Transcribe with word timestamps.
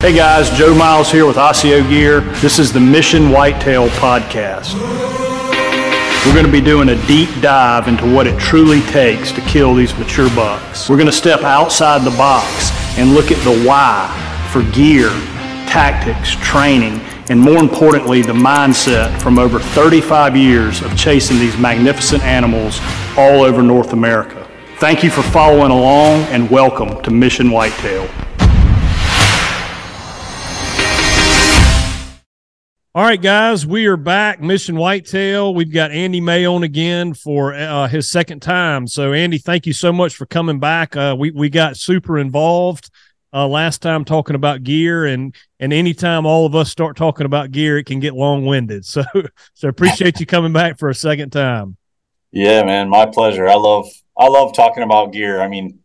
Hey 0.00 0.16
guys, 0.16 0.48
Joe 0.56 0.74
Miles 0.74 1.12
here 1.12 1.26
with 1.26 1.36
Osseo 1.36 1.86
Gear. 1.86 2.22
This 2.40 2.58
is 2.58 2.72
the 2.72 2.80
Mission 2.80 3.28
Whitetail 3.28 3.88
Podcast. 3.88 4.72
We're 6.24 6.32
going 6.32 6.46
to 6.46 6.50
be 6.50 6.62
doing 6.62 6.88
a 6.88 7.06
deep 7.06 7.28
dive 7.42 7.86
into 7.86 8.10
what 8.10 8.26
it 8.26 8.40
truly 8.40 8.80
takes 8.80 9.30
to 9.32 9.42
kill 9.42 9.74
these 9.74 9.94
mature 9.98 10.30
bucks. 10.30 10.88
We're 10.88 10.96
going 10.96 11.04
to 11.04 11.12
step 11.12 11.42
outside 11.42 12.02
the 12.02 12.16
box 12.16 12.70
and 12.96 13.12
look 13.12 13.30
at 13.30 13.36
the 13.44 13.62
why 13.68 14.08
for 14.50 14.62
gear, 14.72 15.10
tactics, 15.68 16.34
training, 16.36 16.98
and 17.28 17.38
more 17.38 17.58
importantly, 17.58 18.22
the 18.22 18.32
mindset 18.32 19.20
from 19.20 19.38
over 19.38 19.58
35 19.58 20.34
years 20.34 20.80
of 20.80 20.96
chasing 20.96 21.38
these 21.38 21.58
magnificent 21.58 22.22
animals 22.22 22.80
all 23.18 23.42
over 23.42 23.60
North 23.62 23.92
America. 23.92 24.48
Thank 24.78 25.04
you 25.04 25.10
for 25.10 25.20
following 25.24 25.70
along 25.70 26.22
and 26.30 26.50
welcome 26.50 27.02
to 27.02 27.10
Mission 27.10 27.50
Whitetail. 27.50 28.08
All 32.92 33.04
right, 33.04 33.22
guys, 33.22 33.64
we 33.64 33.86
are 33.86 33.96
back. 33.96 34.40
Mission 34.40 34.74
Whitetail. 34.74 35.54
We've 35.54 35.72
got 35.72 35.92
Andy 35.92 36.20
May 36.20 36.44
on 36.44 36.64
again 36.64 37.14
for 37.14 37.54
uh, 37.54 37.86
his 37.86 38.10
second 38.10 38.40
time. 38.40 38.88
So, 38.88 39.12
Andy, 39.12 39.38
thank 39.38 39.64
you 39.64 39.72
so 39.72 39.92
much 39.92 40.16
for 40.16 40.26
coming 40.26 40.58
back. 40.58 40.96
Uh, 40.96 41.14
we 41.16 41.30
we 41.30 41.50
got 41.50 41.76
super 41.76 42.18
involved 42.18 42.90
uh, 43.32 43.46
last 43.46 43.80
time 43.80 44.04
talking 44.04 44.34
about 44.34 44.64
gear, 44.64 45.06
and 45.06 45.36
and 45.60 45.72
anytime 45.72 46.26
all 46.26 46.46
of 46.46 46.56
us 46.56 46.68
start 46.68 46.96
talking 46.96 47.26
about 47.26 47.52
gear, 47.52 47.78
it 47.78 47.84
can 47.84 48.00
get 48.00 48.14
long 48.14 48.44
winded. 48.44 48.84
So, 48.84 49.04
so 49.54 49.68
appreciate 49.68 50.18
you 50.18 50.26
coming 50.26 50.52
back 50.52 50.76
for 50.76 50.88
a 50.88 50.94
second 50.94 51.30
time. 51.30 51.76
Yeah, 52.32 52.64
man, 52.64 52.88
my 52.88 53.06
pleasure. 53.06 53.48
I 53.48 53.54
love 53.54 53.88
I 54.18 54.26
love 54.26 54.52
talking 54.52 54.82
about 54.82 55.12
gear. 55.12 55.40
I 55.40 55.46
mean, 55.46 55.78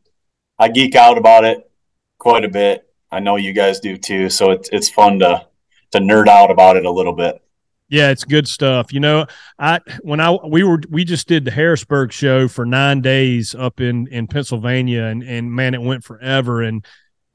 I 0.58 0.70
geek 0.70 0.96
out 0.96 1.20
about 1.20 1.46
it 1.46 1.70
quite 2.18 2.46
a 2.46 2.49
bit. 2.49 2.90
I 3.12 3.20
know 3.20 3.35
you 3.35 3.54
guys 3.54 3.80
do 3.80 3.96
too. 3.96 4.32
So 4.32 4.49
it's 4.49 4.70
it's 4.70 4.90
fun 4.90 5.20
to 5.20 5.46
to 5.95 5.99
nerd 5.99 6.27
out 6.27 6.52
about 6.52 6.77
it 6.77 6.85
a 6.85 6.91
little 6.91 7.13
bit. 7.13 7.41
Yeah, 7.88 8.10
it's 8.10 8.24
good 8.24 8.48
stuff. 8.48 8.91
You 8.91 8.99
know, 8.99 9.27
I 9.60 9.79
when 10.01 10.20
I 10.20 10.32
we 10.32 10.63
were 10.63 10.82
we 10.90 11.05
just 11.05 11.27
did 11.27 11.46
the 11.46 11.51
Harrisburg 11.51 12.12
show 12.12 12.48
for 12.48 12.65
nine 12.65 13.01
days 13.01 13.54
up 13.54 13.79
in 13.79 14.07
in 14.07 14.27
Pennsylvania, 14.27 15.04
and 15.04 15.21
and 15.21 15.51
man, 15.51 15.76
it 15.76 15.82
went 15.82 16.04
forever. 16.04 16.63
And 16.63 16.84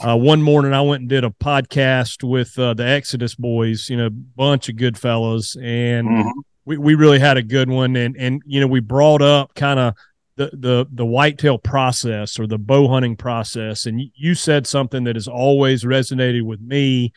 uh, 0.01 0.17
one 0.17 0.43
morning, 0.43 0.73
I 0.73 0.81
went 0.81 1.03
and 1.03 1.09
did 1.09 1.25
a 1.25 1.31
podcast 1.31 2.29
with 2.29 2.59
uh, 2.59 2.75
the 2.75 2.87
Exodus 2.87 3.37
boys. 3.37 3.89
You 3.89 3.97
know, 3.97 4.11
bunch 4.11 4.69
of 4.69 4.77
good 4.77 4.99
fellows, 4.99 5.57
and 5.63 6.09
mm-hmm. 6.09 6.41
we 6.65 6.79
we 6.79 6.95
really 6.97 7.21
had 7.21 7.37
a 7.37 7.43
good 7.43 7.71
one. 7.71 7.95
And 7.95 8.17
and 8.17 8.43
you 8.45 8.61
know, 8.61 8.67
we 8.67 8.81
brought 8.81 9.23
up 9.23 9.55
kind 9.55 9.79
of 9.79 9.95
the 10.35 10.51
the 10.53 10.87
the 10.91 11.07
whitetail 11.07 11.59
process 11.59 12.41
or 12.41 12.49
the 12.49 12.59
bow 12.59 12.89
hunting 12.89 13.15
process, 13.15 13.87
and 13.87 14.03
you 14.17 14.35
said 14.35 14.67
something 14.67 15.05
that 15.05 15.15
has 15.15 15.29
always 15.29 15.85
resonated 15.85 16.43
with 16.43 16.61
me 16.61 17.13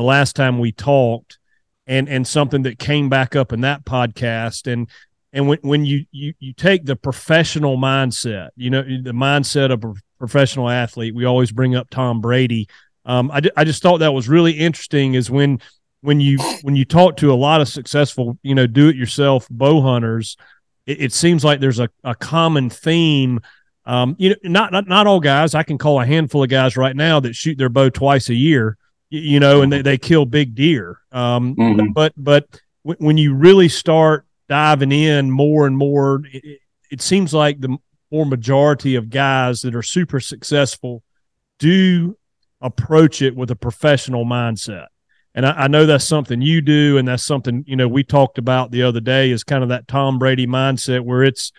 the 0.00 0.06
last 0.06 0.34
time 0.34 0.58
we 0.58 0.72
talked 0.72 1.38
and 1.86 2.08
and 2.08 2.26
something 2.26 2.62
that 2.62 2.78
came 2.78 3.10
back 3.10 3.36
up 3.36 3.52
in 3.52 3.60
that 3.60 3.84
podcast. 3.84 4.72
And 4.72 4.88
and 5.34 5.46
when, 5.46 5.58
when 5.60 5.84
you, 5.84 6.06
you 6.10 6.32
you 6.38 6.54
take 6.54 6.86
the 6.86 6.96
professional 6.96 7.76
mindset 7.76 8.48
you 8.56 8.70
know 8.70 8.82
the 8.82 9.12
mindset 9.12 9.70
of 9.70 9.84
a 9.84 9.92
professional 10.18 10.70
athlete 10.70 11.14
we 11.14 11.26
always 11.26 11.52
bring 11.52 11.76
up 11.76 11.90
tom 11.90 12.22
brady. 12.22 12.66
Um, 13.04 13.30
I, 13.30 13.42
I 13.56 13.64
just 13.64 13.82
thought 13.82 13.98
that 13.98 14.14
was 14.14 14.26
really 14.26 14.52
interesting 14.52 15.14
is 15.14 15.30
when 15.30 15.60
when 16.00 16.18
you 16.18 16.38
when 16.62 16.76
you 16.76 16.86
talk 16.86 17.18
to 17.18 17.30
a 17.30 17.36
lot 17.36 17.60
of 17.60 17.68
successful 17.68 18.38
you 18.42 18.54
know 18.54 18.66
do 18.66 18.88
it 18.88 18.96
yourself 18.96 19.46
bow 19.50 19.82
hunters 19.82 20.38
it, 20.86 21.02
it, 21.02 21.12
seems 21.12 21.44
like 21.44 21.60
there's 21.60 21.78
a, 21.78 21.90
a 22.04 22.14
common 22.14 22.70
theme. 22.70 23.40
Um, 23.84 24.16
you 24.18 24.30
know 24.30 24.36
not, 24.44 24.72
not 24.72 24.88
not 24.88 25.06
all 25.06 25.20
guys 25.20 25.54
i 25.54 25.62
can 25.62 25.76
call 25.76 26.00
a 26.00 26.06
handful 26.06 26.42
of 26.42 26.48
guys 26.48 26.78
right 26.78 26.96
now 26.96 27.20
that 27.20 27.34
shoot 27.34 27.58
their 27.58 27.68
bow 27.68 27.90
twice 27.90 28.30
a 28.30 28.34
year 28.34 28.78
you 29.10 29.40
know, 29.40 29.62
and 29.62 29.72
they, 29.72 29.82
they 29.82 29.98
kill 29.98 30.24
big 30.24 30.54
deer. 30.54 31.00
Um, 31.12 31.56
mm-hmm. 31.56 31.92
But 31.92 32.12
but 32.16 32.48
w- 32.84 33.04
when 33.04 33.18
you 33.18 33.34
really 33.34 33.68
start 33.68 34.24
diving 34.48 34.92
in 34.92 35.30
more 35.30 35.66
and 35.66 35.76
more, 35.76 36.22
it, 36.32 36.60
it, 36.90 37.02
seems 37.02 37.34
like 37.34 37.60
the 37.60 37.76
more 38.10 38.24
majority 38.24 38.94
of 38.94 39.10
guys 39.10 39.62
that 39.62 39.74
are 39.74 39.82
super 39.82 40.20
successful 40.20 41.02
do 41.58 42.16
approach 42.60 43.20
it 43.22 43.34
with 43.34 43.50
a 43.50 43.56
professional 43.56 44.24
mindset. 44.24 44.86
And 45.34 45.44
I, 45.44 45.64
I 45.64 45.68
know 45.68 45.86
that's 45.86 46.04
something 46.04 46.40
you 46.40 46.60
do, 46.60 46.96
and 46.98 47.06
that's 47.06 47.24
something 47.24 47.64
you 47.66 47.76
know 47.76 47.88
we 47.88 48.04
talked 48.04 48.38
about 48.38 48.70
the 48.70 48.84
other 48.84 49.00
day 49.00 49.30
is 49.30 49.42
kind 49.42 49.64
of 49.64 49.70
that 49.70 49.88
Tom 49.88 50.18
Brady 50.18 50.46
mindset 50.46 51.00
where 51.00 51.24
it's 51.24 51.52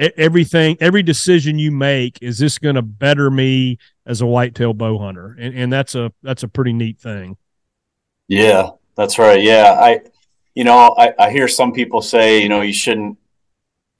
everything 0.00 0.76
every 0.80 1.02
decision 1.02 1.58
you 1.58 1.70
make 1.70 2.18
is 2.22 2.38
this 2.38 2.58
going 2.58 2.74
to 2.74 2.82
better 2.82 3.30
me 3.30 3.78
as 4.06 4.20
a 4.20 4.26
whitetail 4.26 4.72
bow 4.72 4.98
hunter? 4.98 5.36
And, 5.38 5.54
and 5.54 5.72
that's 5.72 5.94
a 5.94 6.12
that's 6.22 6.42
a 6.42 6.48
pretty 6.48 6.72
neat 6.72 6.98
thing. 6.98 7.36
Yeah 8.28 8.70
that's 8.96 9.18
right. 9.18 9.42
Yeah 9.42 9.76
i 9.80 10.00
you 10.54 10.64
know 10.64 10.94
I, 10.98 11.12
I 11.18 11.30
hear 11.30 11.48
some 11.48 11.72
people 11.72 12.02
say 12.02 12.42
you 12.42 12.48
know 12.48 12.60
you 12.60 12.72
shouldn't 12.72 13.18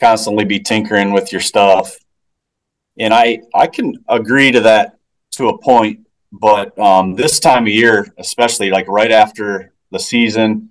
constantly 0.00 0.44
be 0.44 0.60
tinkering 0.60 1.12
with 1.12 1.32
your 1.32 1.40
stuff. 1.40 1.96
And 2.98 3.12
i 3.14 3.40
i 3.54 3.66
can 3.66 4.02
agree 4.08 4.52
to 4.52 4.60
that 4.60 4.96
to 5.32 5.48
a 5.48 5.58
point 5.58 6.06
but 6.32 6.78
um, 6.78 7.14
this 7.16 7.40
time 7.40 7.64
of 7.64 7.72
year 7.72 8.06
especially 8.18 8.70
like 8.70 8.86
right 8.88 9.10
after 9.10 9.72
the 9.90 9.98
season 9.98 10.70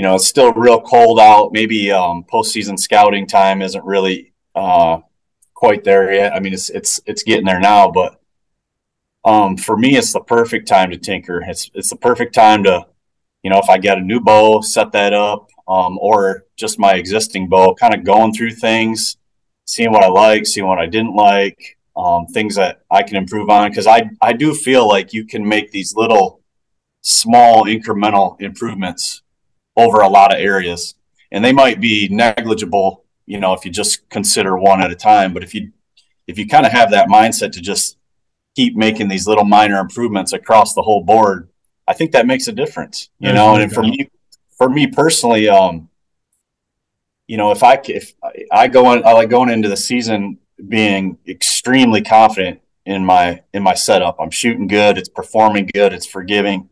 you 0.00 0.02
know 0.02 0.14
it's 0.14 0.26
still 0.26 0.52
real 0.54 0.80
cold 0.80 1.20
out. 1.20 1.52
Maybe 1.52 1.90
um, 1.90 2.24
postseason 2.24 2.78
scouting 2.78 3.26
time 3.26 3.60
isn't 3.60 3.84
really 3.84 4.29
uh, 4.54 4.98
quite 5.54 5.84
there 5.84 6.12
yet. 6.12 6.34
I 6.34 6.40
mean, 6.40 6.52
it's 6.52 6.70
it's 6.70 7.00
it's 7.06 7.22
getting 7.22 7.46
there 7.46 7.60
now, 7.60 7.90
but 7.90 8.20
um, 9.24 9.56
for 9.56 9.76
me, 9.76 9.96
it's 9.96 10.12
the 10.12 10.20
perfect 10.20 10.66
time 10.66 10.90
to 10.90 10.96
tinker. 10.96 11.42
It's 11.46 11.70
it's 11.74 11.90
the 11.90 11.96
perfect 11.96 12.34
time 12.34 12.64
to, 12.64 12.86
you 13.42 13.50
know, 13.50 13.58
if 13.58 13.68
I 13.68 13.78
get 13.78 13.98
a 13.98 14.00
new 14.00 14.20
bow, 14.20 14.62
set 14.62 14.92
that 14.92 15.12
up, 15.12 15.50
um, 15.68 15.98
or 16.00 16.46
just 16.56 16.78
my 16.78 16.94
existing 16.94 17.48
bow, 17.48 17.74
kind 17.74 17.94
of 17.94 18.04
going 18.04 18.32
through 18.32 18.52
things, 18.52 19.18
seeing 19.66 19.92
what 19.92 20.02
I 20.02 20.08
like, 20.08 20.46
seeing 20.46 20.66
what 20.66 20.78
I 20.78 20.86
didn't 20.86 21.14
like, 21.14 21.78
um, 21.96 22.26
things 22.26 22.54
that 22.54 22.80
I 22.90 23.02
can 23.02 23.16
improve 23.16 23.50
on. 23.50 23.70
Because 23.70 23.86
I 23.86 24.10
I 24.22 24.32
do 24.32 24.54
feel 24.54 24.88
like 24.88 25.12
you 25.12 25.26
can 25.26 25.46
make 25.46 25.70
these 25.70 25.94
little 25.94 26.40
small 27.02 27.64
incremental 27.64 28.40
improvements 28.40 29.22
over 29.76 30.00
a 30.00 30.08
lot 30.08 30.32
of 30.34 30.40
areas, 30.40 30.94
and 31.30 31.44
they 31.44 31.52
might 31.52 31.80
be 31.80 32.08
negligible 32.10 33.04
you 33.26 33.38
know, 33.38 33.52
if 33.52 33.64
you 33.64 33.70
just 33.70 34.08
consider 34.08 34.56
one 34.58 34.82
at 34.82 34.90
a 34.90 34.96
time. 34.96 35.32
But 35.32 35.42
if 35.42 35.54
you 35.54 35.72
if 36.26 36.38
you 36.38 36.46
kind 36.46 36.66
of 36.66 36.72
have 36.72 36.90
that 36.90 37.08
mindset 37.08 37.52
to 37.52 37.60
just 37.60 37.96
keep 38.54 38.76
making 38.76 39.08
these 39.08 39.26
little 39.26 39.44
minor 39.44 39.78
improvements 39.78 40.32
across 40.32 40.74
the 40.74 40.82
whole 40.82 41.02
board, 41.02 41.48
I 41.86 41.92
think 41.92 42.12
that 42.12 42.26
makes 42.26 42.48
a 42.48 42.52
difference. 42.52 43.10
You 43.18 43.32
know, 43.32 43.56
and 43.56 43.72
for 43.72 43.82
me, 43.82 44.10
for 44.56 44.68
me 44.68 44.86
personally, 44.86 45.48
um, 45.48 45.88
you 47.26 47.36
know, 47.36 47.50
if 47.50 47.62
I 47.62 47.80
if 47.84 48.14
I 48.50 48.68
go 48.68 48.86
on, 48.86 49.04
I 49.04 49.12
like 49.12 49.30
going 49.30 49.50
into 49.50 49.68
the 49.68 49.76
season 49.76 50.38
being 50.68 51.18
extremely 51.26 52.02
confident 52.02 52.60
in 52.84 53.04
my 53.04 53.42
in 53.54 53.62
my 53.62 53.74
setup. 53.74 54.16
I'm 54.20 54.30
shooting 54.30 54.66
good. 54.66 54.98
It's 54.98 55.08
performing 55.08 55.70
good. 55.72 55.92
It's 55.92 56.06
forgiving, 56.06 56.68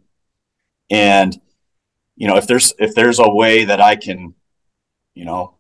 and 0.91 1.41
you 2.17 2.27
know, 2.27 2.37
if 2.37 2.47
there's 2.47 2.75
if 2.79 2.95
there's 2.95 3.21
a 3.21 3.29
way 3.29 3.65
that 3.65 3.81
I 3.81 3.95
can, 3.97 4.35
you 5.15 5.25
know, 5.25 5.55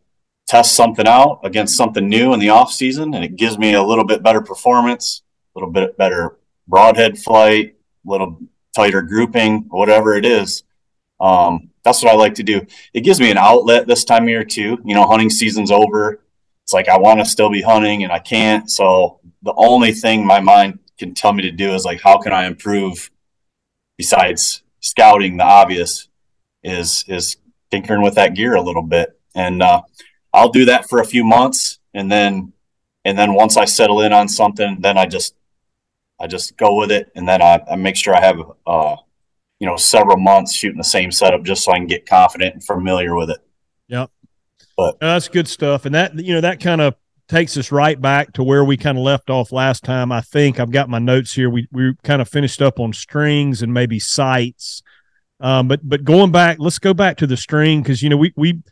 test 0.49 0.75
something 0.75 1.07
out 1.07 1.41
against 1.45 1.77
something 1.77 2.09
new 2.09 2.33
in 2.33 2.41
the 2.41 2.49
off 2.49 2.73
season 2.73 3.15
and 3.15 3.25
it 3.25 3.37
gives 3.37 3.59
me 3.59 3.75
a 3.75 3.83
little 3.83 4.05
bit 4.05 4.23
better 4.23 4.41
performance, 4.41 5.23
a 5.55 5.59
little 5.59 5.73
bit 5.73 5.97
better 5.97 6.39
broadhead 6.67 7.19
flight, 7.19 7.77
a 8.07 8.11
little 8.11 8.41
tighter 8.75 9.03
grouping, 9.03 9.67
whatever 9.69 10.15
it 10.15 10.25
is. 10.25 10.65
Um, 11.21 11.71
that's 11.83 12.03
what 12.03 12.13
I 12.13 12.17
like 12.17 12.35
to 12.35 12.43
do. 12.43 12.67
It 12.93 13.01
gives 13.01 13.21
me 13.21 13.31
an 13.31 13.39
outlet 13.39 13.87
this 13.87 14.05
time 14.05 14.25
of 14.25 14.29
year 14.29 14.45
too. 14.45 14.79
You 14.85 14.95
know, 14.95 15.07
hunting 15.07 15.31
season's 15.31 15.71
over. 15.71 16.21
It's 16.65 16.73
like 16.73 16.89
I 16.89 16.99
want 16.99 17.21
to 17.21 17.27
still 17.27 17.51
be 17.51 17.63
hunting 17.63 18.05
and 18.05 18.13
I 18.13 18.19
can't. 18.19 18.71
So 18.71 19.21
the 19.43 19.55
only 19.57 19.93
thing 19.93 20.27
my 20.27 20.41
mind 20.41 20.79
can 20.99 21.15
tell 21.15 21.33
me 21.33 21.43
to 21.43 21.51
do 21.51 21.75
is 21.75 21.85
like, 21.85 22.01
how 22.01 22.19
can 22.19 22.33
I 22.33 22.47
improve 22.47 23.11
besides 23.97 24.63
scouting 24.81 25.37
the 25.37 25.45
obvious 25.45 26.09
is 26.63 27.05
is 27.09 27.37
tinkering 27.71 28.03
with 28.03 28.15
that 28.15 28.35
gear 28.35 28.55
a 28.55 28.63
little 28.63 28.83
bit. 28.83 29.19
And 29.35 29.63
uh, 29.63 29.83
I'll 30.33 30.51
do 30.51 30.67
that 30.67 30.89
for 30.89 31.01
a 31.01 31.05
few 31.05 31.25
months 31.25 31.79
and 31.95 32.11
then 32.11 32.53
and 33.05 33.19
then 33.19 33.33
once 33.35 33.57
I 33.57 33.65
settle 33.65 34.03
in 34.03 34.13
on 34.13 34.29
something, 34.29 34.79
then 34.81 34.99
I 34.99 35.07
just 35.07 35.35
I 36.21 36.27
just 36.27 36.57
go 36.57 36.75
with 36.75 36.91
it 36.91 37.11
and 37.15 37.27
then 37.29 37.41
I, 37.41 37.63
I 37.71 37.77
make 37.77 37.97
sure 37.97 38.15
I 38.15 38.21
have 38.21 38.41
uh 38.67 38.97
you 39.59 39.67
know 39.67 39.77
several 39.77 40.19
months 40.19 40.55
shooting 40.55 40.79
the 40.79 40.85
same 40.85 41.11
setup 41.11 41.43
just 41.43 41.65
so 41.65 41.73
I 41.73 41.79
can 41.79 41.87
get 41.87 42.07
confident 42.07 42.55
and 42.55 42.65
familiar 42.65 43.17
with 43.17 43.31
it. 43.31 43.39
Yep. 43.89 44.11
But 44.77 45.01
that's 45.01 45.29
good 45.29 45.49
stuff. 45.49 45.87
And 45.87 45.95
that 45.95 46.15
you 46.19 46.35
know 46.35 46.41
that 46.41 46.61
kind 46.61 46.81
of 46.81 46.95
takes 47.29 47.57
us 47.57 47.71
right 47.71 48.01
back 48.01 48.33
to 48.35 48.43
where 48.43 48.65
we 48.65 48.77
kind 48.77 48.97
of 48.97 49.05
left 49.05 49.31
off 49.31 49.53
last 49.53 49.85
time. 49.85 50.11
I 50.11 50.21
think 50.21 50.59
I've 50.59 50.71
got 50.71 50.89
my 50.89 50.99
notes 50.99 51.33
here. 51.33 51.51
We 51.51 51.67
we 51.73 51.95
kind 52.03 52.23
of 52.23 52.29
finished 52.29 52.63
up 52.63 52.79
on 52.81 52.93
strings 52.93 53.63
and 53.63 53.73
maybe 53.73 53.99
sights. 53.99 54.83
Um, 55.41 55.69
but 55.69 55.81
but 55.83 56.05
going 56.05 56.33
back, 56.33 56.59
let's 56.59 56.79
go 56.79 56.95
back 56.95 57.17
to 57.19 57.27
the 57.27 57.37
string 57.37 57.83
because 57.83 58.03
you 58.03 58.09
know 58.09 58.17
we 58.17 58.33
we 58.37 58.63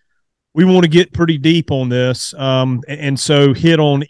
we 0.56 0.64
want 0.64 0.84
to 0.84 0.88
get 0.88 1.12
pretty 1.12 1.36
deep 1.36 1.70
on 1.70 1.90
this, 1.90 2.32
um, 2.32 2.82
and 2.88 3.20
so 3.20 3.52
hit 3.52 3.78
on 3.78 4.04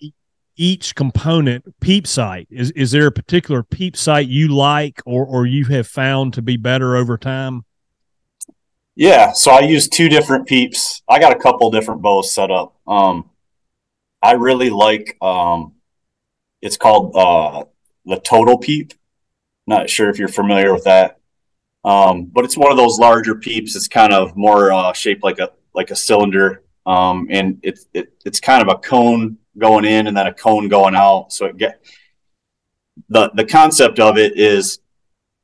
each 0.54 0.94
component 0.94 1.64
peep 1.80 2.06
sight? 2.06 2.46
Is 2.50 2.70
is 2.70 2.92
there 2.92 3.08
a 3.08 3.12
particular 3.12 3.64
peep 3.64 3.96
sight 3.96 4.28
you 4.28 4.54
like 4.54 5.02
or 5.04 5.26
or 5.26 5.46
you 5.46 5.64
have 5.66 5.88
found 5.88 6.34
to 6.34 6.42
be 6.42 6.56
better 6.56 6.94
over 6.94 7.18
time? 7.18 7.64
Yeah, 8.94 9.32
so 9.32 9.50
I 9.50 9.60
use 9.60 9.88
two 9.88 10.08
different 10.08 10.46
peeps. 10.46 11.02
I 11.08 11.18
got 11.18 11.32
a 11.32 11.38
couple 11.38 11.68
different 11.72 12.00
bows 12.00 12.32
set 12.32 12.52
up. 12.52 12.76
Um, 12.86 13.28
I 14.22 14.34
really 14.34 14.70
like 14.70 15.18
um, 15.20 15.74
it's 16.62 16.76
called 16.76 17.14
uh, 17.16 17.64
the 18.04 18.20
Total 18.20 18.56
Peep. 18.56 18.94
Not 19.66 19.90
sure 19.90 20.08
if 20.10 20.18
you're 20.20 20.28
familiar 20.28 20.72
with 20.72 20.84
that, 20.84 21.18
um, 21.84 22.26
but 22.26 22.44
it's 22.44 22.56
one 22.56 22.70
of 22.70 22.78
those 22.78 23.00
larger 23.00 23.34
peeps. 23.34 23.74
It's 23.74 23.88
kind 23.88 24.12
of 24.12 24.36
more 24.36 24.72
uh, 24.72 24.92
shaped 24.92 25.24
like 25.24 25.40
a 25.40 25.50
like 25.76 25.90
a 25.90 25.96
cylinder, 25.96 26.62
um, 26.86 27.28
and 27.30 27.60
it's 27.62 27.86
it, 27.94 28.12
it's 28.24 28.40
kind 28.40 28.62
of 28.62 28.74
a 28.74 28.78
cone 28.78 29.38
going 29.58 29.84
in 29.84 30.06
and 30.06 30.16
then 30.16 30.26
a 30.26 30.34
cone 30.34 30.68
going 30.68 30.96
out. 30.96 31.32
So 31.32 31.46
it 31.46 31.56
get 31.56 31.80
the 33.08 33.30
the 33.34 33.44
concept 33.44 34.00
of 34.00 34.18
it 34.18 34.38
is 34.38 34.80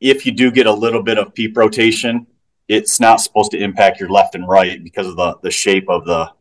if 0.01 0.27
you 0.27 0.33
do 0.33 0.51
get 0.51 0.67
a 0.67 0.73
little 0.73 1.03
bit 1.03 1.19
of 1.19 1.35
peep 1.35 1.57
rotation, 1.57 2.27
it's 2.67 2.99
not 2.99 3.21
supposed 3.21 3.51
to 3.53 3.59
impact 3.59 4.01
your 4.01 4.09
left 4.09 4.35
and 4.35 4.49
right 4.49 4.83
because 4.83 5.07
of 5.07 5.17
the 5.17 5.37
the 5.43 5.51
shape 5.51 5.89
of 5.89 6.05
the 6.05 6.33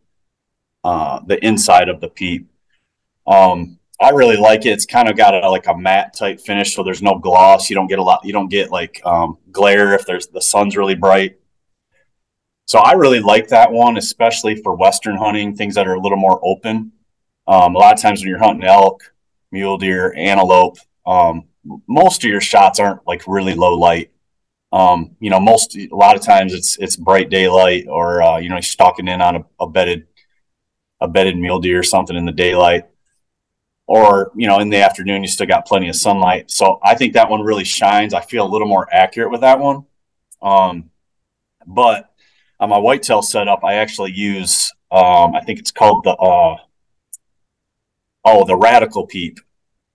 uh, 0.84 1.20
the 1.28 1.44
inside 1.46 1.90
of 1.90 2.02
the 2.02 2.10
peep. 2.10 2.50
Um, 3.28 3.78
I 4.00 4.10
really 4.10 4.38
like 4.38 4.66
it. 4.66 4.70
It's 4.70 4.88
kind 4.88 5.08
of 5.08 5.16
got 5.16 5.36
a, 5.36 5.48
like 5.48 5.68
a 5.68 5.78
matte 5.78 6.16
type 6.16 6.40
finish, 6.40 6.74
so 6.74 6.82
there's 6.82 7.04
no 7.04 7.20
gloss. 7.20 7.70
You 7.70 7.76
don't 7.76 7.88
get 7.88 8.00
a 8.00 8.04
lot. 8.04 8.22
You 8.24 8.34
don't 8.34 8.50
get 8.50 8.72
like 8.72 9.00
um, 9.06 9.38
glare 9.52 9.94
if 9.94 10.08
there's 10.08 10.28
the 10.28 10.42
sun's 10.42 10.76
really 10.76 10.96
bright. 10.96 11.38
So 12.66 12.80
I 12.80 12.94
really 12.94 13.20
like 13.20 13.50
that 13.50 13.72
one, 13.72 13.98
especially 13.98 14.56
for 14.56 14.76
western 14.76 15.18
hunting, 15.18 15.56
things 15.56 15.76
that 15.76 15.88
are 15.88 15.96
a 15.96 16.00
little 16.00 16.18
more 16.18 16.40
open. 16.44 16.94
Um, 17.48 17.76
a 17.76 17.80
lot 17.80 17.94
of 17.94 18.02
times 18.02 18.22
when 18.22 18.30
you're 18.30 18.40
hunting 18.40 18.64
elk, 18.64 19.14
mule 19.52 19.78
deer, 19.78 20.14
antelope, 20.16 20.78
um, 21.06 21.46
most 21.88 22.24
of 22.24 22.30
your 22.30 22.42
shots 22.42 22.80
aren't 22.80 23.06
like 23.06 23.24
really 23.28 23.56
low 23.56 23.76
light. 23.76 24.12
Um, 24.72 25.18
you 25.20 25.30
know, 25.30 25.40
most 25.40 25.76
a 25.76 25.90
lot 25.92 26.16
of 26.16 26.22
times 26.22 26.54
it's 26.54 26.78
it's 26.78 26.96
bright 26.96 27.30
daylight, 27.30 27.88
or 27.90 28.22
uh, 28.22 28.38
you 28.38 28.50
know, 28.50 28.60
stalking 28.62 29.08
in 29.08 29.22
on 29.22 29.36
a, 29.36 29.46
a 29.60 29.68
bedded 29.68 30.08
a 31.02 31.08
bedded 31.08 31.38
mule 31.38 31.60
deer 31.60 31.80
or 31.80 31.84
something 31.84 32.16
in 32.16 32.26
the 32.26 32.32
daylight, 32.32 32.86
or 33.86 34.32
you 34.36 34.48
know, 34.48 34.60
in 34.60 34.70
the 34.70 34.82
afternoon 34.82 35.24
you 35.24 35.28
still 35.28 35.48
got 35.48 35.68
plenty 35.68 35.90
of 35.90 35.96
sunlight. 35.96 36.50
So 36.50 36.80
I 36.84 36.96
think 36.96 37.14
that 37.14 37.30
one 37.30 37.42
really 37.42 37.66
shines. 37.66 38.14
I 38.14 38.22
feel 38.22 38.46
a 38.46 38.50
little 38.50 38.68
more 38.68 38.88
accurate 38.94 39.32
with 39.32 39.42
that 39.42 39.60
one. 39.60 39.86
Um, 40.42 40.90
but 41.68 42.11
on 42.62 42.70
my 42.70 42.78
whitetail 42.78 43.24
setup, 43.24 43.64
I 43.64 43.74
actually 43.74 44.12
use 44.12 44.72
um, 44.92 45.36
I 45.36 45.42
think 45.42 45.60
it's 45.60 45.72
called 45.72 46.04
the 46.04 46.12
uh, 46.12 46.58
oh 48.24 48.46
the 48.46 48.56
Radical 48.56 49.08
Peep, 49.08 49.40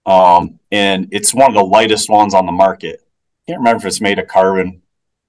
um, 0.04 0.58
and 0.72 1.08
it's 1.12 1.32
one 1.32 1.48
of 1.48 1.54
the 1.54 1.64
lightest 1.64 2.10
ones 2.10 2.34
on 2.34 2.44
the 2.44 2.52
market. 2.52 3.00
Can't 3.46 3.60
remember 3.60 3.78
if 3.78 3.86
it's 3.86 4.00
made 4.00 4.18
of 4.18 4.26
carbon, 4.26 4.82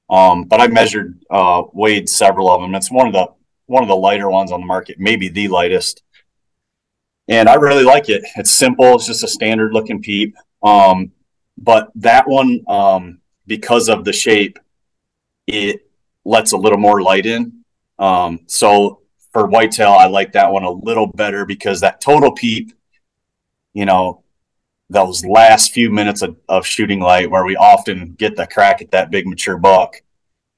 um, 0.10 0.46
but 0.46 0.60
I 0.60 0.68
measured 0.68 1.24
uh, 1.30 1.64
weighed 1.74 2.10
several 2.10 2.50
of 2.50 2.62
them. 2.62 2.74
It's 2.74 2.92
one 2.92 3.08
of 3.08 3.14
the 3.14 3.28
one 3.68 3.84
of 3.84 3.90
the 3.90 3.96
lighter 3.96 4.30
ones 4.30 4.52
on 4.52 4.60
the 4.60 4.66
market, 4.66 5.00
maybe 5.00 5.30
the 5.30 5.48
lightest. 5.48 6.02
And 7.30 7.50
I 7.50 7.56
really 7.56 7.84
like 7.84 8.08
it. 8.10 8.24
It's 8.38 8.52
simple. 8.52 8.96
It's 8.96 9.06
just 9.06 9.24
a 9.24 9.28
standard 9.28 9.74
looking 9.74 10.02
peep. 10.02 10.34
Um, 10.64 11.12
but 11.58 11.92
that 11.96 12.26
one, 12.26 12.64
um, 12.70 13.20
because 13.46 13.90
of 13.90 14.06
the 14.06 14.14
shape, 14.14 14.58
it 15.46 15.87
lets 16.28 16.52
a 16.52 16.58
little 16.58 16.78
more 16.78 17.02
light 17.02 17.26
in. 17.26 17.64
Um, 17.98 18.42
so 18.48 19.02
for 19.32 19.48
whitetail, 19.48 19.92
I 19.92 20.08
like 20.08 20.34
that 20.34 20.52
one 20.52 20.64
a 20.64 20.72
little 20.72 21.08
better 21.08 21.46
because 21.46 21.80
that 21.80 22.02
total 22.02 22.34
peep, 22.34 22.74
you 23.74 23.86
know, 23.86 24.24
those 24.90 25.26
last 25.26 25.74
few 25.74 25.90
minutes 25.90 26.22
of, 26.22 26.36
of 26.50 26.66
shooting 26.66 27.00
light 27.00 27.32
where 27.32 27.46
we 27.46 27.56
often 27.56 28.14
get 28.18 28.36
the 28.36 28.46
crack 28.46 28.82
at 28.82 28.92
that 28.92 29.10
big 29.10 29.26
mature 29.26 29.58
buck, 29.58 30.02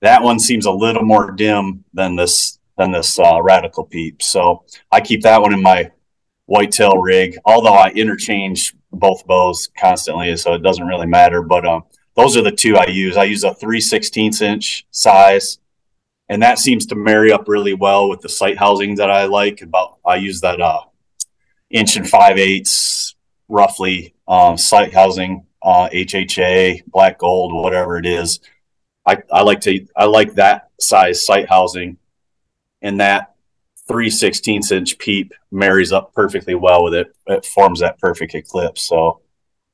that 0.01 0.23
one 0.23 0.39
seems 0.39 0.65
a 0.65 0.71
little 0.71 1.03
more 1.03 1.31
dim 1.31 1.83
than 1.93 2.15
this 2.15 2.59
than 2.77 2.91
this 2.91 3.19
uh, 3.19 3.41
radical 3.41 3.83
peep. 3.83 4.23
So 4.23 4.63
I 4.91 5.01
keep 5.01 5.21
that 5.23 5.41
one 5.41 5.53
in 5.53 5.61
my 5.61 5.91
whitetail 6.45 6.97
rig, 6.97 7.37
although 7.45 7.73
I 7.73 7.89
interchange 7.89 8.73
both 8.91 9.27
bows 9.27 9.69
constantly, 9.77 10.35
so 10.37 10.53
it 10.53 10.63
doesn't 10.63 10.87
really 10.87 11.05
matter. 11.05 11.41
But 11.41 11.67
um, 11.67 11.83
those 12.19 12.35
are 12.35 12.41
the 12.41 12.51
two 12.51 12.75
I 12.75 12.87
use. 12.87 13.15
I 13.15 13.23
use 13.23 13.43
a 13.43 13.53
3 13.53 13.79
16 13.79 14.33
inch 14.41 14.85
size, 14.91 15.59
and 16.27 16.41
that 16.41 16.59
seems 16.59 16.85
to 16.87 16.95
marry 16.95 17.31
up 17.31 17.47
really 17.47 17.73
well 17.73 18.09
with 18.09 18.21
the 18.21 18.29
sight 18.29 18.57
housing 18.57 18.95
that 18.95 19.09
I 19.09 19.25
like. 19.25 19.61
About 19.61 19.97
I 20.05 20.15
use 20.15 20.41
that 20.41 20.59
uh, 20.59 20.81
inch 21.69 21.95
and 21.95 22.09
five 22.09 22.37
eighths 22.37 23.15
roughly 23.47 24.15
um, 24.27 24.57
sight 24.57 24.93
housing, 24.93 25.45
uh, 25.63 25.89
HHA, 25.89 26.83
black 26.85 27.17
gold, 27.17 27.53
whatever 27.53 27.97
it 27.97 28.05
is. 28.05 28.39
I, 29.05 29.17
I 29.31 29.41
like 29.41 29.61
to 29.61 29.87
I 29.95 30.05
like 30.05 30.35
that 30.35 30.69
size 30.79 31.25
sight 31.25 31.49
housing, 31.49 31.97
and 32.81 32.99
that 32.99 33.33
3 33.87 34.09
16 34.09 34.61
inch 34.71 34.97
peep 34.99 35.33
marries 35.51 35.91
up 35.91 36.13
perfectly 36.13 36.53
well 36.53 36.83
with 36.83 36.93
it. 36.93 37.07
It 37.27 37.45
forms 37.45 37.79
that 37.79 37.97
perfect 37.97 38.35
eclipse. 38.35 38.83
So, 38.83 39.21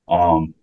um, 0.08 0.54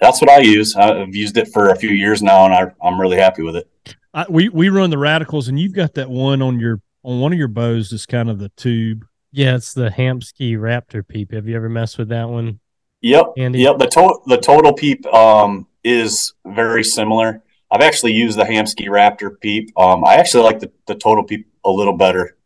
that's 0.00 0.20
what 0.20 0.30
I 0.30 0.38
use. 0.38 0.74
I've 0.76 1.14
used 1.14 1.36
it 1.36 1.48
for 1.48 1.68
a 1.68 1.76
few 1.76 1.90
years 1.90 2.22
now, 2.22 2.46
and 2.46 2.54
I, 2.54 2.72
I'm 2.82 3.00
really 3.00 3.18
happy 3.18 3.42
with 3.42 3.56
it. 3.56 3.70
I, 4.12 4.26
we 4.28 4.48
we 4.48 4.68
run 4.68 4.90
the 4.90 4.98
radicals, 4.98 5.48
and 5.48 5.58
you've 5.58 5.74
got 5.74 5.94
that 5.94 6.10
one 6.10 6.42
on 6.42 6.58
your 6.58 6.80
on 7.04 7.20
one 7.20 7.32
of 7.32 7.38
your 7.38 7.48
bows. 7.48 7.90
That's 7.90 8.06
kind 8.06 8.28
of 8.28 8.38
the 8.38 8.48
tube. 8.50 9.04
Yeah, 9.32 9.54
it's 9.54 9.74
the 9.74 9.90
Hamskea 9.90 10.56
Raptor 10.56 11.06
peep. 11.06 11.32
Have 11.32 11.46
you 11.46 11.54
ever 11.54 11.68
messed 11.68 11.98
with 11.98 12.08
that 12.08 12.28
one? 12.28 12.58
Yep, 13.02 13.26
Andy? 13.38 13.60
yep. 13.60 13.78
The 13.78 13.86
total 13.86 14.22
the 14.26 14.38
total 14.38 14.72
peep 14.72 15.06
um, 15.06 15.66
is 15.84 16.34
very 16.44 16.82
similar. 16.82 17.42
I've 17.70 17.82
actually 17.82 18.12
used 18.12 18.36
the 18.36 18.44
Hamskea 18.44 18.88
Raptor 18.88 19.38
peep. 19.40 19.70
Um, 19.78 20.04
I 20.04 20.16
actually 20.16 20.42
like 20.42 20.58
the, 20.58 20.72
the 20.86 20.96
total 20.96 21.22
peep 21.22 21.46
a 21.64 21.70
little 21.70 21.96
better. 21.96 22.36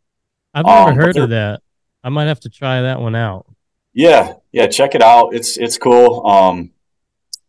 I've 0.53 0.65
never 0.65 0.91
um, 0.91 0.95
heard 0.95 1.17
of 1.17 1.29
that. 1.31 1.61
I 2.03 2.09
might 2.09 2.25
have 2.25 2.39
to 2.41 2.49
try 2.49 2.83
that 2.83 3.01
one 3.01 3.15
out. 3.15 3.47
Yeah, 3.93 4.33
yeah, 4.51 4.67
check 4.67 4.93
it 4.93 5.01
out. 5.01 5.33
It's 5.33 5.57
it's 5.57 5.77
cool. 5.77 6.25
Um, 6.27 6.71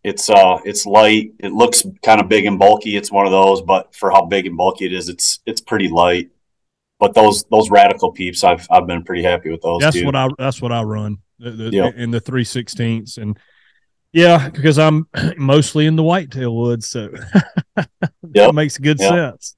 it's 0.07 0.31
uh 0.31 0.61
it's 0.65 0.87
light. 0.87 1.33
It 1.41 1.53
looks 1.53 1.85
kind 2.05 2.21
of 2.21 2.29
big 2.29 2.47
and 2.47 2.61
bulky. 2.61 2.97
It's 2.97 3.11
one 3.11 3.27
of 3.27 3.33
those, 3.33 3.61
but 3.61 3.93
for 3.93 4.13
how 4.13 4.25
big 4.25 4.47
and 4.47 4.57
bulky 4.57 4.87
it 4.87 4.93
is, 4.93 5.09
it's 5.09 5.41
it's 5.47 5.61
pretty 5.61 5.89
light. 5.89 6.31
But 7.01 7.13
those 7.13 7.43
those 7.51 7.71
radical 7.71 8.13
peeps, 8.13 8.45
I've 8.45 8.69
I've 8.71 8.87
been 8.87 9.03
pretty 9.03 9.25
happy 9.25 9.51
with 9.51 9.63
those. 9.63 9.81
That's 9.81 9.97
too. 9.97 10.07
what 10.07 10.15
I 10.15 10.29
that's 10.39 10.63
what 10.63 10.71
I 10.71 10.83
run 10.85 11.19
the, 11.41 11.51
the, 11.51 11.71
yep. 11.71 11.95
in 11.97 12.13
the 12.13 12.21
three 12.21 12.45
sixteenths 12.45 13.19
and 13.19 13.37
yeah, 14.13 14.49
because 14.49 14.79
I'm 14.79 15.09
mostly 15.37 15.87
in 15.87 15.97
the 15.97 16.05
whitetail 16.05 16.55
woods, 16.55 16.87
so 16.87 17.09
that 17.75 17.89
yep. 18.33 18.55
makes 18.55 18.79
good 18.79 19.01
yep. 19.01 19.11
sense. 19.11 19.57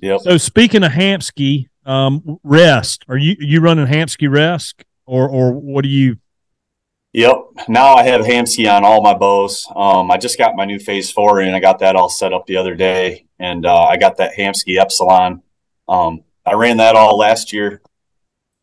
Yep. 0.00 0.20
So 0.22 0.38
speaking 0.38 0.82
of 0.82 0.90
Hamskea, 0.90 1.68
um, 1.86 2.40
rest. 2.42 3.04
Are 3.08 3.16
you 3.16 3.36
you 3.38 3.60
running 3.60 3.86
Hamskea 3.86 4.28
rest 4.28 4.84
or 5.06 5.28
or 5.28 5.52
what 5.52 5.84
do 5.84 5.88
you 5.88 6.16
Yep. 7.14 7.68
Now 7.68 7.94
I 7.94 8.02
have 8.02 8.22
Hamsky 8.22 8.68
on 8.68 8.84
all 8.84 9.00
my 9.00 9.14
bows. 9.14 9.68
Um, 9.74 10.10
I 10.10 10.16
just 10.16 10.36
got 10.36 10.56
my 10.56 10.64
new 10.64 10.80
Phase 10.80 11.12
Four 11.12 11.40
and 11.40 11.54
I 11.54 11.60
got 11.60 11.78
that 11.78 11.94
all 11.94 12.08
set 12.08 12.32
up 12.32 12.44
the 12.44 12.56
other 12.56 12.74
day, 12.74 13.26
and 13.38 13.64
uh, 13.64 13.84
I 13.84 13.96
got 13.96 14.16
that 14.16 14.34
Hamsky 14.36 14.80
Epsilon. 14.80 15.40
Um, 15.88 16.24
I 16.44 16.54
ran 16.54 16.78
that 16.78 16.96
all 16.96 17.16
last 17.16 17.52
year. 17.52 17.82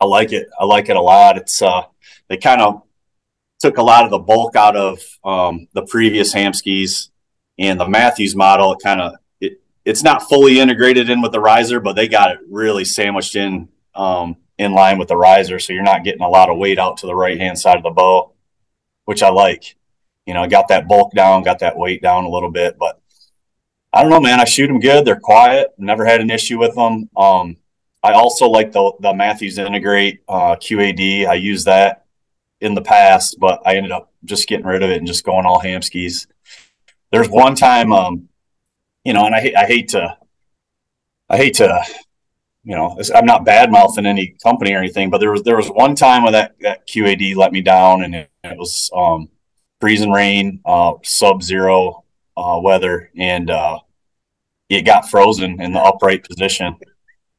I 0.01 0.05
like 0.05 0.33
it. 0.33 0.49
I 0.59 0.65
like 0.65 0.89
it 0.89 0.97
a 0.97 1.01
lot. 1.01 1.37
It's 1.37 1.61
uh, 1.61 1.83
they 2.27 2.35
kind 2.35 2.61
of 2.61 2.83
took 3.61 3.77
a 3.77 3.83
lot 3.83 4.03
of 4.03 4.11
the 4.11 4.19
bulk 4.19 4.57
out 4.57 4.75
of 4.75 4.99
um, 5.23 5.69
the 5.71 5.85
previous 5.85 6.33
Hamskeas 6.33 7.09
and 7.57 7.79
the 7.79 7.87
Mathews 7.87 8.35
model. 8.35 8.75
Kind 8.75 8.99
of 8.99 9.13
it, 9.39 9.61
it's 9.85 10.03
not 10.03 10.27
fully 10.27 10.59
integrated 10.59 11.09
in 11.09 11.21
with 11.21 11.31
the 11.31 11.39
riser, 11.39 11.79
but 11.79 11.95
they 11.95 12.09
got 12.09 12.31
it 12.31 12.39
really 12.49 12.83
sandwiched 12.83 13.37
in 13.37 13.69
um, 13.95 14.35
in 14.57 14.73
line 14.73 14.97
with 14.97 15.07
the 15.07 15.15
riser, 15.15 15.57
so 15.57 15.71
you're 15.71 15.83
not 15.83 16.03
getting 16.03 16.21
a 16.21 16.29
lot 16.29 16.49
of 16.49 16.57
weight 16.57 16.79
out 16.79 16.97
to 16.97 17.07
the 17.07 17.15
right 17.15 17.39
hand 17.39 17.57
side 17.57 17.77
of 17.77 17.83
the 17.83 17.91
bow 17.91 18.33
which 19.11 19.21
I 19.21 19.29
like. 19.29 19.75
You 20.25 20.33
know, 20.33 20.41
I 20.41 20.47
got 20.47 20.69
that 20.69 20.87
bulk 20.87 21.11
down, 21.13 21.43
got 21.43 21.59
that 21.59 21.77
weight 21.77 22.01
down 22.01 22.23
a 22.23 22.29
little 22.29 22.49
bit, 22.49 22.77
but 22.79 23.01
I 23.91 24.01
don't 24.01 24.09
know, 24.09 24.21
man. 24.21 24.39
I 24.39 24.45
shoot 24.45 24.67
them 24.67 24.79
good. 24.79 25.03
They're 25.03 25.19
quiet. 25.19 25.73
Never 25.77 26.05
had 26.05 26.21
an 26.21 26.29
issue 26.29 26.57
with 26.57 26.75
them. 26.75 27.09
Um, 27.17 27.57
I 28.01 28.13
also 28.13 28.47
like 28.47 28.71
the 28.71 28.93
the 29.01 29.13
Mathews 29.13 29.57
Integrate 29.57 30.21
uh, 30.29 30.55
QAD. 30.55 31.27
I 31.27 31.33
used 31.33 31.65
that 31.65 32.05
in 32.61 32.73
the 32.73 32.81
past, 32.81 33.35
but 33.37 33.61
I 33.65 33.75
ended 33.75 33.91
up 33.91 34.13
just 34.23 34.47
getting 34.47 34.65
rid 34.65 34.81
of 34.81 34.89
it 34.89 34.99
and 34.99 35.07
just 35.07 35.25
going 35.25 35.45
all 35.45 35.59
Hamskeas. 35.61 36.27
There's 37.11 37.27
one 37.27 37.55
time, 37.55 37.91
um, 37.91 38.29
you 39.03 39.11
know, 39.11 39.25
and 39.25 39.35
I, 39.35 39.51
I 39.57 39.65
hate 39.65 39.89
to, 39.89 40.17
I 41.29 41.35
hate 41.35 41.55
to 41.55 41.83
you 42.63 42.75
know, 42.75 42.99
I'm 43.15 43.25
not 43.25 43.45
bad 43.45 43.71
mouthing 43.71 44.05
any 44.05 44.35
company 44.43 44.73
or 44.73 44.77
anything, 44.77 45.09
but 45.09 45.17
there 45.19 45.31
was 45.31 45.43
there 45.43 45.57
was 45.57 45.67
one 45.69 45.95
time 45.95 46.23
when 46.23 46.33
that, 46.33 46.55
that 46.61 46.87
QAD 46.87 47.35
let 47.35 47.51
me 47.51 47.61
down, 47.61 48.03
and 48.03 48.13
it, 48.13 48.29
it 48.43 48.57
was 48.57 48.91
um, 48.95 49.29
freezing 49.79 50.11
rain, 50.11 50.61
uh, 50.65 50.93
sub 51.03 51.41
zero 51.41 52.03
uh, 52.37 52.59
weather, 52.61 53.09
and 53.17 53.49
uh, 53.49 53.79
it 54.69 54.83
got 54.83 55.09
frozen 55.09 55.59
in 55.59 55.73
the 55.73 55.79
upright 55.79 56.27
position. 56.27 56.75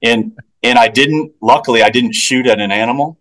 And 0.02 0.36
and 0.62 0.78
I 0.78 0.88
didn't. 0.88 1.34
Luckily, 1.40 1.82
I 1.82 1.90
didn't 1.90 2.14
shoot 2.14 2.46
at 2.46 2.60
an 2.60 2.72
animal. 2.72 3.18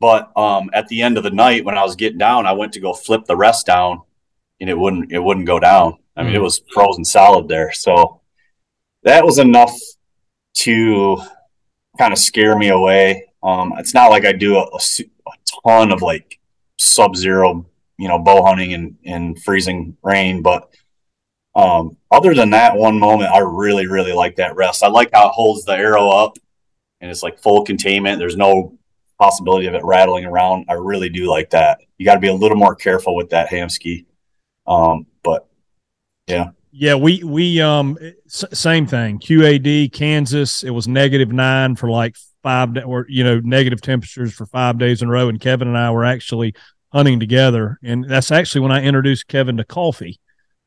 But 0.00 0.30
um, 0.36 0.70
at 0.72 0.86
the 0.88 1.02
end 1.02 1.18
of 1.18 1.24
the 1.24 1.30
night, 1.30 1.64
when 1.64 1.76
I 1.76 1.82
was 1.82 1.96
getting 1.96 2.18
down, 2.18 2.46
I 2.46 2.52
went 2.52 2.72
to 2.74 2.80
go 2.80 2.92
flip 2.94 3.24
the 3.24 3.36
rest 3.36 3.66
down, 3.66 4.02
and 4.60 4.70
it 4.70 4.78
wouldn't 4.78 5.12
it 5.12 5.18
wouldn't 5.18 5.46
go 5.46 5.58
down. 5.58 5.98
I 6.16 6.22
mean, 6.22 6.32
mm. 6.32 6.36
it 6.36 6.42
was 6.42 6.62
frozen 6.72 7.04
solid 7.04 7.48
there. 7.48 7.72
So 7.72 8.20
that 9.02 9.24
was 9.24 9.38
enough 9.38 9.76
to 10.60 11.18
kind 11.98 12.12
of 12.12 12.18
scare 12.18 12.56
me 12.56 12.68
away. 12.68 13.26
Um, 13.42 13.74
it's 13.78 13.94
not 13.94 14.10
like 14.10 14.24
I 14.24 14.32
do 14.32 14.56
a, 14.56 14.62
a, 14.62 14.78
a 15.26 15.32
ton 15.64 15.92
of 15.92 16.02
like 16.02 16.38
sub 16.78 17.16
zero, 17.16 17.66
you 17.98 18.08
know, 18.08 18.18
bow 18.18 18.44
hunting 18.44 18.72
in, 18.72 18.96
in 19.02 19.36
freezing 19.36 19.96
rain, 20.02 20.42
but 20.42 20.68
um, 21.54 21.96
other 22.10 22.34
than 22.34 22.50
that 22.50 22.76
one 22.76 22.98
moment, 22.98 23.32
I 23.32 23.38
really, 23.38 23.86
really 23.86 24.12
like 24.12 24.36
that 24.36 24.54
rest. 24.54 24.84
I 24.84 24.88
like 24.88 25.10
how 25.12 25.28
it 25.28 25.32
holds 25.32 25.64
the 25.64 25.72
arrow 25.72 26.08
up 26.08 26.38
and 27.00 27.10
it's 27.10 27.22
like 27.22 27.40
full 27.40 27.64
containment. 27.64 28.18
There's 28.18 28.36
no 28.36 28.78
possibility 29.18 29.66
of 29.66 29.74
it 29.74 29.84
rattling 29.84 30.24
around. 30.24 30.66
I 30.68 30.74
really 30.74 31.08
do 31.08 31.28
like 31.28 31.50
that. 31.50 31.80
You 31.96 32.04
got 32.04 32.14
to 32.14 32.20
be 32.20 32.28
a 32.28 32.34
little 32.34 32.56
more 32.56 32.74
careful 32.74 33.16
with 33.16 33.30
that 33.30 33.50
Hamskea. 33.50 34.04
Um, 34.66 35.06
but 35.24 35.48
yeah. 36.28 36.50
Yeah, 36.78 36.94
we 36.94 37.24
we 37.24 37.60
um 37.60 37.98
s- 38.26 38.44
same 38.52 38.86
thing. 38.86 39.18
QAD 39.18 39.92
Kansas. 39.92 40.62
It 40.62 40.70
was 40.70 40.86
negative 40.86 41.32
nine 41.32 41.74
for 41.74 41.90
like 41.90 42.16
five 42.44 42.76
or 42.86 43.04
you 43.08 43.24
know 43.24 43.40
negative 43.40 43.80
temperatures 43.80 44.32
for 44.32 44.46
five 44.46 44.78
days 44.78 45.02
in 45.02 45.08
a 45.08 45.10
row, 45.10 45.28
and 45.28 45.40
Kevin 45.40 45.66
and 45.66 45.76
I 45.76 45.90
were 45.90 46.04
actually 46.04 46.54
hunting 46.92 47.18
together, 47.18 47.78
and 47.82 48.04
that's 48.04 48.30
actually 48.30 48.60
when 48.60 48.70
I 48.70 48.82
introduced 48.82 49.26
Kevin 49.26 49.56
to 49.56 49.64
coffee 49.64 50.20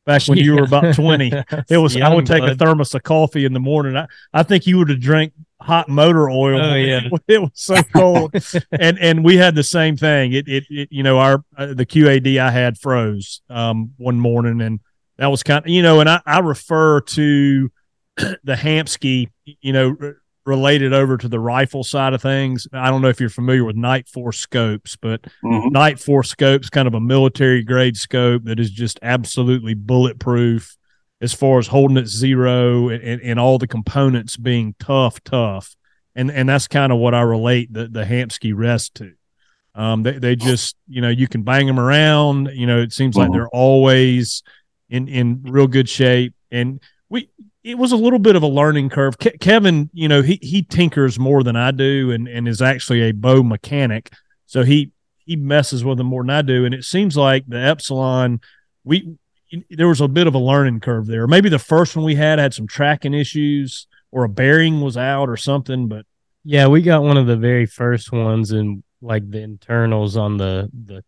back 0.04 0.22
when 0.26 0.36
yeah. 0.36 0.44
you 0.44 0.56
were 0.56 0.64
about 0.64 0.94
20. 0.94 1.32
It 1.68 1.78
was, 1.78 1.96
I 1.96 2.12
would 2.12 2.26
take 2.26 2.40
bud. 2.40 2.50
a 2.50 2.54
thermos 2.56 2.94
of 2.94 3.02
coffee 3.02 3.44
in 3.44 3.52
the 3.52 3.60
morning. 3.60 3.96
I, 3.96 4.06
I 4.32 4.42
think 4.42 4.66
you 4.66 4.78
would 4.78 4.90
have 4.90 5.00
drank 5.00 5.32
hot 5.60 5.88
motor 5.88 6.28
oil. 6.28 6.60
Oh, 6.60 6.74
yeah. 6.74 7.08
It 7.28 7.40
was 7.40 7.50
so 7.54 7.82
cold. 7.94 8.34
and, 8.72 8.98
and 8.98 9.24
we 9.24 9.36
had 9.36 9.54
the 9.54 9.62
same 9.62 9.96
thing. 9.96 10.32
It, 10.32 10.48
it, 10.48 10.64
it 10.68 10.88
you 10.90 11.02
know, 11.02 11.18
our, 11.18 11.44
uh, 11.56 11.74
the 11.74 11.86
QAD 11.86 12.38
I 12.38 12.50
had 12.50 12.78
froze, 12.78 13.42
um, 13.48 13.92
one 13.96 14.18
morning 14.18 14.60
and 14.60 14.80
that 15.22 15.30
was 15.30 15.44
kind 15.44 15.64
of, 15.64 15.70
you 15.70 15.82
know, 15.82 16.00
and 16.00 16.08
I, 16.08 16.20
I 16.26 16.40
refer 16.40 17.00
to 17.00 17.70
the 18.16 18.54
Hamskea, 18.54 19.28
you 19.44 19.72
know, 19.72 19.96
related 20.44 20.92
over 20.92 21.16
to 21.16 21.28
the 21.28 21.38
rifle 21.38 21.84
side 21.84 22.12
of 22.12 22.20
things. 22.20 22.66
I 22.72 22.90
don't 22.90 23.02
know 23.02 23.08
if 23.08 23.20
you're 23.20 23.28
familiar 23.28 23.64
with 23.64 23.76
Nightforce 23.76 24.34
scopes, 24.34 24.96
but 24.96 25.22
mm-hmm. 25.44 25.68
Nightforce 25.68 26.26
scopes 26.26 26.70
kind 26.70 26.88
of 26.88 26.94
a 26.94 27.00
military 27.00 27.62
grade 27.62 27.96
scope 27.96 28.42
that 28.46 28.58
is 28.58 28.72
just 28.72 28.98
absolutely 29.00 29.74
bulletproof 29.74 30.76
as 31.20 31.32
far 31.32 31.60
as 31.60 31.68
holding 31.68 31.98
it 31.98 32.08
zero 32.08 32.88
and, 32.88 33.22
and 33.22 33.38
all 33.38 33.58
the 33.58 33.68
components 33.68 34.36
being 34.36 34.74
tough, 34.80 35.22
tough. 35.22 35.76
And 36.16 36.32
and 36.32 36.48
that's 36.48 36.66
kind 36.66 36.92
of 36.92 36.98
what 36.98 37.14
I 37.14 37.20
relate 37.20 37.72
the 37.72 37.86
the 37.86 38.02
Hamskea 38.02 38.54
rest 38.56 38.96
to. 38.96 39.12
Um, 39.76 40.02
they 40.02 40.18
they 40.18 40.34
just 40.34 40.76
you 40.88 41.00
know 41.00 41.08
you 41.08 41.28
can 41.28 41.44
bang 41.44 41.66
them 41.68 41.78
around. 41.78 42.50
You 42.52 42.66
know 42.66 42.80
it 42.80 42.92
seems 42.92 43.14
mm-hmm. 43.14 43.30
like 43.30 43.32
they're 43.32 43.48
always 43.48 44.42
in 44.92 45.08
in 45.08 45.42
real 45.44 45.66
good 45.66 45.88
shape. 45.88 46.34
And 46.52 46.80
we 47.08 47.30
it 47.64 47.78
was 47.78 47.92
a 47.92 47.96
little 47.96 48.18
bit 48.18 48.36
of 48.36 48.42
a 48.42 48.48
learning 48.48 48.90
curve. 48.90 49.18
Ke- 49.18 49.40
Kevin, 49.40 49.90
you 49.92 50.06
know, 50.06 50.22
he 50.22 50.38
he 50.42 50.62
tinkers 50.62 51.18
more 51.18 51.42
than 51.42 51.56
I 51.56 51.72
do, 51.72 52.12
and 52.12 52.28
and 52.28 52.46
is 52.46 52.62
actually 52.62 53.00
a 53.02 53.12
bow 53.12 53.42
mechanic, 53.42 54.12
so 54.46 54.62
he 54.62 54.92
he 55.24 55.34
messes 55.34 55.84
with 55.84 55.98
them 55.98 56.08
more 56.08 56.22
than 56.22 56.30
I 56.30 56.42
do. 56.42 56.64
And 56.64 56.74
it 56.74 56.84
seems 56.84 57.16
like 57.16 57.44
the 57.48 57.58
Epsilon, 57.58 58.40
we 58.84 59.16
there 59.70 59.88
was 59.88 60.00
a 60.00 60.08
bit 60.08 60.26
of 60.26 60.34
a 60.34 60.38
learning 60.38 60.80
curve 60.80 61.06
there. 61.06 61.26
Maybe 61.26 61.48
the 61.48 61.58
first 61.58 61.96
one 61.96 62.04
we 62.04 62.14
had 62.14 62.38
had 62.38 62.54
some 62.54 62.66
tracking 62.66 63.14
issues, 63.14 63.86
or 64.10 64.24
a 64.24 64.28
bearing 64.28 64.82
was 64.82 64.96
out, 64.96 65.28
or 65.28 65.38
something. 65.38 65.88
But 65.88 66.04
yeah, 66.44 66.66
we 66.66 66.82
got 66.82 67.02
one 67.02 67.16
of 67.16 67.26
the 67.26 67.36
very 67.36 67.66
first 67.66 68.12
ones, 68.12 68.52
and 68.52 68.82
like 69.00 69.30
the 69.30 69.40
internals 69.40 70.18
on 70.18 70.36
the 70.36 70.70
the 70.72 71.02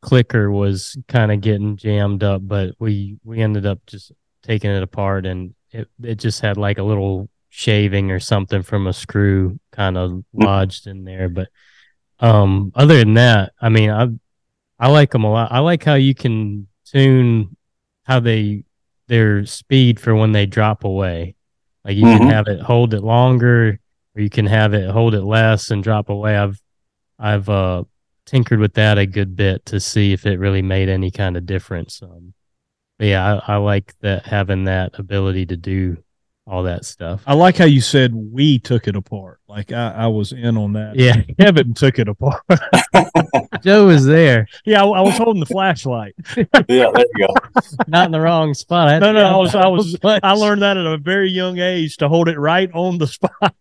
clicker 0.00 0.50
was 0.50 0.96
kind 1.08 1.30
of 1.32 1.40
getting 1.40 1.76
jammed 1.76 2.22
up, 2.22 2.46
but 2.46 2.74
we 2.78 3.18
we 3.24 3.40
ended 3.40 3.66
up 3.66 3.80
just 3.86 4.12
taking 4.42 4.70
it 4.70 4.82
apart 4.82 5.26
and 5.26 5.54
it 5.70 5.88
it 6.02 6.16
just 6.16 6.40
had 6.40 6.56
like 6.56 6.78
a 6.78 6.82
little 6.82 7.28
shaving 7.50 8.10
or 8.10 8.20
something 8.20 8.62
from 8.62 8.86
a 8.86 8.92
screw 8.92 9.58
kind 9.72 9.98
of 9.98 10.24
lodged 10.32 10.86
in 10.86 11.04
there. 11.04 11.28
But 11.28 11.48
um, 12.18 12.72
other 12.74 12.98
than 12.98 13.14
that, 13.14 13.52
I 13.60 13.68
mean, 13.68 13.90
I 13.90 14.08
I 14.78 14.88
like 14.88 15.10
them 15.10 15.24
a 15.24 15.30
lot. 15.30 15.52
I 15.52 15.58
like 15.58 15.84
how 15.84 15.94
you 15.94 16.14
can 16.14 16.68
tune 16.86 17.56
how 18.04 18.20
they 18.20 18.64
their 19.08 19.44
speed 19.44 20.00
for 20.00 20.14
when 20.14 20.32
they 20.32 20.46
drop 20.46 20.84
away. 20.84 21.34
Like 21.84 21.96
you 21.96 22.04
mm-hmm. 22.04 22.18
can 22.18 22.28
have 22.28 22.46
it 22.46 22.60
hold 22.60 22.94
it 22.94 23.02
longer, 23.02 23.78
or 24.14 24.22
you 24.22 24.30
can 24.30 24.46
have 24.46 24.74
it 24.74 24.88
hold 24.90 25.14
it 25.14 25.22
less 25.22 25.70
and 25.70 25.82
drop 25.82 26.08
away. 26.08 26.36
I've 26.36 26.60
I've 27.18 27.48
uh, 27.48 27.84
tinkered 28.30 28.60
with 28.60 28.74
that 28.74 28.96
a 28.96 29.06
good 29.06 29.34
bit 29.34 29.66
to 29.66 29.80
see 29.80 30.12
if 30.12 30.24
it 30.24 30.38
really 30.38 30.62
made 30.62 30.88
any 30.88 31.10
kind 31.10 31.36
of 31.36 31.46
difference. 31.46 32.00
Um, 32.00 32.32
yeah, 33.00 33.40
I, 33.46 33.54
I 33.54 33.56
like 33.56 33.94
that 34.00 34.24
having 34.26 34.64
that 34.64 34.98
ability 34.98 35.46
to 35.46 35.56
do 35.56 35.96
all 36.46 36.62
that 36.64 36.84
stuff. 36.84 37.22
I 37.26 37.34
like 37.34 37.56
how 37.56 37.64
you 37.64 37.80
said 37.80 38.14
we 38.14 38.58
took 38.58 38.86
it 38.86 38.94
apart. 38.94 39.40
Like 39.48 39.72
I, 39.72 39.90
I 39.90 40.06
was 40.06 40.32
in 40.32 40.56
on 40.56 40.74
that. 40.74 40.96
Yeah, 40.96 41.22
Kevin 41.40 41.74
took 41.74 41.98
it 41.98 42.08
apart. 42.08 42.42
Joe 43.62 43.86
was 43.86 44.04
there. 44.04 44.46
Yeah, 44.64 44.84
I, 44.84 44.86
I, 44.86 45.00
was 45.00 45.16
holding 45.16 45.40
the 45.40 45.46
flashlight. 45.46 46.14
yeah, 46.36 46.44
there 46.68 47.04
you 47.16 47.26
go. 47.26 47.34
Not 47.88 48.06
in 48.06 48.12
the 48.12 48.20
wrong 48.20 48.54
spot. 48.54 49.00
no, 49.00 49.12
no, 49.12 49.24
I 49.24 49.36
was, 49.36 49.54
I 49.54 49.66
was, 49.66 49.96
I 50.04 50.32
learned 50.32 50.62
that 50.62 50.76
at 50.76 50.86
a 50.86 50.98
very 50.98 51.30
young 51.30 51.58
age 51.58 51.96
to 51.98 52.08
hold 52.08 52.28
it 52.28 52.38
right 52.38 52.70
on 52.74 52.98
the 52.98 53.06
spot. 53.06 53.54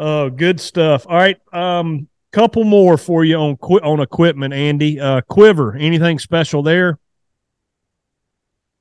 Oh, 0.00 0.30
good 0.30 0.60
stuff. 0.60 1.06
All 1.08 1.16
right, 1.16 1.40
um, 1.52 2.06
couple 2.30 2.62
more 2.62 2.96
for 2.96 3.24
you 3.24 3.34
on 3.36 3.56
qu- 3.56 3.80
on 3.80 3.98
equipment, 3.98 4.54
Andy. 4.54 5.00
Uh, 5.00 5.22
quiver, 5.22 5.74
anything 5.74 6.20
special 6.20 6.62
there? 6.62 7.00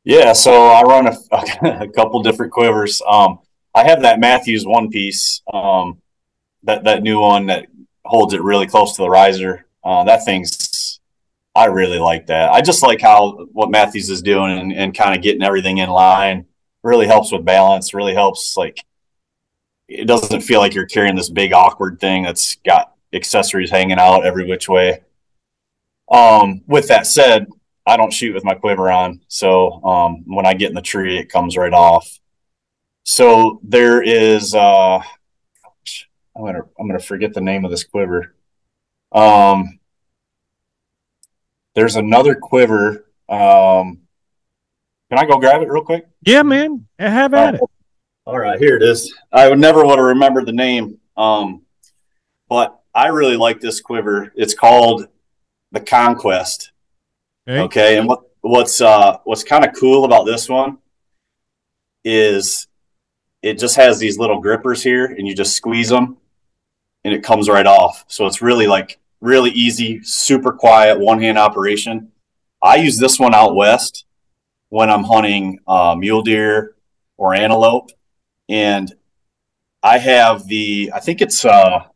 Yeah, 0.03 0.33
so 0.33 0.67
I 0.67 0.83
run 0.83 1.07
a, 1.07 1.17
a 1.85 1.89
couple 1.89 2.21
different 2.21 2.51
quivers. 2.51 3.01
Um, 3.09 3.39
I 3.73 3.83
have 3.85 4.03
that 4.03 4.19
Mathews 4.19 4.63
one 4.67 4.89
piece, 4.89 5.41
um, 5.51 5.99
that 6.63 6.83
that 6.83 7.01
new 7.01 7.19
one 7.19 7.47
that 7.47 7.65
holds 8.05 8.35
it 8.35 8.43
really 8.43 8.67
close 8.67 8.95
to 8.95 9.01
the 9.01 9.09
riser. 9.09 9.65
Uh, 9.83 10.03
that 10.03 10.23
thing's, 10.23 10.99
I 11.55 11.65
really 11.65 11.97
like 11.97 12.27
that. 12.27 12.51
I 12.51 12.61
just 12.61 12.83
like 12.83 13.01
how 13.01 13.47
what 13.53 13.71
Mathews 13.71 14.11
is 14.11 14.21
doing 14.21 14.59
and, 14.59 14.71
and 14.71 14.95
kind 14.95 15.15
of 15.15 15.23
getting 15.23 15.41
everything 15.41 15.79
in 15.79 15.89
line. 15.89 16.45
Really 16.83 17.07
helps 17.07 17.31
with 17.31 17.43
balance. 17.43 17.95
Really 17.95 18.13
helps 18.13 18.55
like 18.55 18.85
it 19.87 20.05
doesn't 20.05 20.41
feel 20.41 20.59
like 20.59 20.73
you're 20.73 20.85
carrying 20.85 21.15
this 21.15 21.29
big 21.29 21.53
awkward 21.53 21.99
thing 21.99 22.23
that's 22.23 22.55
got 22.65 22.93
accessories 23.13 23.71
hanging 23.71 23.99
out 23.99 24.25
every 24.25 24.45
which 24.45 24.67
way. 24.67 25.01
Um, 26.11 26.61
with 26.67 26.87
that 26.89 27.07
said, 27.07 27.47
I 27.85 27.97
don't 27.97 28.13
shoot 28.13 28.33
with 28.33 28.43
my 28.43 28.53
quiver 28.53 28.91
on, 28.91 29.21
so 29.27 29.83
um, 29.83 30.23
when 30.25 30.45
I 30.45 30.53
get 30.53 30.69
in 30.69 30.75
the 30.75 30.81
tree, 30.81 31.17
it 31.17 31.29
comes 31.29 31.55
right 31.55 31.73
off. 31.73 32.19
So 33.03 33.61
there 33.63 34.01
is, 34.01 34.53
uh, 34.53 34.99
I'm 36.35 36.45
gonna 36.45 36.63
I'm 36.77 36.87
gonna 36.87 36.99
forget 36.99 37.33
the 37.33 37.41
name 37.41 37.63
of 37.63 37.71
this 37.71 37.85
quiver. 37.85 38.35
Um, 39.13 39.79
there's 41.75 41.95
another 41.95 42.35
quiver. 42.35 43.05
Um, 43.29 44.01
can 45.09 45.19
I 45.19 45.25
go 45.25 45.39
grab 45.39 45.61
it 45.61 45.69
real 45.69 45.83
quick? 45.83 46.07
Yeah, 46.25 46.43
man. 46.43 46.87
Have 46.99 47.33
at 47.33 47.55
it. 47.55 47.61
All 48.27 48.37
right, 48.37 48.59
here 48.59 48.75
it 48.75 48.83
is. 48.83 49.15
I 49.31 49.47
would 49.47 49.57
never 49.57 49.85
would 49.85 49.99
have 49.99 50.05
remembered 50.05 50.47
the 50.47 50.51
name. 50.51 50.99
Um, 51.15 51.61
but 52.49 52.77
I 52.93 53.07
really 53.07 53.37
like 53.37 53.61
this 53.61 53.79
quiver. 53.79 54.33
It's 54.35 54.53
called 54.53 55.07
the 55.71 55.79
Conquest. 55.79 56.73
Okay, 57.47 57.61
okay? 57.61 57.97
and 57.97 58.05
what 58.05 58.23
what's 58.41 58.81
uh 58.81 59.19
what's 59.23 59.45
kind 59.45 59.63
of 59.63 59.73
cool 59.79 60.03
about 60.03 60.25
this 60.25 60.49
one 60.49 60.79
is 62.03 62.67
it 63.41 63.59
just 63.59 63.77
has 63.77 63.97
these 63.97 64.19
little 64.19 64.41
grippers 64.41 64.83
here, 64.83 65.05
and 65.05 65.25
you 65.25 65.33
just 65.33 65.55
squeeze 65.55 65.87
them, 65.87 66.17
and 67.05 67.13
it 67.13 67.23
comes 67.23 67.47
right 67.47 67.65
off. 67.65 68.03
So 68.09 68.25
it's 68.25 68.41
really 68.41 68.67
like 68.67 68.99
really 69.21 69.51
easy, 69.51 70.03
super 70.03 70.51
quiet, 70.51 70.99
one 70.99 71.21
hand 71.21 71.37
operation. 71.37 72.11
I 72.61 72.75
use 72.75 72.99
this 72.99 73.21
one 73.21 73.33
out 73.33 73.55
west 73.55 74.03
when 74.67 74.89
I'm 74.89 75.05
hunting 75.05 75.59
uh, 75.65 75.95
mule 75.97 76.23
deer 76.23 76.75
or 77.15 77.33
antelope, 77.33 77.91
and 78.49 78.93
I 79.83 79.97
have 79.99 80.47
the 80.47 80.91
I 80.93 80.99
think 80.99 81.21
it's 81.21 81.45
uh 81.45 81.87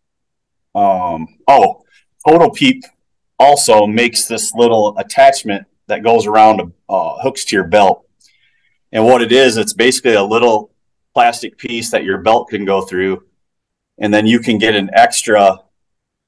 um, 0.74 1.28
oh, 1.48 1.84
Total 2.28 2.50
Peep 2.50 2.84
also 3.40 3.88
makes 3.88 4.26
this 4.26 4.54
little 4.54 4.98
attachment 4.98 5.66
that 5.88 6.04
goes 6.04 6.28
around 6.28 6.74
uh, 6.88 7.18
hooks 7.22 7.44
to 7.46 7.56
your 7.56 7.66
belt. 7.66 8.08
And 8.92 9.06
what 9.06 9.22
it 9.22 9.32
is, 9.32 9.58
it's 9.58 9.74
basically 9.74 10.14
a 10.14 10.24
little 10.24 10.72
plastic 11.14 11.58
piece 11.58 11.92
that 11.92 12.04
your 12.04 12.20
belt 12.20 12.50
can 12.50 12.66
go 12.66 12.82
through. 12.82 13.24
And 13.98 14.14
then 14.14 14.26
you 14.26 14.40
can 14.40 14.58
get 14.58 14.76
an 14.76 14.90
extra, 14.94 15.60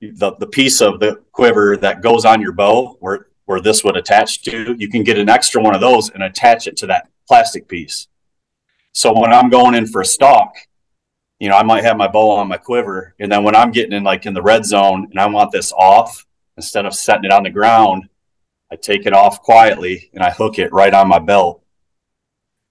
the, 0.01 0.35
the 0.35 0.47
piece 0.47 0.81
of 0.81 0.99
the 0.99 1.21
quiver 1.31 1.77
that 1.77 2.01
goes 2.01 2.25
on 2.25 2.41
your 2.41 2.51
bow 2.51 2.97
where, 2.99 3.27
where 3.45 3.61
this 3.61 3.83
would 3.83 3.97
attach 3.97 4.41
to. 4.43 4.75
You 4.77 4.89
can 4.89 5.03
get 5.03 5.17
an 5.17 5.29
extra 5.29 5.61
one 5.61 5.75
of 5.75 5.81
those 5.81 6.09
and 6.09 6.23
attach 6.23 6.67
it 6.67 6.77
to 6.77 6.87
that 6.87 7.09
plastic 7.27 7.67
piece. 7.67 8.07
So 8.93 9.11
when 9.19 9.33
I'm 9.33 9.49
going 9.49 9.75
in 9.75 9.87
for 9.87 10.01
a 10.01 10.05
stalk, 10.05 10.55
you 11.39 11.49
know, 11.49 11.57
I 11.57 11.63
might 11.63 11.83
have 11.83 11.97
my 11.97 12.07
bow 12.07 12.31
on 12.31 12.47
my 12.47 12.57
quiver, 12.57 13.15
and 13.19 13.31
then 13.31 13.43
when 13.43 13.55
I'm 13.55 13.71
getting 13.71 13.91
in 13.91 14.03
like 14.03 14.25
in 14.25 14.33
the 14.33 14.41
red 14.41 14.65
zone 14.65 15.07
and 15.09 15.19
I 15.19 15.25
want 15.25 15.51
this 15.51 15.73
off, 15.73 16.25
instead 16.57 16.85
of 16.85 16.93
setting 16.93 17.25
it 17.25 17.31
on 17.31 17.43
the 17.43 17.49
ground, 17.49 18.07
I 18.71 18.75
take 18.75 19.05
it 19.05 19.13
off 19.13 19.41
quietly 19.41 20.09
and 20.13 20.23
I 20.23 20.29
hook 20.29 20.57
it 20.57 20.71
right 20.71 20.93
on 20.93 21.07
my 21.07 21.19
belt. 21.19 21.63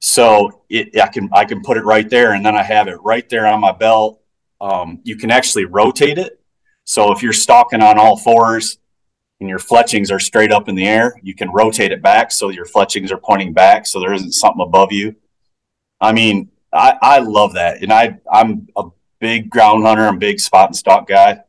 So 0.00 0.62
it, 0.68 0.98
I 1.00 1.08
can 1.08 1.28
I 1.32 1.44
can 1.44 1.60
put 1.62 1.76
it 1.76 1.84
right 1.84 2.08
there, 2.08 2.32
and 2.32 2.46
then 2.46 2.56
I 2.56 2.62
have 2.62 2.88
it 2.88 3.02
right 3.02 3.28
there 3.28 3.46
on 3.46 3.60
my 3.60 3.72
belt. 3.72 4.20
Um, 4.60 5.00
you 5.02 5.16
can 5.16 5.30
actually 5.30 5.64
rotate 5.64 6.18
it. 6.18 6.40
So 6.84 7.12
if 7.12 7.22
you're 7.22 7.32
stalking 7.32 7.82
on 7.82 7.98
all 7.98 8.16
fours 8.16 8.78
and 9.40 9.48
your 9.48 9.58
fletchings 9.58 10.10
are 10.10 10.20
straight 10.20 10.52
up 10.52 10.68
in 10.68 10.76
the 10.76 10.86
air, 10.86 11.20
you 11.22 11.34
can 11.34 11.50
rotate 11.50 11.92
it 11.92 12.00
back 12.00 12.30
so 12.30 12.48
your 12.48 12.64
fletchings 12.64 13.10
are 13.10 13.18
pointing 13.18 13.52
back, 13.52 13.86
so 13.86 13.98
there 14.00 14.12
isn't 14.12 14.32
something 14.32 14.62
above 14.62 14.92
you. 14.92 15.16
I 16.02 16.12
mean, 16.12 16.50
I, 16.72 16.98
I 17.00 17.18
love 17.20 17.54
that, 17.54 17.82
and 17.82 17.92
I 17.92 18.18
I'm 18.30 18.68
a 18.76 18.84
big 19.20 19.48
ground 19.48 19.84
hunter. 19.84 20.06
I'm 20.06 20.16
a 20.16 20.18
big 20.18 20.40
spot 20.40 20.68
and 20.68 20.76
stalk 20.76 21.06
guy, 21.06 21.40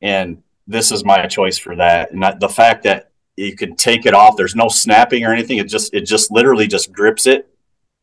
and 0.00 0.42
this 0.66 0.92
is 0.92 1.04
my 1.04 1.26
choice 1.26 1.58
for 1.58 1.76
that. 1.76 2.12
And 2.12 2.40
the 2.40 2.48
fact 2.48 2.84
that 2.84 3.10
you 3.36 3.56
can 3.56 3.76
take 3.76 4.06
it 4.06 4.14
off, 4.14 4.36
there's 4.36 4.54
no 4.54 4.68
snapping 4.68 5.24
or 5.24 5.32
anything. 5.32 5.58
It 5.58 5.68
just 5.68 5.92
it 5.92 6.02
just 6.02 6.30
literally 6.30 6.68
just 6.68 6.92
grips 6.92 7.26
it. 7.26 7.48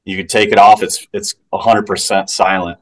You 0.03 0.17
can 0.17 0.27
take 0.27 0.51
it 0.51 0.59
off. 0.59 0.83
It's 0.83 1.07
it's 1.13 1.35
100 1.51 1.87
percent 1.87 2.29
silent. 2.29 2.79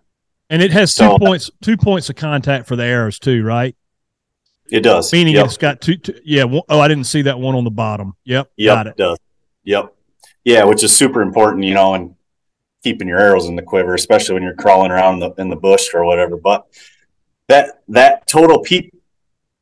And 0.50 0.62
it 0.62 0.72
has 0.72 0.94
so, 0.94 1.18
two 1.18 1.26
points 1.26 1.52
two 1.62 1.78
points 1.78 2.10
of 2.10 2.16
contact 2.16 2.68
for 2.68 2.76
the 2.76 2.84
arrows 2.84 3.20
too, 3.20 3.44
right? 3.44 3.76
It 4.70 4.82
does. 4.82 5.14
Meaning 5.14 5.36
yep. 5.36 5.46
it's 5.46 5.58
got 5.58 5.82
two, 5.82 5.98
two 5.98 6.20
yeah. 6.26 6.46
One, 6.46 6.64
oh, 6.68 6.80
I 6.80 6.88
didn't 6.88 7.06
see 7.06 7.22
that 7.24 7.40
one 7.40 7.56
on 7.56 7.64
the 7.64 7.72
bottom. 7.72 8.16
Yep. 8.26 8.52
Yep. 8.58 8.76
Got 8.76 8.88
it. 8.88 8.90
it 8.92 8.98
does. 8.98 9.18
Yep. 9.64 9.94
Yeah, 10.44 10.64
which 10.64 10.84
is 10.84 10.96
super 10.96 11.22
important, 11.22 11.66
you 11.66 11.74
know, 11.74 11.94
and 11.94 12.16
keeping 12.88 13.08
your 13.10 13.20
arrows 13.20 13.48
in 13.48 13.56
the 13.58 13.62
quiver, 13.62 13.94
especially 13.94 14.34
when 14.34 14.44
you're 14.44 14.56
crawling 14.56 14.92
around 14.92 15.20
the, 15.20 15.32
in 15.38 15.50
the 15.50 15.56
bush 15.56 15.94
or 15.94 16.06
whatever. 16.06 16.38
But 16.38 16.68
that 17.50 17.82
that 17.90 18.28
total 18.28 18.60
peep 18.62 18.94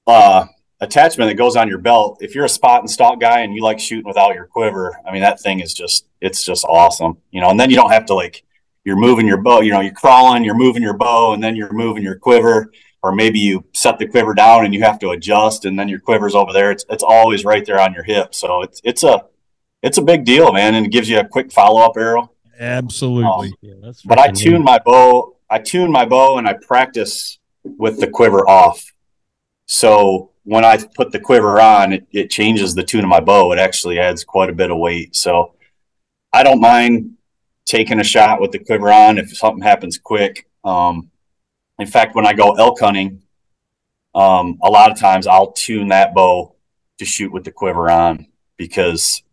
uh, 0.05 0.45
attachment 0.79 1.29
that 1.29 1.35
goes 1.35 1.55
on 1.55 1.67
your 1.67 1.79
belt, 1.79 2.19
if 2.21 2.35
you're 2.35 2.45
a 2.45 2.49
spot 2.49 2.81
and 2.81 2.89
stalk 2.89 3.19
guy 3.19 3.39
and 3.39 3.55
you 3.55 3.63
like 3.63 3.79
shooting 3.79 4.05
without 4.05 4.35
your 4.35 4.45
quiver, 4.45 4.99
I 5.07 5.11
mean 5.11 5.21
that 5.21 5.39
thing 5.39 5.59
is 5.59 5.73
just 5.73 6.05
it's 6.21 6.45
just 6.45 6.65
awesome, 6.65 7.17
you 7.31 7.41
know. 7.41 7.49
And 7.49 7.59
then 7.59 7.71
you 7.71 7.75
don't 7.75 7.91
have 7.91 8.05
to 8.07 8.13
like 8.13 8.43
you're 8.83 8.95
moving 8.95 9.25
your 9.25 9.41
bow, 9.41 9.61
you 9.61 9.71
know, 9.71 9.81
you're 9.81 9.93
crawling, 9.93 10.43
you're 10.43 10.53
moving 10.53 10.83
your 10.83 10.97
bow, 10.97 11.33
and 11.33 11.43
then 11.43 11.55
you're 11.55 11.73
moving 11.73 12.03
your 12.03 12.19
quiver, 12.19 12.71
or 13.01 13.11
maybe 13.11 13.39
you 13.39 13.65
set 13.73 13.97
the 13.97 14.07
quiver 14.07 14.35
down 14.35 14.65
and 14.65 14.73
you 14.75 14.83
have 14.83 14.99
to 14.99 15.09
adjust, 15.09 15.65
and 15.65 15.79
then 15.79 15.89
your 15.89 15.99
quiver's 15.99 16.35
over 16.35 16.53
there. 16.53 16.69
It's 16.69 16.85
it's 16.91 17.03
always 17.03 17.43
right 17.43 17.65
there 17.65 17.81
on 17.81 17.91
your 17.91 18.03
hip, 18.03 18.35
so 18.35 18.61
it's 18.61 18.81
it's 18.83 19.03
a 19.03 19.25
it's 19.81 19.97
a 19.97 20.03
big 20.03 20.25
deal, 20.25 20.53
man, 20.53 20.75
and 20.75 20.85
it 20.85 20.91
gives 20.91 21.09
you 21.09 21.19
a 21.19 21.27
quick 21.27 21.51
follow 21.51 21.81
up 21.81 21.97
arrow. 21.97 22.34
Absolutely. 22.59 23.47
Um, 23.47 23.53
yeah, 23.61 23.91
but 24.05 24.19
I 24.19 24.29
tune 24.29 24.63
my 24.63 24.79
bow. 24.79 25.35
I 25.49 25.59
tune 25.59 25.91
my 25.91 26.05
bow 26.05 26.37
and 26.37 26.47
I 26.47 26.53
practice 26.53 27.39
with 27.63 27.99
the 27.99 28.07
quiver 28.07 28.47
off. 28.47 28.93
So 29.67 30.31
when 30.43 30.63
I 30.63 30.77
put 30.95 31.11
the 31.11 31.19
quiver 31.19 31.59
on, 31.59 31.93
it, 31.93 32.07
it 32.11 32.29
changes 32.29 32.75
the 32.75 32.83
tune 32.83 33.03
of 33.03 33.09
my 33.09 33.19
bow. 33.19 33.51
It 33.51 33.59
actually 33.59 33.99
adds 33.99 34.23
quite 34.23 34.49
a 34.49 34.53
bit 34.53 34.71
of 34.71 34.77
weight. 34.77 35.15
So 35.15 35.53
I 36.31 36.43
don't 36.43 36.61
mind 36.61 37.15
taking 37.65 37.99
a 37.99 38.03
shot 38.03 38.39
with 38.39 38.51
the 38.51 38.59
quiver 38.59 38.91
on 38.91 39.17
if 39.17 39.35
something 39.35 39.63
happens 39.63 39.97
quick. 39.97 40.47
Um, 40.63 41.09
in 41.79 41.87
fact, 41.87 42.15
when 42.15 42.25
I 42.25 42.33
go 42.33 42.53
elk 42.53 42.79
hunting, 42.79 43.23
um, 44.13 44.59
a 44.63 44.69
lot 44.69 44.91
of 44.91 44.99
times 44.99 45.27
I'll 45.27 45.51
tune 45.51 45.89
that 45.89 46.13
bow 46.13 46.55
to 46.99 47.05
shoot 47.05 47.31
with 47.31 47.43
the 47.43 47.51
quiver 47.51 47.89
on 47.89 48.27
because 48.57 49.23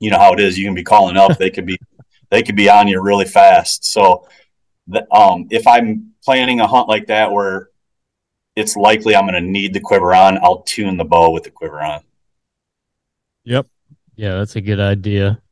you 0.00 0.10
know 0.10 0.18
how 0.18 0.32
it 0.32 0.40
is. 0.40 0.58
You 0.58 0.66
can 0.66 0.74
be 0.74 0.82
calling 0.82 1.16
up, 1.16 1.38
they 1.38 1.50
could 1.50 1.66
be 1.66 1.78
they 2.32 2.42
could 2.42 2.56
be 2.56 2.70
on 2.70 2.88
you 2.88 3.00
really 3.00 3.26
fast. 3.26 3.84
So, 3.84 4.26
the, 4.88 5.06
um, 5.14 5.46
if 5.50 5.66
I'm 5.66 6.14
planning 6.24 6.60
a 6.60 6.66
hunt 6.66 6.88
like 6.88 7.06
that 7.08 7.30
where 7.30 7.68
it's 8.56 8.74
likely 8.74 9.14
I'm 9.14 9.26
going 9.26 9.34
to 9.34 9.48
need 9.48 9.74
the 9.74 9.80
quiver 9.80 10.14
on, 10.14 10.38
I'll 10.42 10.62
tune 10.62 10.96
the 10.96 11.04
bow 11.04 11.30
with 11.30 11.44
the 11.44 11.50
quiver 11.50 11.82
on. 11.82 12.00
Yep. 13.44 13.66
Yeah, 14.16 14.38
that's 14.38 14.56
a 14.56 14.62
good 14.62 14.80
idea. 14.80 15.42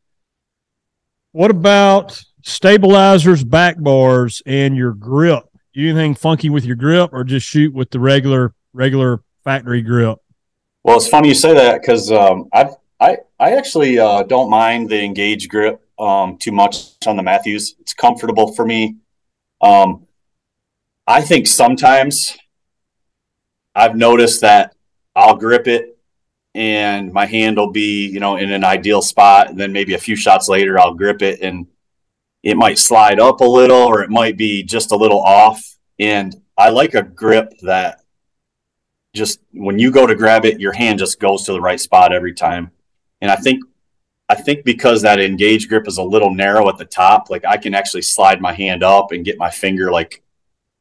What 1.33 1.51
about 1.51 2.21
stabilizers, 2.43 3.45
back 3.45 3.79
bars, 3.79 4.43
and 4.47 4.75
your 4.75 4.93
grip? 4.93 5.45
Anything 5.77 6.15
funky 6.15 6.49
with 6.49 6.65
your 6.65 6.77
grip, 6.77 7.11
or 7.13 7.25
just 7.25 7.47
shoot 7.47 7.75
with 7.75 7.91
the 7.91 8.01
regular 8.01 8.55
regular 8.73 9.23
factory 9.45 9.83
grip? 9.83 10.19
Well, 10.83 10.97
it's 10.97 11.09
funny 11.09 11.29
you 11.29 11.35
say 11.35 11.55
that 11.55 11.81
because 11.81 12.11
um, 12.11 12.49
I 12.53 12.71
I 12.99 13.19
I 13.39 13.57
actually 13.57 13.99
uh, 13.99 14.25
don't 14.25 14.51
mind 14.51 14.89
the 14.89 15.01
engage 15.03 15.49
grip 15.49 15.81
um, 16.01 16.39
too 16.39 16.53
much 16.53 16.95
on 17.07 17.17
the 17.17 17.23
Mathews. 17.23 17.77
It's 17.81 17.95
comfortable 17.95 18.55
for 18.55 18.65
me. 18.65 18.97
Um, 19.61 20.07
I 21.07 21.21
think 21.21 21.47
sometimes 21.47 22.37
I've 23.75 23.97
noticed 23.97 24.41
that 24.41 24.75
I'll 25.15 25.37
grip 25.37 25.69
it 25.69 25.99
and 26.55 27.13
my 27.13 27.27
hand 27.27 27.57
will 27.57 27.71
be, 27.71 28.07
you 28.07 28.21
know, 28.21 28.37
in 28.37 28.51
an 28.51 28.65
ideal 28.65 29.03
spot. 29.03 29.51
And 29.51 29.59
then 29.59 29.73
maybe 29.73 29.95
a 29.95 29.99
few 29.99 30.17
shots 30.17 30.49
later, 30.49 30.79
I'll 30.79 30.95
grip 30.95 31.23
it 31.23 31.41
and 31.41 31.67
it 32.43 32.57
might 32.57 32.79
slide 32.79 33.21
up 33.21 33.41
a 33.41 33.45
little 33.45 33.77
or 33.77 34.03
it 34.03 34.11
might 34.11 34.37
be 34.37 34.63
just 34.63 34.93
a 34.93 34.97
little 34.97 35.21
off. 35.21 35.63
And 35.99 36.35
I 36.57 36.71
like 36.71 36.95
a 36.95 37.03
grip 37.03 37.53
that 37.63 38.01
just 39.15 39.41
when 39.53 39.79
you 39.79 39.91
go 39.91 40.07
to 40.07 40.15
grab 40.15 40.45
it, 40.45 40.61
your 40.61 40.73
hand 40.73 40.99
just 40.99 41.21
goes 41.21 41.45
to 41.45 41.53
the 41.53 41.61
right 41.61 41.81
spot 41.81 42.13
every 42.13 42.35
time. 42.35 42.71
And 43.21 43.31
I 43.31 43.37
think 43.37 43.63
I 44.31 44.37
think 44.37 44.65
because 44.65 45.03
that 45.03 45.19
engage 45.19 45.69
grip 45.69 45.89
is 45.89 45.99
a 45.99 46.05
little 46.05 46.33
narrow 46.33 46.69
at 46.69 46.79
the 46.79 46.85
top, 46.85 47.31
like 47.31 47.45
I 47.45 47.57
can 47.57 47.75
actually 47.75 48.03
slide 48.03 48.41
my 48.41 48.53
hand 48.53 48.85
up 48.85 49.11
and 49.11 49.25
get 49.25 49.39
my 49.39 49.51
finger 49.51 49.91
like 49.91 50.23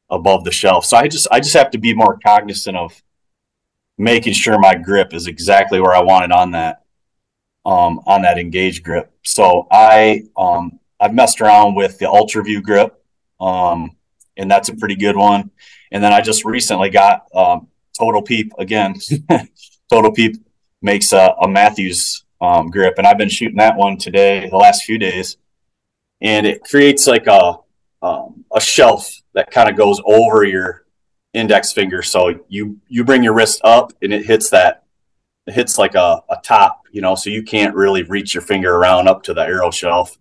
above 0.08 0.44
the 0.44 0.52
shelf. 0.52 0.86
So 0.86 0.98
I 0.98 1.08
just 1.08 1.28
I 1.32 1.40
just 1.40 1.56
have 1.56 1.72
to 1.72 1.80
be 1.80 1.96
more 1.96 2.20
cognizant 2.24 2.78
of 2.78 3.02
making 3.98 4.34
sure 4.34 4.60
my 4.60 4.76
grip 4.76 5.16
is 5.16 5.26
exactly 5.26 5.82
where 5.82 5.96
I 5.96 6.04
want 6.04 6.26
it 6.26 6.32
on 6.32 6.52
that 6.52 6.84
um, 7.66 8.02
on 8.06 8.22
that 8.22 8.38
engage 8.38 8.84
grip. 8.84 9.12
So 9.24 9.66
I 9.72 10.26
um, 10.38 10.80
I've 11.00 11.16
messed 11.16 11.42
around 11.42 11.74
with 11.74 11.98
the 11.98 12.08
Ultra 12.08 12.44
View 12.44 12.62
grip, 12.62 13.04
um, 13.40 13.98
and 14.38 14.50
that's 14.50 14.70
a 14.70 14.76
pretty 14.76 14.96
good 14.96 15.18
one. 15.18 15.50
And 15.92 16.04
then 16.04 16.14
I 16.14 16.22
just 16.22 16.46
recently 16.46 16.92
got 16.92 17.26
um, 17.34 17.68
Total 17.98 18.22
Peep 18.22 18.54
again. 18.60 18.94
Total 19.92 20.12
Peep 20.12 20.36
makes 20.84 21.14
a, 21.14 21.34
a 21.42 21.48
Mathews 21.48 22.26
um, 22.42 22.70
grip, 22.70 22.96
and 22.98 23.06
I've 23.06 23.18
been 23.18 23.30
shooting 23.30 23.58
that 23.58 23.76
one 23.76 23.98
today, 23.98 24.48
the 24.50 24.58
last 24.58 24.84
few 24.84 24.98
days, 24.98 25.38
and 26.22 26.46
it 26.46 26.64
creates 26.64 27.08
like 27.08 27.28
a 27.28 27.58
um, 28.02 28.46
a 28.54 28.62
shelf 28.62 29.22
that 29.34 29.52
kind 29.52 29.70
of 29.70 29.76
goes 29.76 30.02
over 30.06 30.44
your 30.44 30.86
index 31.34 31.72
finger. 31.72 32.02
So 32.02 32.40
you 32.48 32.80
you 32.88 33.04
bring 33.04 33.24
your 33.24 33.34
wrist 33.34 33.62
up, 33.64 33.92
and 34.02 34.14
it 34.14 34.26
hits 34.26 34.50
that 34.52 34.84
it 35.48 35.54
hits 35.54 35.78
like 35.78 35.96
a, 35.96 36.24
a 36.30 36.38
top, 36.44 36.84
you 36.92 37.02
know, 37.02 37.16
so 37.16 37.30
you 37.30 37.44
can't 37.44 37.76
really 37.76 38.04
reach 38.04 38.34
your 38.34 38.44
finger 38.44 38.76
around 38.76 39.08
up 39.08 39.24
to 39.24 39.34
the 39.34 39.42
arrow 39.42 39.72
shelf. 39.72 40.18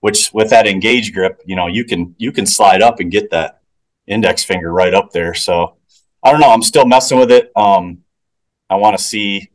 Which 0.00 0.32
with 0.32 0.50
that 0.50 0.68
engage 0.68 1.12
grip, 1.12 1.42
you 1.44 1.56
know, 1.56 1.66
you 1.66 1.84
can 1.84 2.14
you 2.18 2.30
can 2.30 2.46
slide 2.46 2.82
up 2.82 3.00
and 3.00 3.10
get 3.10 3.30
that 3.30 3.60
index 4.06 4.44
finger 4.44 4.72
right 4.72 4.94
up 4.94 5.10
there. 5.10 5.34
So 5.34 5.74
I 6.22 6.30
don't 6.30 6.40
know. 6.40 6.50
I'm 6.50 6.62
still 6.62 6.86
messing 6.86 7.18
with 7.18 7.32
it. 7.32 7.50
Um, 7.56 8.04
I 8.70 8.76
want 8.76 8.96
to 8.96 9.02
see 9.02 9.50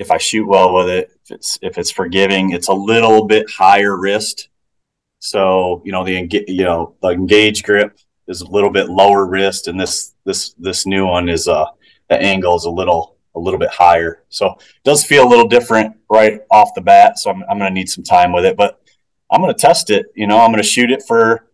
if 0.00 0.10
I 0.10 0.16
shoot 0.16 0.46
well 0.46 0.74
with 0.74 0.88
it, 0.88 1.10
if 1.24 1.30
it's 1.30 1.58
if 1.60 1.76
it's 1.76 1.90
forgiving, 1.90 2.52
it's 2.52 2.68
a 2.68 2.72
little 2.72 3.26
bit 3.26 3.50
higher 3.50 3.96
wrist. 3.96 4.48
So 5.18 5.82
you 5.84 5.92
know 5.92 6.04
the 6.04 6.26
you 6.48 6.64
know 6.64 6.96
the 7.02 7.08
engage 7.10 7.62
grip 7.62 7.98
is 8.26 8.40
a 8.40 8.50
little 8.50 8.70
bit 8.70 8.88
lower 8.88 9.26
wrist, 9.26 9.68
and 9.68 9.78
this 9.78 10.14
this 10.24 10.54
this 10.54 10.86
new 10.86 11.06
one 11.06 11.28
is 11.28 11.46
uh 11.46 11.66
the 12.08 12.20
angle 12.20 12.56
is 12.56 12.64
a 12.64 12.70
little 12.70 13.18
a 13.34 13.38
little 13.38 13.60
bit 13.60 13.68
higher. 13.68 14.24
So 14.30 14.46
it 14.52 14.84
does 14.84 15.04
feel 15.04 15.28
a 15.28 15.28
little 15.28 15.46
different 15.46 15.94
right 16.08 16.40
off 16.50 16.74
the 16.74 16.80
bat. 16.80 17.18
So 17.18 17.30
I'm 17.30 17.44
I'm 17.50 17.58
gonna 17.58 17.70
need 17.70 17.90
some 17.90 18.02
time 18.02 18.32
with 18.32 18.46
it, 18.46 18.56
but 18.56 18.80
I'm 19.30 19.42
gonna 19.42 19.52
test 19.52 19.90
it. 19.90 20.06
You 20.14 20.26
know, 20.26 20.40
I'm 20.40 20.50
gonna 20.50 20.62
shoot 20.62 20.90
it 20.90 21.02
for 21.06 21.46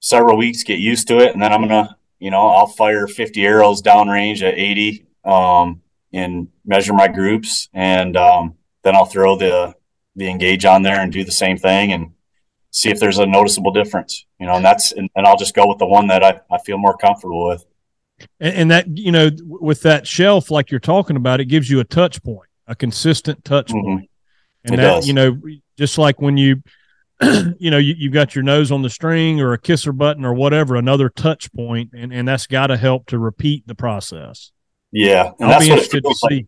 several 0.00 0.38
weeks, 0.38 0.62
get 0.62 0.78
used 0.78 1.06
to 1.08 1.18
it, 1.18 1.34
and 1.34 1.42
then 1.42 1.52
I'm 1.52 1.60
gonna 1.60 1.98
you 2.18 2.30
know 2.30 2.48
I'll 2.48 2.66
fire 2.66 3.06
50 3.06 3.44
arrows 3.44 3.82
downrange 3.82 4.40
at 4.40 4.58
80. 4.58 5.04
Um, 5.26 5.82
and 6.16 6.48
measure 6.64 6.92
my 6.92 7.08
groups, 7.08 7.68
and 7.72 8.16
um, 8.16 8.54
then 8.82 8.96
I'll 8.96 9.06
throw 9.06 9.36
the 9.36 9.74
the 10.14 10.28
engage 10.28 10.64
on 10.64 10.82
there 10.82 11.00
and 11.00 11.12
do 11.12 11.24
the 11.24 11.32
same 11.32 11.58
thing 11.58 11.92
and 11.92 12.12
see 12.70 12.88
if 12.88 12.98
there's 12.98 13.18
a 13.18 13.26
noticeable 13.26 13.72
difference. 13.72 14.24
You 14.40 14.46
know, 14.46 14.54
and 14.54 14.64
that's 14.64 14.92
and, 14.92 15.10
and 15.14 15.26
I'll 15.26 15.36
just 15.36 15.54
go 15.54 15.66
with 15.66 15.78
the 15.78 15.86
one 15.86 16.08
that 16.08 16.22
I, 16.22 16.40
I 16.50 16.58
feel 16.58 16.78
more 16.78 16.96
comfortable 16.96 17.48
with. 17.48 17.64
And, 18.40 18.54
and 18.54 18.70
that 18.70 18.96
you 18.96 19.12
know, 19.12 19.30
with 19.44 19.82
that 19.82 20.06
shelf 20.06 20.50
like 20.50 20.70
you're 20.70 20.80
talking 20.80 21.16
about, 21.16 21.40
it 21.40 21.46
gives 21.46 21.70
you 21.70 21.80
a 21.80 21.84
touch 21.84 22.22
point, 22.22 22.48
a 22.66 22.74
consistent 22.74 23.44
touch 23.44 23.68
mm-hmm. 23.68 23.86
point. 23.86 24.10
And 24.64 24.74
it 24.74 24.78
that 24.78 24.94
does. 24.94 25.08
you 25.08 25.14
know, 25.14 25.40
just 25.76 25.98
like 25.98 26.20
when 26.20 26.36
you 26.36 26.62
you 27.58 27.70
know, 27.70 27.78
you, 27.78 27.94
you've 27.96 28.12
got 28.12 28.34
your 28.34 28.44
nose 28.44 28.70
on 28.70 28.82
the 28.82 28.90
string 28.90 29.40
or 29.40 29.52
a 29.52 29.58
kisser 29.58 29.92
button 29.92 30.24
or 30.24 30.34
whatever, 30.34 30.76
another 30.76 31.08
touch 31.08 31.50
point, 31.52 31.90
and, 31.94 32.12
and 32.12 32.28
that's 32.28 32.46
got 32.46 32.66
to 32.66 32.76
help 32.76 33.06
to 33.06 33.18
repeat 33.18 33.66
the 33.66 33.74
process. 33.74 34.52
Yeah, 34.92 35.32
and 35.38 35.50
I'll 35.50 35.58
that's 35.60 35.68
what 35.68 35.78
it 35.78 36.02
feels 36.02 36.22
like. 36.22 36.46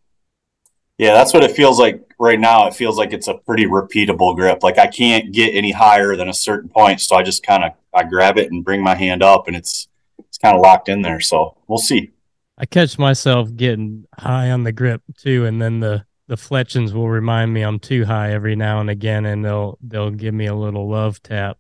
Yeah, 0.99 1.15
that's 1.15 1.33
what 1.33 1.45
it 1.45 1.53
feels 1.53 1.79
like 1.79 2.09
right 2.19 2.41
now 2.41 2.67
it 2.67 2.75
feels 2.75 2.99
like 2.99 3.13
it's 3.13 3.29
a 3.29 3.35
pretty 3.35 3.67
repeatable 3.67 4.35
grip. 4.35 4.63
Like 4.63 4.79
I 4.79 4.89
can't 4.89 5.33
get 5.33 5.55
any 5.55 5.71
higher 5.71 6.17
than 6.17 6.29
a 6.29 6.35
certain 6.35 6.69
point, 6.69 7.01
so 7.01 7.17
I 7.17 7.23
just 7.23 7.43
kind 7.43 7.65
of 7.65 7.73
I 7.95 8.05
grab 8.05 8.39
it 8.39 8.51
and 8.51 8.65
bring 8.65 8.83
my 8.83 8.95
hand 8.95 9.23
up, 9.23 9.47
and 9.47 9.57
it's 9.57 9.89
it's 10.19 10.39
kind 10.39 10.57
of 10.57 10.63
locked 10.63 10.89
in 10.89 11.03
there. 11.03 11.21
So 11.21 11.57
we'll 11.67 11.79
see. 11.79 12.11
I 12.57 12.67
catch 12.67 12.99
myself 12.99 13.55
getting 13.55 14.07
high 14.19 14.51
on 14.51 14.65
the 14.65 14.73
grip 14.73 15.03
too, 15.17 15.45
and 15.45 15.63
then 15.63 15.81
the 15.81 16.05
the 16.27 16.37
fletchings 16.37 16.93
will 16.93 17.09
remind 17.09 17.53
me 17.53 17.63
I'm 17.63 17.79
too 17.79 18.05
high 18.05 18.33
every 18.33 18.57
now 18.57 18.81
and 18.81 18.91
again, 18.91 19.25
and 19.25 19.45
they'll 19.45 19.79
they'll 19.81 20.11
give 20.11 20.35
me 20.35 20.47
a 20.47 20.55
little 20.55 20.89
love 20.89 21.23
tap 21.23 21.59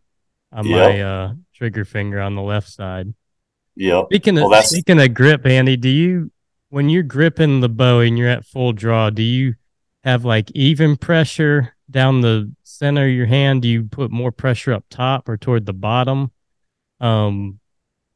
on 0.52 0.66
yep. 0.66 0.76
my 0.76 1.00
uh, 1.00 1.32
trigger 1.54 1.84
finger 1.84 2.20
on 2.20 2.34
the 2.34 2.42
left 2.42 2.68
side. 2.68 3.14
Yeah. 3.76 4.04
Speaking 4.06 4.38
of 4.38 4.50
well, 4.50 4.62
speaking 4.62 5.00
of 5.00 5.14
grip, 5.14 5.46
Andy, 5.46 5.76
do 5.76 5.88
you 5.88 6.32
when 6.70 6.88
you're 6.88 7.02
gripping 7.02 7.60
the 7.60 7.68
bow 7.68 8.00
and 8.00 8.18
you're 8.18 8.28
at 8.28 8.44
full 8.44 8.72
draw, 8.72 9.10
do 9.10 9.22
you 9.22 9.54
have 10.04 10.24
like 10.24 10.50
even 10.52 10.96
pressure 10.96 11.74
down 11.90 12.20
the 12.20 12.52
center 12.62 13.06
of 13.06 13.12
your 13.12 13.26
hand? 13.26 13.62
Do 13.62 13.68
you 13.68 13.84
put 13.84 14.10
more 14.10 14.32
pressure 14.32 14.72
up 14.72 14.84
top 14.90 15.28
or 15.28 15.36
toward 15.36 15.66
the 15.66 15.72
bottom? 15.72 16.30
Um, 17.00 17.60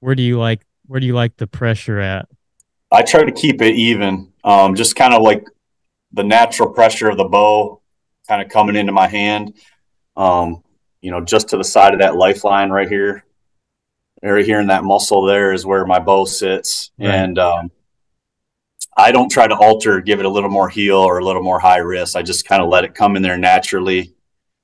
where 0.01 0.15
do 0.15 0.23
you 0.23 0.39
like 0.39 0.67
where 0.87 1.01
do 1.01 1.07
you 1.07 1.15
like 1.15 1.37
the 1.37 1.47
pressure 1.47 2.01
at? 2.01 2.29
I 2.91 3.03
try 3.03 3.25
to 3.25 3.33
keep 3.33 3.63
it 3.63 3.75
even. 3.75 4.33
Um, 4.45 4.75
just 4.75 4.97
kind 4.97 5.15
of 5.15 5.23
like 5.23 5.47
the 6.13 6.25
natural 6.25 6.71
pressure 6.71 7.09
of 7.09 7.17
the 7.17 7.25
bow 7.25 7.81
kind 8.29 8.43
of 8.43 8.49
coming 8.49 8.77
into 8.77 8.93
my 8.93 9.09
hand. 9.09 9.55
Um, 10.17 10.63
you 11.01 11.11
know, 11.11 11.21
just 11.21 11.49
to 11.49 11.57
the 11.57 11.65
side 11.65 11.95
of 11.95 12.01
that 12.01 12.17
lifeline 12.17 12.71
right 12.71 12.89
here. 12.89 13.25
Right 14.23 14.45
here 14.45 14.61
in 14.61 14.69
that 14.69 14.85
muscle 14.85 15.23
there 15.23 15.53
is 15.53 15.67
where 15.67 15.85
my 15.85 15.99
bow 15.99 16.27
sits. 16.27 16.93
Right. 16.99 17.09
And 17.09 17.39
um, 17.39 17.71
I 18.97 19.13
don't 19.13 19.31
try 19.31 19.47
to 19.47 19.57
alter, 19.57 20.01
give 20.01 20.21
it 20.21 20.27
a 20.27 20.31
little 20.31 20.51
more 20.51 20.69
heel 20.69 20.97
or 20.97 21.19
a 21.19 21.25
little 21.25 21.43
more 21.43 21.59
high 21.59 21.79
wrist. 21.79 22.17
I 22.17 22.23
just 22.23 22.47
kind 22.47 22.63
of 22.63 22.69
let 22.69 22.85
it 22.85 22.95
come 22.95 23.17
in 23.17 23.23
there 23.23 23.39
naturally. 23.39 24.15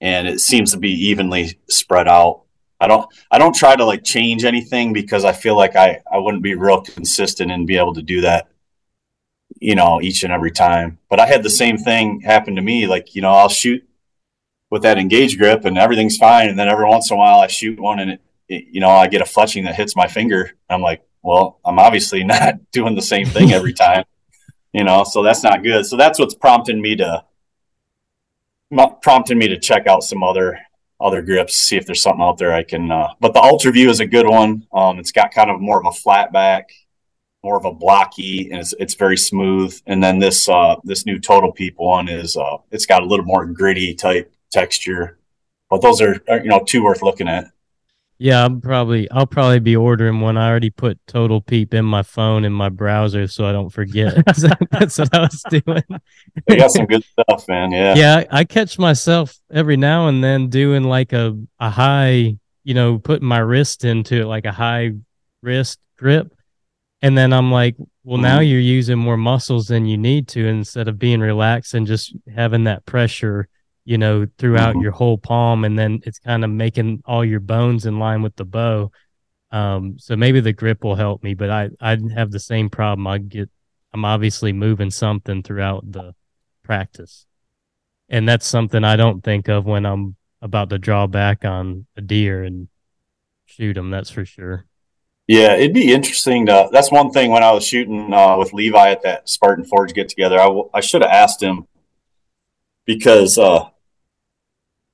And 0.01 0.29
it 0.29 0.41
seems 0.41 0.73
to 0.73 0.79
be 0.79 0.91
evenly 1.09 1.59
spread 1.69 2.09
out. 2.09 2.43
I 2.81 2.87
don't 2.87 3.09
I 3.31 3.39
don't 3.39 3.55
try 3.55 3.75
to 3.75 3.85
like 3.85 4.05
change 4.05 4.45
anything 4.45 4.93
because 4.93 5.25
I 5.25 5.33
feel 5.33 5.57
like 5.57 5.75
I, 5.75 6.01
I 6.13 6.19
wouldn't 6.19 6.43
be 6.43 6.55
real 6.55 6.81
consistent 6.81 7.51
and 7.51 7.67
be 7.67 7.77
able 7.77 7.95
to 7.95 8.03
do 8.03 8.21
that, 8.21 8.49
you 9.61 9.75
know, 9.75 10.01
each 10.01 10.23
and 10.23 10.33
every 10.33 10.53
time. 10.53 10.99
But 11.11 11.19
I 11.19 11.27
had 11.27 11.43
the 11.43 11.51
same 11.51 11.79
thing 11.79 12.21
happen 12.21 12.55
to 12.55 12.63
me. 12.63 12.87
Like, 12.87 13.17
you 13.17 13.23
know, 13.23 13.33
I'll 13.33 13.49
shoot 13.49 13.85
with 14.71 14.83
that 14.83 14.99
engage 14.99 15.39
grip 15.39 15.65
and 15.65 15.79
everything's 15.79 16.17
fine. 16.17 16.49
And 16.49 16.59
then 16.59 16.69
every 16.69 16.87
once 16.87 17.11
in 17.11 17.17
a 17.17 17.19
while 17.19 17.41
I 17.41 17.47
shoot 17.47 17.81
one 17.81 17.99
and 17.99 18.13
it, 18.13 18.21
it, 18.49 18.65
you 18.71 18.81
know, 18.81 18.91
I 18.91 19.09
get 19.09 19.23
a 19.23 19.25
fletching 19.25 19.65
that 19.65 19.75
hits 19.75 19.97
my 19.97 20.07
finger. 20.07 20.53
I'm 20.71 20.83
like, 20.83 21.03
well, 21.23 21.59
I'm 21.65 21.79
obviously 21.79 22.25
not 22.35 22.71
doing 22.71 22.95
the 22.95 23.03
same 23.03 23.27
thing 23.27 23.53
every 23.53 23.73
time, 23.73 24.05
you 24.79 24.85
know, 24.85 25.03
so 25.03 25.25
that's 25.25 25.43
not 25.43 25.65
good. 25.65 25.85
So 25.87 25.97
that's 25.97 26.21
what's 26.21 26.37
prompting 26.37 26.81
me 26.81 26.95
to 26.97 27.25
prompting 29.03 29.39
me 29.39 29.49
to 29.49 29.59
check 29.59 29.89
out 29.89 30.05
some 30.05 30.23
other 30.23 30.61
other 31.01 31.21
grips, 31.21 31.57
see 31.57 31.77
if 31.77 31.85
there's 31.85 32.01
something 32.01 32.23
out 32.23 32.39
there 32.39 32.53
I 32.53 32.63
can. 32.63 32.91
Uh, 32.91 33.09
but 33.21 33.35
the 33.35 33.41
Ultra 33.41 33.73
View 33.73 33.91
is 33.91 33.99
a 33.99 34.07
good 34.07 34.29
one. 34.29 34.67
Um, 34.73 35.01
it's 35.01 35.11
got 35.11 35.33
kind 35.33 35.51
of 35.51 35.61
more 35.61 35.81
of 35.81 35.87
a 35.87 35.93
flat 35.93 36.33
back, 36.33 36.71
more 37.43 37.57
of 37.57 37.65
a 37.65 37.73
blocky, 37.73 38.51
and 38.53 38.61
it's 38.61 38.73
it's 38.79 38.95
very 38.95 39.17
smooth. 39.17 39.77
And 39.87 40.03
then 40.03 40.21
this 40.21 40.49
uh, 40.49 40.77
this 40.85 41.07
new 41.07 41.19
Total 41.19 41.51
Peep 41.51 41.75
one 41.77 42.09
is 42.09 42.37
uh, 42.37 42.59
it's 42.71 42.87
got 42.87 43.03
a 43.03 43.07
little 43.07 43.27
more 43.27 43.47
gritty 43.47 43.95
type 43.95 44.33
texture. 44.53 45.19
But 45.71 45.83
those 45.83 46.01
are, 46.01 46.23
are 46.29 46.39
you 46.39 46.51
know 46.51 46.63
two 46.65 46.85
worth 46.85 47.03
looking 47.03 47.27
at. 47.27 47.51
Yeah, 48.21 48.45
I'm 48.45 48.61
probably 48.61 49.09
I'll 49.11 49.27
probably 49.27 49.61
be 49.61 49.77
ordering 49.77 50.21
one. 50.21 50.37
I 50.37 50.49
already 50.49 50.71
put 50.71 50.99
Total 51.07 51.41
Peep 51.41 51.73
in 51.73 51.85
my 51.85 52.03
phone 52.03 52.45
in 52.45 52.53
my 52.53 52.69
browser 52.69 53.29
so 53.29 53.47
I 53.47 53.53
don't 53.53 53.71
forget. 53.71 54.15
That's 54.71 54.99
what 54.99 55.15
I 55.15 55.21
was 55.21 55.45
doing. 55.49 55.85
they 56.47 56.57
got 56.57 56.73
some 56.73 56.87
good 56.87 57.05
stuff, 57.05 57.47
man. 57.47 57.71
Yeah. 57.71 57.95
Yeah, 57.95 58.25
I 58.31 58.43
catch 58.43 58.77
myself 58.77 59.39
every 59.53 59.77
now 59.77 60.09
and 60.09 60.23
then 60.23 60.49
doing 60.49 60.83
like 60.83 61.13
a 61.13 61.39
a 61.61 61.71
high, 61.71 62.37
you 62.65 62.75
know, 62.75 62.99
putting 62.99 63.29
my 63.29 63.39
wrist 63.39 63.85
into 63.85 64.23
it 64.23 64.27
like 64.27 64.47
a 64.47 64.53
high 64.53 64.93
wrist 65.41 65.79
grip. 65.97 66.35
And 67.01 67.17
then 67.17 67.33
I'm 67.33 67.53
like, 67.53 67.77
well, 68.03 68.17
mm-hmm. 68.17 68.23
now 68.23 68.41
you're 68.41 68.59
using 68.59 68.99
more 68.99 69.17
muscles 69.17 69.69
than 69.69 69.87
you 69.87 69.97
need 69.97 70.27
to 70.29 70.45
instead 70.45 70.89
of 70.89 70.99
being 70.99 71.21
relaxed 71.21 71.75
and 71.75 71.87
just 71.87 72.17
having 72.35 72.65
that 72.65 72.85
pressure 72.85 73.49
you 73.89 73.97
know, 73.97 74.27
throughout 74.37 74.75
mm-hmm. 74.75 74.83
your 74.83 74.93
whole 74.93 75.17
palm, 75.17 75.65
and 75.65 75.79
then 75.79 76.03
it's 76.05 76.19
kind 76.19 76.45
of 76.45 76.51
making 76.51 77.03
all 77.07 77.25
your 77.25 77.41
bones 77.41 77.87
in 77.87 77.99
line 77.99 78.21
with 78.21 78.37
the 78.37 78.45
bow. 78.45 78.93
Um, 79.51 79.99
so 79.99 80.15
maybe 80.15 80.41
the 80.41 80.53
grip 80.53 80.85
will 80.85 80.95
help 80.95 81.23
me, 81.23 81.33
but 81.33 81.49
I 81.49 81.71
I 81.81 81.97
have 82.15 82.31
the 82.31 82.39
same 82.39 82.69
problem. 82.69 83.07
I 83.07 83.17
get 83.17 83.49
I'm 83.95 84.05
obviously 84.05 84.53
moving 84.53 84.91
something 84.91 85.43
throughout 85.43 85.91
the 85.91 86.15
practice, 86.63 87.25
and 88.11 88.29
that's 88.29 88.47
something 88.47 88.85
I 88.85 88.97
don't 88.97 89.25
think 89.25 89.49
of 89.49 89.65
when 89.65 89.87
I'm 89.87 90.17
about 90.43 90.69
to 90.69 90.79
draw 90.79 91.07
back 91.07 91.47
on 91.47 91.87
a 91.97 92.03
deer 92.03 92.45
and 92.45 92.69
shoot 93.47 93.73
them. 93.73 93.89
That's 93.89 94.11
for 94.11 94.27
sure. 94.27 94.67
Yeah, 95.27 95.55
it'd 95.55 95.73
be 95.73 95.95
interesting 95.95 96.45
to. 96.45 96.69
That's 96.71 96.93
one 96.93 97.11
thing 97.11 97.31
when 97.31 97.43
I 97.43 97.53
was 97.53 97.67
shooting 97.67 98.13
uh, 98.13 98.37
with 98.37 98.53
Levi 98.53 98.91
at 98.91 99.03
that 99.05 99.31
Spartan 99.31 99.65
Forge 99.65 99.95
get 99.95 100.11
together. 100.11 100.39
I, 100.39 100.45
w- 100.45 100.69
I 100.75 100.81
should 100.81 101.01
have 101.01 101.11
asked 101.11 101.43
him 101.43 101.67
because 102.85 103.39
uh, 103.39 103.69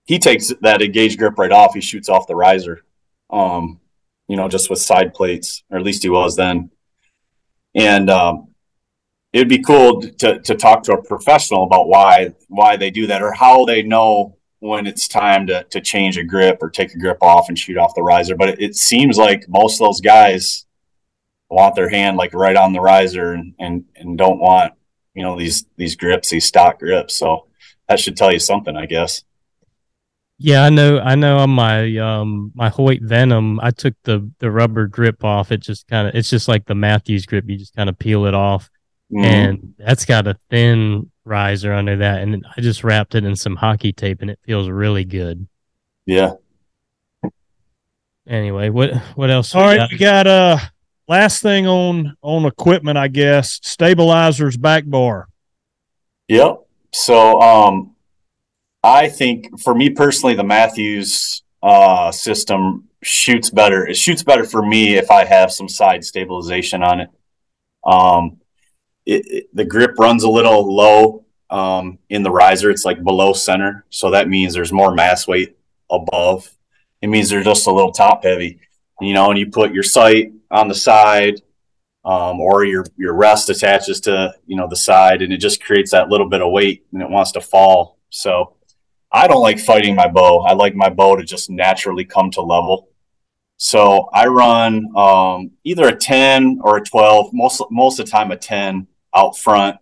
he 0.05 0.19
takes 0.19 0.53
that 0.61 0.83
engaged 0.83 1.19
grip 1.19 1.39
right 1.39 1.53
off. 1.53 1.75
He 1.75 1.81
shoots 1.81 2.09
off 2.09 2.27
the 2.27 2.37
riser, 2.37 2.85
um, 3.31 3.81
you 4.29 4.37
know, 4.37 4.49
just 4.49 4.71
with 4.71 4.79
side 4.79 5.15
plates, 5.15 5.65
or 5.71 5.79
at 5.79 5.85
least 5.85 6.03
he 6.03 6.09
was 6.09 6.37
then. 6.37 6.71
And 7.75 8.11
um, 8.11 8.49
it'd 9.33 9.49
be 9.49 9.63
cool 9.63 10.01
to 10.01 10.41
to 10.41 10.55
talk 10.55 10.83
to 10.85 10.93
a 10.93 11.03
professional 11.03 11.65
about 11.65 11.89
why 11.89 12.35
why 12.49 12.77
they 12.77 12.91
do 12.91 13.07
that 13.09 13.23
or 13.23 13.33
how 13.33 13.65
they 13.65 13.83
know 13.83 14.37
when 14.61 14.87
it's 14.87 15.09
time 15.09 15.47
to 15.49 15.65
to 15.65 15.81
change 15.81 16.17
a 16.17 16.25
grip 16.25 16.59
or 16.63 16.71
take 16.71 16.95
a 16.95 16.99
grip 16.99 17.19
off 17.23 17.49
and 17.49 17.59
shoot 17.59 17.77
off 17.77 17.95
the 17.95 18.03
riser. 18.03 18.37
But 18.37 18.51
it, 18.51 18.61
it 18.61 18.77
seems 18.77 19.19
like 19.19 19.49
most 19.49 19.81
of 19.81 19.87
those 19.87 20.01
guys 20.01 20.67
want 21.51 21.75
their 21.75 21.89
hand 21.89 22.17
like 22.17 22.35
right 22.35 22.57
on 22.57 22.73
the 22.73 22.81
riser 22.81 23.33
and 23.33 23.55
and, 23.59 23.85
and 23.97 24.19
don't 24.19 24.41
want 24.41 24.75
you 25.15 25.23
know 25.23 25.39
these 25.39 25.67
these 25.77 25.97
grips, 25.97 26.31
these 26.31 26.45
stock 26.45 26.79
grips. 26.79 27.15
So 27.17 27.47
that 27.89 28.01
should 28.01 28.17
tell 28.17 28.33
you 28.33 28.39
something, 28.39 28.77
I 28.77 28.87
guess. 28.87 29.25
Yeah, 30.45 30.63
I 30.63 30.69
know. 30.69 30.99
I 30.99 31.15
know 31.15 31.39
on 31.39 31.49
my 31.49 31.97
um 31.97 32.53
my 32.55 32.69
Hoyt 32.69 33.01
Venom, 33.01 33.59
I 33.63 33.71
took 33.71 33.95
the 34.03 34.31
the 34.41 34.51
rubber 34.51 34.87
grip 34.87 35.25
off. 35.25 35.51
It 35.51 35.63
just 35.63 35.89
kind 35.89 36.07
of 36.07 36.15
it's 36.15 36.29
just 36.29 36.49
like 36.49 36.67
the 36.67 36.75
Mathews 36.75 37.25
grip. 37.25 37.47
You 37.49 37.57
just 37.57 37.75
kind 37.75 37.89
of 37.89 37.99
peel 37.99 38.27
it 38.27 38.35
off, 38.35 38.69
mm. 39.11 39.25
and 39.25 39.75
that's 39.79 40.05
got 40.05 40.27
a 40.27 40.37
thin 40.51 41.11
riser 41.25 41.73
under 41.73 41.97
that. 41.97 42.21
And 42.21 42.45
I 42.55 42.61
just 42.61 42.85
wrapped 42.85 43.15
it 43.15 43.25
in 43.25 43.37
some 43.37 43.57
hockey 43.57 43.95
tape, 43.95 44.21
and 44.21 44.29
it 44.29 44.39
feels 44.45 44.69
really 44.69 45.07
good. 45.07 45.49
Yeah. 46.05 46.33
Anyway, 48.29 48.69
what 48.69 48.95
what 49.15 49.31
else? 49.31 49.55
All 49.55 49.63
right, 49.63 49.79
got? 49.79 49.93
we 49.93 49.97
got 49.97 50.27
uh 50.27 50.59
last 51.09 51.41
thing 51.41 51.67
on 51.67 52.19
on 52.21 52.45
equipment, 52.45 52.99
I 52.99 53.09
guess. 53.09 53.61
Stabilizers 53.63 54.59
back 54.59 54.85
bar. 54.85 55.27
Yep. 56.29 56.67
So 56.93 57.41
um 57.41 57.94
I 58.85 59.09
think 59.09 59.59
for 59.61 59.75
me 59.75 59.89
personally, 59.89 60.35
the 60.35 60.45
Mathews 60.45 61.43
uh, 61.63 62.13
system 62.13 62.85
shoots 63.03 63.49
better. 63.49 63.87
It 63.87 63.97
shoots 63.97 64.23
better 64.23 64.45
for 64.45 64.65
me 64.65 64.97
if 64.97 65.11
I 65.11 65.25
have 65.25 65.51
some 65.51 65.71
side 65.71 66.05
stabilization 66.05 66.83
on 66.83 67.01
it. 67.01 67.11
Um, 67.83 68.43
it, 69.07 69.25
it 69.27 69.57
the 69.57 69.65
grip 69.65 69.99
runs 69.99 70.23
a 70.23 70.29
little 70.29 70.75
low 70.75 71.25
um, 71.49 71.99
in 72.11 72.23
the 72.23 72.31
riser. 72.31 72.71
It's 72.71 72.85
like 72.85 73.03
below 73.03 73.33
center, 73.33 73.87
so 73.89 74.11
that 74.11 74.29
means 74.29 74.53
there's 74.53 74.73
more 74.73 74.95
mass 74.95 75.27
weight 75.27 75.57
above. 75.91 76.55
It 77.01 77.07
means 77.07 77.31
they're 77.31 77.43
just 77.43 77.67
a 77.67 77.73
little 77.73 77.93
top 77.93 78.25
heavy, 78.25 78.61
you 79.01 79.15
know. 79.15 79.31
And 79.31 79.39
you 79.39 79.51
put 79.51 79.73
your 79.73 79.83
sight 79.83 80.33
on 80.51 80.69
the 80.69 80.75
side, 80.75 81.41
um, 82.05 82.39
or 82.39 82.67
your 82.67 82.85
your 82.99 83.15
rest 83.15 83.49
attaches 83.49 84.01
to 84.01 84.35
you 84.47 84.57
know 84.57 84.69
the 84.69 84.77
side, 84.77 85.23
and 85.23 85.33
it 85.33 85.39
just 85.39 85.65
creates 85.65 85.93
that 85.93 86.11
little 86.11 86.29
bit 86.29 86.43
of 86.43 86.53
weight, 86.53 86.85
and 86.93 87.01
it 87.01 87.09
wants 87.09 87.33
to 87.33 87.41
fall. 87.41 87.99
So 88.11 88.57
I 89.15 89.29
don't 89.29 89.43
like 89.43 89.61
fighting 89.61 89.95
my 89.95 90.09
bow. 90.09 90.41
I 90.41 90.55
like 90.55 90.75
my 90.75 90.91
bow 90.91 91.15
to 91.15 91.23
just 91.23 91.49
naturally 91.49 92.05
come 92.05 92.33
to 92.33 92.43
level. 92.43 92.89
So 93.57 94.09
I 94.13 94.27
run 94.27 94.89
um, 94.97 95.53
either 95.63 95.87
a 95.87 95.95
10 95.95 96.59
or 96.63 96.79
a 96.79 96.85
12, 96.85 97.31
most, 97.33 97.63
most 97.71 98.01
of 98.01 98.07
the 98.07 98.11
time 98.11 98.33
a 98.33 98.37
10 98.37 98.89
out 99.15 99.39
front 99.39 99.77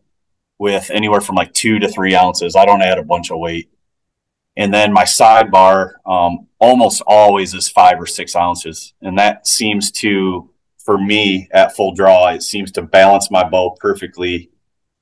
with 0.58 0.90
anywhere 0.90 1.22
from 1.22 1.36
like 1.36 1.54
two 1.54 1.78
to 1.78 1.88
three 1.88 2.14
ounces. 2.14 2.54
I 2.54 2.66
don't 2.66 2.82
add 2.82 2.98
a 2.98 3.02
bunch 3.02 3.30
of 3.30 3.38
weight. 3.38 3.70
And 4.54 4.72
then 4.72 4.92
my 4.92 5.04
sidebar 5.04 5.94
um, 6.04 6.48
almost 6.58 7.00
always 7.06 7.54
is 7.54 7.70
five 7.70 7.98
or 7.98 8.06
six 8.06 8.36
ounces. 8.36 8.92
And 9.00 9.18
that 9.18 9.46
seems 9.46 9.90
to, 9.92 10.50
for 10.76 10.98
me 10.98 11.48
at 11.52 11.74
full 11.74 11.94
draw, 11.94 12.28
it 12.28 12.42
seems 12.42 12.70
to 12.72 12.82
balance 12.82 13.30
my 13.30 13.48
bow 13.48 13.74
perfectly 13.80 14.50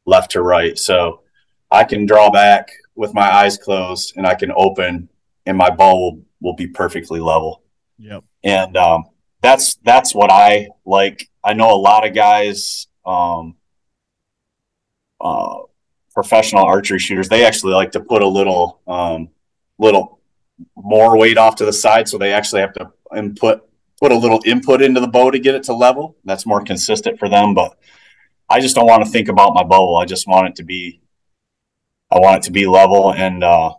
left 0.06 0.30
to 0.30 0.42
right. 0.42 0.78
So 0.78 1.22
I 1.68 1.82
can 1.82 2.06
draw 2.06 2.30
back 2.30 2.70
with 3.00 3.14
my 3.14 3.34
eyes 3.34 3.56
closed 3.56 4.12
and 4.16 4.26
I 4.26 4.34
can 4.34 4.52
open 4.54 5.08
and 5.46 5.56
my 5.56 5.70
ball 5.70 5.98
will, 5.98 6.22
will 6.42 6.54
be 6.54 6.66
perfectly 6.66 7.18
level. 7.18 7.62
Yep. 7.96 8.24
And 8.44 8.76
um, 8.76 9.06
that's 9.40 9.76
that's 9.76 10.14
what 10.14 10.30
I 10.30 10.68
like. 10.84 11.30
I 11.42 11.54
know 11.54 11.74
a 11.74 11.80
lot 11.80 12.06
of 12.06 12.14
guys 12.14 12.88
um, 13.06 13.56
uh, 15.18 15.60
professional 16.12 16.62
archery 16.62 16.98
shooters, 16.98 17.30
they 17.30 17.46
actually 17.46 17.72
like 17.72 17.92
to 17.92 18.00
put 18.00 18.20
a 18.20 18.28
little 18.28 18.82
um, 18.86 19.30
little 19.78 20.20
more 20.76 21.16
weight 21.16 21.38
off 21.38 21.56
to 21.56 21.64
the 21.64 21.72
side, 21.72 22.06
so 22.06 22.18
they 22.18 22.34
actually 22.34 22.60
have 22.60 22.74
to 22.74 22.92
input 23.16 23.66
put 23.98 24.12
a 24.12 24.16
little 24.16 24.40
input 24.44 24.82
into 24.82 25.00
the 25.00 25.08
bow 25.08 25.30
to 25.30 25.38
get 25.38 25.54
it 25.54 25.62
to 25.64 25.72
level. 25.72 26.16
That's 26.26 26.44
more 26.44 26.62
consistent 26.62 27.18
for 27.18 27.30
them, 27.30 27.54
but 27.54 27.78
I 28.50 28.60
just 28.60 28.74
don't 28.74 28.86
want 28.86 29.06
to 29.06 29.10
think 29.10 29.28
about 29.28 29.54
my 29.54 29.62
bow. 29.62 29.96
I 29.96 30.04
just 30.04 30.28
want 30.28 30.48
it 30.48 30.56
to 30.56 30.64
be 30.64 31.00
I 32.10 32.18
want 32.18 32.38
it 32.38 32.46
to 32.46 32.52
be 32.52 32.66
level 32.66 33.12
and 33.12 33.44
uh, 33.44 33.74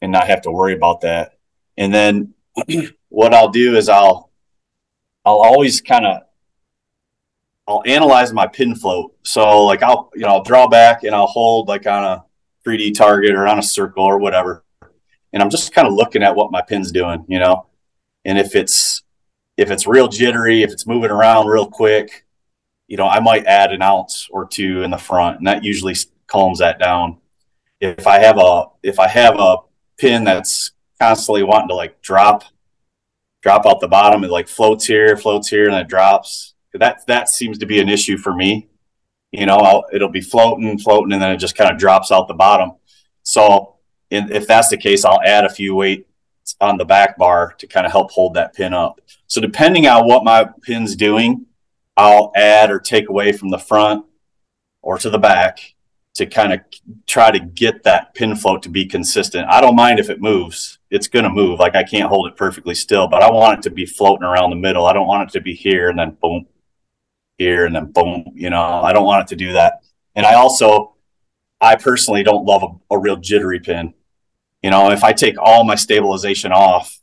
and 0.00 0.12
not 0.12 0.26
have 0.26 0.42
to 0.42 0.50
worry 0.50 0.74
about 0.74 1.02
that. 1.02 1.38
And 1.76 1.92
then 1.92 2.34
what 3.08 3.34
I'll 3.34 3.50
do 3.50 3.76
is 3.76 3.88
I'll 3.88 4.30
I'll 5.24 5.42
always 5.42 5.80
kind 5.80 6.06
of 6.06 6.22
I'll 7.68 7.82
analyze 7.86 8.32
my 8.32 8.46
pin 8.46 8.74
float. 8.74 9.14
So 9.22 9.64
like 9.64 9.82
I'll 9.82 10.10
you 10.14 10.22
know 10.22 10.28
I'll 10.28 10.42
draw 10.42 10.68
back 10.68 11.04
and 11.04 11.14
I'll 11.14 11.26
hold 11.26 11.68
like 11.68 11.86
on 11.86 12.04
a 12.04 12.24
3D 12.66 12.94
target 12.94 13.34
or 13.34 13.46
on 13.46 13.58
a 13.58 13.62
circle 13.62 14.04
or 14.04 14.18
whatever, 14.18 14.64
and 15.32 15.42
I'm 15.42 15.50
just 15.50 15.72
kind 15.72 15.86
of 15.88 15.94
looking 15.94 16.22
at 16.22 16.34
what 16.34 16.52
my 16.52 16.62
pin's 16.62 16.92
doing, 16.92 17.24
you 17.28 17.38
know, 17.38 17.66
and 18.24 18.38
if 18.38 18.54
it's 18.54 19.02
if 19.56 19.70
it's 19.70 19.86
real 19.86 20.08
jittery, 20.08 20.62
if 20.62 20.70
it's 20.72 20.86
moving 20.86 21.10
around 21.10 21.46
real 21.46 21.66
quick, 21.66 22.24
you 22.86 22.96
know, 22.96 23.06
I 23.06 23.20
might 23.20 23.46
add 23.46 23.72
an 23.72 23.82
ounce 23.82 24.28
or 24.30 24.46
two 24.46 24.82
in 24.82 24.90
the 24.90 24.98
front, 24.98 25.38
and 25.38 25.46
that 25.46 25.64
usually 25.64 25.94
calms 26.26 26.58
that 26.60 26.78
down. 26.78 27.18
If 27.82 28.06
I 28.06 28.20
have 28.20 28.38
a 28.38 28.66
if 28.82 29.00
I 29.00 29.08
have 29.08 29.38
a 29.38 29.56
pin 29.98 30.24
that's 30.24 30.70
constantly 31.00 31.42
wanting 31.42 31.68
to 31.68 31.74
like 31.74 32.00
drop 32.00 32.44
drop 33.42 33.66
out 33.66 33.80
the 33.80 33.88
bottom, 33.88 34.22
it 34.22 34.30
like 34.30 34.46
floats 34.46 34.86
here, 34.86 35.16
floats 35.16 35.48
here, 35.48 35.66
and 35.68 35.74
it 35.74 35.88
drops 35.88 36.54
that 36.74 37.06
that 37.06 37.28
seems 37.28 37.58
to 37.58 37.66
be 37.66 37.80
an 37.80 37.88
issue 37.88 38.16
for 38.16 38.34
me. 38.34 38.68
You 39.32 39.46
know, 39.46 39.56
I'll, 39.56 39.84
it'll 39.92 40.10
be 40.10 40.20
floating, 40.20 40.78
floating, 40.78 41.12
and 41.12 41.20
then 41.20 41.32
it 41.32 41.38
just 41.38 41.56
kind 41.56 41.70
of 41.70 41.78
drops 41.78 42.12
out 42.12 42.28
the 42.28 42.34
bottom. 42.34 42.72
So 43.22 43.76
in, 44.10 44.30
if 44.30 44.46
that's 44.46 44.68
the 44.68 44.76
case, 44.76 45.04
I'll 45.04 45.20
add 45.24 45.44
a 45.44 45.50
few 45.50 45.74
weights 45.74 46.06
on 46.60 46.76
the 46.76 46.84
back 46.84 47.16
bar 47.16 47.54
to 47.58 47.66
kind 47.66 47.86
of 47.86 47.92
help 47.92 48.10
hold 48.10 48.34
that 48.34 48.54
pin 48.54 48.74
up. 48.74 49.00
So 49.26 49.40
depending 49.40 49.86
on 49.86 50.06
what 50.06 50.24
my 50.24 50.48
pin's 50.62 50.94
doing, 50.94 51.46
I'll 51.96 52.30
add 52.36 52.70
or 52.70 52.78
take 52.78 53.08
away 53.08 53.32
from 53.32 53.48
the 53.48 53.58
front 53.58 54.04
or 54.82 54.98
to 54.98 55.10
the 55.10 55.18
back 55.18 55.74
to 56.14 56.26
kind 56.26 56.52
of 56.52 56.60
try 57.06 57.30
to 57.30 57.40
get 57.40 57.84
that 57.84 58.14
pin 58.14 58.36
float 58.36 58.62
to 58.62 58.68
be 58.68 58.84
consistent. 58.84 59.48
I 59.48 59.60
don't 59.60 59.76
mind 59.76 59.98
if 59.98 60.10
it 60.10 60.20
moves. 60.20 60.78
It's 60.90 61.08
going 61.08 61.24
to 61.24 61.30
move. 61.30 61.58
Like 61.58 61.74
I 61.74 61.84
can't 61.84 62.08
hold 62.08 62.26
it 62.26 62.36
perfectly 62.36 62.74
still, 62.74 63.08
but 63.08 63.22
I 63.22 63.30
want 63.30 63.58
it 63.58 63.62
to 63.62 63.70
be 63.70 63.86
floating 63.86 64.24
around 64.24 64.50
the 64.50 64.56
middle. 64.56 64.86
I 64.86 64.92
don't 64.92 65.06
want 65.06 65.30
it 65.30 65.32
to 65.32 65.40
be 65.40 65.54
here 65.54 65.88
and 65.88 65.98
then 65.98 66.16
boom, 66.20 66.46
here 67.38 67.64
and 67.64 67.74
then 67.74 67.92
boom, 67.92 68.32
you 68.34 68.50
know, 68.50 68.62
I 68.62 68.92
don't 68.92 69.06
want 69.06 69.22
it 69.22 69.28
to 69.28 69.36
do 69.36 69.54
that. 69.54 69.82
And 70.14 70.26
I 70.26 70.34
also, 70.34 70.94
I 71.60 71.76
personally 71.76 72.22
don't 72.22 72.44
love 72.44 72.62
a, 72.62 72.94
a 72.94 72.98
real 72.98 73.16
jittery 73.16 73.60
pin. 73.60 73.94
You 74.62 74.70
know, 74.70 74.90
if 74.90 75.02
I 75.02 75.12
take 75.12 75.36
all 75.38 75.64
my 75.64 75.74
stabilization 75.74 76.52
off 76.52 77.00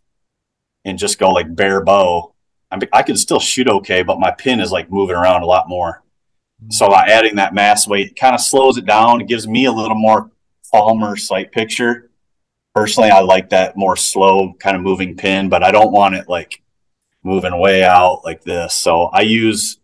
and 0.85 0.99
just 0.99 1.17
go 1.17 1.31
like 1.31 1.53
bare 1.55 1.83
bow, 1.83 2.33
I, 2.71 2.77
mean, 2.77 2.89
I 2.93 3.01
can 3.01 3.17
still 3.17 3.39
shoot 3.39 3.67
okay, 3.67 4.03
but 4.03 4.19
my 4.19 4.31
pin 4.31 4.59
is 4.59 4.71
like 4.71 4.91
moving 4.91 5.15
around 5.15 5.41
a 5.41 5.47
lot 5.47 5.67
more. 5.67 6.03
So 6.67 6.89
by 6.89 7.07
adding 7.07 7.35
that 7.35 7.53
mass 7.53 7.87
weight, 7.87 8.17
kind 8.19 8.35
of 8.35 8.41
slows 8.41 8.77
it 8.77 8.85
down. 8.85 9.21
It 9.21 9.27
gives 9.27 9.47
me 9.47 9.65
a 9.65 9.71
little 9.71 9.95
more 9.95 10.29
calmer 10.71 11.15
sight 11.15 11.51
picture. 11.51 12.09
Personally, 12.75 13.09
I 13.09 13.21
like 13.21 13.49
that 13.49 13.77
more 13.77 13.95
slow 13.95 14.53
kind 14.59 14.75
of 14.75 14.83
moving 14.83 15.15
pin, 15.15 15.49
but 15.49 15.63
I 15.63 15.71
don't 15.71 15.91
want 15.91 16.15
it 16.15 16.27
like 16.27 16.61
moving 17.23 17.57
way 17.57 17.83
out 17.83 18.21
like 18.23 18.43
this. 18.43 18.73
So 18.73 19.05
I 19.05 19.21
use 19.21 19.79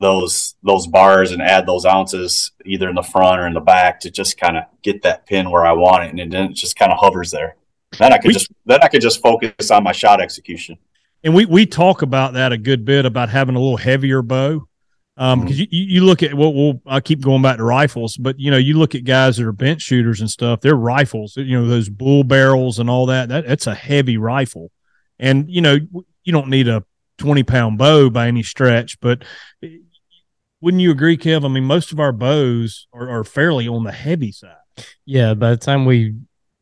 those 0.00 0.54
those 0.62 0.86
bars 0.86 1.32
and 1.32 1.42
add 1.42 1.66
those 1.66 1.84
ounces 1.84 2.52
either 2.64 2.88
in 2.88 2.94
the 2.94 3.02
front 3.02 3.40
or 3.40 3.46
in 3.46 3.54
the 3.54 3.60
back 3.60 4.00
to 4.00 4.10
just 4.10 4.38
kind 4.38 4.56
of 4.56 4.64
get 4.82 5.02
that 5.02 5.26
pin 5.26 5.50
where 5.50 5.64
I 5.64 5.72
want 5.72 6.04
it, 6.04 6.20
and 6.20 6.32
then 6.32 6.50
it 6.50 6.54
just 6.54 6.76
kind 6.76 6.92
of 6.92 6.98
hovers 6.98 7.30
there. 7.30 7.56
Then 7.98 8.12
I 8.12 8.18
could 8.18 8.28
we, 8.28 8.34
just 8.34 8.48
then 8.64 8.80
I 8.82 8.88
could 8.88 9.02
just 9.02 9.20
focus 9.20 9.70
on 9.70 9.84
my 9.84 9.92
shot 9.92 10.20
execution. 10.20 10.78
And 11.24 11.34
we 11.34 11.44
we 11.44 11.66
talk 11.66 12.02
about 12.02 12.34
that 12.34 12.52
a 12.52 12.58
good 12.58 12.84
bit 12.84 13.04
about 13.04 13.28
having 13.28 13.56
a 13.56 13.58
little 13.58 13.76
heavier 13.76 14.22
bow. 14.22 14.66
Um, 15.20 15.42
because 15.42 15.58
mm-hmm. 15.58 15.68
you, 15.70 15.84
you 16.00 16.04
look 16.06 16.22
at 16.22 16.32
what 16.32 16.54
well, 16.54 16.80
I 16.86 17.00
keep 17.00 17.20
going 17.20 17.42
back 17.42 17.58
to 17.58 17.62
rifles, 17.62 18.16
but 18.16 18.40
you 18.40 18.50
know, 18.50 18.56
you 18.56 18.78
look 18.78 18.94
at 18.94 19.04
guys 19.04 19.36
that 19.36 19.46
are 19.46 19.52
bench 19.52 19.82
shooters 19.82 20.22
and 20.22 20.30
stuff, 20.30 20.62
they're 20.62 20.74
rifles, 20.74 21.36
you 21.36 21.60
know, 21.60 21.68
those 21.68 21.90
bull 21.90 22.24
barrels 22.24 22.78
and 22.78 22.88
all 22.88 23.04
that, 23.06 23.28
that 23.28 23.46
that's 23.46 23.66
a 23.66 23.74
heavy 23.74 24.16
rifle. 24.16 24.70
And, 25.18 25.50
you 25.50 25.60
know, 25.60 25.76
you 26.24 26.32
don't 26.32 26.48
need 26.48 26.68
a 26.68 26.84
20 27.18 27.42
pound 27.42 27.76
bow 27.76 28.08
by 28.08 28.28
any 28.28 28.42
stretch, 28.42 28.98
but 29.00 29.22
wouldn't 30.62 30.80
you 30.80 30.90
agree, 30.90 31.18
Kev? 31.18 31.44
I 31.44 31.48
mean, 31.48 31.64
most 31.64 31.92
of 31.92 32.00
our 32.00 32.12
bows 32.12 32.86
are, 32.94 33.10
are 33.10 33.24
fairly 33.24 33.68
on 33.68 33.84
the 33.84 33.92
heavy 33.92 34.32
side. 34.32 34.54
Yeah, 35.04 35.34
by 35.34 35.50
the 35.50 35.58
time 35.58 35.84
we 35.84 36.14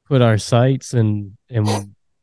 put 0.09 0.21
our 0.21 0.37
sights 0.37 0.95
and 0.95 1.37
and 1.49 1.69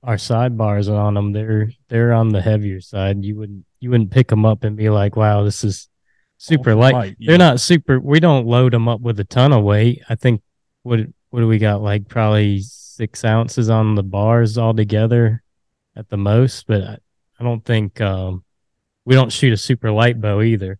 our 0.03 0.17
sidebars 0.17 0.93
on 0.93 1.13
them, 1.13 1.31
they're 1.31 1.71
they're 1.87 2.11
on 2.11 2.29
the 2.29 2.41
heavier 2.41 2.81
side. 2.81 3.23
You 3.23 3.37
wouldn't 3.37 3.65
you 3.79 3.89
wouldn't 3.89 4.11
pick 4.11 4.27
them 4.27 4.45
up 4.45 4.65
and 4.65 4.75
be 4.75 4.89
like, 4.89 5.15
"Wow, 5.15 5.43
this 5.43 5.63
is 5.63 5.87
super 6.37 6.75
light." 6.75 6.93
light. 6.93 7.17
They're 7.19 7.37
not 7.37 7.59
super. 7.59 7.99
We 7.99 8.19
don't 8.19 8.47
load 8.47 8.73
them 8.73 8.87
up 8.87 9.01
with 9.01 9.19
a 9.19 9.23
ton 9.23 9.53
of 9.53 9.63
weight. 9.63 10.01
I 10.09 10.15
think 10.15 10.41
what 10.83 10.99
what 11.29 11.41
do 11.41 11.47
we 11.47 11.57
got? 11.57 11.81
Like 11.81 12.07
probably 12.07 12.61
six 12.61 13.25
ounces 13.25 13.69
on 13.69 13.95
the 13.95 14.03
bars 14.03 14.57
altogether 14.57 15.43
at 15.95 16.09
the 16.09 16.17
most. 16.17 16.67
But 16.67 16.83
I, 16.83 16.97
I 17.39 17.43
don't 17.43 17.63
think 17.63 17.99
um, 18.01 18.43
we 19.05 19.15
don't 19.15 19.31
shoot 19.31 19.53
a 19.53 19.57
super 19.57 19.91
light 19.91 20.21
bow 20.21 20.41
either. 20.41 20.79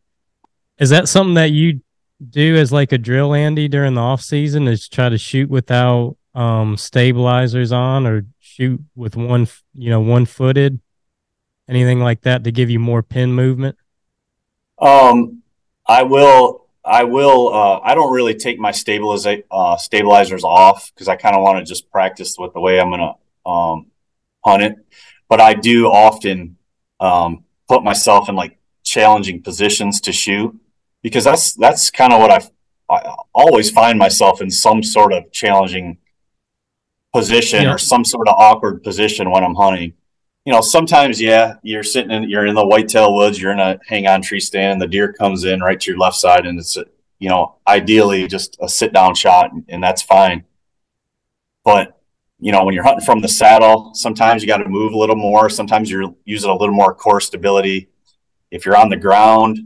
Is 0.78 0.90
that 0.90 1.08
something 1.08 1.36
that 1.36 1.52
you 1.52 1.82
do 2.30 2.56
as 2.56 2.72
like 2.72 2.92
a 2.92 2.98
drill, 2.98 3.34
Andy, 3.34 3.68
during 3.68 3.94
the 3.94 4.02
off 4.02 4.22
season? 4.22 4.68
Is 4.68 4.88
try 4.88 5.10
to 5.10 5.18
shoot 5.18 5.50
without 5.50 6.18
um, 6.34 6.78
stabilizers 6.78 7.72
on, 7.72 8.06
or 8.06 8.26
shoot 8.40 8.82
with 8.96 9.16
one, 9.16 9.48
you 9.74 9.90
know, 9.90 10.02
one 10.02 10.26
footed, 10.26 10.80
anything 11.70 12.00
like 12.00 12.22
that 12.22 12.44
to 12.44 12.52
give 12.52 12.70
you 12.70 12.80
more 12.80 13.04
pin 13.04 13.34
movement? 13.34 13.78
Um, 14.80 15.44
I 15.88 16.04
will. 16.04 16.66
I 16.84 17.04
will. 17.04 17.54
Uh, 17.54 17.80
I 17.84 17.96
don't 17.96 18.14
really 18.14 18.36
take 18.36 18.60
my 18.60 18.72
stabiliza- 18.72 19.44
uh, 19.50 19.78
stabilizers 19.78 20.44
off 20.44 20.92
because 20.94 21.08
I 21.08 21.16
kind 21.16 21.36
of 21.36 21.42
want 21.42 21.60
to 21.60 21.66
just 21.66 21.90
practice 21.92 22.38
with 22.38 22.54
the 22.54 22.60
way 22.60 22.80
I'm 22.80 22.90
going 22.90 23.00
to 23.00 23.50
um, 23.50 23.88
hunt 24.44 24.64
it. 24.64 24.76
But 25.28 25.42
I 25.42 25.56
do 25.56 25.88
often 25.88 26.58
um, 27.00 27.44
put 27.68 27.84
myself 27.84 28.30
in 28.30 28.36
like 28.36 28.58
challenging 28.84 29.42
positions 29.42 30.00
to 30.02 30.12
shoot 30.12 30.56
because 31.02 31.24
that's 31.24 31.54
that's 31.54 31.90
kind 31.92 32.14
of 32.14 32.20
what 32.20 32.32
I've, 32.32 32.50
I 32.90 33.16
always 33.34 33.72
find 33.72 33.98
myself 33.98 34.42
in 34.42 34.52
some 34.52 34.84
sort 34.84 35.12
of 35.12 35.32
challenging 35.32 35.98
position 37.14 37.64
yeah. 37.64 37.74
or 37.74 37.78
some 37.78 38.04
sort 38.04 38.28
of 38.28 38.36
awkward 38.38 38.84
position 38.84 39.32
when 39.32 39.44
I'm 39.44 39.56
hunting. 39.56 39.94
You 40.46 40.54
know, 40.54 40.62
sometimes 40.62 41.20
yeah, 41.20 41.56
you're 41.64 41.84
sitting 41.84 42.12
in 42.12 42.30
you're 42.30 42.46
in 42.46 42.56
the 42.56 42.66
whitetail 42.66 43.16
woods, 43.16 43.42
you're 43.42 43.52
in 43.52 43.60
a 43.60 43.80
hang 43.88 44.08
on 44.08 44.22
tree 44.22 44.40
stand, 44.40 44.74
and 44.74 44.82
the 44.82 44.88
deer 44.88 45.12
comes 45.12 45.44
in 45.44 45.60
right 45.60 45.80
to 45.80 45.92
your 45.92 46.00
left 46.00 46.18
side, 46.18 46.46
and 46.46 46.60
it's 46.60 46.78
a, 46.78 46.86
you 47.18 47.30
know 47.30 47.56
ideally 47.68 48.28
just 48.28 48.58
a 48.62 48.70
sit 48.70 48.94
down 48.94 49.16
shot, 49.16 49.52
and, 49.52 49.66
and 49.68 49.84
that's 49.84 50.04
fine. 50.04 50.44
But 51.64 52.00
you 52.40 52.52
know, 52.52 52.64
when 52.64 52.76
you're 52.76 52.84
hunting 52.84 53.06
from 53.06 53.22
the 53.22 53.28
saddle, 53.28 53.92
sometimes 53.96 54.44
you 54.44 54.48
got 54.48 54.58
to 54.58 54.70
move 54.70 54.94
a 54.94 54.98
little 54.98 55.16
more. 55.16 55.50
Sometimes 55.50 55.90
you're 55.90 56.14
using 56.26 56.50
a 56.50 56.56
little 56.56 56.76
more 56.76 56.94
core 56.94 57.22
stability. 57.22 57.90
If 58.52 58.66
you're 58.66 58.78
on 58.78 58.90
the 58.90 58.98
ground, 58.98 59.58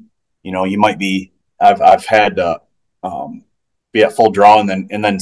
you 0.44 0.52
know, 0.52 0.64
you 0.64 0.78
might 0.80 1.00
be. 1.00 1.34
I've 1.60 1.82
I've 1.82 2.06
had 2.06 2.38
to 2.38 2.62
um, 3.04 3.44
be 3.92 4.04
at 4.04 4.16
full 4.16 4.32
draw 4.32 4.60
and 4.60 4.70
then 4.70 4.88
and 4.92 5.04
then 5.04 5.20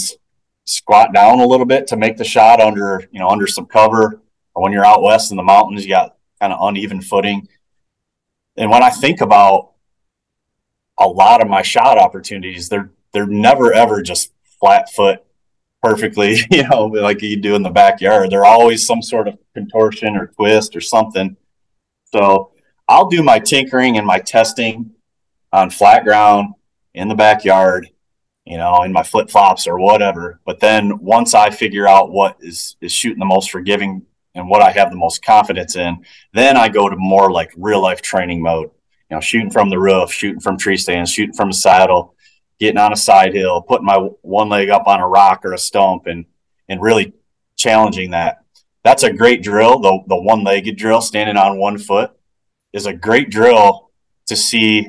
squat 0.65 1.13
down 1.13 1.39
a 1.39 1.47
little 1.47 1.65
bit 1.65 1.87
to 1.87 1.97
make 1.97 2.17
the 2.17 2.23
shot 2.23 2.59
under 2.59 3.07
you 3.11 3.19
know 3.19 3.29
under 3.29 3.47
some 3.47 3.65
cover. 3.65 4.21
When 4.61 4.71
you're 4.71 4.85
out 4.85 5.01
west 5.01 5.31
in 5.31 5.37
the 5.37 5.43
mountains, 5.43 5.83
you 5.83 5.89
got 5.89 6.15
kind 6.41 6.53
of 6.53 6.59
uneven 6.61 7.01
footing. 7.01 7.47
And 8.55 8.71
when 8.71 8.83
I 8.83 8.89
think 8.89 9.21
about 9.21 9.73
a 10.97 11.07
lot 11.07 11.41
of 11.41 11.47
my 11.47 11.61
shot 11.61 11.97
opportunities, 11.97 12.69
they're 12.69 12.91
they're 13.13 13.27
never 13.27 13.73
ever 13.73 14.01
just 14.01 14.33
flat 14.59 14.91
foot 14.91 15.23
perfectly, 15.81 16.39
you 16.51 16.67
know, 16.67 16.85
like 16.85 17.21
you 17.21 17.37
do 17.37 17.55
in 17.55 17.63
the 17.63 17.69
backyard. 17.69 18.29
They're 18.29 18.45
always 18.45 18.85
some 18.85 19.01
sort 19.01 19.27
of 19.27 19.37
contortion 19.53 20.15
or 20.17 20.27
twist 20.27 20.75
or 20.75 20.81
something. 20.81 21.37
So 22.05 22.51
I'll 22.87 23.09
do 23.09 23.23
my 23.23 23.39
tinkering 23.39 23.97
and 23.97 24.07
my 24.07 24.19
testing 24.19 24.91
on 25.51 25.69
flat 25.69 26.03
ground 26.03 26.53
in 26.93 27.07
the 27.07 27.15
backyard, 27.15 27.89
you 28.45 28.57
know, 28.57 28.83
in 28.83 28.91
my 28.91 29.03
flip 29.03 29.29
flops 29.29 29.67
or 29.67 29.77
whatever. 29.77 30.39
But 30.45 30.59
then 30.59 30.99
once 30.99 31.33
I 31.33 31.49
figure 31.49 31.87
out 31.87 32.11
what 32.11 32.37
is 32.39 32.75
is 32.81 32.91
shooting 32.91 33.19
the 33.19 33.25
most 33.25 33.51
forgiving 33.51 34.06
and 34.37 34.49
what 34.49 34.61
I 34.61 34.71
have 34.71 34.89
the 34.91 34.97
most 34.97 35.23
confidence 35.23 35.75
in, 35.75 36.05
then 36.33 36.55
I 36.55 36.69
go 36.69 36.87
to 36.87 36.95
more 36.95 37.31
like 37.31 37.51
real 37.57 37.81
life 37.81 38.01
training 38.01 38.41
mode. 38.41 38.71
You 39.09 39.15
know, 39.15 39.21
shooting 39.21 39.51
from 39.51 39.69
the 39.69 39.79
roof, 39.79 40.11
shooting 40.11 40.41
from 40.41 40.57
tree 40.57 40.77
stands, 40.77 41.11
shooting 41.11 41.33
from 41.33 41.49
a 41.49 41.53
saddle, 41.53 42.15
getting 42.59 42.77
on 42.77 42.93
a 42.93 42.97
side 42.97 43.33
hill, 43.33 43.61
putting 43.61 43.85
my 43.85 43.97
one 44.21 44.49
leg 44.49 44.69
up 44.69 44.87
on 44.87 44.99
a 44.99 45.07
rock 45.07 45.45
or 45.45 45.53
a 45.53 45.57
stump, 45.57 46.07
and 46.07 46.25
and 46.69 46.81
really 46.81 47.13
challenging 47.55 48.11
that. 48.11 48.43
That's 48.83 49.03
a 49.03 49.13
great 49.13 49.43
drill. 49.43 49.79
The 49.79 49.99
the 50.07 50.21
one 50.21 50.43
legged 50.43 50.77
drill, 50.77 51.01
standing 51.01 51.37
on 51.37 51.57
one 51.57 51.77
foot, 51.77 52.11
is 52.73 52.85
a 52.85 52.93
great 52.93 53.29
drill 53.29 53.91
to 54.27 54.35
see 54.35 54.87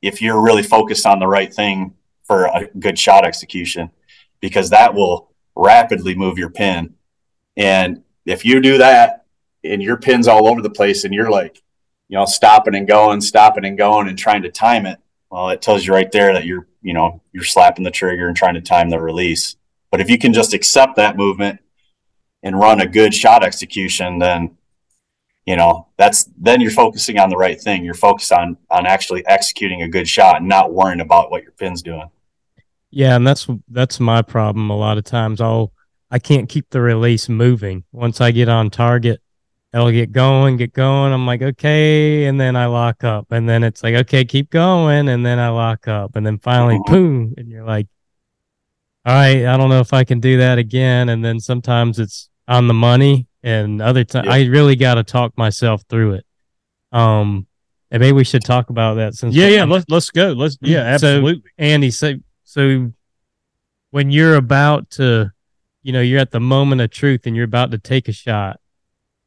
if 0.00 0.22
you're 0.22 0.40
really 0.40 0.62
focused 0.62 1.04
on 1.06 1.18
the 1.18 1.26
right 1.26 1.52
thing 1.52 1.94
for 2.24 2.46
a 2.46 2.68
good 2.78 2.98
shot 2.98 3.26
execution. 3.26 3.90
because 4.40 4.70
that 4.70 4.94
will 4.94 5.30
rapidly 5.54 6.14
move 6.14 6.38
your 6.38 6.50
pin. 6.50 6.94
And 7.56 8.02
if 8.26 8.44
you 8.44 8.60
do 8.60 8.78
that 8.78 9.24
and 9.64 9.82
your 9.82 9.96
pin's 9.96 10.28
all 10.28 10.48
over 10.48 10.62
the 10.62 10.70
place 10.70 11.04
and 11.04 11.14
you're 11.14 11.30
like, 11.30 11.62
you 12.08 12.16
know, 12.16 12.24
stopping 12.24 12.74
and 12.74 12.88
going, 12.88 13.20
stopping 13.20 13.64
and 13.64 13.78
going 13.78 14.08
and 14.08 14.18
trying 14.18 14.42
to 14.42 14.50
time 14.50 14.86
it, 14.86 14.98
well, 15.30 15.50
it 15.50 15.62
tells 15.62 15.86
you 15.86 15.92
right 15.92 16.10
there 16.10 16.32
that 16.32 16.44
you're, 16.44 16.66
you 16.82 16.92
know, 16.92 17.22
you're 17.32 17.44
slapping 17.44 17.84
the 17.84 17.90
trigger 17.90 18.26
and 18.26 18.36
trying 18.36 18.54
to 18.54 18.60
time 18.60 18.90
the 18.90 18.98
release. 18.98 19.56
But 19.90 20.00
if 20.00 20.10
you 20.10 20.18
can 20.18 20.32
just 20.32 20.54
accept 20.54 20.96
that 20.96 21.16
movement 21.16 21.60
and 22.42 22.58
run 22.58 22.80
a 22.80 22.86
good 22.86 23.14
shot 23.14 23.44
execution, 23.44 24.18
then 24.18 24.56
you 25.46 25.56
know 25.56 25.88
that's 25.96 26.28
then 26.38 26.60
you're 26.60 26.70
focusing 26.70 27.18
on 27.18 27.28
the 27.30 27.36
right 27.36 27.60
thing. 27.60 27.84
You're 27.84 27.94
focused 27.94 28.32
on 28.32 28.56
on 28.70 28.86
actually 28.86 29.26
executing 29.26 29.82
a 29.82 29.88
good 29.88 30.08
shot 30.08 30.36
and 30.36 30.48
not 30.48 30.72
worrying 30.72 31.00
about 31.00 31.30
what 31.30 31.42
your 31.42 31.52
pin's 31.52 31.82
doing. 31.82 32.10
Yeah, 32.90 33.16
and 33.16 33.26
that's 33.26 33.48
that's 33.68 34.00
my 34.00 34.22
problem. 34.22 34.70
A 34.70 34.76
lot 34.76 34.98
of 34.98 35.04
times, 35.04 35.40
I'll 35.40 35.72
I 36.10 36.18
can't 36.18 36.48
keep 36.48 36.70
the 36.70 36.80
release 36.80 37.28
moving. 37.28 37.84
Once 37.92 38.20
I 38.20 38.30
get 38.30 38.48
on 38.48 38.70
target, 38.70 39.20
it'll 39.72 39.90
get 39.90 40.12
going, 40.12 40.56
get 40.56 40.72
going. 40.72 41.12
I'm 41.12 41.26
like, 41.26 41.42
okay, 41.42 42.26
and 42.26 42.40
then 42.40 42.56
I 42.56 42.66
lock 42.66 43.04
up, 43.04 43.30
and 43.30 43.48
then 43.48 43.62
it's 43.62 43.82
like, 43.82 43.94
okay, 43.94 44.24
keep 44.24 44.50
going, 44.50 45.08
and 45.08 45.24
then 45.24 45.38
I 45.38 45.48
lock 45.50 45.86
up, 45.88 46.16
and 46.16 46.26
then 46.26 46.38
finally, 46.38 46.76
mm-hmm. 46.76 46.92
boom, 46.92 47.34
and 47.36 47.48
you're 47.48 47.64
like, 47.64 47.86
all 49.04 49.14
right, 49.14 49.46
I 49.46 49.56
don't 49.56 49.70
know 49.70 49.80
if 49.80 49.94
I 49.94 50.04
can 50.04 50.20
do 50.20 50.38
that 50.38 50.58
again. 50.58 51.08
And 51.08 51.24
then 51.24 51.40
sometimes 51.40 51.98
it's 51.98 52.28
on 52.46 52.68
the 52.68 52.74
money, 52.74 53.28
and 53.42 53.80
other 53.80 54.04
times 54.04 54.26
yeah. 54.26 54.32
I 54.32 54.44
really 54.46 54.76
got 54.76 54.94
to 54.94 55.04
talk 55.04 55.36
myself 55.38 55.82
through 55.88 56.14
it. 56.14 56.26
Um, 56.92 57.46
and 57.90 58.00
maybe 58.00 58.12
we 58.12 58.24
should 58.24 58.44
talk 58.44 58.70
about 58.70 58.94
that 58.94 59.14
since 59.14 59.34
yeah, 59.34 59.48
yeah, 59.48 59.64
let's 59.64 59.84
let's 59.88 60.10
go. 60.10 60.32
Let's 60.32 60.58
yeah, 60.60 60.80
absolutely. 60.80 61.42
So, 61.42 61.50
Andy, 61.58 61.90
so 61.90 62.14
so 62.44 62.92
when 63.90 64.10
you're 64.10 64.36
about 64.36 64.90
to, 64.90 65.32
you 65.82 65.92
know, 65.92 66.00
you're 66.00 66.20
at 66.20 66.30
the 66.30 66.40
moment 66.40 66.80
of 66.80 66.90
truth 66.90 67.26
and 67.26 67.34
you're 67.34 67.44
about 67.44 67.70
to 67.70 67.78
take 67.78 68.08
a 68.08 68.12
shot 68.12 68.60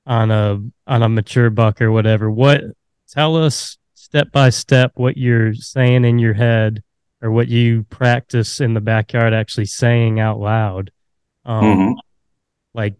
on 0.05 0.31
a 0.31 0.59
on 0.87 1.03
a 1.03 1.09
mature 1.09 1.49
buck 1.49 1.81
or 1.81 1.91
whatever. 1.91 2.29
What 2.29 2.61
tell 3.09 3.35
us 3.35 3.77
step 3.93 4.31
by 4.31 4.49
step 4.49 4.91
what 4.95 5.17
you're 5.17 5.53
saying 5.53 6.05
in 6.05 6.19
your 6.19 6.33
head 6.33 6.83
or 7.21 7.31
what 7.31 7.47
you 7.47 7.83
practice 7.83 8.59
in 8.59 8.73
the 8.73 8.81
backyard 8.81 9.33
actually 9.33 9.65
saying 9.65 10.19
out 10.19 10.39
loud. 10.39 10.91
Um, 11.45 11.63
mm-hmm. 11.63 11.93
Like, 12.73 12.95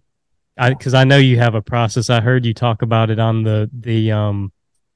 I 0.57 0.69
because 0.69 0.93
I 0.93 1.03
know 1.03 1.17
you 1.17 1.37
have 1.37 1.55
a 1.55 1.61
process. 1.61 2.09
I 2.09 2.21
heard 2.21 2.45
you 2.45 2.53
talk 2.53 2.81
about 2.81 3.09
it 3.09 3.19
on 3.19 3.43
the 3.43 3.69
the 3.73 4.11
um, 4.11 4.51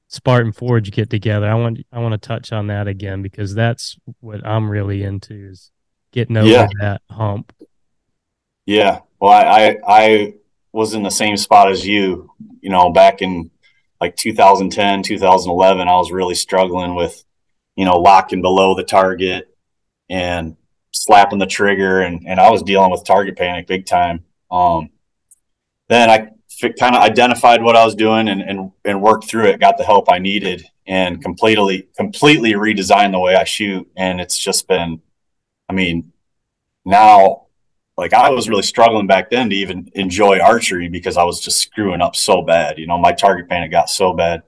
Spartan 0.08 0.52
Forge 0.52 0.90
get 0.90 1.10
together. 1.10 1.48
I 1.48 1.54
want 1.54 1.80
I 1.92 1.98
want 1.98 2.20
to 2.20 2.26
touch 2.26 2.52
on 2.52 2.68
that 2.68 2.88
again 2.88 3.22
because 3.22 3.54
that's 3.54 3.98
what 4.20 4.46
I'm 4.46 4.70
really 4.70 5.02
into 5.02 5.50
is 5.50 5.70
getting 6.12 6.36
over 6.36 6.48
yeah. 6.48 6.66
that 6.80 7.02
hump. 7.10 7.52
Yeah. 8.68 9.00
Well, 9.18 9.32
I, 9.32 9.44
I 9.46 9.78
I 9.86 10.34
was 10.72 10.94
in 10.94 11.02
the 11.02 11.10
same 11.10 11.36
spot 11.36 11.70
as 11.70 11.86
you. 11.86 12.30
You 12.60 12.70
know, 12.70 12.90
back 12.90 13.22
in 13.22 13.50
like 14.00 14.14
2010, 14.16 15.02
2011, 15.02 15.88
I 15.88 15.96
was 15.96 16.12
really 16.12 16.34
struggling 16.34 16.94
with 16.94 17.24
you 17.78 17.84
know, 17.84 17.96
locking 17.96 18.42
below 18.42 18.74
the 18.74 18.82
target 18.82 19.56
and 20.10 20.56
slapping 20.90 21.38
the 21.38 21.46
trigger. 21.46 22.00
And, 22.00 22.26
and 22.26 22.40
I 22.40 22.50
was 22.50 22.64
dealing 22.64 22.90
with 22.90 23.04
target 23.04 23.36
panic 23.38 23.68
big 23.68 23.86
time. 23.86 24.24
Um, 24.50 24.90
then 25.88 26.10
I 26.10 26.30
f- 26.60 26.74
kind 26.76 26.96
of 26.96 27.02
identified 27.02 27.62
what 27.62 27.76
I 27.76 27.84
was 27.84 27.94
doing 27.94 28.26
and, 28.26 28.42
and, 28.42 28.72
and 28.84 29.00
worked 29.00 29.26
through 29.28 29.44
it, 29.44 29.60
got 29.60 29.78
the 29.78 29.84
help 29.84 30.10
I 30.10 30.18
needed 30.18 30.66
and 30.88 31.22
completely, 31.22 31.86
completely 31.96 32.54
redesigned 32.54 33.12
the 33.12 33.20
way 33.20 33.36
I 33.36 33.44
shoot. 33.44 33.88
And 33.96 34.20
it's 34.20 34.36
just 34.36 34.66
been, 34.66 35.00
I 35.68 35.72
mean, 35.72 36.12
now 36.84 37.46
like 37.98 38.14
I 38.14 38.30
was 38.30 38.48
really 38.48 38.62
struggling 38.62 39.06
back 39.06 39.28
then 39.28 39.50
to 39.50 39.56
even 39.56 39.90
enjoy 39.94 40.40
archery 40.40 40.88
because 40.88 41.18
I 41.18 41.24
was 41.24 41.40
just 41.40 41.60
screwing 41.60 42.00
up 42.00 42.16
so 42.16 42.40
bad. 42.40 42.78
You 42.78 42.86
know, 42.86 42.96
my 42.96 43.12
target 43.12 43.48
panic 43.50 43.70
got 43.70 43.90
so 43.90 44.14
bad 44.14 44.44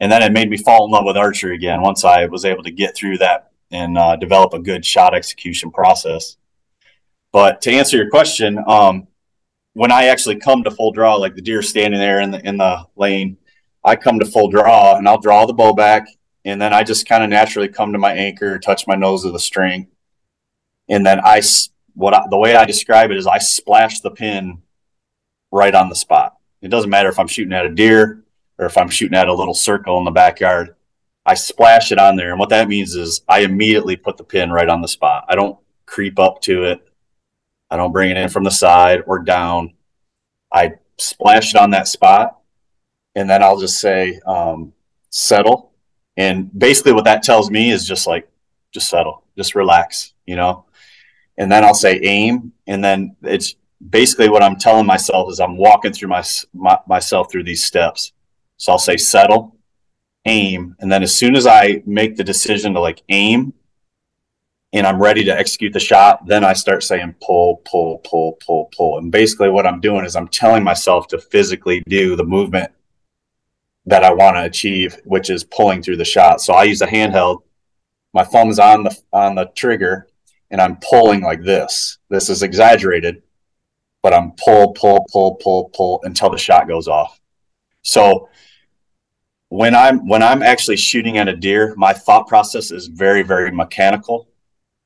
and 0.00 0.10
then 0.10 0.22
it 0.22 0.32
made 0.32 0.50
me 0.50 0.56
fall 0.56 0.84
in 0.84 0.90
love 0.90 1.04
with 1.04 1.16
archery 1.16 1.54
again 1.54 1.80
once 1.80 2.04
I 2.04 2.26
was 2.26 2.44
able 2.44 2.62
to 2.64 2.70
get 2.70 2.94
through 2.96 3.18
that 3.18 3.52
and 3.70 3.96
uh, 3.96 4.16
develop 4.16 4.52
a 4.52 4.58
good 4.58 4.84
shot 4.84 5.14
execution 5.14 5.70
process. 5.70 6.36
But 7.32 7.62
to 7.62 7.72
answer 7.72 7.96
your 7.96 8.10
question, 8.10 8.62
um, 8.66 9.08
when 9.72 9.90
I 9.90 10.06
actually 10.06 10.36
come 10.36 10.62
to 10.64 10.70
full 10.70 10.92
draw, 10.92 11.16
like 11.16 11.34
the 11.34 11.42
deer 11.42 11.62
standing 11.62 11.98
there 11.98 12.20
in 12.20 12.30
the 12.30 12.46
in 12.46 12.58
the 12.58 12.86
lane, 12.96 13.38
I 13.82 13.96
come 13.96 14.20
to 14.20 14.26
full 14.26 14.48
draw 14.48 14.96
and 14.96 15.08
I'll 15.08 15.20
draw 15.20 15.46
the 15.46 15.52
bow 15.52 15.72
back, 15.72 16.06
and 16.44 16.60
then 16.60 16.72
I 16.72 16.84
just 16.84 17.08
kind 17.08 17.24
of 17.24 17.30
naturally 17.30 17.68
come 17.68 17.92
to 17.92 17.98
my 17.98 18.12
anchor, 18.12 18.58
touch 18.58 18.86
my 18.86 18.94
nose 18.94 19.24
of 19.24 19.32
the 19.32 19.40
string, 19.40 19.88
and 20.88 21.04
then 21.04 21.18
I 21.24 21.40
what 21.94 22.14
I, 22.14 22.26
the 22.28 22.38
way 22.38 22.56
I 22.56 22.64
describe 22.64 23.10
it 23.10 23.16
is 23.16 23.26
I 23.26 23.38
splash 23.38 24.00
the 24.00 24.10
pin 24.10 24.62
right 25.50 25.74
on 25.74 25.88
the 25.88 25.94
spot. 25.94 26.36
It 26.60 26.68
doesn't 26.68 26.90
matter 26.90 27.08
if 27.08 27.18
I'm 27.18 27.28
shooting 27.28 27.52
at 27.52 27.66
a 27.66 27.74
deer, 27.74 28.24
or 28.58 28.66
if 28.66 28.76
I'm 28.76 28.88
shooting 28.88 29.16
at 29.16 29.28
a 29.28 29.34
little 29.34 29.54
circle 29.54 29.98
in 29.98 30.04
the 30.04 30.10
backyard, 30.10 30.74
I 31.26 31.34
splash 31.34 31.92
it 31.92 31.98
on 31.98 32.16
there. 32.16 32.30
And 32.30 32.38
what 32.38 32.50
that 32.50 32.68
means 32.68 32.94
is 32.94 33.22
I 33.28 33.40
immediately 33.40 33.96
put 33.96 34.16
the 34.16 34.24
pin 34.24 34.50
right 34.50 34.68
on 34.68 34.82
the 34.82 34.88
spot. 34.88 35.24
I 35.28 35.34
don't 35.34 35.58
creep 35.86 36.18
up 36.18 36.40
to 36.42 36.64
it. 36.64 36.86
I 37.70 37.76
don't 37.76 37.92
bring 37.92 38.10
it 38.10 38.16
in 38.16 38.28
from 38.28 38.44
the 38.44 38.50
side 38.50 39.02
or 39.06 39.18
down. 39.20 39.74
I 40.52 40.74
splash 40.98 41.54
it 41.54 41.60
on 41.60 41.70
that 41.70 41.88
spot. 41.88 42.40
And 43.14 43.28
then 43.28 43.42
I'll 43.42 43.58
just 43.58 43.80
say, 43.80 44.20
um, 44.26 44.72
settle. 45.10 45.72
And 46.16 46.56
basically, 46.56 46.92
what 46.92 47.04
that 47.04 47.22
tells 47.22 47.50
me 47.50 47.70
is 47.70 47.86
just 47.86 48.06
like, 48.06 48.28
just 48.72 48.88
settle, 48.88 49.24
just 49.36 49.54
relax, 49.54 50.12
you 50.26 50.36
know? 50.36 50.66
And 51.36 51.50
then 51.50 51.64
I'll 51.64 51.74
say 51.74 51.98
aim. 52.02 52.52
And 52.66 52.84
then 52.84 53.16
it's 53.22 53.56
basically 53.90 54.28
what 54.28 54.42
I'm 54.42 54.56
telling 54.56 54.86
myself 54.86 55.30
is 55.30 55.40
I'm 55.40 55.56
walking 55.56 55.92
through 55.92 56.08
my, 56.08 56.24
my 56.52 56.78
myself 56.86 57.30
through 57.30 57.44
these 57.44 57.64
steps. 57.64 58.12
So 58.56 58.72
I'll 58.72 58.78
say 58.78 58.96
settle, 58.96 59.56
aim, 60.24 60.76
and 60.78 60.90
then 60.90 61.02
as 61.02 61.16
soon 61.16 61.36
as 61.36 61.46
I 61.46 61.82
make 61.86 62.16
the 62.16 62.24
decision 62.24 62.74
to 62.74 62.80
like 62.80 63.02
aim 63.08 63.52
and 64.72 64.86
I'm 64.86 65.00
ready 65.00 65.24
to 65.24 65.36
execute 65.36 65.72
the 65.72 65.80
shot, 65.80 66.26
then 66.26 66.44
I 66.44 66.52
start 66.52 66.82
saying 66.82 67.16
pull, 67.20 67.62
pull, 67.64 67.98
pull, 67.98 68.38
pull, 68.44 68.70
pull. 68.76 68.98
And 68.98 69.10
basically 69.12 69.50
what 69.50 69.66
I'm 69.66 69.80
doing 69.80 70.04
is 70.04 70.16
I'm 70.16 70.28
telling 70.28 70.64
myself 70.64 71.08
to 71.08 71.18
physically 71.18 71.82
do 71.88 72.16
the 72.16 72.24
movement 72.24 72.72
that 73.86 74.02
I 74.02 74.12
want 74.12 74.36
to 74.36 74.44
achieve, 74.44 74.96
which 75.04 75.30
is 75.30 75.44
pulling 75.44 75.82
through 75.82 75.98
the 75.98 76.04
shot. 76.04 76.40
So 76.40 76.54
I 76.54 76.64
use 76.64 76.80
a 76.80 76.86
handheld. 76.86 77.42
My 78.12 78.24
thumb's 78.24 78.58
on 78.58 78.84
the 78.84 78.96
on 79.12 79.34
the 79.34 79.46
trigger 79.54 80.08
and 80.54 80.62
I'm 80.62 80.76
pulling 80.76 81.20
like 81.20 81.42
this. 81.42 81.98
This 82.10 82.30
is 82.30 82.44
exaggerated, 82.44 83.24
but 84.04 84.14
I'm 84.14 84.30
pull, 84.36 84.72
pull, 84.72 85.04
pull, 85.10 85.34
pull, 85.34 85.68
pull 85.74 86.00
until 86.04 86.30
the 86.30 86.38
shot 86.38 86.68
goes 86.68 86.86
off. 86.86 87.20
So 87.82 88.28
when 89.48 89.74
I'm 89.74 90.06
when 90.06 90.22
I'm 90.22 90.44
actually 90.44 90.76
shooting 90.76 91.18
at 91.18 91.26
a 91.26 91.34
deer, 91.34 91.74
my 91.76 91.92
thought 91.92 92.28
process 92.28 92.70
is 92.70 92.86
very 92.86 93.22
very 93.22 93.50
mechanical. 93.50 94.28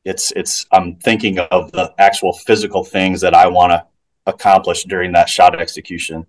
It's 0.06 0.32
it's 0.34 0.64
I'm 0.72 0.96
thinking 0.96 1.38
of 1.38 1.70
the 1.72 1.92
actual 1.98 2.32
physical 2.32 2.82
things 2.82 3.20
that 3.20 3.34
I 3.34 3.46
want 3.48 3.72
to 3.72 3.84
accomplish 4.24 4.84
during 4.84 5.12
that 5.12 5.28
shot 5.28 5.60
execution, 5.60 6.26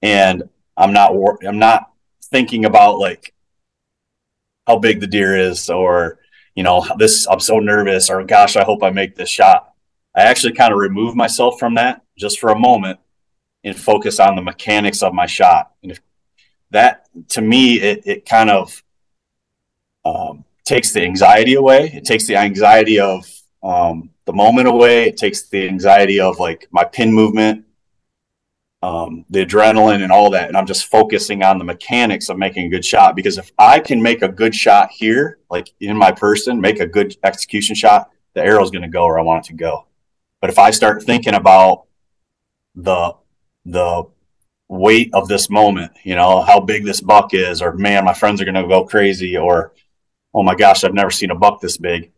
and 0.00 0.44
I'm 0.78 0.94
not 0.94 1.12
I'm 1.46 1.58
not 1.58 1.90
thinking 2.30 2.64
about 2.64 2.98
like 2.98 3.34
how 4.66 4.78
big 4.78 5.00
the 5.00 5.06
deer 5.06 5.36
is 5.36 5.68
or 5.68 6.18
you 6.54 6.62
know 6.62 6.86
this 6.98 7.26
I'm 7.28 7.40
so 7.40 7.58
nervous 7.58 8.10
or 8.10 8.22
gosh 8.24 8.56
I 8.56 8.64
hope 8.64 8.82
I 8.82 8.90
make 8.90 9.16
this 9.16 9.30
shot. 9.30 9.72
I 10.14 10.22
actually 10.22 10.52
kind 10.52 10.72
of 10.72 10.78
remove 10.78 11.16
myself 11.16 11.58
from 11.58 11.74
that 11.74 12.02
just 12.18 12.38
for 12.38 12.50
a 12.50 12.58
moment 12.58 13.00
and 13.64 13.76
focus 13.78 14.20
on 14.20 14.36
the 14.36 14.42
mechanics 14.42 15.02
of 15.02 15.14
my 15.14 15.26
shot. 15.26 15.72
And 15.82 15.92
if 15.92 16.00
that 16.70 17.08
to 17.30 17.40
me 17.40 17.80
it, 17.80 18.06
it 18.06 18.26
kind 18.26 18.50
of 18.50 18.82
um, 20.04 20.44
takes 20.64 20.92
the 20.92 21.02
anxiety 21.02 21.54
away 21.54 21.90
it 21.94 22.04
takes 22.04 22.26
the 22.26 22.36
anxiety 22.36 22.98
of 22.98 23.24
um, 23.62 24.10
the 24.24 24.32
moment 24.32 24.68
away 24.68 25.08
it 25.08 25.16
takes 25.16 25.48
the 25.48 25.68
anxiety 25.68 26.20
of 26.20 26.38
like 26.38 26.66
my 26.70 26.84
pin 26.84 27.12
movement 27.12 27.64
um, 28.82 29.24
the 29.30 29.44
adrenaline 29.44 30.02
and 30.02 30.10
all 30.10 30.30
that 30.30 30.48
and 30.48 30.56
i'm 30.56 30.66
just 30.66 30.86
focusing 30.86 31.42
on 31.42 31.58
the 31.58 31.64
mechanics 31.64 32.28
of 32.28 32.38
making 32.38 32.66
a 32.66 32.68
good 32.68 32.84
shot 32.84 33.14
because 33.14 33.38
if 33.38 33.52
i 33.58 33.78
can 33.78 34.02
make 34.02 34.22
a 34.22 34.28
good 34.28 34.54
shot 34.54 34.90
here 34.90 35.38
like 35.50 35.72
in 35.80 35.96
my 35.96 36.10
person 36.10 36.60
make 36.60 36.80
a 36.80 36.86
good 36.86 37.16
execution 37.22 37.74
shot 37.74 38.10
the 38.34 38.42
arrow 38.42 38.62
is 38.62 38.70
going 38.70 38.82
to 38.82 38.88
go 38.88 39.06
where 39.06 39.18
i 39.18 39.22
want 39.22 39.44
it 39.44 39.48
to 39.48 39.54
go 39.54 39.86
but 40.40 40.50
if 40.50 40.58
i 40.58 40.70
start 40.70 41.02
thinking 41.02 41.34
about 41.34 41.84
the 42.74 43.14
the 43.64 44.04
weight 44.72 45.10
of 45.12 45.28
this 45.28 45.50
moment, 45.50 45.92
you 46.02 46.14
know, 46.14 46.40
how 46.40 46.58
big 46.58 46.84
this 46.84 47.00
buck 47.00 47.34
is, 47.34 47.60
or 47.60 47.74
man, 47.74 48.04
my 48.04 48.14
friends 48.14 48.40
are 48.40 48.44
going 48.44 48.54
to 48.54 48.66
go 48.66 48.84
crazy, 48.84 49.36
or 49.36 49.72
oh 50.34 50.42
my 50.42 50.54
gosh, 50.54 50.82
I've 50.82 50.94
never 50.94 51.10
seen 51.10 51.30
a 51.30 51.34
buck 51.34 51.60
this 51.60 51.76
big. 51.76 52.10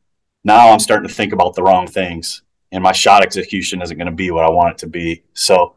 Now 0.44 0.70
I'm 0.70 0.78
starting 0.78 1.08
to 1.08 1.14
think 1.14 1.32
about 1.32 1.54
the 1.54 1.62
wrong 1.62 1.86
things, 1.86 2.42
and 2.70 2.82
my 2.82 2.92
shot 2.92 3.22
execution 3.22 3.82
isn't 3.82 3.98
going 3.98 4.06
to 4.06 4.12
be 4.12 4.30
what 4.30 4.44
I 4.44 4.50
want 4.50 4.72
it 4.72 4.78
to 4.78 4.86
be. 4.86 5.24
So, 5.34 5.74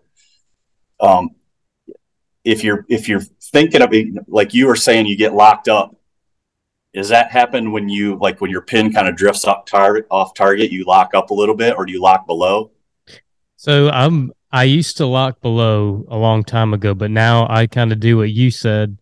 um, 0.99 1.31
if 2.43 2.63
you're 2.63 2.85
if 2.89 3.07
you're 3.09 3.21
thinking 3.41 3.81
of 3.81 3.93
like 4.27 4.53
you 4.53 4.67
were 4.67 4.75
saying, 4.75 5.05
you 5.05 5.17
get 5.17 5.33
locked 5.33 5.67
up 5.67 5.95
Does 6.93 7.09
that 7.09 7.31
happen 7.31 7.71
when 7.71 7.89
you 7.89 8.17
like 8.19 8.41
when 8.41 8.49
your 8.49 8.61
pin 8.61 8.91
kind 8.91 9.07
of 9.07 9.15
drifts 9.15 9.45
off 9.45 9.65
target 9.65 10.07
off 10.09 10.33
target, 10.33 10.71
you 10.71 10.85
lock 10.85 11.13
up 11.13 11.29
a 11.29 11.33
little 11.33 11.55
bit 11.55 11.75
or 11.77 11.85
do 11.85 11.91
you 11.93 12.01
lock 12.01 12.25
below? 12.25 12.71
So 13.57 13.89
I'm 13.89 14.31
I 14.51 14.63
used 14.63 14.97
to 14.97 15.05
lock 15.05 15.41
below 15.41 16.05
a 16.09 16.17
long 16.17 16.43
time 16.43 16.73
ago, 16.73 16.93
but 16.93 17.11
now 17.11 17.47
I 17.49 17.67
kind 17.67 17.91
of 17.91 17.99
do 17.99 18.17
what 18.17 18.31
you 18.31 18.49
said. 18.49 18.97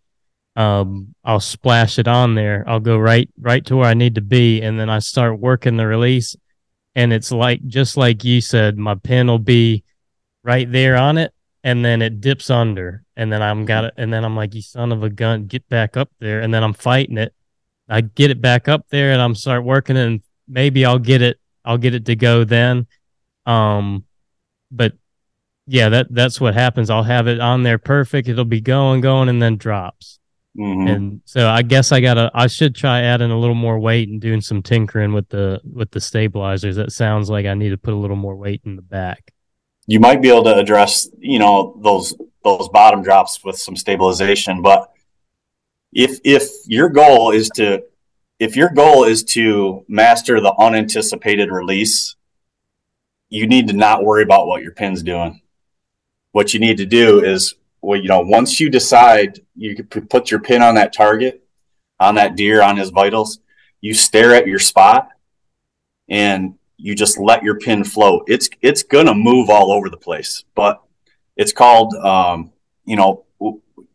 Um, 0.56 1.14
I'll 1.24 1.40
splash 1.40 1.98
it 1.98 2.08
on 2.08 2.34
there. 2.34 2.64
I'll 2.66 2.80
go 2.80 2.98
right 2.98 3.28
right 3.38 3.64
to 3.66 3.76
where 3.76 3.88
I 3.88 3.94
need 3.94 4.16
to 4.16 4.20
be, 4.22 4.60
and 4.62 4.78
then 4.78 4.90
I 4.90 4.98
start 4.98 5.38
working 5.38 5.76
the 5.76 5.86
release. 5.86 6.34
And 6.94 7.12
it's 7.12 7.30
like 7.30 7.64
just 7.66 7.96
like 7.96 8.24
you 8.24 8.40
said, 8.40 8.78
my 8.78 8.94
pin 8.94 9.26
will 9.28 9.38
be 9.38 9.84
right 10.42 10.70
there 10.70 10.96
on 10.96 11.18
it, 11.18 11.32
and 11.66 11.84
then 11.84 12.00
it 12.00 12.20
dips 12.20 12.48
under, 12.48 13.02
and 13.16 13.32
then 13.32 13.42
I'm 13.42 13.64
got 13.64 13.86
it, 13.86 13.94
and 13.96 14.12
then 14.12 14.24
I'm 14.24 14.36
like, 14.36 14.54
"You 14.54 14.62
son 14.62 14.92
of 14.92 15.02
a 15.02 15.10
gun, 15.10 15.46
get 15.46 15.68
back 15.68 15.96
up 15.96 16.08
there!" 16.20 16.40
And 16.40 16.54
then 16.54 16.62
I'm 16.62 16.74
fighting 16.74 17.18
it. 17.18 17.34
I 17.88 18.02
get 18.02 18.30
it 18.30 18.40
back 18.40 18.68
up 18.68 18.86
there, 18.90 19.10
and 19.10 19.20
I'm 19.20 19.34
start 19.34 19.64
working, 19.64 19.96
and 19.96 20.22
maybe 20.46 20.84
I'll 20.84 21.00
get 21.00 21.22
it. 21.22 21.40
I'll 21.64 21.76
get 21.76 21.92
it 21.92 22.04
to 22.04 22.14
go 22.14 22.44
then. 22.44 22.86
Um, 23.46 24.04
but 24.70 24.92
yeah, 25.66 25.88
that 25.88 26.06
that's 26.08 26.40
what 26.40 26.54
happens. 26.54 26.88
I'll 26.88 27.02
have 27.02 27.26
it 27.26 27.40
on 27.40 27.64
there 27.64 27.78
perfect. 27.78 28.28
It'll 28.28 28.44
be 28.44 28.60
going, 28.60 29.00
going, 29.00 29.28
and 29.28 29.42
then 29.42 29.56
drops. 29.56 30.20
Mm-hmm. 30.56 30.86
And 30.86 31.20
so 31.24 31.48
I 31.48 31.62
guess 31.62 31.90
I 31.90 32.00
gotta 32.00 32.30
I 32.32 32.46
should 32.46 32.76
try 32.76 33.02
adding 33.02 33.32
a 33.32 33.38
little 33.40 33.56
more 33.56 33.80
weight 33.80 34.08
and 34.08 34.20
doing 34.20 34.40
some 34.40 34.62
tinkering 34.62 35.12
with 35.12 35.30
the 35.30 35.60
with 35.64 35.90
the 35.90 36.00
stabilizers. 36.00 36.76
That 36.76 36.92
sounds 36.92 37.28
like 37.28 37.44
I 37.44 37.54
need 37.54 37.70
to 37.70 37.76
put 37.76 37.92
a 37.92 37.96
little 37.96 38.14
more 38.14 38.36
weight 38.36 38.62
in 38.64 38.76
the 38.76 38.82
back. 38.82 39.32
You 39.86 40.00
might 40.00 40.20
be 40.20 40.28
able 40.28 40.44
to 40.44 40.56
address, 40.56 41.08
you 41.18 41.38
know, 41.38 41.78
those 41.82 42.14
those 42.42 42.68
bottom 42.68 43.02
drops 43.02 43.44
with 43.44 43.56
some 43.56 43.76
stabilization, 43.76 44.62
but 44.62 44.92
if 45.92 46.18
if 46.24 46.48
your 46.66 46.88
goal 46.88 47.30
is 47.30 47.48
to 47.56 47.82
if 48.38 48.56
your 48.56 48.68
goal 48.68 49.04
is 49.04 49.24
to 49.24 49.84
master 49.88 50.40
the 50.40 50.54
unanticipated 50.58 51.50
release, 51.50 52.16
you 53.28 53.46
need 53.46 53.68
to 53.68 53.74
not 53.74 54.04
worry 54.04 54.22
about 54.22 54.46
what 54.46 54.62
your 54.62 54.72
pin's 54.72 55.02
doing. 55.02 55.40
What 56.32 56.52
you 56.52 56.60
need 56.60 56.76
to 56.76 56.86
do 56.86 57.24
is 57.24 57.54
well, 57.80 58.00
you 58.00 58.08
know, 58.08 58.20
once 58.20 58.58
you 58.58 58.68
decide 58.68 59.40
you 59.54 59.82
put 59.84 60.30
your 60.30 60.40
pin 60.40 60.62
on 60.62 60.74
that 60.74 60.92
target, 60.92 61.46
on 62.00 62.16
that 62.16 62.36
deer, 62.36 62.62
on 62.62 62.76
his 62.76 62.90
vitals, 62.90 63.38
you 63.80 63.94
stare 63.94 64.34
at 64.34 64.46
your 64.46 64.58
spot 64.58 65.08
and 66.08 66.54
you 66.76 66.94
just 66.94 67.18
let 67.18 67.42
your 67.42 67.58
pin 67.58 67.84
float. 67.84 68.24
It's 68.28 68.48
it's 68.60 68.82
gonna 68.82 69.14
move 69.14 69.50
all 69.50 69.72
over 69.72 69.88
the 69.88 69.96
place, 69.96 70.44
but 70.54 70.82
it's 71.36 71.52
called 71.52 71.94
um, 71.94 72.52
you 72.84 72.96
know 72.96 73.24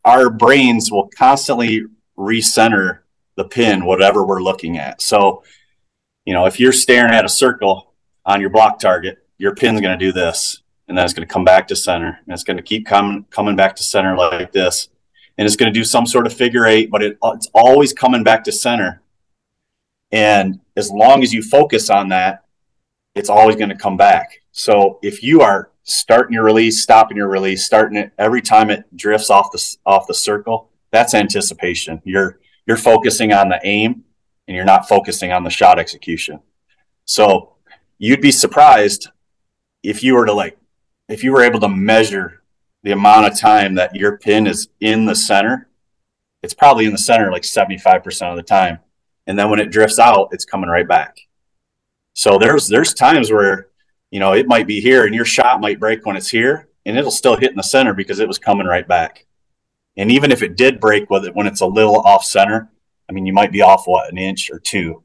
our 0.03 0.29
brains 0.29 0.91
will 0.91 1.09
constantly 1.15 1.83
recenter 2.17 2.99
the 3.35 3.45
pin, 3.45 3.85
whatever 3.85 4.25
we're 4.25 4.41
looking 4.41 4.77
at. 4.77 5.01
So, 5.01 5.43
you 6.25 6.33
know, 6.33 6.45
if 6.45 6.59
you're 6.59 6.71
staring 6.71 7.13
at 7.13 7.23
a 7.23 7.29
circle 7.29 7.93
on 8.25 8.41
your 8.41 8.49
block 8.49 8.79
target, 8.79 9.19
your 9.37 9.55
pin's 9.55 9.81
to 9.97 10.05
do 10.05 10.11
this 10.11 10.61
and 10.87 10.97
then 10.97 11.05
it's 11.05 11.13
to 11.27 11.33
come 11.33 11.45
back 11.45 11.67
to 11.69 11.75
center 11.75 12.19
and 12.25 12.33
it's 12.33 12.43
to 12.57 12.61
keep 12.61 12.85
coming 12.85 13.25
coming 13.31 13.55
back 13.55 13.75
to 13.77 13.81
center 13.81 14.15
like 14.15 14.51
this 14.51 14.89
and 15.37 15.47
it's 15.47 15.55
to 15.73 15.79
do 15.79 15.83
some 15.83 16.05
sort 16.05 16.27
of 16.27 16.33
figure 16.33 16.65
eight 16.65 16.91
but 16.91 17.01
it, 17.01 17.17
it's 17.23 17.47
always 17.53 17.93
coming 17.93 18.23
back 18.23 18.43
to 18.43 18.51
center 18.51 19.01
and 20.11 20.59
as 20.75 20.91
long 20.91 21.23
as 21.23 21.33
you 21.33 21.41
focus 21.41 21.89
on 21.89 22.09
that 22.09 22.43
it's 23.15 23.29
always 23.29 23.55
going 23.55 23.69
to 23.69 23.75
come 23.75 23.97
back 23.97 24.41
so 24.51 24.99
if 25.01 25.23
you 25.23 25.41
are 25.41 25.71
starting 25.83 26.33
your 26.33 26.43
release 26.43 26.81
stopping 26.81 27.17
your 27.17 27.27
release 27.27 27.65
starting 27.65 27.97
it 27.97 28.11
every 28.17 28.41
time 28.41 28.69
it 28.69 28.85
drifts 28.95 29.29
off 29.29 29.51
the 29.51 29.77
off 29.85 30.07
the 30.07 30.13
circle 30.13 30.69
that's 30.91 31.13
anticipation 31.13 32.01
you're 32.05 32.39
you're 32.67 32.77
focusing 32.77 33.33
on 33.33 33.49
the 33.49 33.59
aim 33.63 34.03
and 34.47 34.55
you're 34.55 34.65
not 34.65 34.87
focusing 34.87 35.31
on 35.31 35.43
the 35.43 35.49
shot 35.49 35.79
execution 35.79 36.39
so 37.05 37.53
you'd 37.97 38.21
be 38.21 38.31
surprised 38.31 39.09
if 39.83 40.03
you 40.03 40.15
were 40.15 40.25
to 40.25 40.33
like 40.33 40.57
if 41.09 41.23
you 41.23 41.31
were 41.33 41.43
able 41.43 41.59
to 41.59 41.69
measure 41.69 42.41
the 42.83 42.91
amount 42.91 43.27
of 43.27 43.37
time 43.37 43.75
that 43.75 43.95
your 43.95 44.17
pin 44.17 44.47
is 44.47 44.69
in 44.79 45.05
the 45.05 45.15
center, 45.15 45.67
it's 46.41 46.53
probably 46.53 46.85
in 46.85 46.91
the 46.91 46.97
center 46.97 47.31
like 47.31 47.43
75% 47.43 48.31
of 48.31 48.37
the 48.37 48.43
time. 48.43 48.79
And 49.27 49.37
then 49.37 49.49
when 49.49 49.59
it 49.59 49.71
drifts 49.71 49.99
out, 49.99 50.29
it's 50.31 50.45
coming 50.45 50.69
right 50.69 50.87
back. 50.87 51.17
So 52.13 52.37
there's 52.37 52.67
there's 52.67 52.93
times 52.93 53.31
where, 53.31 53.67
you 54.09 54.19
know, 54.19 54.33
it 54.33 54.47
might 54.47 54.67
be 54.67 54.81
here 54.81 55.05
and 55.05 55.15
your 55.15 55.25
shot 55.25 55.61
might 55.61 55.79
break 55.79 56.05
when 56.05 56.15
it's 56.15 56.29
here 56.29 56.67
and 56.85 56.97
it'll 56.97 57.11
still 57.11 57.37
hit 57.37 57.51
in 57.51 57.57
the 57.57 57.63
center 57.63 57.93
because 57.93 58.19
it 58.19 58.27
was 58.27 58.37
coming 58.37 58.67
right 58.67 58.87
back. 58.87 59.25
And 59.97 60.11
even 60.11 60.31
if 60.31 60.41
it 60.41 60.55
did 60.55 60.79
break 60.79 61.09
with 61.09 61.25
it 61.25 61.35
when 61.35 61.47
it's 61.47 61.61
a 61.61 61.65
little 61.65 61.99
off 62.01 62.23
center, 62.23 62.71
I 63.09 63.13
mean, 63.13 63.25
you 63.25 63.33
might 63.33 63.51
be 63.51 63.61
off 63.61 63.83
what 63.85 64.11
an 64.11 64.17
inch 64.17 64.49
or 64.49 64.59
two. 64.59 65.03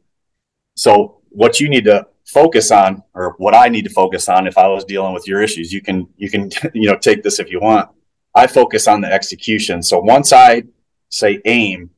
So 0.76 1.20
what 1.30 1.60
you 1.60 1.68
need 1.68 1.84
to 1.84 2.06
focus 2.26 2.70
on 2.70 3.02
or 3.14 3.34
what 3.38 3.54
I 3.54 3.68
need 3.68 3.84
to 3.84 3.90
focus 3.90 4.28
on 4.28 4.46
if 4.46 4.58
I 4.58 4.68
was 4.68 4.84
dealing 4.84 5.14
with 5.14 5.26
your 5.26 5.40
issues. 5.40 5.72
You 5.72 5.80
can 5.80 6.08
you 6.16 6.30
can 6.30 6.50
you 6.74 6.88
know 6.88 6.96
take 6.96 7.22
this 7.22 7.38
if 7.38 7.50
you 7.50 7.60
want. 7.60 7.88
I 8.34 8.46
focus 8.46 8.86
on 8.86 9.00
the 9.00 9.10
execution. 9.10 9.82
So 9.82 9.98
once 10.00 10.32
I 10.32 10.64
say 11.08 11.40
aim, 11.46 11.90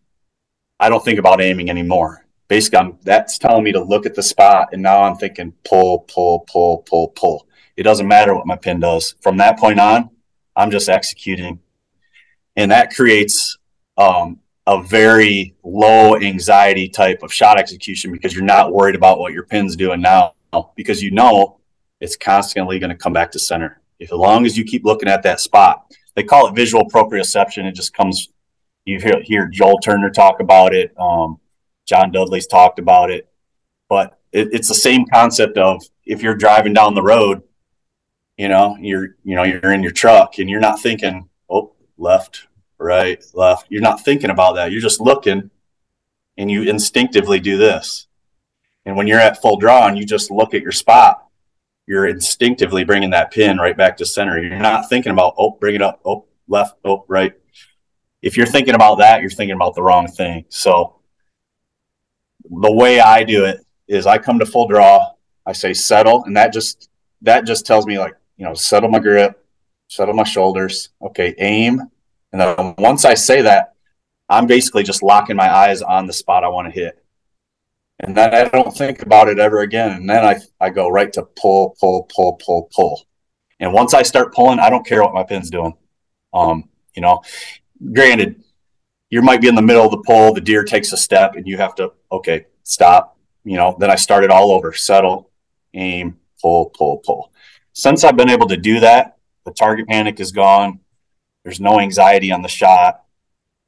I 0.78 0.88
don't 0.88 1.04
think 1.04 1.18
about 1.18 1.40
aiming 1.40 1.70
anymore. 1.70 2.24
Basically, 2.48 2.78
I'm, 2.78 2.98
that's 3.02 3.38
telling 3.38 3.62
me 3.62 3.72
to 3.72 3.82
look 3.82 4.06
at 4.06 4.14
the 4.14 4.22
spot, 4.22 4.70
and 4.72 4.82
now 4.82 5.02
I'm 5.02 5.16
thinking 5.16 5.52
pull, 5.64 6.00
pull, 6.00 6.40
pull, 6.40 6.78
pull, 6.78 7.08
pull. 7.08 7.46
It 7.76 7.82
doesn't 7.82 8.08
matter 8.08 8.34
what 8.34 8.46
my 8.46 8.56
pin 8.56 8.80
does. 8.80 9.14
From 9.20 9.36
that 9.36 9.58
point 9.58 9.78
on, 9.78 10.10
I'm 10.56 10.70
just 10.70 10.88
executing, 10.88 11.60
and 12.56 12.70
that 12.70 12.94
creates 12.94 13.58
um, 13.96 14.40
a 14.66 14.82
very 14.82 15.54
low 15.62 16.16
anxiety 16.16 16.88
type 16.88 17.22
of 17.22 17.32
shot 17.32 17.58
execution 17.58 18.12
because 18.12 18.34
you're 18.34 18.44
not 18.44 18.72
worried 18.72 18.94
about 18.94 19.18
what 19.18 19.32
your 19.32 19.44
pin's 19.44 19.76
doing 19.76 20.00
now 20.00 20.34
because 20.76 21.02
you 21.02 21.10
know 21.10 21.58
it's 22.00 22.16
constantly 22.16 22.78
going 22.78 22.90
to 22.90 22.96
come 22.96 23.12
back 23.12 23.30
to 23.32 23.38
center. 23.38 23.80
If, 23.98 24.12
as 24.12 24.18
long 24.18 24.46
as 24.46 24.56
you 24.56 24.64
keep 24.64 24.84
looking 24.84 25.08
at 25.08 25.22
that 25.24 25.40
spot, 25.40 25.84
they 26.14 26.22
call 26.22 26.48
it 26.48 26.54
visual 26.54 26.84
proprioception. 26.84 27.64
It 27.64 27.72
just 27.72 27.94
comes. 27.94 28.28
You 28.84 28.98
hear, 29.00 29.20
hear 29.22 29.48
Joel 29.48 29.78
Turner 29.80 30.08
talk 30.08 30.40
about 30.40 30.74
it. 30.74 30.98
Um, 30.98 31.38
John 31.88 32.12
Dudley's 32.12 32.46
talked 32.46 32.78
about 32.78 33.10
it, 33.10 33.28
but 33.88 34.18
it, 34.30 34.48
it's 34.52 34.68
the 34.68 34.74
same 34.74 35.06
concept 35.06 35.56
of 35.56 35.82
if 36.04 36.22
you're 36.22 36.34
driving 36.34 36.74
down 36.74 36.94
the 36.94 37.02
road, 37.02 37.42
you 38.36 38.48
know, 38.48 38.76
you're 38.78 39.16
you 39.24 39.34
know 39.34 39.42
you're 39.42 39.72
in 39.72 39.82
your 39.82 39.92
truck 39.92 40.38
and 40.38 40.50
you're 40.50 40.60
not 40.60 40.80
thinking, 40.80 41.28
oh, 41.48 41.72
left, 41.96 42.46
right, 42.78 43.24
left. 43.32 43.66
You're 43.70 43.82
not 43.82 44.04
thinking 44.04 44.30
about 44.30 44.56
that. 44.56 44.70
You're 44.70 44.82
just 44.82 45.00
looking 45.00 45.50
and 46.36 46.50
you 46.50 46.62
instinctively 46.62 47.40
do 47.40 47.56
this. 47.56 48.06
And 48.84 48.96
when 48.96 49.06
you're 49.06 49.18
at 49.18 49.40
full 49.40 49.56
draw 49.56 49.88
and 49.88 49.98
you 49.98 50.04
just 50.04 50.30
look 50.30 50.54
at 50.54 50.62
your 50.62 50.72
spot, 50.72 51.26
you're 51.86 52.06
instinctively 52.06 52.84
bringing 52.84 53.10
that 53.10 53.32
pin 53.32 53.58
right 53.58 53.76
back 53.76 53.96
to 53.96 54.06
center. 54.06 54.40
You're 54.40 54.58
not 54.58 54.88
thinking 54.88 55.10
about, 55.10 55.34
oh, 55.36 55.52
bring 55.52 55.74
it 55.74 55.82
up, 55.82 56.00
oh, 56.04 56.26
left, 56.46 56.76
oh, 56.84 57.04
right. 57.08 57.32
If 58.22 58.36
you're 58.36 58.46
thinking 58.46 58.74
about 58.74 58.98
that, 58.98 59.20
you're 59.20 59.30
thinking 59.30 59.56
about 59.56 59.74
the 59.74 59.82
wrong 59.82 60.06
thing. 60.06 60.44
So 60.48 60.97
the 62.50 62.72
way 62.72 63.00
I 63.00 63.24
do 63.24 63.44
it 63.44 63.64
is 63.86 64.06
I 64.06 64.18
come 64.18 64.38
to 64.38 64.46
full 64.46 64.68
draw, 64.68 65.12
I 65.46 65.52
say 65.52 65.74
settle, 65.74 66.24
and 66.24 66.36
that 66.36 66.52
just 66.52 66.88
that 67.22 67.44
just 67.44 67.66
tells 67.66 67.86
me 67.86 67.98
like, 67.98 68.14
you 68.36 68.44
know, 68.44 68.54
settle 68.54 68.88
my 68.88 68.98
grip, 68.98 69.44
settle 69.88 70.14
my 70.14 70.24
shoulders. 70.24 70.90
Okay, 71.02 71.34
aim, 71.38 71.82
and 72.32 72.40
then 72.40 72.74
once 72.78 73.04
I 73.04 73.14
say 73.14 73.42
that, 73.42 73.74
I'm 74.28 74.46
basically 74.46 74.82
just 74.82 75.02
locking 75.02 75.36
my 75.36 75.52
eyes 75.52 75.82
on 75.82 76.06
the 76.06 76.12
spot 76.12 76.44
I 76.44 76.48
want 76.48 76.72
to 76.72 76.80
hit. 76.80 77.02
And 78.00 78.16
then 78.16 78.32
I 78.32 78.44
don't 78.48 78.76
think 78.76 79.02
about 79.02 79.28
it 79.28 79.38
ever 79.38 79.60
again. 79.60 79.90
And 79.90 80.08
then 80.08 80.24
I, 80.24 80.38
I 80.60 80.70
go 80.70 80.88
right 80.88 81.12
to 81.14 81.22
pull, 81.22 81.76
pull, 81.80 82.04
pull, 82.14 82.34
pull, 82.34 82.68
pull. 82.72 83.06
And 83.58 83.72
once 83.72 83.92
I 83.92 84.02
start 84.02 84.34
pulling, 84.34 84.60
I 84.60 84.70
don't 84.70 84.86
care 84.86 85.02
what 85.02 85.14
my 85.14 85.24
pin's 85.24 85.50
doing. 85.50 85.74
Um, 86.32 86.68
you 86.94 87.02
know, 87.02 87.22
granted, 87.92 88.44
you 89.10 89.22
might 89.22 89.40
be 89.40 89.48
in 89.48 89.54
the 89.54 89.62
middle 89.62 89.84
of 89.84 89.90
the 89.90 90.02
pull, 90.06 90.34
the 90.34 90.40
deer 90.40 90.64
takes 90.64 90.92
a 90.92 90.96
step, 90.96 91.34
and 91.34 91.46
you 91.46 91.56
have 91.56 91.74
to, 91.76 91.92
okay, 92.12 92.46
stop. 92.62 93.16
You 93.44 93.56
know, 93.56 93.76
then 93.78 93.90
I 93.90 93.94
start 93.94 94.24
it 94.24 94.30
all 94.30 94.50
over, 94.52 94.72
settle, 94.72 95.30
aim, 95.74 96.18
pull, 96.42 96.66
pull, 96.66 96.98
pull. 96.98 97.32
Since 97.72 98.04
I've 98.04 98.16
been 98.16 98.30
able 98.30 98.48
to 98.48 98.56
do 98.56 98.80
that, 98.80 99.16
the 99.46 99.52
target 99.52 99.88
panic 99.88 100.20
is 100.20 100.32
gone. 100.32 100.80
There's 101.44 101.60
no 101.60 101.80
anxiety 101.80 102.30
on 102.32 102.42
the 102.42 102.48
shot. 102.48 103.04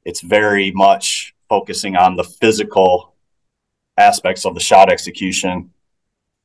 It's 0.05 0.21
very 0.21 0.71
much 0.71 1.33
focusing 1.49 1.95
on 1.95 2.15
the 2.15 2.23
physical 2.23 3.15
aspects 3.97 4.45
of 4.45 4.53
the 4.53 4.59
shot 4.59 4.91
execution. 4.91 5.71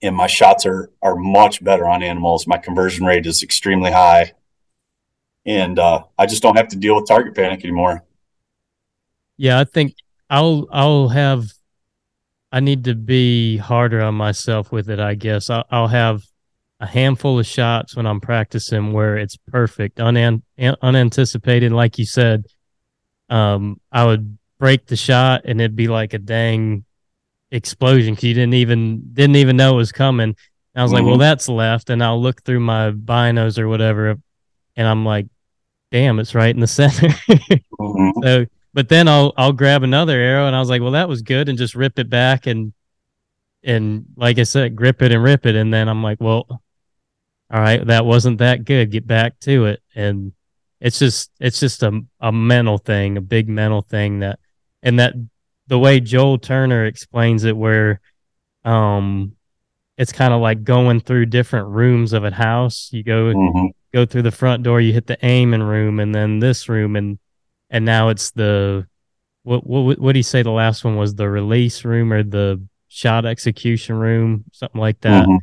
And 0.03 0.16
my 0.16 0.26
shots 0.26 0.64
are 0.64 0.90
are 1.03 1.16
much 1.16 1.62
better 1.62 1.86
on 1.86 2.03
animals. 2.03 2.47
My 2.47 2.59
conversion 2.59 3.05
rate 3.05 3.26
is 3.26 3.42
extremely 3.42 3.90
high. 3.90 4.32
And 5.44 5.78
uh, 5.78 6.05
I 6.18 6.26
just 6.26 6.42
don't 6.42 6.57
have 6.57 6.68
to 6.68 6.76
deal 6.76 6.97
with 6.97 7.07
target 7.07 7.34
panic 7.34 7.64
anymore. 7.64 8.05
Yeah, 9.37 9.61
I 9.61 9.64
think 9.64 9.95
I'll 10.30 10.66
I'll 10.70 11.09
have 11.09 11.47
I 12.53 12.61
need 12.61 12.84
to 12.84 12.95
be 12.95 13.57
harder 13.57 14.01
on 14.03 14.14
myself 14.14 14.72
with 14.72 14.89
it. 14.89 15.01
I 15.01 15.14
guess 15.14 15.51
I'll, 15.51 15.64
I'll 15.70 15.89
have 15.89 16.22
a 16.80 16.87
handful 16.87 17.39
of 17.39 17.47
shots 17.47 17.97
when 17.97 18.07
I'm 18.07 18.20
practicing 18.20 18.93
where 18.93 19.16
it's 19.16 19.37
perfect, 19.37 19.99
unan- 19.99 20.43
unanticipated. 20.59 21.72
Like 21.72 21.99
you 21.99 22.07
said, 22.07 22.47
um, 23.28 23.80
I 23.91 24.05
would 24.05 24.39
break 24.59 24.87
the 24.87 24.97
shot 24.97 25.43
and 25.45 25.61
it'd 25.61 25.76
be 25.76 25.89
like 25.89 26.14
a 26.14 26.18
dang 26.18 26.84
explosion 27.51 28.14
because 28.14 28.24
you 28.24 28.34
didn't 28.34 28.55
even 28.55 29.12
didn't 29.12 29.37
even 29.37 29.57
know 29.57 29.74
it 29.74 29.76
was 29.76 29.93
coming. 29.93 30.30
And 30.30 30.37
I 30.74 30.82
was 30.82 30.93
mm-hmm. 30.93 31.05
like, 31.05 31.09
well, 31.09 31.18
that's 31.18 31.49
left, 31.49 31.91
and 31.91 32.03
I'll 32.05 32.20
look 32.20 32.43
through 32.43 32.61
my 32.61 32.91
binos 32.91 33.59
or 33.59 33.66
whatever, 33.68 34.16
and 34.76 34.87
I'm 34.87 35.05
like, 35.07 35.26
damn, 35.91 36.18
it's 36.18 36.34
right 36.34 36.55
in 36.55 36.61
the 36.61 36.66
center. 36.66 37.09
mm-hmm. 37.28 38.22
So, 38.22 38.47
but 38.77 38.91
then 38.91 39.09
I'll 39.09 39.33
I'll 39.39 39.55
grab 39.55 39.83
another 39.83 40.20
arrow, 40.20 40.47
and 40.47 40.55
I 40.55 40.61
was 40.61 40.68
like, 40.68 40.83
well, 40.83 40.91
that 40.91 41.09
was 41.09 41.22
good, 41.22 41.49
and 41.49 41.57
just 41.57 41.74
rip 41.74 41.99
it 41.99 42.11
back 42.11 42.47
and 42.47 42.74
and 43.64 44.05
like 44.16 44.39
I 44.39 44.43
said, 44.43 44.77
grip 44.77 45.01
it 45.01 45.12
and 45.12 45.22
rip 45.22 45.47
it, 45.47 45.57
and 45.57 45.72
then 45.72 45.89
I'm 45.89 46.03
like, 46.03 46.20
well, 46.20 46.47
all 46.51 46.61
right, 47.61 47.85
that 47.87 48.05
wasn't 48.05 48.37
that 48.39 48.66
good. 48.66 48.91
Get 48.91 49.07
back 49.07 49.41
to 49.41 49.64
it, 49.64 49.83
and 49.95 50.33
it's 50.79 50.99
just 50.99 51.31
it's 51.41 51.59
just 51.59 51.83
a 51.83 52.03
a 52.20 52.31
mental 52.31 52.77
thing, 52.77 53.16
a 53.16 53.22
big 53.22 53.49
mental 53.49 53.81
thing 53.81 54.18
that, 54.18 54.41
and 54.83 55.01
that 55.01 55.14
the 55.68 55.79
way 55.79 55.99
Joel 55.99 56.37
Turner 56.37 56.85
explains 56.85 57.45
it, 57.45 57.57
where 57.57 58.03
um, 58.66 59.37
it's 59.97 60.12
kind 60.12 60.35
of 60.35 60.43
like 60.43 60.64
going 60.64 61.01
through 61.01 61.27
different 61.27 61.68
rooms 61.68 62.12
of 62.12 62.24
a 62.24 62.31
house. 62.31 62.91
You 62.93 63.03
go 63.03 63.33
mm-hmm. 63.33 63.66
go 63.95 64.05
through 64.05 64.22
the 64.22 64.31
front 64.31 64.64
door, 64.64 64.83
you 64.83 64.93
hit 64.93 65.07
the 65.07 65.24
aiming 65.24 65.62
room, 65.62 65.99
and 65.99 66.14
then 66.14 66.41
this 66.41 66.68
room, 66.68 66.95
and 66.95 67.18
and 67.71 67.85
now 67.85 68.09
it's 68.09 68.31
the 68.33 68.87
what 69.43 69.67
what 69.67 69.99
what 69.99 70.12
do 70.12 70.19
you 70.19 70.25
say? 70.25 70.43
The 70.43 70.51
last 70.51 70.85
one 70.85 70.97
was 70.97 71.14
the 71.14 71.29
release 71.29 71.85
room 71.85 72.12
or 72.12 72.23
the 72.23 72.62
shot 72.89 73.27
execution 73.27 73.97
room, 73.97 74.45
something 74.53 74.81
like 74.81 75.01
that. 75.03 75.25
Mm-hmm. 75.25 75.37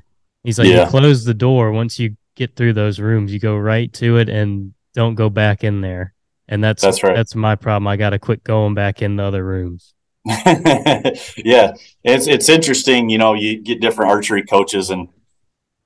He's 0.44 0.60
like, 0.60 0.68
yeah. 0.68 0.84
you 0.84 0.90
close 0.90 1.24
the 1.24 1.34
door 1.34 1.72
once 1.72 2.00
you 2.00 2.18
get 2.36 2.56
through 2.56 2.74
those 2.74 3.00
rooms, 3.00 3.32
you 3.32 3.40
go 3.40 3.56
right 3.56 3.92
to 3.94 4.18
it 4.18 4.28
and 4.28 4.74
don't 4.94 5.16
go 5.16 5.30
back 5.30 5.64
in 5.64 5.82
there. 5.82 6.14
And 6.48 6.64
that's 6.64 6.82
that's 6.82 7.02
right. 7.02 7.16
That's 7.16 7.36
my 7.36 7.56
problem. 7.56 7.88
I 7.88 7.96
got 7.96 8.10
to 8.10 8.20
quit 8.20 8.44
going 8.44 8.74
back 8.74 9.02
in 9.02 9.16
the 9.16 9.24
other 9.24 9.44
rooms. 9.44 9.94
yeah, 10.26 11.74
it's 12.04 12.28
it's 12.28 12.50
interesting. 12.50 13.10
You 13.10 13.18
know, 13.18 13.34
you 13.34 13.62
get 13.62 13.80
different 13.80 14.12
archery 14.12 14.44
coaches, 14.44 14.90
and 14.90 15.08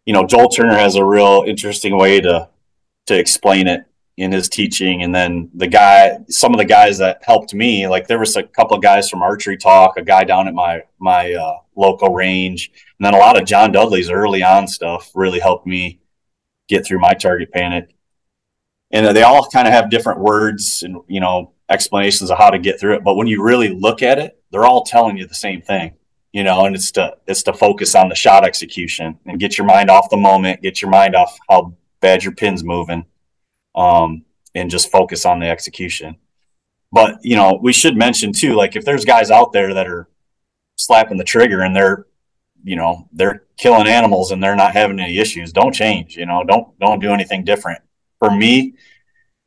you 0.06 0.14
know, 0.14 0.26
Joel 0.26 0.50
Turner 0.50 0.78
has 0.78 0.96
a 0.96 1.06
real 1.06 1.44
interesting 1.46 1.98
way 1.98 2.20
to 2.22 2.50
to 3.06 3.18
explain 3.18 3.68
it 3.68 3.86
in 4.18 4.32
his 4.32 4.50
teaching. 4.50 5.04
And 5.04 5.14
then 5.14 5.50
the 5.54 5.68
guy, 5.68 6.18
some 6.28 6.52
of 6.52 6.58
the 6.58 6.66
guys 6.66 6.98
that 6.98 7.24
helped 7.24 7.54
me, 7.54 7.88
like 7.88 8.08
there 8.08 8.20
was 8.20 8.36
a 8.36 8.44
couple 8.44 8.76
of 8.76 8.84
guys 8.84 9.10
from 9.10 9.22
Archery 9.22 9.58
Talk, 9.58 9.98
a 9.98 10.02
guy 10.02 10.24
down 10.24 10.48
at 10.48 10.54
my 10.54 10.82
my 11.00 11.34
uh, 11.34 11.58
local 11.76 12.14
range, 12.14 12.72
and 13.00 13.06
then 13.06 13.14
a 13.14 13.20
lot 13.20 13.40
of 13.40 13.48
John 13.48 13.72
Dudley's 13.72 14.10
early 14.10 14.44
on 14.44 14.68
stuff 14.68 15.12
really 15.14 15.40
helped 15.40 15.68
me 15.68 16.00
get 16.68 16.86
through 16.86 17.00
my 17.00 17.14
target 17.14 17.52
panic. 17.52 17.94
And 18.92 19.16
they 19.16 19.24
all 19.24 19.48
kind 19.50 19.68
of 19.68 19.74
have 19.74 19.90
different 19.90 20.20
words 20.20 20.82
and 20.82 20.98
you 21.08 21.20
know 21.20 21.54
explanations 21.70 22.32
of 22.32 22.38
how 22.38 22.50
to 22.50 22.60
get 22.60 22.80
through 22.80 22.96
it. 22.96 23.04
But 23.04 23.16
when 23.16 23.28
you 23.28 23.44
really 23.44 23.70
look 23.70 24.02
at 24.02 24.18
it, 24.18 24.42
they're 24.52 24.66
all 24.66 24.84
telling 24.84 25.18
you 25.18 25.28
the 25.28 25.36
same 25.36 25.62
thing, 25.62 25.94
you 26.32 26.44
know, 26.44 26.66
and 26.66 26.76
it's 26.76 26.92
to 26.94 27.18
it's 27.28 27.44
to 27.44 27.54
focus 27.54 27.94
on 27.94 28.10
the 28.10 28.16
shot 28.16 28.46
execution 28.46 29.20
and 29.28 29.40
get 29.40 29.60
your 29.60 29.68
mind 29.68 29.92
off 29.92 30.10
the 30.10 30.18
moment, 30.18 30.64
get 30.64 30.82
your 30.82 30.90
mind 30.90 31.16
off 31.16 31.38
how 31.50 31.76
bad 32.00 32.24
your 32.24 32.34
pin's 32.34 32.64
moving, 32.64 33.06
um, 33.78 34.26
and 34.56 34.70
just 34.70 34.92
focus 34.92 35.26
on 35.26 35.40
the 35.40 35.48
execution. 35.48 36.18
But 36.92 37.20
you 37.22 37.36
know, 37.36 37.60
we 37.62 37.72
should 37.72 37.96
mention 37.96 38.34
too, 38.34 38.56
like 38.56 38.76
if 38.76 38.84
there's 38.84 39.06
guys 39.06 39.32
out 39.32 39.54
there 39.54 39.74
that 39.76 39.88
are 39.88 40.10
slapping 40.76 41.18
the 41.18 41.24
trigger 41.24 41.62
and 41.62 41.76
they're, 41.76 42.08
you 42.64 42.76
know, 42.76 43.08
they're 43.14 43.44
killing 43.58 43.88
animals 43.88 44.32
and 44.32 44.44
they're 44.44 44.56
not 44.56 44.74
having 44.74 45.00
any 45.00 45.20
issues, 45.20 45.54
don't 45.54 45.76
change. 45.76 46.18
You 46.18 46.26
know, 46.26 46.44
don't 46.44 46.78
don't 46.80 47.00
do 47.00 47.14
anything 47.14 47.44
different. 47.44 47.82
For 48.20 48.32
me, 48.32 48.74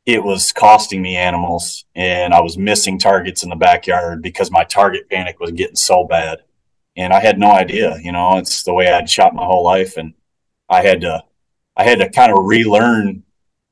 it 0.05 0.23
was 0.23 0.53
costing 0.53 1.01
me 1.01 1.17
animals 1.17 1.85
and 1.93 2.33
I 2.33 2.41
was 2.41 2.57
missing 2.57 2.97
targets 2.97 3.43
in 3.43 3.49
the 3.49 3.55
backyard 3.55 4.21
because 4.21 4.49
my 4.49 4.63
target 4.63 5.09
panic 5.09 5.39
was 5.39 5.51
getting 5.51 5.75
so 5.75 6.05
bad. 6.05 6.39
And 6.95 7.13
I 7.13 7.19
had 7.19 7.39
no 7.39 7.51
idea, 7.51 7.97
you 8.01 8.11
know, 8.11 8.37
it's 8.37 8.63
the 8.63 8.73
way 8.73 8.91
I'd 8.91 9.09
shot 9.09 9.35
my 9.35 9.45
whole 9.45 9.63
life. 9.63 9.97
And 9.97 10.13
I 10.69 10.81
had 10.81 11.01
to, 11.01 11.23
I 11.75 11.83
had 11.83 11.99
to 11.99 12.09
kind 12.09 12.31
of 12.31 12.45
relearn 12.45 13.23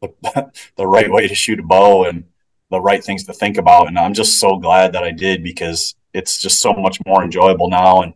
the, 0.02 0.52
the 0.76 0.88
right 0.88 1.12
way 1.12 1.28
to 1.28 1.36
shoot 1.36 1.60
a 1.60 1.64
bow 1.64 2.06
and 2.06 2.26
the 2.72 2.82
right 2.82 3.04
things 3.04 3.26
to 3.26 3.34
think 3.34 3.58
about. 3.58 3.88
And 3.88 3.97
I'm 3.97 4.14
just 4.14 4.39
so 4.39 4.58
glad 4.58 4.93
that 4.93 5.04
I 5.04 5.12
did 5.12 5.43
because 5.43 5.95
it's 6.14 6.41
just 6.41 6.60
so 6.60 6.74
much 6.74 7.00
more 7.06 7.24
enjoyable 7.24 7.70
now 7.70 8.02
and 8.02 8.14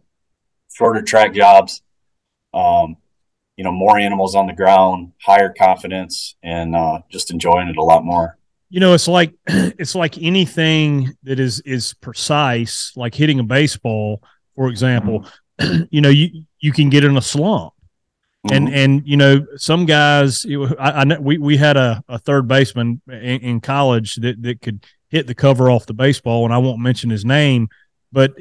shorter 0.69 1.01
track 1.01 1.33
jobs. 1.33 1.81
Um, 2.53 2.97
you 3.57 3.63
know 3.63 3.71
more 3.71 3.97
animals 3.97 4.35
on 4.35 4.47
the 4.47 4.53
ground 4.53 5.11
higher 5.21 5.53
confidence 5.55 6.35
and 6.43 6.75
uh, 6.75 6.99
just 7.09 7.31
enjoying 7.31 7.67
it 7.67 7.77
a 7.77 7.83
lot 7.83 8.03
more 8.03 8.37
you 8.69 8.79
know 8.79 8.93
it's 8.93 9.07
like 9.07 9.33
it's 9.47 9.95
like 9.95 10.21
anything 10.21 11.15
that 11.23 11.39
is 11.39 11.59
is 11.61 11.93
precise 11.95 12.91
like 12.95 13.13
hitting 13.13 13.39
a 13.39 13.43
baseball 13.43 14.21
for 14.55 14.69
example 14.69 15.25
mm-hmm. 15.59 15.83
you 15.91 16.01
know 16.01 16.09
you 16.09 16.43
you 16.59 16.71
can 16.71 16.89
get 16.89 17.03
in 17.03 17.15
a 17.17 17.21
slump 17.21 17.72
mm-hmm. 18.45 18.55
and 18.55 18.73
and 18.73 19.07
you 19.07 19.17
know 19.17 19.45
some 19.55 19.85
guys 19.85 20.45
I, 20.79 21.03
I 21.03 21.19
we, 21.19 21.37
we 21.37 21.57
had 21.57 21.77
a, 21.77 22.03
a 22.07 22.19
third 22.19 22.47
baseman 22.47 23.01
in, 23.07 23.39
in 23.41 23.61
college 23.61 24.15
that, 24.17 24.41
that 24.41 24.61
could 24.61 24.85
hit 25.09 25.27
the 25.27 25.35
cover 25.35 25.69
off 25.69 25.85
the 25.85 25.93
baseball 25.93 26.45
and 26.45 26.53
i 26.53 26.57
won't 26.57 26.79
mention 26.79 27.09
his 27.09 27.25
name 27.25 27.69
but 28.11 28.33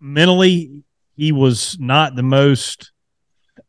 mentally 0.00 0.82
he 1.16 1.32
was 1.32 1.78
not 1.80 2.14
the 2.14 2.22
most 2.22 2.92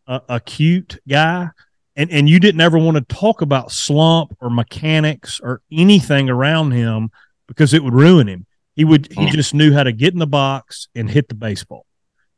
a, 0.07 0.21
a 0.30 0.39
cute 0.39 0.99
guy, 1.07 1.49
and 1.95 2.11
and 2.11 2.30
you 2.30 2.39
didn't 2.39 2.61
ever 2.61 2.78
want 2.78 2.97
to 2.97 3.15
talk 3.15 3.41
about 3.41 3.71
slump 3.71 4.36
or 4.39 4.49
mechanics 4.49 5.39
or 5.41 5.61
anything 5.71 6.30
around 6.30 6.71
him 6.71 7.09
because 7.47 7.73
it 7.73 7.84
would 7.84 7.93
ruin 7.93 8.28
him. 8.28 8.45
He 8.75 8.86
would 8.86 9.11
he 9.11 9.25
mm. 9.28 9.32
just 9.32 9.53
knew 9.53 9.73
how 9.73 9.84
to 9.84 9.91
get 9.91 10.13
in 10.13 10.19
the 10.19 10.28
box 10.28 10.88
and 10.95 11.09
hit 11.09 11.30
the 11.30 11.36
baseball. 11.36 11.86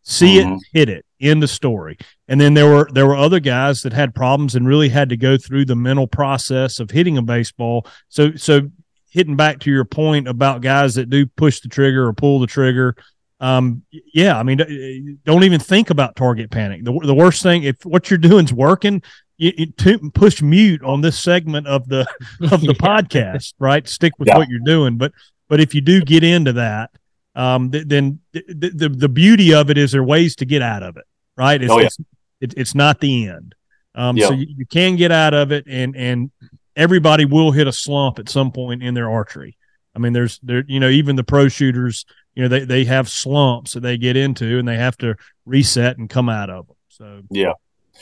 See 0.10 0.40
mm-hmm. 0.40 0.56
it, 0.56 0.62
hit 0.74 0.90
it, 0.90 1.06
end 1.22 1.44
the 1.44 1.48
story. 1.48 1.98
And 2.28 2.42
then 2.42 2.54
there 2.56 2.68
were 2.68 2.90
there 2.92 3.06
were 3.06 3.16
other 3.16 3.40
guys 3.40 3.84
that 3.84 3.94
had 3.94 4.16
problems 4.16 4.56
and 4.56 4.68
really 4.68 4.90
had 4.90 5.10
to 5.10 5.18
go 5.18 5.38
through 5.38 5.66
the 5.66 5.76
mental 5.76 6.08
process 6.08 6.80
of 6.80 6.90
hitting 6.90 7.18
a 7.18 7.22
baseball. 7.22 7.86
So 8.08 8.36
so 8.36 8.70
hitting 9.12 9.36
back 9.36 9.60
to 9.60 9.72
your 9.72 9.86
point 9.86 10.28
about 10.28 10.62
guys 10.62 10.96
that 10.96 11.10
do 11.10 11.26
push 11.26 11.60
the 11.60 11.70
trigger 11.70 12.08
or 12.08 12.14
pull 12.14 12.40
the 12.40 12.48
trigger 12.48 12.96
um, 13.42 13.84
yeah, 13.92 14.38
I 14.38 14.44
mean, 14.44 15.20
don't 15.24 15.44
even 15.44 15.60
think 15.60 15.90
about 15.90 16.16
target 16.16 16.52
panic. 16.52 16.84
The, 16.84 16.92
the 17.04 17.14
worst 17.14 17.42
thing, 17.42 17.64
if 17.64 17.86
what 17.86 18.10
you're 18.10 18.18
doing 18.18 18.46
is 18.46 18.54
working, 18.54 19.02
you, 19.38 19.54
you 19.56 20.12
push 20.14 20.42
mute 20.42 20.84
on 20.84 21.02
this 21.02 21.18
segment 21.18 21.66
of 21.66 21.88
the 21.88 22.06
of 22.52 22.62
the 22.62 22.74
podcast, 22.80 23.54
right? 23.58 23.88
Stick 23.88 24.20
with 24.20 24.28
yeah. 24.28 24.38
what 24.38 24.50
you're 24.50 24.60
doing. 24.60 24.98
But 24.98 25.14
but 25.48 25.62
if 25.62 25.74
you 25.74 25.80
do 25.80 26.02
get 26.02 26.24
into 26.24 26.54
that, 26.54 26.92
um, 27.40 27.72
th- 27.72 27.88
then 27.88 28.20
the, 28.34 28.72
the, 28.76 28.90
the 28.90 29.10
beauty 29.10 29.54
of 29.54 29.70
it 29.70 29.78
is 29.78 29.92
there 29.92 30.02
are 30.02 30.06
ways 30.06 30.36
to 30.38 30.46
get 30.46 30.62
out 30.62 30.84
of 30.84 30.98
it, 30.98 31.06
right? 31.38 31.62
It's, 31.62 31.72
oh, 31.72 31.80
yeah. 31.80 31.86
it's, 31.86 31.98
it, 32.42 32.54
it's 32.58 32.76
not 32.76 33.00
the 33.00 33.28
end. 33.28 33.56
Um, 33.96 34.18
so 34.18 34.32
you, 34.32 34.48
you 34.58 34.66
can 34.66 34.96
get 34.96 35.12
out 35.12 35.34
of 35.34 35.52
it, 35.52 35.66
and 35.68 35.96
and 35.96 36.32
everybody 36.76 37.26
will 37.26 37.52
hit 37.52 37.68
a 37.68 37.74
slump 37.74 38.20
at 38.20 38.30
some 38.30 38.52
point 38.52 38.84
in 38.84 38.94
their 38.94 39.10
archery. 39.10 39.58
I 39.96 40.00
mean, 40.00 40.14
there's 40.14 40.40
there, 40.44 40.64
you 40.68 40.80
know, 40.80 40.90
even 40.90 41.16
the 41.16 41.24
pro 41.24 41.48
shooters 41.48 42.06
you 42.40 42.44
know 42.44 42.50
they, 42.50 42.64
they 42.64 42.86
have 42.86 43.10
slumps 43.10 43.74
that 43.74 43.82
they 43.82 43.98
get 43.98 44.16
into 44.16 44.60
and 44.60 44.68
they 44.68 44.78
have 44.78 44.98
to 44.98 45.16
reset 45.46 45.98
and 45.98 46.10
come 46.10 46.30
out 46.30 46.50
of 46.50 46.68
them 46.68 46.76
so 46.88 47.22
yeah 47.30 47.54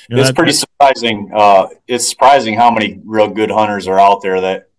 you 0.09 0.15
know, 0.15 0.21
it's 0.21 0.29
that, 0.29 0.35
pretty 0.35 0.51
surprising 0.51 1.31
uh, 1.35 1.67
it's 1.87 2.07
surprising 2.07 2.55
how 2.55 2.69
many 2.69 3.01
real 3.03 3.29
good 3.29 3.49
hunters 3.49 3.87
are 3.87 3.99
out 3.99 4.21
there 4.21 4.39
that 4.41 4.69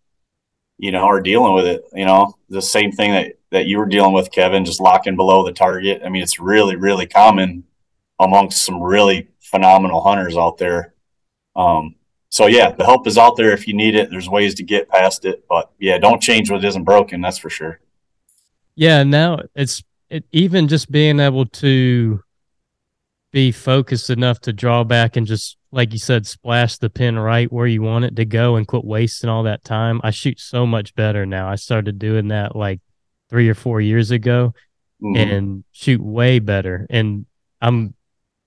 you 0.78 0.92
know 0.92 1.02
are 1.02 1.20
dealing 1.20 1.54
with 1.54 1.66
it 1.66 1.82
you 1.92 2.04
know 2.04 2.32
the 2.48 2.62
same 2.62 2.92
thing 2.92 3.10
that 3.10 3.34
that 3.50 3.66
you 3.66 3.78
were 3.78 3.86
dealing 3.86 4.12
with 4.12 4.30
kevin 4.30 4.64
just 4.64 4.80
locking 4.80 5.16
below 5.16 5.44
the 5.44 5.52
target 5.52 6.02
i 6.04 6.08
mean 6.08 6.22
it's 6.22 6.40
really 6.40 6.76
really 6.76 7.06
common 7.06 7.64
amongst 8.20 8.64
some 8.64 8.82
really 8.82 9.28
phenomenal 9.40 10.00
hunters 10.00 10.36
out 10.36 10.58
there 10.58 10.94
um, 11.56 11.94
so 12.30 12.46
yeah 12.46 12.70
the 12.70 12.84
help 12.84 13.06
is 13.06 13.18
out 13.18 13.36
there 13.36 13.52
if 13.52 13.66
you 13.66 13.74
need 13.74 13.94
it 13.94 14.10
there's 14.10 14.28
ways 14.28 14.54
to 14.54 14.62
get 14.62 14.88
past 14.88 15.24
it 15.24 15.44
but 15.48 15.70
yeah 15.78 15.98
don't 15.98 16.22
change 16.22 16.50
what 16.50 16.64
isn't 16.64 16.84
broken 16.84 17.20
that's 17.20 17.38
for 17.38 17.50
sure 17.50 17.80
yeah, 18.78 19.02
now 19.02 19.40
it's 19.56 19.82
it, 20.08 20.24
even 20.30 20.68
just 20.68 20.88
being 20.88 21.18
able 21.18 21.46
to 21.46 22.22
be 23.32 23.50
focused 23.50 24.08
enough 24.08 24.38
to 24.42 24.52
draw 24.52 24.84
back 24.84 25.16
and 25.16 25.26
just 25.26 25.56
like 25.72 25.92
you 25.92 25.98
said, 25.98 26.28
splash 26.28 26.78
the 26.78 26.88
pin 26.88 27.18
right 27.18 27.52
where 27.52 27.66
you 27.66 27.82
want 27.82 28.04
it 28.04 28.14
to 28.14 28.24
go 28.24 28.54
and 28.54 28.68
quit 28.68 28.84
wasting 28.84 29.28
all 29.28 29.42
that 29.42 29.64
time. 29.64 30.00
I 30.04 30.12
shoot 30.12 30.38
so 30.38 30.64
much 30.64 30.94
better 30.94 31.26
now. 31.26 31.48
I 31.48 31.56
started 31.56 31.98
doing 31.98 32.28
that 32.28 32.54
like 32.54 32.78
three 33.28 33.48
or 33.48 33.54
four 33.54 33.80
years 33.80 34.10
ago 34.10 34.54
mm-hmm. 35.02 35.16
and 35.16 35.64
shoot 35.72 36.00
way 36.00 36.38
better. 36.38 36.86
And 36.90 37.26
I'm 37.60 37.94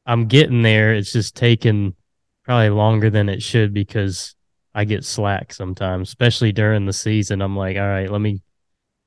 I'm 0.05 0.27
getting 0.27 0.61
there. 0.61 0.93
It's 0.93 1.11
just 1.11 1.35
taking 1.35 1.95
probably 2.43 2.69
longer 2.69 3.09
than 3.09 3.29
it 3.29 3.41
should 3.41 3.73
because 3.73 4.35
I 4.73 4.85
get 4.85 5.05
slack 5.05 5.53
sometimes, 5.53 6.09
especially 6.09 6.51
during 6.51 6.85
the 6.85 6.93
season. 6.93 7.41
I'm 7.41 7.55
like, 7.55 7.77
all 7.77 7.83
right, 7.83 8.09
let 8.09 8.21
me 8.21 8.41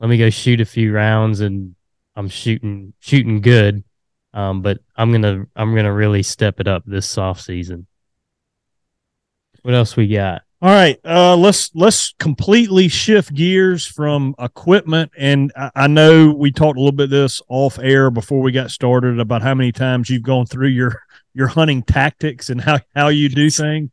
let 0.00 0.08
me 0.08 0.18
go 0.18 0.30
shoot 0.30 0.60
a 0.60 0.66
few 0.66 0.92
rounds 0.92 1.40
and 1.40 1.74
I'm 2.16 2.28
shooting 2.28 2.92
shooting 3.00 3.40
good. 3.40 3.84
Um, 4.32 4.62
but 4.62 4.78
I'm 4.96 5.12
gonna 5.12 5.44
I'm 5.54 5.74
gonna 5.74 5.92
really 5.92 6.22
step 6.22 6.60
it 6.60 6.68
up 6.68 6.82
this 6.86 7.08
soft 7.08 7.42
season. 7.42 7.86
What 9.62 9.74
else 9.74 9.96
we 9.96 10.08
got? 10.08 10.42
All 10.62 10.70
right, 10.70 10.98
uh, 11.04 11.36
let's 11.36 11.70
let's 11.74 12.14
completely 12.18 12.88
shift 12.88 13.34
gears 13.34 13.86
from 13.86 14.34
equipment, 14.38 15.10
and 15.18 15.52
I, 15.56 15.70
I, 15.74 15.86
know 15.88 16.30
we 16.32 16.52
talked 16.52 16.78
a 16.78 16.80
little 16.80 16.96
bit 16.96 17.10
this 17.10 17.42
off 17.48 17.78
air 17.78 18.10
before 18.10 18.40
we 18.40 18.52
got 18.52 18.70
started 18.70 19.20
about 19.20 19.42
how 19.42 19.54
many 19.54 19.72
times 19.72 20.08
you've 20.08 20.22
gone 20.22 20.46
through 20.46 20.68
your 20.68 21.02
your 21.34 21.48
hunting 21.48 21.82
tactics 21.82 22.48
and 22.48 22.60
how 22.60 22.78
how 22.94 23.08
you 23.08 23.28
do 23.28 23.50
things. 23.50 23.90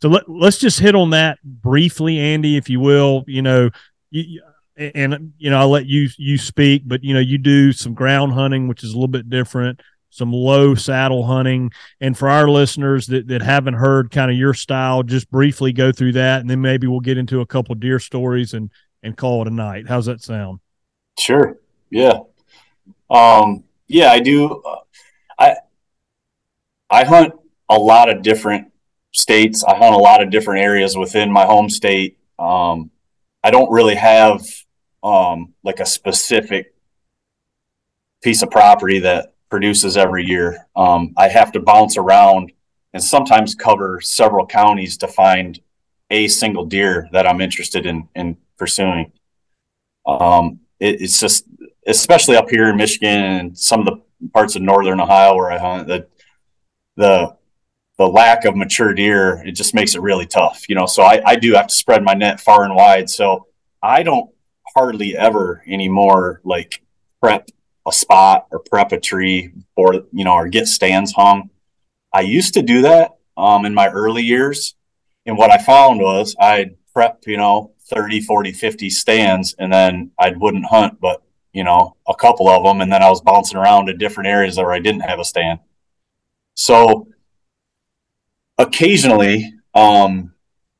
So 0.00 0.10
let 0.10 0.28
let's 0.28 0.58
just 0.58 0.78
hit 0.78 0.94
on 0.94 1.10
that 1.10 1.38
briefly, 1.42 2.18
Andy, 2.18 2.56
if 2.56 2.68
you 2.68 2.78
will. 2.78 3.24
You 3.26 3.42
know, 3.42 3.70
you, 4.10 4.42
and 4.76 5.32
you 5.38 5.50
know 5.50 5.58
I'll 5.58 5.70
let 5.70 5.86
you 5.86 6.08
you 6.18 6.38
speak, 6.38 6.82
but 6.86 7.02
you 7.02 7.14
know 7.14 7.20
you 7.20 7.38
do 7.38 7.72
some 7.72 7.94
ground 7.94 8.32
hunting, 8.34 8.68
which 8.68 8.84
is 8.84 8.90
a 8.90 8.94
little 8.94 9.08
bit 9.08 9.28
different 9.28 9.80
some 10.12 10.30
low 10.30 10.74
saddle 10.74 11.24
hunting. 11.24 11.72
And 12.00 12.16
for 12.16 12.28
our 12.28 12.48
listeners 12.48 13.06
that, 13.06 13.28
that 13.28 13.40
haven't 13.40 13.74
heard 13.74 14.10
kind 14.10 14.30
of 14.30 14.36
your 14.36 14.52
style, 14.52 15.02
just 15.02 15.30
briefly 15.30 15.72
go 15.72 15.90
through 15.90 16.12
that, 16.12 16.42
and 16.42 16.50
then 16.50 16.60
maybe 16.60 16.86
we'll 16.86 17.00
get 17.00 17.18
into 17.18 17.40
a 17.40 17.46
couple 17.46 17.74
deer 17.74 17.98
stories 17.98 18.54
and 18.54 18.70
and 19.02 19.16
call 19.16 19.42
it 19.42 19.48
a 19.48 19.50
night. 19.50 19.88
How's 19.88 20.06
that 20.06 20.20
sound? 20.20 20.60
Sure. 21.18 21.58
Yeah. 21.90 22.20
Um, 23.10 23.64
yeah, 23.88 24.12
I 24.12 24.20
do. 24.20 24.62
Uh, 24.62 24.76
I 25.38 25.56
I 26.90 27.04
hunt 27.04 27.32
a 27.68 27.78
lot 27.78 28.08
of 28.10 28.22
different 28.22 28.70
states. 29.12 29.64
I 29.64 29.76
hunt 29.76 29.94
a 29.94 29.98
lot 29.98 30.22
of 30.22 30.30
different 30.30 30.62
areas 30.62 30.96
within 30.96 31.32
my 31.32 31.46
home 31.46 31.68
state. 31.68 32.18
Um, 32.38 32.90
I 33.42 33.50
don't 33.50 33.70
really 33.70 33.94
have 33.94 34.42
um, 35.02 35.54
like 35.64 35.80
a 35.80 35.86
specific 35.86 36.74
piece 38.22 38.42
of 38.42 38.50
property 38.50 39.00
that 39.00 39.31
produces 39.52 39.98
every 39.98 40.24
year. 40.24 40.66
Um, 40.74 41.12
I 41.18 41.28
have 41.28 41.52
to 41.52 41.60
bounce 41.60 41.98
around 41.98 42.52
and 42.94 43.04
sometimes 43.04 43.54
cover 43.54 44.00
several 44.00 44.46
counties 44.46 44.96
to 44.96 45.06
find 45.06 45.60
a 46.08 46.26
single 46.28 46.64
deer 46.64 47.06
that 47.12 47.26
I'm 47.26 47.42
interested 47.42 47.84
in 47.84 48.08
in 48.14 48.38
pursuing. 48.56 49.12
Um, 50.06 50.60
it, 50.80 51.02
it's 51.02 51.20
just, 51.20 51.44
especially 51.86 52.34
up 52.34 52.48
here 52.48 52.70
in 52.70 52.78
Michigan 52.78 53.22
and 53.22 53.58
some 53.58 53.80
of 53.80 53.86
the 53.86 54.28
parts 54.32 54.56
of 54.56 54.62
northern 54.62 55.00
Ohio 55.00 55.36
where 55.36 55.52
I 55.52 55.58
hunt, 55.58 55.88
that 55.88 56.08
the 56.96 57.36
the 57.98 58.08
lack 58.08 58.46
of 58.46 58.56
mature 58.56 58.94
deer 58.94 59.42
it 59.44 59.52
just 59.52 59.74
makes 59.74 59.94
it 59.94 60.00
really 60.00 60.26
tough. 60.26 60.66
You 60.66 60.76
know, 60.76 60.86
so 60.86 61.02
I, 61.02 61.20
I 61.26 61.36
do 61.36 61.52
have 61.52 61.66
to 61.66 61.74
spread 61.74 62.02
my 62.02 62.14
net 62.14 62.40
far 62.40 62.64
and 62.64 62.74
wide. 62.74 63.10
So 63.10 63.48
I 63.82 64.02
don't 64.02 64.30
hardly 64.74 65.14
ever 65.14 65.62
anymore 65.66 66.40
like 66.42 66.82
prep 67.20 67.50
a 67.86 67.92
spot 67.92 68.46
or 68.50 68.60
prep 68.60 68.92
a 68.92 69.00
tree 69.00 69.52
or 69.76 69.94
you 70.12 70.24
know 70.24 70.34
or 70.34 70.48
get 70.48 70.66
stands 70.66 71.12
hung. 71.12 71.50
I 72.12 72.20
used 72.20 72.54
to 72.54 72.62
do 72.62 72.82
that 72.82 73.16
um, 73.36 73.64
in 73.64 73.74
my 73.74 73.88
early 73.88 74.22
years. 74.22 74.74
And 75.24 75.38
what 75.38 75.50
i 75.50 75.58
found 75.58 76.00
was 76.00 76.34
i'd 76.40 76.74
prep 76.92 77.22
you 77.26 77.36
know 77.36 77.72
30 77.86 78.22
40 78.22 78.52
50 78.52 78.90
stands 78.90 79.54
and 79.58 79.72
then 79.72 80.10
i 80.18 80.30
wouldn't 80.30 80.66
hunt 80.66 81.00
but 81.00 81.22
you 81.52 81.62
know 81.62 81.96
a 82.08 82.14
couple 82.14 82.48
of 82.48 82.64
them 82.64 82.80
and 82.80 82.92
then 82.92 83.02
i 83.02 83.08
was 83.08 83.20
bouncing 83.20 83.56
around 83.56 83.86
to 83.86 83.94
different 83.94 84.28
areas 84.28 84.56
where 84.56 84.72
i 84.72 84.80
didn't 84.80 85.02
have 85.02 85.20
a 85.20 85.24
stand. 85.24 85.60
So 86.54 87.06
occasionally 88.58 89.54
um, 89.74 90.34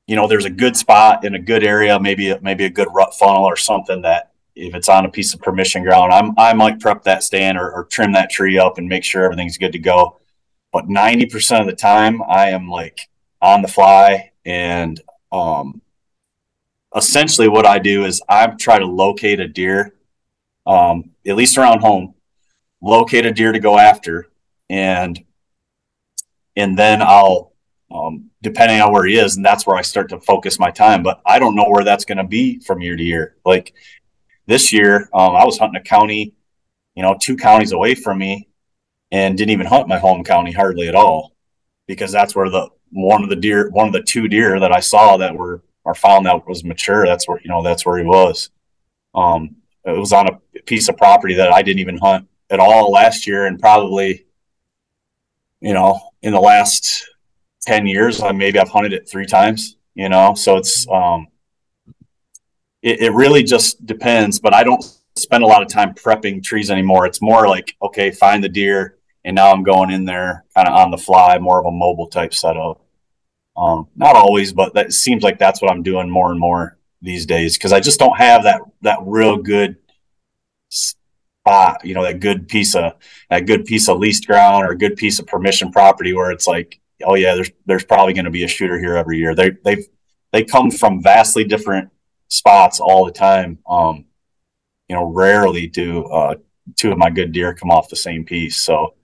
you 0.07 0.17
know 0.17 0.27
there's 0.27 0.45
a 0.45 0.51
good 0.51 0.77
spot 0.77 1.25
in 1.25 1.35
a 1.35 1.39
good 1.39 1.63
area 1.63 1.99
maybe 2.01 2.37
maybe 2.43 2.65
a 2.65 2.71
good 2.71 2.89
rut 2.93 3.15
funnel 3.15 3.45
or 3.45 3.57
something 3.57 4.03
that 4.03 4.32
if 4.55 4.75
it's 4.75 4.89
on 4.89 5.05
a 5.05 5.11
piece 5.11 5.35
of 5.35 5.41
permission 5.41 5.83
ground, 5.83 6.13
I'm 6.13 6.35
I 6.39 6.53
might 6.55 6.81
prep 6.81 7.03
that 7.05 7.23
stand 7.23 7.59
or, 7.59 7.71
or 7.73 7.85
trim 7.85 8.13
that 8.13 8.31
tree 8.31 8.59
up 8.59 8.79
and 8.79 8.89
make 8.89 9.05
sure 9.05 9.25
everything's 9.25 9.59
good 9.59 9.73
to 9.73 9.79
go. 9.79 10.21
But 10.73 10.87
90% 10.89 11.61
of 11.61 11.67
the 11.67 11.75
time, 11.75 12.23
I 12.23 12.51
am 12.51 12.69
like 12.69 13.09
on 13.41 13.63
the 13.63 13.69
fly 13.69 14.33
and 14.45 15.01
um, 15.31 15.83
essentially 16.95 17.49
what 17.49 17.67
I 17.67 17.79
do 17.79 18.05
is 18.05 18.23
I 18.29 18.47
try 18.47 18.79
to 18.79 18.87
locate 18.87 19.41
a 19.41 19.49
deer, 19.49 19.95
um, 20.67 21.11
at 21.27 21.37
least 21.37 21.59
around 21.59 21.81
home, 21.81 22.15
locate 22.81 23.27
a 23.27 23.33
deer 23.33 23.53
to 23.53 23.59
go 23.59 23.79
after, 23.79 24.29
and 24.69 25.23
and 26.57 26.79
then 26.79 27.01
I'll 27.03 27.53
um, 27.91 28.31
depending 28.43 28.81
on 28.81 28.93
where 28.93 29.05
he 29.05 29.17
is, 29.17 29.37
and 29.37 29.45
that's 29.45 29.67
where 29.67 29.77
I 29.77 29.83
start 29.83 30.09
to 30.11 30.21
focus 30.21 30.59
my 30.59 30.71
time. 30.71 31.03
But 31.03 31.21
I 31.27 31.39
don't 31.39 31.55
know 31.55 31.69
where 31.69 31.85
that's 31.85 32.05
going 32.05 32.19
to 32.19 32.25
be 32.25 32.59
from 32.61 32.81
year 32.81 32.97
to 32.97 33.03
year. 33.03 33.37
Like 33.45 33.75
this 34.53 34.71
year, 34.71 35.09
um, 35.15 35.35
I 35.35 35.47
was 35.47 35.57
hunting 35.57 35.81
a 35.81 35.83
county, 35.83 36.35
you 36.95 37.03
know, 37.03 37.17
two 37.19 37.39
counties 37.39 37.73
away 37.73 37.95
from 37.95 38.19
me, 38.19 38.49
and 39.11 39.37
didn't 39.39 39.51
even 39.51 39.65
hunt 39.65 39.89
my 39.89 39.99
home 39.99 40.23
county 40.25 40.53
hardly 40.53 40.89
at 40.89 40.95
all, 40.95 41.33
because 41.87 42.13
that's 42.13 42.37
where 42.37 42.51
the 42.51 42.69
one 42.91 43.23
of 43.23 43.31
the 43.31 43.37
deer, 43.37 43.71
one 43.71 43.87
of 43.87 43.95
the 43.95 44.03
two 44.03 44.29
deer 44.29 44.61
that 44.61 44.71
I 44.71 44.81
saw 44.81 45.17
that 45.17 45.35
were 45.35 45.63
are 45.87 45.95
found 45.95 46.27
that 46.27 46.47
was 46.47 46.65
mature. 46.65 47.07
That's 47.07 47.27
where 47.27 47.41
you 47.43 47.49
know 47.49 47.63
that's 47.63 47.87
where 47.87 47.97
he 47.97 48.05
was. 48.05 48.51
Um, 49.15 49.57
it 49.87 49.99
was 49.99 50.13
on 50.13 50.29
a 50.29 50.61
piece 50.67 50.91
of 50.91 50.99
property 50.99 51.35
that 51.35 51.51
I 51.51 51.63
didn't 51.63 51.81
even 51.81 51.97
hunt 51.97 52.29
at 52.51 52.61
all 52.61 52.91
last 52.91 53.27
year, 53.27 53.47
and 53.47 53.59
probably, 53.59 54.27
you 55.61 55.73
know, 55.73 55.99
in 56.21 56.35
the 56.35 56.41
last 56.41 57.09
ten 57.63 57.87
years, 57.87 58.21
I 58.21 58.33
maybe 58.33 58.59
I've 58.59 58.69
hunted 58.69 58.93
it 58.93 59.09
three 59.09 59.27
times. 59.27 59.79
You 59.95 60.11
know, 60.11 60.35
so 60.35 60.59
it's 60.59 60.87
um, 60.91 61.29
it, 62.83 63.01
it 63.01 63.13
really 63.13 63.43
just 63.43 63.85
depends. 63.87 64.39
But 64.41 64.55
I 64.55 64.65
don't 64.65 64.85
spend 65.17 65.45
a 65.45 65.47
lot 65.47 65.63
of 65.63 65.69
time 65.69 65.95
prepping 65.95 66.43
trees 66.43 66.71
anymore. 66.71 67.07
It's 67.07 67.23
more 67.23 67.49
like 67.49 67.77
okay, 67.83 68.11
find 68.11 68.43
the 68.43 68.49
deer, 68.49 68.99
and 69.25 69.35
now 69.35 69.53
I'm 69.53 69.63
going 69.63 69.91
in 69.91 70.05
there 70.05 70.45
kind 70.55 70.69
of 70.69 70.75
on 70.75 70.91
the 70.91 70.99
fly, 70.99 71.39
more 71.39 71.59
of 71.59 71.67
a 71.67 71.71
mobile 71.71 72.09
type 72.09 72.35
setup. 72.35 72.85
Um, 73.57 73.89
not 73.97 74.17
always, 74.17 74.53
but 74.53 74.75
that 74.75 74.93
seems 74.93 75.23
like 75.23 75.39
that's 75.39 75.61
what 75.61 75.71
I'm 75.71 75.83
doing 75.83 76.09
more 76.09 76.31
and 76.31 76.41
more 76.41 76.79
these 77.03 77.27
days 77.27 77.59
because 77.59 77.73
I 77.73 77.81
just 77.81 77.99
don't 77.99 78.17
have 78.17 78.45
that 78.45 78.63
that 78.83 78.99
real 79.03 79.37
good 79.37 79.77
spot, 80.71 81.85
you 81.85 81.95
know, 81.95 82.05
that 82.05 82.21
good 82.21 82.49
piece 82.49 82.75
of 82.75 82.95
that 83.29 83.47
good 83.47 83.65
piece 83.65 83.89
of 83.89 83.99
leased 83.99 84.27
ground 84.27 84.65
or 84.65 84.71
a 84.71 84.79
good 84.79 84.97
piece 84.97 85.19
of 85.19 85.27
permission 85.27 85.73
property 85.73 86.13
where 86.13 86.31
it's 86.31 86.47
like, 86.47 86.81
oh 87.05 87.15
yeah, 87.15 87.35
there's 87.35 87.51
there's 87.67 87.85
probably 87.85 88.15
going 88.15 88.25
to 88.25 88.31
be 88.31 88.45
a 88.45 88.49
shooter 88.49 88.79
here 88.79 88.97
every 88.97 89.19
year. 89.19 89.35
They 89.35 89.51
they 89.65 89.85
they 90.33 90.45
come 90.45 90.71
from 90.71 91.03
vastly 91.03 91.45
different 91.45 91.91
spots 92.33 92.81
all 92.81 93.05
the 93.05 93.13
time. 93.13 93.59
Um, 93.69 94.07
you 94.89 94.97
know, 94.97 95.05
rarely 95.05 95.67
do 95.67 96.05
uh, 96.05 96.37
two 96.77 96.91
of 96.91 96.99
my 96.99 97.11
good 97.11 97.33
deer 97.33 97.55
come 97.55 97.71
off 97.71 97.89
the 97.91 97.97
same 97.97 98.25
piece. 98.25 98.65
So 98.65 98.95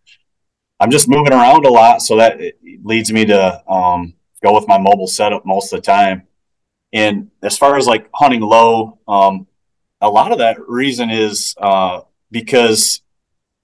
I'm 0.80 0.90
just 0.90 1.08
moving 1.08 1.32
around 1.32 1.66
a 1.66 1.70
lot, 1.70 2.00
so 2.02 2.16
that 2.16 2.40
leads 2.82 3.12
me 3.12 3.26
to 3.26 3.70
um, 3.70 4.14
go 4.42 4.54
with 4.54 4.66
my 4.66 4.78
mobile 4.78 5.06
setup 5.06 5.44
most 5.44 5.72
of 5.72 5.78
the 5.80 5.86
time. 5.86 6.26
And 6.92 7.30
as 7.42 7.58
far 7.58 7.76
as 7.76 7.86
like 7.86 8.08
hunting 8.14 8.40
low, 8.40 8.98
um, 9.06 9.46
a 10.00 10.08
lot 10.08 10.32
of 10.32 10.38
that 10.38 10.56
reason 10.66 11.10
is 11.10 11.54
uh, 11.58 12.02
because 12.30 13.02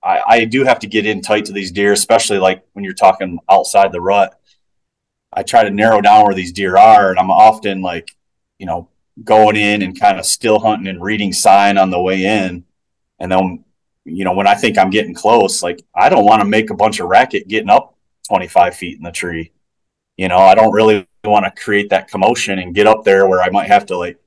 I, 0.02 0.22
I, 0.26 0.44
do 0.44 0.64
have 0.64 0.80
to 0.80 0.86
get 0.86 1.06
in 1.06 1.22
tight 1.22 1.46
to 1.46 1.52
these 1.52 1.72
deer, 1.72 1.92
especially 1.92 2.38
like 2.38 2.64
when 2.72 2.84
you're 2.84 2.92
talking 2.92 3.38
outside 3.48 3.92
the 3.92 4.00
rut. 4.00 4.38
I 5.32 5.42
try 5.42 5.64
to 5.64 5.70
narrow 5.70 6.00
down 6.00 6.24
where 6.24 6.34
these 6.34 6.52
deer 6.52 6.76
are, 6.76 7.10
and 7.10 7.18
I'm 7.18 7.30
often 7.30 7.80
like, 7.80 8.14
you 8.58 8.66
know, 8.66 8.88
going 9.22 9.56
in 9.56 9.82
and 9.82 9.98
kind 9.98 10.18
of 10.18 10.26
still 10.26 10.58
hunting 10.58 10.88
and 10.88 11.02
reading 11.02 11.32
sign 11.32 11.78
on 11.78 11.90
the 11.90 12.00
way 12.00 12.24
in. 12.24 12.64
And 13.20 13.30
then, 13.30 13.64
you 14.04 14.24
know, 14.24 14.34
when 14.34 14.46
I 14.46 14.54
think 14.54 14.76
I'm 14.76 14.90
getting 14.90 15.14
close, 15.14 15.62
like 15.62 15.82
I 15.94 16.08
don't 16.08 16.24
want 16.24 16.42
to 16.42 16.48
make 16.48 16.70
a 16.70 16.74
bunch 16.74 17.00
of 17.00 17.08
racket 17.08 17.48
getting 17.48 17.70
up 17.70 17.96
25 18.28 18.74
feet 18.74 18.96
in 18.96 19.04
the 19.04 19.12
tree. 19.12 19.52
You 20.16 20.28
know, 20.28 20.38
I 20.38 20.54
don't 20.54 20.72
really 20.72 21.06
want 21.24 21.44
to 21.44 21.62
create 21.62 21.90
that 21.90 22.08
commotion 22.08 22.58
and 22.58 22.74
get 22.74 22.86
up 22.86 23.04
there 23.04 23.26
where 23.26 23.40
I 23.40 23.50
might 23.50 23.68
have 23.68 23.86
to 23.86 23.96
like 23.96 24.18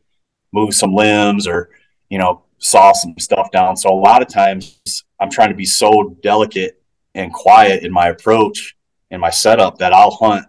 move 0.52 0.74
some 0.74 0.94
limbs 0.94 1.48
or, 1.48 1.70
you 2.10 2.18
know, 2.18 2.44
saw 2.60 2.94
some 2.94 3.14
stuff 3.20 3.52
down. 3.52 3.76
So 3.78 3.90
a 3.90 4.00
lot 4.00 4.22
of 4.22 4.28
times 4.28 5.04
I'm 5.20 5.30
trying 5.30 5.50
to 5.50 5.56
be 5.56 5.66
so 5.66 6.16
delicate 6.22 6.82
and 7.14 7.32
quiet 7.32 7.84
in 7.84 7.92
my 7.92 8.08
approach 8.08 8.76
and 9.12 9.22
my 9.22 9.30
setup 9.30 9.78
that 9.80 9.94
I'll 9.94 10.12
hunt, 10.12 10.46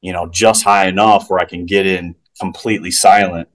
you 0.00 0.12
know, 0.12 0.26
just 0.26 0.64
high 0.64 0.86
enough 0.86 1.28
where 1.30 1.40
I 1.40 1.44
can 1.44 1.66
get 1.66 1.86
in 1.86 2.14
completely 2.40 2.90
silent 2.90 3.48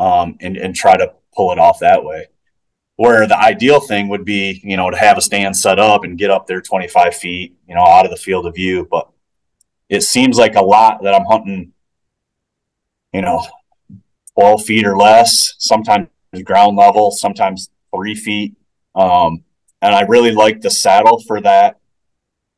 um, 0.00 0.36
and, 0.40 0.56
and 0.56 0.74
try 0.74 0.96
to 0.96 1.12
pull 1.36 1.52
it 1.52 1.58
off 1.58 1.78
that 1.80 2.02
way. 2.04 2.26
Where 2.96 3.26
the 3.26 3.38
ideal 3.38 3.80
thing 3.80 4.08
would 4.08 4.24
be, 4.24 4.60
you 4.64 4.76
know, 4.76 4.90
to 4.90 4.96
have 4.96 5.16
a 5.16 5.20
stand 5.20 5.56
set 5.56 5.78
up 5.78 6.04
and 6.04 6.18
get 6.18 6.30
up 6.30 6.46
there 6.46 6.60
25 6.60 7.14
feet, 7.14 7.54
you 7.68 7.74
know, 7.74 7.84
out 7.84 8.06
of 8.06 8.10
the 8.10 8.16
field 8.16 8.46
of 8.46 8.54
view. 8.54 8.88
But 8.90 9.08
it 9.88 10.02
seems 10.02 10.38
like 10.38 10.54
a 10.54 10.62
lot 10.62 11.02
that 11.02 11.14
I'm 11.14 11.26
hunting, 11.26 11.72
you 13.12 13.22
know, 13.22 13.46
12 14.38 14.64
feet 14.64 14.86
or 14.86 14.96
less, 14.96 15.54
sometimes 15.58 16.08
ground 16.44 16.76
level, 16.76 17.10
sometimes 17.10 17.70
three 17.94 18.14
feet. 18.14 18.54
Um, 18.94 19.44
and 19.82 19.94
I 19.94 20.02
really 20.02 20.32
like 20.32 20.60
the 20.60 20.70
saddle 20.70 21.20
for 21.20 21.40
that 21.40 21.78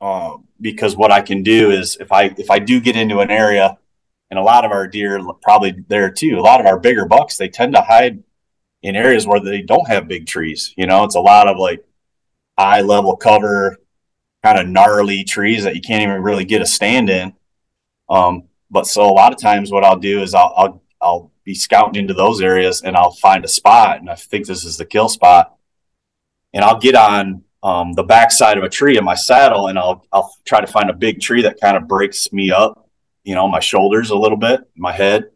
uh, 0.00 0.36
because 0.60 0.96
what 0.96 1.12
I 1.12 1.22
can 1.22 1.42
do 1.42 1.70
is 1.70 1.96
if 2.00 2.12
I 2.12 2.34
if 2.36 2.50
I 2.50 2.58
do 2.58 2.80
get 2.80 2.96
into 2.96 3.20
an 3.20 3.30
area 3.30 3.78
and 4.32 4.38
a 4.38 4.42
lot 4.42 4.64
of 4.64 4.70
our 4.70 4.88
deer 4.88 5.20
probably 5.42 5.74
there 5.88 6.10
too. 6.10 6.38
A 6.38 6.40
lot 6.40 6.58
of 6.58 6.66
our 6.66 6.78
bigger 6.78 7.04
bucks 7.04 7.36
they 7.36 7.50
tend 7.50 7.74
to 7.74 7.82
hide 7.82 8.22
in 8.82 8.96
areas 8.96 9.26
where 9.26 9.40
they 9.40 9.60
don't 9.60 9.86
have 9.88 10.08
big 10.08 10.26
trees. 10.26 10.72
You 10.74 10.86
know, 10.86 11.04
it's 11.04 11.16
a 11.16 11.20
lot 11.20 11.48
of 11.48 11.58
like 11.58 11.84
eye 12.56 12.80
level 12.80 13.14
cover, 13.14 13.76
kind 14.42 14.58
of 14.58 14.68
gnarly 14.68 15.22
trees 15.24 15.64
that 15.64 15.74
you 15.74 15.82
can't 15.82 16.02
even 16.02 16.22
really 16.22 16.46
get 16.46 16.62
a 16.62 16.66
stand 16.66 17.10
in. 17.10 17.34
Um, 18.08 18.44
but 18.70 18.86
so 18.86 19.02
a 19.02 19.12
lot 19.12 19.34
of 19.34 19.38
times 19.38 19.70
what 19.70 19.84
I'll 19.84 19.98
do 19.98 20.22
is 20.22 20.32
I'll, 20.32 20.54
I'll, 20.56 20.82
I'll 21.02 21.32
be 21.44 21.54
scouting 21.54 22.00
into 22.00 22.14
those 22.14 22.40
areas 22.40 22.80
and 22.80 22.96
I'll 22.96 23.12
find 23.12 23.44
a 23.44 23.48
spot 23.48 23.98
and 23.98 24.08
I 24.08 24.14
think 24.14 24.46
this 24.46 24.64
is 24.64 24.78
the 24.78 24.86
kill 24.86 25.10
spot 25.10 25.58
and 26.54 26.64
I'll 26.64 26.80
get 26.80 26.94
on 26.94 27.44
um, 27.62 27.92
the 27.92 28.02
backside 28.02 28.56
of 28.56 28.64
a 28.64 28.70
tree 28.70 28.96
in 28.96 29.04
my 29.04 29.14
saddle 29.14 29.66
and 29.66 29.78
I'll, 29.78 30.06
I'll 30.10 30.34
try 30.46 30.62
to 30.62 30.66
find 30.66 30.88
a 30.88 30.94
big 30.94 31.20
tree 31.20 31.42
that 31.42 31.60
kind 31.60 31.76
of 31.76 31.86
breaks 31.86 32.32
me 32.32 32.50
up, 32.50 32.81
you 33.24 33.34
know, 33.34 33.48
my 33.48 33.60
shoulders 33.60 34.10
a 34.10 34.16
little 34.16 34.36
bit, 34.36 34.60
my 34.76 34.92
head, 34.92 35.30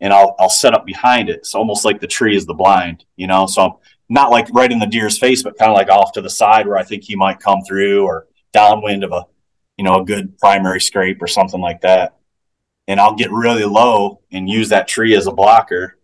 and 0.00 0.12
I'll, 0.12 0.34
I'll 0.38 0.50
set 0.50 0.74
up 0.74 0.86
behind 0.86 1.28
it. 1.28 1.36
It's 1.36 1.54
almost 1.54 1.84
like 1.84 2.00
the 2.00 2.06
tree 2.06 2.36
is 2.36 2.46
the 2.46 2.54
blind, 2.54 3.04
you 3.16 3.26
know, 3.26 3.46
so 3.46 3.62
I'm 3.62 3.72
not 4.08 4.30
like 4.30 4.48
right 4.52 4.70
in 4.70 4.78
the 4.78 4.86
deer's 4.86 5.18
face, 5.18 5.42
but 5.42 5.58
kind 5.58 5.70
of 5.70 5.76
like 5.76 5.90
off 5.90 6.12
to 6.12 6.20
the 6.20 6.30
side 6.30 6.66
where 6.66 6.76
I 6.76 6.84
think 6.84 7.04
he 7.04 7.16
might 7.16 7.40
come 7.40 7.62
through 7.62 8.04
or 8.04 8.26
downwind 8.52 9.04
of 9.04 9.12
a, 9.12 9.26
you 9.76 9.84
know, 9.84 10.00
a 10.00 10.04
good 10.04 10.38
primary 10.38 10.80
scrape 10.80 11.22
or 11.22 11.26
something 11.26 11.60
like 11.60 11.82
that. 11.82 12.16
And 12.86 12.98
I'll 12.98 13.14
get 13.14 13.30
really 13.30 13.64
low 13.64 14.20
and 14.32 14.48
use 14.48 14.70
that 14.70 14.88
tree 14.88 15.14
as 15.14 15.26
a 15.26 15.32
blocker. 15.32 15.98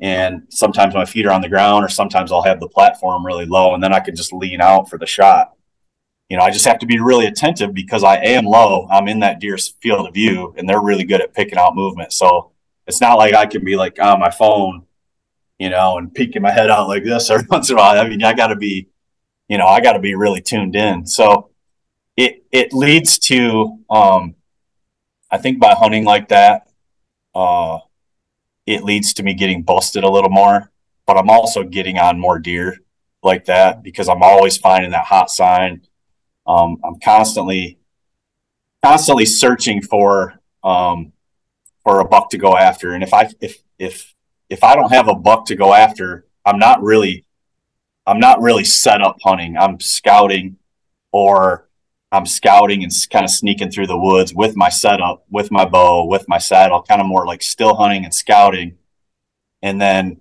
And 0.00 0.42
sometimes 0.48 0.94
my 0.94 1.04
feet 1.04 1.26
are 1.26 1.32
on 1.32 1.40
the 1.40 1.48
ground, 1.48 1.84
or 1.84 1.88
sometimes 1.88 2.30
I'll 2.30 2.42
have 2.42 2.60
the 2.60 2.68
platform 2.68 3.24
really 3.24 3.46
low, 3.46 3.74
and 3.74 3.82
then 3.82 3.92
I 3.92 4.00
can 4.00 4.14
just 4.14 4.32
lean 4.32 4.60
out 4.60 4.90
for 4.90 4.98
the 4.98 5.06
shot. 5.06 5.52
You 6.28 6.38
know, 6.38 6.42
I 6.42 6.50
just 6.50 6.64
have 6.64 6.78
to 6.80 6.86
be 6.86 6.98
really 6.98 7.26
attentive 7.26 7.74
because 7.74 8.02
I 8.02 8.16
am 8.16 8.44
low. 8.44 8.88
I'm 8.90 9.08
in 9.08 9.20
that 9.20 9.40
deer's 9.40 9.74
field 9.80 10.08
of 10.08 10.14
view, 10.14 10.54
and 10.56 10.68
they're 10.68 10.82
really 10.82 11.04
good 11.04 11.20
at 11.20 11.34
picking 11.34 11.58
out 11.58 11.76
movement. 11.76 12.12
So 12.12 12.52
it's 12.86 13.00
not 13.00 13.18
like 13.18 13.34
I 13.34 13.46
can 13.46 13.64
be 13.64 13.76
like 13.76 14.00
on 14.00 14.20
my 14.20 14.30
phone 14.30 14.86
you 15.58 15.70
know, 15.70 15.98
and 15.98 16.12
peeking 16.14 16.42
my 16.42 16.50
head 16.50 16.70
out 16.70 16.88
like 16.88 17.04
this 17.04 17.30
every 17.30 17.46
once 17.50 17.70
in 17.70 17.76
a 17.76 17.78
while. 17.78 17.98
I 17.98 18.08
mean, 18.08 18.22
I 18.22 18.32
got 18.34 18.48
to 18.48 18.56
be, 18.56 18.88
you 19.48 19.58
know, 19.58 19.66
I 19.66 19.80
got 19.80 19.94
to 19.94 19.98
be 19.98 20.14
really 20.14 20.40
tuned 20.40 20.76
in. 20.76 21.06
So 21.06 21.50
it 22.16 22.44
it 22.52 22.72
leads 22.72 23.18
to, 23.30 23.78
um, 23.90 24.34
I 25.30 25.38
think 25.38 25.58
by 25.58 25.74
hunting 25.74 26.04
like 26.04 26.28
that, 26.28 26.68
uh, 27.34 27.78
it 28.66 28.84
leads 28.84 29.14
to 29.14 29.22
me 29.22 29.34
getting 29.34 29.62
busted 29.62 30.04
a 30.04 30.10
little 30.10 30.30
more. 30.30 30.70
But 31.06 31.18
I'm 31.18 31.28
also 31.28 31.64
getting 31.64 31.98
on 31.98 32.18
more 32.18 32.38
deer 32.38 32.78
like 33.22 33.46
that 33.46 33.82
because 33.82 34.08
I'm 34.08 34.22
always 34.22 34.56
finding 34.56 34.92
that 34.92 35.04
hot 35.04 35.30
sign. 35.30 35.82
Um, 36.46 36.78
I'm 36.84 36.98
constantly 37.00 37.78
constantly 38.82 39.24
searching 39.24 39.80
for 39.82 40.34
um, 40.62 41.12
for 41.82 42.00
a 42.00 42.04
buck 42.04 42.30
to 42.30 42.38
go 42.38 42.56
after, 42.56 42.92
and 42.92 43.02
if 43.02 43.14
I 43.14 43.28
if 43.40 43.62
if 43.78 44.14
if 44.50 44.62
I 44.62 44.74
don't 44.74 44.92
have 44.92 45.08
a 45.08 45.14
buck 45.14 45.46
to 45.46 45.56
go 45.56 45.72
after, 45.72 46.26
I'm 46.44 46.58
not 46.58 46.82
really 46.82 47.24
I'm 48.06 48.20
not 48.20 48.40
really 48.40 48.64
set 48.64 49.00
up 49.00 49.16
hunting. 49.22 49.56
I'm 49.56 49.80
scouting 49.80 50.56
or 51.12 51.68
I'm 52.12 52.26
scouting 52.26 52.84
and 52.84 52.92
kind 53.10 53.24
of 53.24 53.30
sneaking 53.30 53.70
through 53.70 53.86
the 53.86 53.98
woods 53.98 54.34
with 54.34 54.56
my 54.56 54.68
setup, 54.68 55.24
with 55.30 55.50
my 55.50 55.64
bow, 55.64 56.06
with 56.06 56.28
my 56.28 56.38
saddle, 56.38 56.82
kind 56.82 57.00
of 57.00 57.06
more 57.06 57.26
like 57.26 57.42
still 57.42 57.74
hunting 57.74 58.04
and 58.04 58.14
scouting. 58.14 58.76
And 59.62 59.80
then 59.80 60.20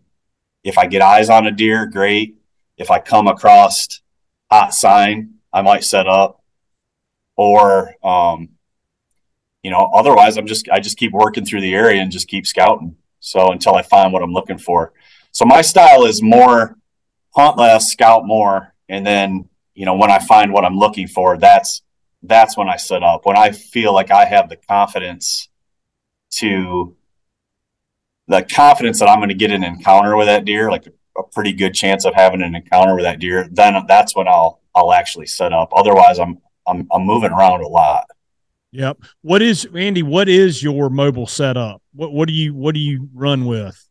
if 0.63 0.78
I 0.78 0.88
get 0.88 1.01
eyes 1.01 1.30
on 1.30 1.45
a 1.45 1.51
deer, 1.51 1.86
great. 1.86 2.36
If 2.78 2.89
I 2.89 2.99
come 2.99 3.28
across 3.28 4.01
hot 4.49 4.74
sign, 4.74 5.32
I 5.53 5.61
might 5.61 5.83
set 5.83 6.07
up. 6.07 6.41
Or 7.35 7.95
um, 8.03 8.49
you 9.63 9.71
know, 9.71 9.89
otherwise 9.93 10.37
I'm 10.37 10.45
just 10.45 10.69
I 10.69 10.79
just 10.79 10.97
keep 10.97 11.11
working 11.13 11.45
through 11.45 11.61
the 11.61 11.73
area 11.73 12.01
and 12.01 12.11
just 12.11 12.27
keep 12.27 12.45
scouting. 12.45 12.95
So 13.19 13.51
until 13.51 13.75
I 13.75 13.81
find 13.81 14.11
what 14.11 14.21
I'm 14.21 14.33
looking 14.33 14.57
for. 14.57 14.93
So 15.31 15.45
my 15.45 15.61
style 15.61 16.05
is 16.05 16.21
more 16.21 16.77
hunt 17.35 17.57
less, 17.57 17.91
scout 17.91 18.25
more, 18.25 18.73
and 18.89 19.05
then 19.05 19.49
you 19.73 19.85
know 19.85 19.95
when 19.95 20.11
I 20.11 20.19
find 20.19 20.53
what 20.53 20.65
I'm 20.65 20.77
looking 20.77 21.07
for, 21.07 21.37
that's 21.37 21.81
that's 22.21 22.57
when 22.57 22.69
I 22.69 22.75
set 22.75 23.03
up. 23.03 23.25
When 23.25 23.37
I 23.37 23.51
feel 23.51 23.93
like 23.93 24.11
I 24.11 24.25
have 24.25 24.49
the 24.49 24.57
confidence 24.57 25.49
to 26.31 26.95
the 28.27 28.43
confidence 28.43 28.99
that 28.99 29.09
I'm 29.09 29.19
going 29.19 29.29
to 29.29 29.35
get 29.35 29.51
an 29.51 29.63
encounter 29.63 30.15
with 30.15 30.27
that 30.27 30.45
deer, 30.45 30.71
like 30.71 30.87
a, 30.87 31.19
a 31.19 31.23
pretty 31.23 31.53
good 31.53 31.73
chance 31.73 32.05
of 32.05 32.13
having 32.13 32.41
an 32.41 32.55
encounter 32.55 32.95
with 32.95 33.03
that 33.03 33.19
deer, 33.19 33.47
then 33.51 33.75
that's 33.87 34.15
when 34.15 34.27
I'll 34.27 34.61
I'll 34.76 34.93
actually 34.93 35.28
set 35.28 35.53
up. 35.53 35.71
Otherwise, 35.76 36.19
I'm 36.19 36.39
I'm 36.67 36.88
I'm 36.91 37.03
moving 37.03 37.32
around 37.32 37.61
a 37.61 37.67
lot. 37.67 38.05
Yep. 38.71 39.03
What 39.21 39.41
is 39.41 39.67
Andy? 39.76 40.01
What 40.01 40.28
is 40.28 40.63
your 40.63 40.89
mobile 40.89 41.28
setup? 41.28 41.82
What 41.93 42.11
what 42.11 42.28
do 42.28 42.34
you 42.34 42.55
what 42.55 42.74
do 42.74 42.80
you 42.80 43.09
run 43.13 43.45
with? 43.45 43.88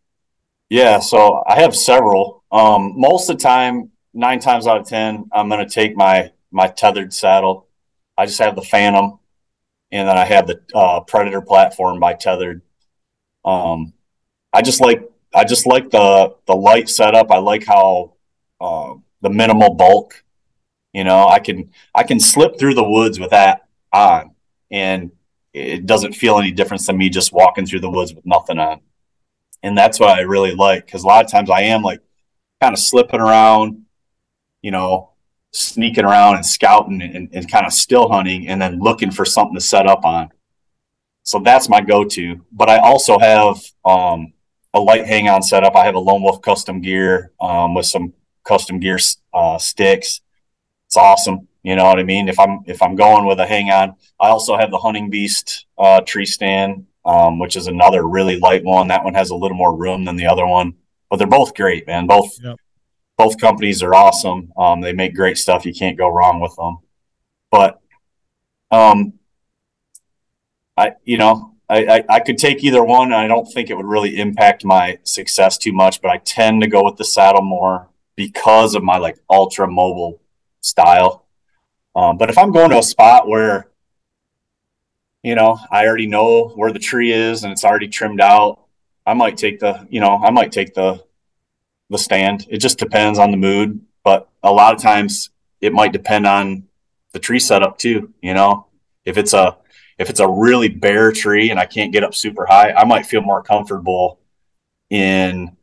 Yeah, 0.68 1.01
so 1.01 1.43
I 1.47 1.61
have 1.61 1.76
several. 1.76 2.43
Um, 2.51 2.95
most 2.97 3.28
of 3.28 3.37
the 3.37 3.43
time, 3.43 3.91
nine 4.14 4.41
times 4.41 4.66
out 4.66 4.80
of 4.80 4.89
ten, 4.89 5.28
I'm 5.33 5.49
going 5.49 5.66
to 5.66 5.72
take 5.72 5.97
my 5.97 6.33
my 6.51 6.66
tethered 6.66 7.12
saddle. 7.12 7.68
I 8.16 8.26
just 8.26 8.39
have 8.41 8.57
the 8.57 8.62
Phantom, 8.62 9.18
and 9.91 10.09
then 10.09 10.16
I 10.16 10.24
have 10.24 10.47
the 10.47 10.61
uh, 10.74 11.01
Predator 11.01 11.43
platform 11.43 12.01
by 12.01 12.14
Tethered. 12.14 12.62
Um, 13.45 13.93
I 14.53 14.62
just 14.62 14.80
like 14.80 15.09
I 15.35 15.45
just 15.45 15.66
like 15.66 15.91
the 15.91 16.35
the 16.47 16.57
light 16.57 16.89
setup. 16.89 17.30
I 17.30 17.39
like 17.39 17.64
how 17.64 18.14
uh, 18.61 18.95
the 19.20 19.30
minimal 19.30 19.74
bulk. 19.74 20.24
You 20.93 21.05
know, 21.05 21.26
I 21.26 21.38
can 21.38 21.70
I 21.95 22.03
can 22.03 22.20
slip 22.20 22.59
through 22.59 22.74
the 22.74 22.88
woods 22.88 23.18
with 23.18 23.30
that 23.30 23.66
on 23.93 24.34
and 24.70 25.12
it 25.53 25.86
doesn't 25.86 26.14
feel 26.14 26.38
any 26.38 26.51
difference 26.51 26.86
than 26.86 26.97
me 26.97 27.11
just 27.11 27.32
walking 27.32 27.66
through 27.66 27.80
the 27.80 27.90
woods 27.90 28.14
with 28.14 28.24
nothing 28.24 28.59
on. 28.59 28.80
And 29.62 29.76
that's 29.76 30.01
what 30.01 30.18
I 30.18 30.22
really 30.22 30.55
like 30.55 30.86
because 30.86 31.05
a 31.05 31.07
lot 31.07 31.24
of 31.24 31.30
times 31.30 31.51
I 31.51 31.62
am 31.62 31.82
like 31.82 32.01
kind 32.61 32.72
of 32.72 32.78
slipping 32.78 33.20
around, 33.20 33.84
you 34.62 34.70
know, 34.70 35.11
sneaking 35.53 36.05
around 36.05 36.36
and 36.36 36.47
scouting 36.47 37.03
and, 37.03 37.28
and 37.32 37.51
kind 37.51 37.66
of 37.66 37.72
still 37.72 38.09
hunting 38.09 38.49
and 38.49 38.61
then 38.61 38.80
looking 38.80 39.11
for 39.11 39.24
something 39.24 39.55
to 39.55 39.61
set 39.61 39.86
up 39.86 40.05
on. 40.05 40.30
So 41.22 41.38
that's 41.38 41.68
my 41.68 41.80
go 41.80 42.05
to. 42.05 42.45
But 42.51 42.70
I 42.70 42.78
also 42.78 43.18
have 43.18 43.62
um, 43.84 44.32
a 44.74 44.80
light 44.80 45.07
hang 45.07 45.28
on 45.28 45.43
setup. 45.43 45.76
I 45.76 45.84
have 45.84 45.95
a 45.95 46.01
Lone 46.01 46.22
Wolf 46.22 46.40
custom 46.40 46.80
gear 46.80 47.32
um, 47.40 47.74
with 47.74 47.86
some 47.86 48.14
custom 48.45 48.80
gear 48.80 48.99
uh, 49.34 49.59
sticks. 49.59 50.20
It's 50.93 50.99
awesome. 50.99 51.49
You 51.62 51.74
know 51.74 51.84
what 51.84 51.99
I 51.99 52.03
mean? 52.03 52.28
If 52.28 52.38
I'm 52.38 52.61
if 52.66 52.82
I'm 52.82 52.97
going 52.97 53.24
with 53.24 53.40
a 53.40 53.47
hang 53.47 53.70
on, 53.70 53.95
I 54.20 54.28
also 54.28 54.59
have 54.59 54.70
the 54.70 54.76
Hunting 54.76 55.09
Beast 55.09 55.64
uh, 55.78 56.03
tree 56.03 56.26
stand, 56.26 56.84
um, 57.07 57.38
which 57.38 57.57
is 57.57 57.66
another 57.66 58.07
really 58.07 58.38
light 58.38 58.62
one. 58.62 58.88
That 58.88 59.03
one 59.03 59.14
has 59.14 59.30
a 59.30 59.34
little 59.34 59.57
more 59.57 59.74
room 59.74 60.05
than 60.05 60.16
the 60.16 60.26
other 60.26 60.47
one, 60.47 60.74
but 61.09 61.16
they're 61.16 61.26
both 61.26 61.55
great, 61.55 61.86
man. 61.86 62.07
Both 62.07 62.36
yep. 62.45 62.59
both 63.16 63.40
companies 63.40 63.82
are 63.82 63.95
awesome. 63.95 64.53
Um, 64.55 64.82
they 64.82 64.93
make 64.93 65.14
great 65.14 65.38
stuff. 65.38 65.64
You 65.64 65.72
can't 65.72 65.97
go 65.97 66.11
wrong 66.11 66.40
with 66.40 66.55
them. 66.57 66.80
But 67.51 67.80
um, 68.70 69.14
I 70.76 70.93
you 71.05 71.16
know 71.16 71.55
I, 71.70 71.86
I, 71.86 72.05
I 72.16 72.20
could 72.20 72.36
take 72.36 72.62
either 72.62 72.84
one. 72.84 73.14
I 73.14 73.28
don't 73.28 73.51
think 73.51 73.70
it 73.70 73.78
would 73.78 73.86
really 73.86 74.20
impact 74.20 74.62
my 74.62 74.99
success 75.05 75.57
too 75.57 75.72
much, 75.72 76.03
but 76.03 76.11
I 76.11 76.18
tend 76.18 76.61
to 76.61 76.68
go 76.68 76.84
with 76.84 76.99
the 76.99 77.05
saddle 77.07 77.40
more 77.40 77.88
because 78.14 78.74
of 78.74 78.82
my 78.82 78.99
like 78.99 79.16
ultra 79.30 79.66
mobile 79.66 80.22
style. 80.62 81.26
Um, 81.94 82.16
but 82.16 82.30
if 82.30 82.38
I'm 82.38 82.52
going 82.52 82.70
to 82.70 82.78
a 82.78 82.82
spot 82.82 83.28
where, 83.28 83.68
you 85.22 85.34
know, 85.34 85.58
I 85.70 85.86
already 85.86 86.06
know 86.06 86.48
where 86.48 86.72
the 86.72 86.78
tree 86.78 87.12
is 87.12 87.44
and 87.44 87.52
it's 87.52 87.64
already 87.64 87.88
trimmed 87.88 88.20
out, 88.20 88.60
I 89.04 89.12
might 89.12 89.36
take 89.36 89.60
the, 89.60 89.86
you 89.90 90.00
know, 90.00 90.16
I 90.16 90.30
might 90.30 90.52
take 90.52 90.72
the 90.72 91.04
the 91.90 91.98
stand. 91.98 92.46
It 92.48 92.58
just 92.58 92.78
depends 92.78 93.18
on 93.18 93.30
the 93.30 93.36
mood, 93.36 93.78
but 94.02 94.28
a 94.42 94.50
lot 94.50 94.74
of 94.74 94.80
times 94.80 95.28
it 95.60 95.74
might 95.74 95.92
depend 95.92 96.26
on 96.26 96.64
the 97.12 97.18
tree 97.18 97.38
setup 97.38 97.76
too. 97.76 98.14
You 98.22 98.32
know, 98.32 98.66
if 99.04 99.18
it's 99.18 99.34
a 99.34 99.58
if 99.98 100.08
it's 100.08 100.20
a 100.20 100.28
really 100.28 100.68
bare 100.68 101.12
tree 101.12 101.50
and 101.50 101.60
I 101.60 101.66
can't 101.66 101.92
get 101.92 102.02
up 102.02 102.14
super 102.14 102.46
high, 102.46 102.72
I 102.72 102.84
might 102.84 103.04
feel 103.04 103.20
more 103.20 103.42
comfortable 103.42 104.18
in 104.88 105.54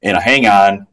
in 0.00 0.16
a 0.16 0.20
hang 0.20 0.46
on 0.46 0.86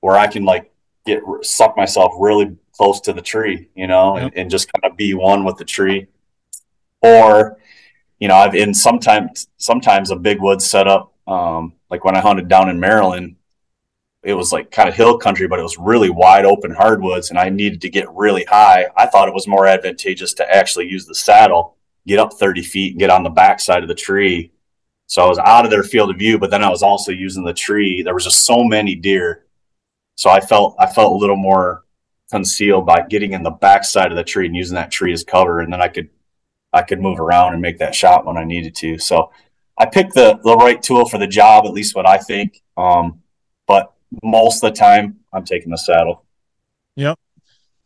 where 0.00 0.16
I 0.16 0.26
can 0.26 0.44
like 0.44 0.70
get 1.08 1.22
suck 1.42 1.76
myself 1.76 2.12
really 2.18 2.56
close 2.72 3.00
to 3.02 3.12
the 3.12 3.22
tree, 3.22 3.68
you 3.74 3.86
know, 3.86 4.16
yep. 4.16 4.24
and, 4.24 4.36
and, 4.36 4.50
just 4.50 4.72
kind 4.72 4.90
of 4.90 4.96
be 4.96 5.14
one 5.14 5.44
with 5.44 5.56
the 5.56 5.64
tree. 5.64 6.06
Or, 7.02 7.58
you 8.20 8.28
know, 8.28 8.36
I've 8.36 8.54
in 8.54 8.72
sometimes 8.72 9.48
sometimes 9.56 10.10
a 10.10 10.16
big 10.16 10.40
wood 10.40 10.62
setup, 10.62 11.12
um, 11.26 11.74
like 11.90 12.04
when 12.04 12.16
I 12.16 12.20
hunted 12.20 12.48
down 12.48 12.68
in 12.68 12.78
Maryland, 12.78 13.36
it 14.22 14.34
was 14.34 14.52
like 14.52 14.70
kind 14.70 14.88
of 14.88 14.94
hill 14.94 15.18
country, 15.18 15.46
but 15.48 15.58
it 15.58 15.62
was 15.62 15.78
really 15.78 16.10
wide 16.10 16.44
open 16.44 16.72
hardwoods, 16.74 17.30
and 17.30 17.38
I 17.38 17.48
needed 17.48 17.80
to 17.82 17.90
get 17.90 18.10
really 18.10 18.44
high. 18.44 18.86
I 18.96 19.06
thought 19.06 19.28
it 19.28 19.34
was 19.34 19.46
more 19.46 19.66
advantageous 19.66 20.34
to 20.34 20.54
actually 20.54 20.88
use 20.88 21.06
the 21.06 21.14
saddle, 21.14 21.76
get 22.06 22.18
up 22.18 22.32
30 22.34 22.62
feet, 22.62 22.92
and 22.92 23.00
get 23.00 23.10
on 23.10 23.22
the 23.22 23.30
back 23.30 23.60
side 23.60 23.82
of 23.82 23.88
the 23.88 23.94
tree. 23.94 24.52
So 25.06 25.24
I 25.24 25.28
was 25.28 25.38
out 25.38 25.64
of 25.64 25.70
their 25.70 25.82
field 25.82 26.10
of 26.10 26.18
view, 26.18 26.38
but 26.38 26.50
then 26.50 26.62
I 26.62 26.68
was 26.68 26.82
also 26.82 27.12
using 27.12 27.44
the 27.44 27.54
tree. 27.54 28.02
There 28.02 28.14
was 28.14 28.24
just 28.24 28.44
so 28.44 28.62
many 28.62 28.94
deer, 28.94 29.44
so 30.18 30.30
I 30.30 30.40
felt 30.40 30.74
I 30.80 30.86
felt 30.86 31.12
a 31.12 31.16
little 31.16 31.36
more 31.36 31.84
concealed 32.28 32.84
by 32.84 33.06
getting 33.08 33.34
in 33.34 33.44
the 33.44 33.52
backside 33.52 34.10
of 34.10 34.16
the 34.16 34.24
tree 34.24 34.46
and 34.46 34.56
using 34.56 34.74
that 34.74 34.90
tree 34.90 35.12
as 35.12 35.22
cover, 35.22 35.60
and 35.60 35.72
then 35.72 35.80
I 35.80 35.86
could 35.86 36.10
I 36.72 36.82
could 36.82 37.00
move 37.00 37.20
around 37.20 37.52
and 37.52 37.62
make 37.62 37.78
that 37.78 37.94
shot 37.94 38.26
when 38.26 38.36
I 38.36 38.42
needed 38.42 38.74
to. 38.76 38.98
So 38.98 39.30
I 39.78 39.86
picked 39.86 40.14
the 40.14 40.40
the 40.42 40.56
right 40.56 40.82
tool 40.82 41.08
for 41.08 41.18
the 41.18 41.28
job, 41.28 41.66
at 41.66 41.72
least 41.72 41.94
what 41.94 42.04
I 42.04 42.18
think. 42.18 42.60
Um, 42.76 43.22
but 43.68 43.92
most 44.24 44.64
of 44.64 44.72
the 44.72 44.76
time, 44.76 45.20
I'm 45.32 45.44
taking 45.44 45.70
the 45.70 45.78
saddle. 45.78 46.24
Yep. 46.96 47.16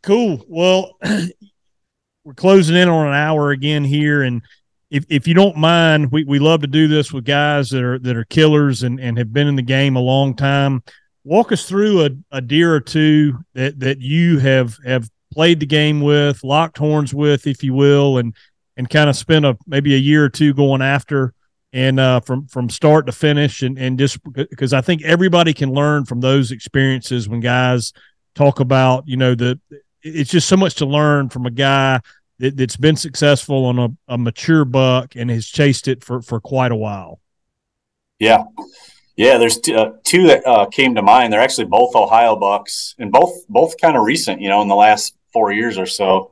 Cool. 0.01 0.43
Well, 0.47 0.97
we're 2.23 2.33
closing 2.33 2.75
in 2.75 2.89
on 2.89 3.09
an 3.09 3.13
hour 3.13 3.51
again 3.51 3.83
here, 3.83 4.23
and 4.23 4.41
if 4.89 5.05
if 5.07 5.27
you 5.27 5.35
don't 5.35 5.55
mind, 5.55 6.11
we, 6.11 6.23
we 6.23 6.39
love 6.39 6.61
to 6.61 6.67
do 6.67 6.87
this 6.87 7.13
with 7.13 7.25
guys 7.25 7.69
that 7.69 7.83
are 7.83 7.99
that 7.99 8.17
are 8.17 8.25
killers 8.25 8.81
and, 8.81 8.99
and 8.99 9.19
have 9.19 9.31
been 9.31 9.47
in 9.47 9.55
the 9.55 9.61
game 9.61 9.95
a 9.97 10.01
long 10.01 10.35
time. 10.35 10.81
Walk 11.23 11.51
us 11.51 11.67
through 11.67 12.05
a, 12.05 12.09
a 12.31 12.41
deer 12.41 12.73
or 12.73 12.81
two 12.81 13.39
that, 13.53 13.79
that 13.79 13.99
you 13.99 14.39
have 14.39 14.77
have 14.85 15.09
played 15.31 15.59
the 15.59 15.65
game 15.65 16.01
with, 16.01 16.43
locked 16.43 16.77
horns 16.77 17.13
with, 17.13 17.47
if 17.47 17.63
you 17.63 17.73
will, 17.73 18.17
and 18.17 18.35
and 18.75 18.89
kind 18.89 19.09
of 19.09 19.15
spent 19.15 19.45
a 19.45 19.57
maybe 19.65 19.93
a 19.93 19.97
year 19.97 20.25
or 20.25 20.29
two 20.29 20.53
going 20.53 20.81
after 20.81 21.33
and 21.73 21.99
uh, 21.99 22.19
from 22.19 22.45
from 22.47 22.69
start 22.69 23.07
to 23.07 23.11
finish, 23.11 23.63
and 23.63 23.77
and 23.79 23.97
just 23.97 24.19
because 24.31 24.73
I 24.73 24.81
think 24.81 25.03
everybody 25.03 25.53
can 25.53 25.73
learn 25.73 26.05
from 26.05 26.21
those 26.21 26.51
experiences 26.51 27.27
when 27.27 27.39
guys 27.39 27.93
talk 28.35 28.59
about 28.59 29.07
you 29.07 29.17
know 29.17 29.35
the 29.35 29.59
it's 30.03 30.29
just 30.29 30.47
so 30.47 30.55
much 30.55 30.75
to 30.75 30.85
learn 30.85 31.29
from 31.29 31.45
a 31.45 31.51
guy 31.51 31.99
that, 32.39 32.59
has 32.59 32.75
been 32.75 32.95
successful 32.95 33.65
on 33.65 33.79
a, 33.79 33.89
a 34.07 34.17
mature 34.17 34.65
buck 34.65 35.15
and 35.15 35.31
has 35.31 35.47
chased 35.47 35.87
it 35.87 36.03
for 36.03 36.21
for 36.21 36.39
quite 36.39 36.71
a 36.71 36.75
while. 36.75 37.19
Yeah, 38.19 38.43
yeah. 39.15 39.37
There's 39.37 39.59
t- 39.59 39.75
uh, 39.75 39.91
two 40.03 40.27
that 40.27 40.45
uh, 40.45 40.65
came 40.67 40.95
to 40.95 41.01
mind. 41.01 41.31
They're 41.31 41.41
actually 41.41 41.65
both 41.65 41.95
Ohio 41.95 42.35
bucks, 42.35 42.95
and 42.99 43.11
both 43.11 43.47
both 43.47 43.79
kind 43.79 43.97
of 43.97 44.03
recent. 44.03 44.41
You 44.41 44.49
know, 44.49 44.61
in 44.61 44.67
the 44.67 44.75
last 44.75 45.15
four 45.31 45.51
years 45.51 45.77
or 45.77 45.85
so. 45.85 46.31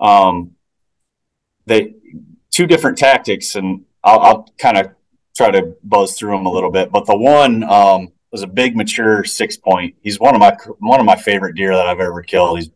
Um, 0.00 0.52
they 1.66 1.94
two 2.50 2.66
different 2.66 2.98
tactics, 2.98 3.54
and 3.56 3.84
I'll, 4.02 4.20
I'll 4.20 4.48
kind 4.58 4.78
of 4.78 4.90
try 5.36 5.50
to 5.50 5.74
buzz 5.82 6.16
through 6.16 6.36
them 6.36 6.46
a 6.46 6.52
little 6.52 6.70
bit. 6.70 6.90
But 6.90 7.06
the 7.06 7.16
one 7.16 7.64
um, 7.64 8.12
was 8.30 8.42
a 8.42 8.46
big, 8.46 8.76
mature 8.76 9.24
six 9.24 9.56
point. 9.56 9.96
He's 10.00 10.20
one 10.20 10.34
of 10.34 10.40
my 10.40 10.56
one 10.78 11.00
of 11.00 11.06
my 11.06 11.16
favorite 11.16 11.56
deer 11.56 11.74
that 11.74 11.86
I've 11.86 12.00
ever 12.00 12.22
killed. 12.22 12.58
He's 12.58 12.70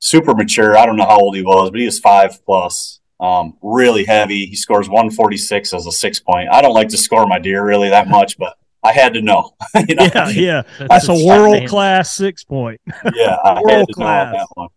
super 0.00 0.34
mature. 0.34 0.76
I 0.76 0.86
don't 0.86 0.96
know 0.96 1.06
how 1.06 1.20
old 1.20 1.36
he 1.36 1.42
was, 1.42 1.70
but 1.70 1.80
he 1.80 1.86
was 1.86 1.98
five 1.98 2.44
plus. 2.44 3.00
Um, 3.18 3.56
really 3.62 4.04
heavy. 4.04 4.46
He 4.46 4.56
scores 4.56 4.88
146 4.88 5.72
as 5.72 5.86
a 5.86 5.92
six 5.92 6.20
point. 6.20 6.48
I 6.50 6.60
don't 6.60 6.74
like 6.74 6.88
to 6.88 6.98
score 6.98 7.26
my 7.26 7.38
deer 7.38 7.64
really 7.64 7.88
that 7.88 8.08
much, 8.08 8.36
but 8.36 8.58
I 8.82 8.92
had 8.92 9.14
to 9.14 9.22
know. 9.22 9.54
you 9.88 9.94
know? 9.94 10.08
Yeah, 10.14 10.28
yeah. 10.28 10.62
That's, 10.88 11.08
a 11.08 11.26
world 11.26 11.66
class 11.68 12.14
six 12.14 12.44
point. 12.44 12.80
yeah, 13.14 13.36
I 13.42 13.60
world 13.62 13.88
class. 13.92 14.34
that 14.34 14.46
one. 14.54 14.68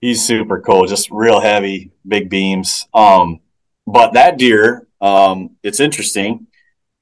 He's 0.00 0.24
super 0.24 0.60
cool, 0.60 0.86
just 0.86 1.10
real 1.10 1.40
heavy, 1.40 1.90
big 2.06 2.28
beams. 2.28 2.86
Um, 2.92 3.40
but 3.86 4.12
that 4.12 4.36
deer, 4.36 4.86
um, 5.00 5.56
it's 5.62 5.80
interesting 5.80 6.46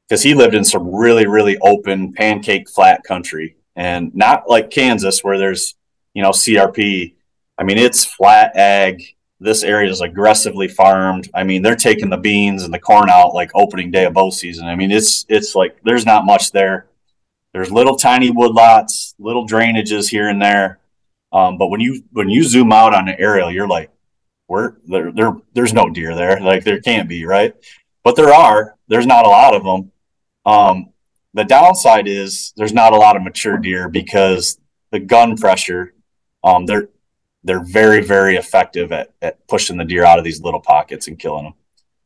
because 0.09 0.23
he 0.23 0.35
lived 0.35 0.55
in 0.55 0.65
some 0.65 0.95
really, 0.95 1.27
really 1.27 1.59
open 1.59 2.13
pancake 2.13 2.69
flat 2.69 3.03
country 3.03 3.57
and 3.75 4.15
not 4.15 4.49
like 4.49 4.71
Kansas 4.71 5.25
where 5.25 5.39
there's, 5.39 5.75
you 6.15 6.23
know, 6.23 6.31
CRP. 6.31 7.15
I 7.59 7.65
mean, 7.65 7.79
it's 7.79 8.05
flat 8.05 8.55
ag. 8.57 9.03
This 9.43 9.63
area 9.63 9.91
is 9.91 10.01
aggressively 10.01 10.69
farmed. 10.69 11.29
I 11.35 11.43
mean, 11.45 11.63
they're 11.63 11.77
taking 11.77 12.11
the 12.11 12.17
beans 12.17 12.63
and 12.63 12.73
the 12.73 12.79
corn 12.79 13.11
out 13.11 13.35
like 13.35 13.51
opening 13.55 13.91
day 13.91 14.05
of 14.05 14.15
bow 14.15 14.31
season. 14.31 14.67
I 14.67 14.77
mean, 14.77 14.91
it's 14.91 15.27
it's 15.29 15.55
like 15.55 15.79
there's 15.85 16.07
not 16.07 16.25
much 16.25 16.53
there. 16.53 16.87
There's 17.53 17.71
little 17.71 17.97
tiny 17.97 18.31
woodlots, 18.31 19.15
little 19.19 19.47
drainages 19.47 20.09
here 20.09 20.29
and 20.29 20.41
there. 20.41 20.79
Um, 21.33 21.59
but 21.59 21.69
when 21.69 21.81
you 21.81 22.03
when 22.13 22.29
you 22.29 22.45
zoom 22.45 22.73
out 22.73 22.95
on 22.95 23.07
the 23.07 23.19
aerial, 23.19 23.51
you're 23.51 23.69
like, 23.69 23.91
where 24.53 24.77
there, 24.87 25.11
there 25.13 25.33
there's 25.55 25.73
no 25.73 25.89
deer 25.89 26.15
there 26.15 26.39
like 26.41 26.63
there 26.63 26.79
can't 26.79 27.09
be 27.09 27.25
right 27.25 27.55
but 28.05 28.17
there 28.17 28.35
are 28.35 28.77
there's 28.89 29.07
not 29.07 29.25
a 29.25 29.29
lot 29.29 29.55
of 29.55 29.65
them 29.65 29.91
um, 30.45 30.91
the 31.33 31.43
downside 31.43 32.07
is 32.07 32.53
there's 32.57 32.75
not 32.75 32.93
a 32.93 32.97
lot 32.97 33.17
of 33.17 33.23
mature 33.23 33.57
deer 33.57 33.89
because 33.89 34.61
the 34.91 35.01
gun 35.01 35.39
pressure 35.39 35.95
um, 36.45 36.67
they're 36.67 36.91
they're 37.45 37.65
very 37.65 38.03
very 38.03 38.37
effective 38.37 38.93
at, 38.93 39.13
at 39.21 39.47
pushing 39.49 39.77
the 39.77 39.85
deer 39.85 40.05
out 40.05 40.19
of 40.19 40.25
these 40.25 40.41
little 40.41 40.61
pockets 40.61 41.09
and 41.09 41.19
killing 41.19 41.45
them 41.45 41.55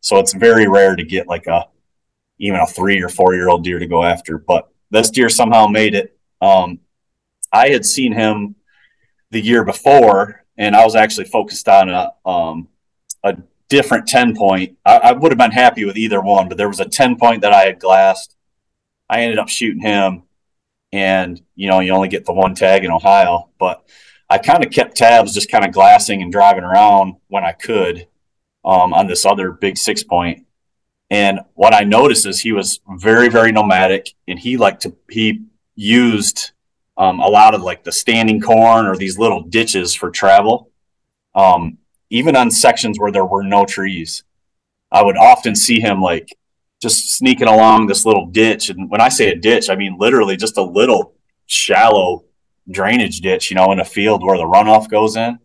so 0.00 0.18
it's 0.18 0.32
very 0.34 0.66
rare 0.68 0.96
to 0.96 1.04
get 1.04 1.26
like 1.26 1.46
a 1.46 1.66
even 2.38 2.60
a 2.60 2.66
three 2.66 3.02
or 3.02 3.08
four 3.08 3.34
year 3.34 3.48
old 3.48 3.64
deer 3.64 3.78
to 3.78 3.86
go 3.86 4.02
after 4.02 4.38
but 4.38 4.70
this 4.90 5.10
deer 5.10 5.28
somehow 5.28 5.66
made 5.66 5.94
it 5.94 6.18
um, 6.40 6.78
i 7.52 7.68
had 7.68 7.84
seen 7.84 8.12
him 8.12 8.54
the 9.30 9.40
year 9.40 9.64
before 9.64 10.46
and 10.58 10.74
I 10.74 10.84
was 10.84 10.96
actually 10.96 11.26
focused 11.26 11.68
on 11.68 11.90
a 11.90 12.12
um, 12.24 12.68
a 13.22 13.36
different 13.68 14.06
ten 14.06 14.34
point. 14.34 14.76
I, 14.84 14.96
I 14.98 15.12
would 15.12 15.32
have 15.32 15.38
been 15.38 15.50
happy 15.50 15.84
with 15.84 15.96
either 15.96 16.20
one, 16.20 16.48
but 16.48 16.58
there 16.58 16.68
was 16.68 16.80
a 16.80 16.88
ten 16.88 17.16
point 17.16 17.42
that 17.42 17.52
I 17.52 17.64
had 17.64 17.80
glassed. 17.80 18.36
I 19.08 19.22
ended 19.22 19.38
up 19.38 19.48
shooting 19.48 19.82
him, 19.82 20.22
and 20.92 21.40
you 21.54 21.68
know 21.68 21.80
you 21.80 21.92
only 21.92 22.08
get 22.08 22.24
the 22.24 22.32
one 22.32 22.54
tag 22.54 22.84
in 22.84 22.90
Ohio, 22.90 23.50
but 23.58 23.84
I 24.28 24.38
kind 24.38 24.64
of 24.64 24.72
kept 24.72 24.96
tabs, 24.96 25.34
just 25.34 25.50
kind 25.50 25.64
of 25.64 25.72
glassing 25.72 26.22
and 26.22 26.32
driving 26.32 26.64
around 26.64 27.16
when 27.28 27.44
I 27.44 27.52
could 27.52 28.08
um, 28.64 28.92
on 28.92 29.06
this 29.06 29.24
other 29.24 29.52
big 29.52 29.78
six 29.78 30.02
point. 30.02 30.46
And 31.10 31.40
what 31.54 31.72
I 31.72 31.84
noticed 31.84 32.26
is 32.26 32.40
he 32.40 32.52
was 32.52 32.80
very, 32.88 33.28
very 33.28 33.52
nomadic, 33.52 34.14
and 34.26 34.38
he 34.38 34.56
liked 34.56 34.82
to 34.82 34.96
he 35.08 35.44
used 35.76 36.50
um, 36.96 37.20
a 37.20 37.28
lot 37.28 37.54
of 37.54 37.62
like 37.62 37.84
the 37.84 37.92
standing 37.92 38.40
corn 38.40 38.86
or 38.86 38.96
these 38.96 39.18
little 39.18 39.42
ditches 39.42 39.94
for 39.94 40.10
travel. 40.10 40.70
Um, 41.34 41.78
even 42.10 42.34
on 42.34 42.50
sections 42.50 42.98
where 42.98 43.12
there 43.12 43.26
were 43.26 43.44
no 43.44 43.64
trees, 43.64 44.24
I 44.90 45.02
would 45.02 45.16
often 45.16 45.54
see 45.54 45.80
him 45.80 46.00
like 46.00 46.36
just 46.80 47.16
sneaking 47.16 47.48
along 47.48 47.86
this 47.86 48.04
little 48.04 48.26
ditch. 48.26 48.70
And 48.70 48.90
when 48.90 49.00
I 49.00 49.08
say 49.08 49.30
a 49.30 49.36
ditch, 49.36 49.70
I 49.70 49.76
mean 49.76 49.96
literally 49.98 50.36
just 50.36 50.56
a 50.56 50.62
little 50.62 51.14
shallow 51.46 52.24
drainage 52.70 53.20
ditch, 53.20 53.50
you 53.50 53.56
know, 53.56 53.72
in 53.72 53.80
a 53.80 53.84
field 53.84 54.22
where 54.24 54.36
the 54.36 54.44
runoff 54.44 54.88
goes 54.88 55.16
in. 55.16 55.38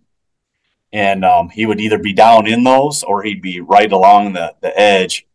And 0.93 1.23
um, 1.23 1.49
he 1.49 1.65
would 1.65 1.79
either 1.79 1.97
be 1.97 2.13
down 2.13 2.47
in 2.47 2.63
those 2.63 3.03
or 3.03 3.23
he'd 3.23 3.41
be 3.41 3.61
right 3.61 3.91
along 3.91 4.33
the, 4.33 4.53
the 4.61 4.77
edge. 4.77 5.25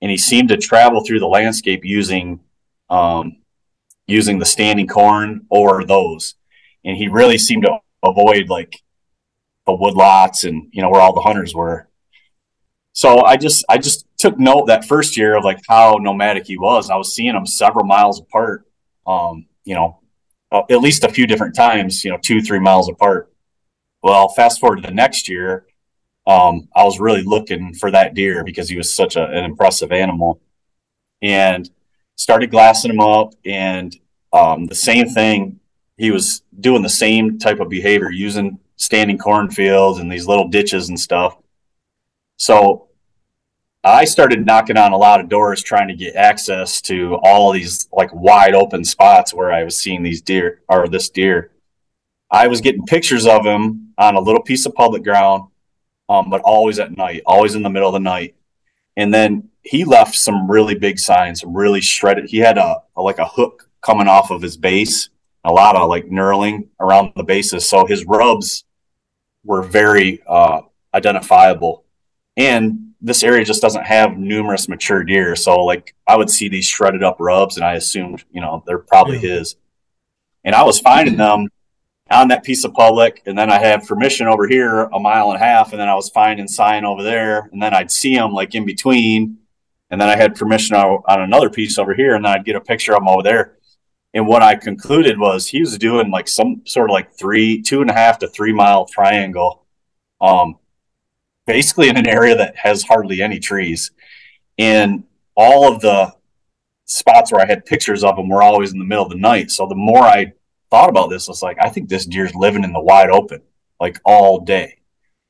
And 0.00 0.10
he 0.10 0.16
seemed 0.16 0.48
to 0.50 0.56
travel 0.56 1.04
through 1.04 1.20
the 1.20 1.26
landscape 1.26 1.84
using 1.84 2.40
um, 2.88 3.38
using 4.06 4.38
the 4.38 4.46
standing 4.46 4.86
corn 4.86 5.46
or 5.50 5.84
those. 5.84 6.34
And 6.84 6.96
he 6.96 7.08
really 7.08 7.38
seemed 7.38 7.64
to 7.64 7.78
avoid 8.02 8.48
like 8.48 8.82
the 9.66 9.72
woodlots 9.72 10.48
and 10.48 10.68
you 10.72 10.80
know 10.80 10.88
where 10.88 11.00
all 11.00 11.12
the 11.12 11.20
hunters 11.20 11.54
were. 11.54 11.88
So 12.92 13.24
I 13.24 13.36
just 13.36 13.64
I 13.68 13.78
just 13.78 14.06
took 14.16 14.38
note 14.38 14.66
that 14.68 14.86
first 14.86 15.16
year 15.16 15.36
of 15.36 15.44
like 15.44 15.60
how 15.68 15.98
nomadic 16.00 16.46
he 16.46 16.56
was. 16.56 16.88
I 16.88 16.96
was 16.96 17.14
seeing 17.14 17.34
him 17.34 17.46
several 17.46 17.84
miles 17.84 18.20
apart. 18.20 18.66
Um, 19.06 19.46
you 19.64 19.74
know, 19.74 20.00
at 20.52 20.80
least 20.80 21.04
a 21.04 21.08
few 21.08 21.26
different 21.26 21.54
times. 21.54 22.04
You 22.04 22.12
know, 22.12 22.18
two 22.18 22.40
three 22.40 22.58
miles 22.58 22.88
apart. 22.88 23.32
Well, 24.02 24.28
fast 24.28 24.60
forward 24.60 24.82
to 24.82 24.88
the 24.88 24.94
next 24.94 25.28
year, 25.28 25.66
um, 26.26 26.68
I 26.74 26.84
was 26.84 27.00
really 27.00 27.22
looking 27.22 27.74
for 27.74 27.90
that 27.90 28.14
deer 28.14 28.44
because 28.44 28.68
he 28.68 28.76
was 28.76 28.92
such 28.92 29.16
a, 29.16 29.24
an 29.24 29.44
impressive 29.44 29.92
animal, 29.92 30.40
and 31.22 31.68
started 32.16 32.50
glassing 32.50 32.90
him 32.90 33.00
up, 33.00 33.34
and 33.44 33.96
um, 34.32 34.66
the 34.66 34.74
same 34.74 35.08
thing. 35.08 35.60
He 35.98 36.10
was 36.10 36.42
doing 36.60 36.82
the 36.82 36.90
same 36.90 37.38
type 37.38 37.58
of 37.58 37.70
behavior, 37.70 38.10
using 38.10 38.58
standing 38.76 39.16
cornfields 39.16 39.98
and 39.98 40.12
these 40.12 40.26
little 40.26 40.48
ditches 40.48 40.90
and 40.90 41.00
stuff. 41.00 41.38
So 42.36 42.85
I 43.86 44.04
started 44.04 44.44
knocking 44.44 44.76
on 44.76 44.90
a 44.90 44.96
lot 44.96 45.20
of 45.20 45.28
doors 45.28 45.62
trying 45.62 45.86
to 45.86 45.94
get 45.94 46.16
access 46.16 46.80
to 46.82 47.20
all 47.22 47.52
these 47.52 47.86
like 47.92 48.12
wide 48.12 48.52
open 48.52 48.84
spots 48.84 49.32
where 49.32 49.52
I 49.52 49.62
was 49.62 49.78
seeing 49.78 50.02
these 50.02 50.20
deer 50.20 50.62
or 50.68 50.88
this 50.88 51.08
deer. 51.08 51.52
I 52.28 52.48
was 52.48 52.60
getting 52.60 52.84
pictures 52.84 53.28
of 53.28 53.46
him 53.46 53.92
on 53.96 54.16
a 54.16 54.20
little 54.20 54.42
piece 54.42 54.66
of 54.66 54.74
public 54.74 55.04
ground, 55.04 55.44
um, 56.08 56.30
but 56.30 56.40
always 56.40 56.80
at 56.80 56.96
night, 56.96 57.22
always 57.26 57.54
in 57.54 57.62
the 57.62 57.70
middle 57.70 57.88
of 57.88 57.92
the 57.92 58.00
night. 58.00 58.34
And 58.96 59.14
then 59.14 59.50
he 59.62 59.84
left 59.84 60.16
some 60.16 60.50
really 60.50 60.74
big 60.74 60.98
signs, 60.98 61.44
really 61.46 61.80
shredded. 61.80 62.28
He 62.28 62.38
had 62.38 62.58
a, 62.58 62.82
a 62.96 63.02
like 63.02 63.18
a 63.20 63.28
hook 63.28 63.70
coming 63.82 64.08
off 64.08 64.32
of 64.32 64.42
his 64.42 64.56
base, 64.56 65.10
a 65.44 65.52
lot 65.52 65.76
of 65.76 65.88
like 65.88 66.06
knurling 66.06 66.66
around 66.80 67.12
the 67.14 67.22
bases. 67.22 67.64
So 67.64 67.86
his 67.86 68.04
rubs 68.04 68.64
were 69.44 69.62
very 69.62 70.24
uh, 70.26 70.62
identifiable. 70.92 71.84
And 72.36 72.85
this 73.00 73.22
area 73.22 73.44
just 73.44 73.62
doesn't 73.62 73.84
have 73.84 74.16
numerous 74.16 74.68
mature 74.68 75.04
deer. 75.04 75.36
So 75.36 75.64
like 75.64 75.94
I 76.06 76.16
would 76.16 76.30
see 76.30 76.48
these 76.48 76.66
shredded 76.66 77.02
up 77.02 77.16
rubs 77.20 77.56
and 77.56 77.64
I 77.64 77.74
assumed, 77.74 78.24
you 78.32 78.40
know, 78.40 78.62
they're 78.66 78.78
probably 78.78 79.16
yeah. 79.16 79.36
his. 79.36 79.56
And 80.44 80.54
I 80.54 80.62
was 80.62 80.78
finding 80.78 81.16
them 81.16 81.48
on 82.10 82.28
that 82.28 82.44
piece 82.44 82.64
of 82.64 82.72
public. 82.72 83.22
And 83.26 83.36
then 83.36 83.50
I 83.50 83.58
had 83.58 83.86
permission 83.86 84.28
over 84.28 84.46
here 84.46 84.82
a 84.84 84.98
mile 84.98 85.30
and 85.30 85.40
a 85.40 85.44
half. 85.44 85.72
And 85.72 85.80
then 85.80 85.88
I 85.88 85.94
was 85.94 86.08
finding 86.10 86.48
sign 86.48 86.84
over 86.84 87.02
there. 87.02 87.48
And 87.52 87.60
then 87.60 87.74
I'd 87.74 87.90
see 87.90 88.14
them 88.14 88.32
like 88.32 88.54
in 88.54 88.64
between 88.64 89.38
and 89.90 90.00
then 90.00 90.08
I 90.08 90.16
had 90.16 90.34
permission 90.34 90.76
on, 90.76 91.02
on, 91.06 91.22
another 91.22 91.48
piece 91.48 91.78
over 91.78 91.94
here, 91.94 92.14
and 92.14 92.24
then 92.24 92.32
I'd 92.32 92.44
get 92.44 92.56
a 92.56 92.60
picture 92.60 92.92
of 92.94 93.02
him 93.02 93.08
over 93.08 93.22
there. 93.22 93.56
And 94.14 94.26
what 94.26 94.42
I 94.42 94.56
concluded 94.56 95.18
was 95.18 95.46
he 95.46 95.60
was 95.60 95.78
doing 95.78 96.10
like 96.10 96.26
some 96.26 96.62
sort 96.64 96.90
of 96.90 96.94
like 96.94 97.12
three, 97.14 97.62
two 97.62 97.82
and 97.82 97.90
a 97.90 97.92
half 97.92 98.18
to 98.20 98.28
three 98.28 98.52
mile 98.52 98.86
triangle, 98.86 99.64
um, 100.20 100.56
basically 101.46 101.88
in 101.88 101.96
an 101.96 102.08
area 102.08 102.36
that 102.36 102.56
has 102.56 102.82
hardly 102.82 103.22
any 103.22 103.38
trees. 103.38 103.92
And 104.58 105.04
all 105.36 105.72
of 105.72 105.80
the 105.80 106.14
spots 106.86 107.32
where 107.32 107.40
I 107.40 107.46
had 107.46 107.66
pictures 107.66 108.04
of 108.04 108.16
them 108.16 108.28
were 108.28 108.42
always 108.42 108.72
in 108.72 108.78
the 108.78 108.84
middle 108.84 109.04
of 109.04 109.10
the 109.10 109.16
night. 109.16 109.50
So 109.50 109.66
the 109.66 109.74
more 109.74 110.02
I 110.02 110.32
thought 110.70 110.88
about 110.90 111.10
this, 111.10 111.28
it's 111.28 111.42
like 111.42 111.58
I 111.60 111.68
think 111.68 111.88
this 111.88 112.06
deer's 112.06 112.34
living 112.34 112.64
in 112.64 112.72
the 112.72 112.80
wide 112.80 113.10
open, 113.10 113.42
like 113.80 114.00
all 114.04 114.40
day, 114.40 114.78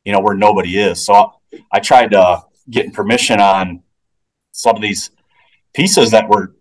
you 0.05 0.13
know, 0.13 0.21
where 0.21 0.37
nobody 0.37 0.79
is. 0.79 1.05
So 1.05 1.15
I, 1.15 1.27
I 1.73 1.81
tried 1.81 2.13
to 2.13 2.45
getting 2.71 2.93
permission 2.93 3.41
on 3.41 3.83
some 4.53 4.77
of 4.77 4.83
these 4.83 5.11
pieces 5.75 6.11
that 6.13 6.29
were 6.29 6.55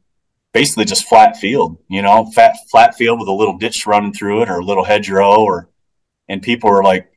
basically 0.53 0.85
just 0.85 1.07
flat 1.07 1.37
field, 1.37 1.77
you 1.89 2.01
know, 2.01 2.25
fat 2.25 2.55
flat 2.69 2.95
field 2.95 3.19
with 3.19 3.27
a 3.27 3.33
little 3.33 3.57
ditch 3.57 3.85
running 3.85 4.13
through 4.13 4.41
it 4.41 4.49
or 4.49 4.59
a 4.59 4.65
little 4.65 4.83
hedgerow 4.83 5.41
or 5.41 5.69
and 6.27 6.41
people 6.41 6.69
were 6.69 6.83
like 6.83 7.11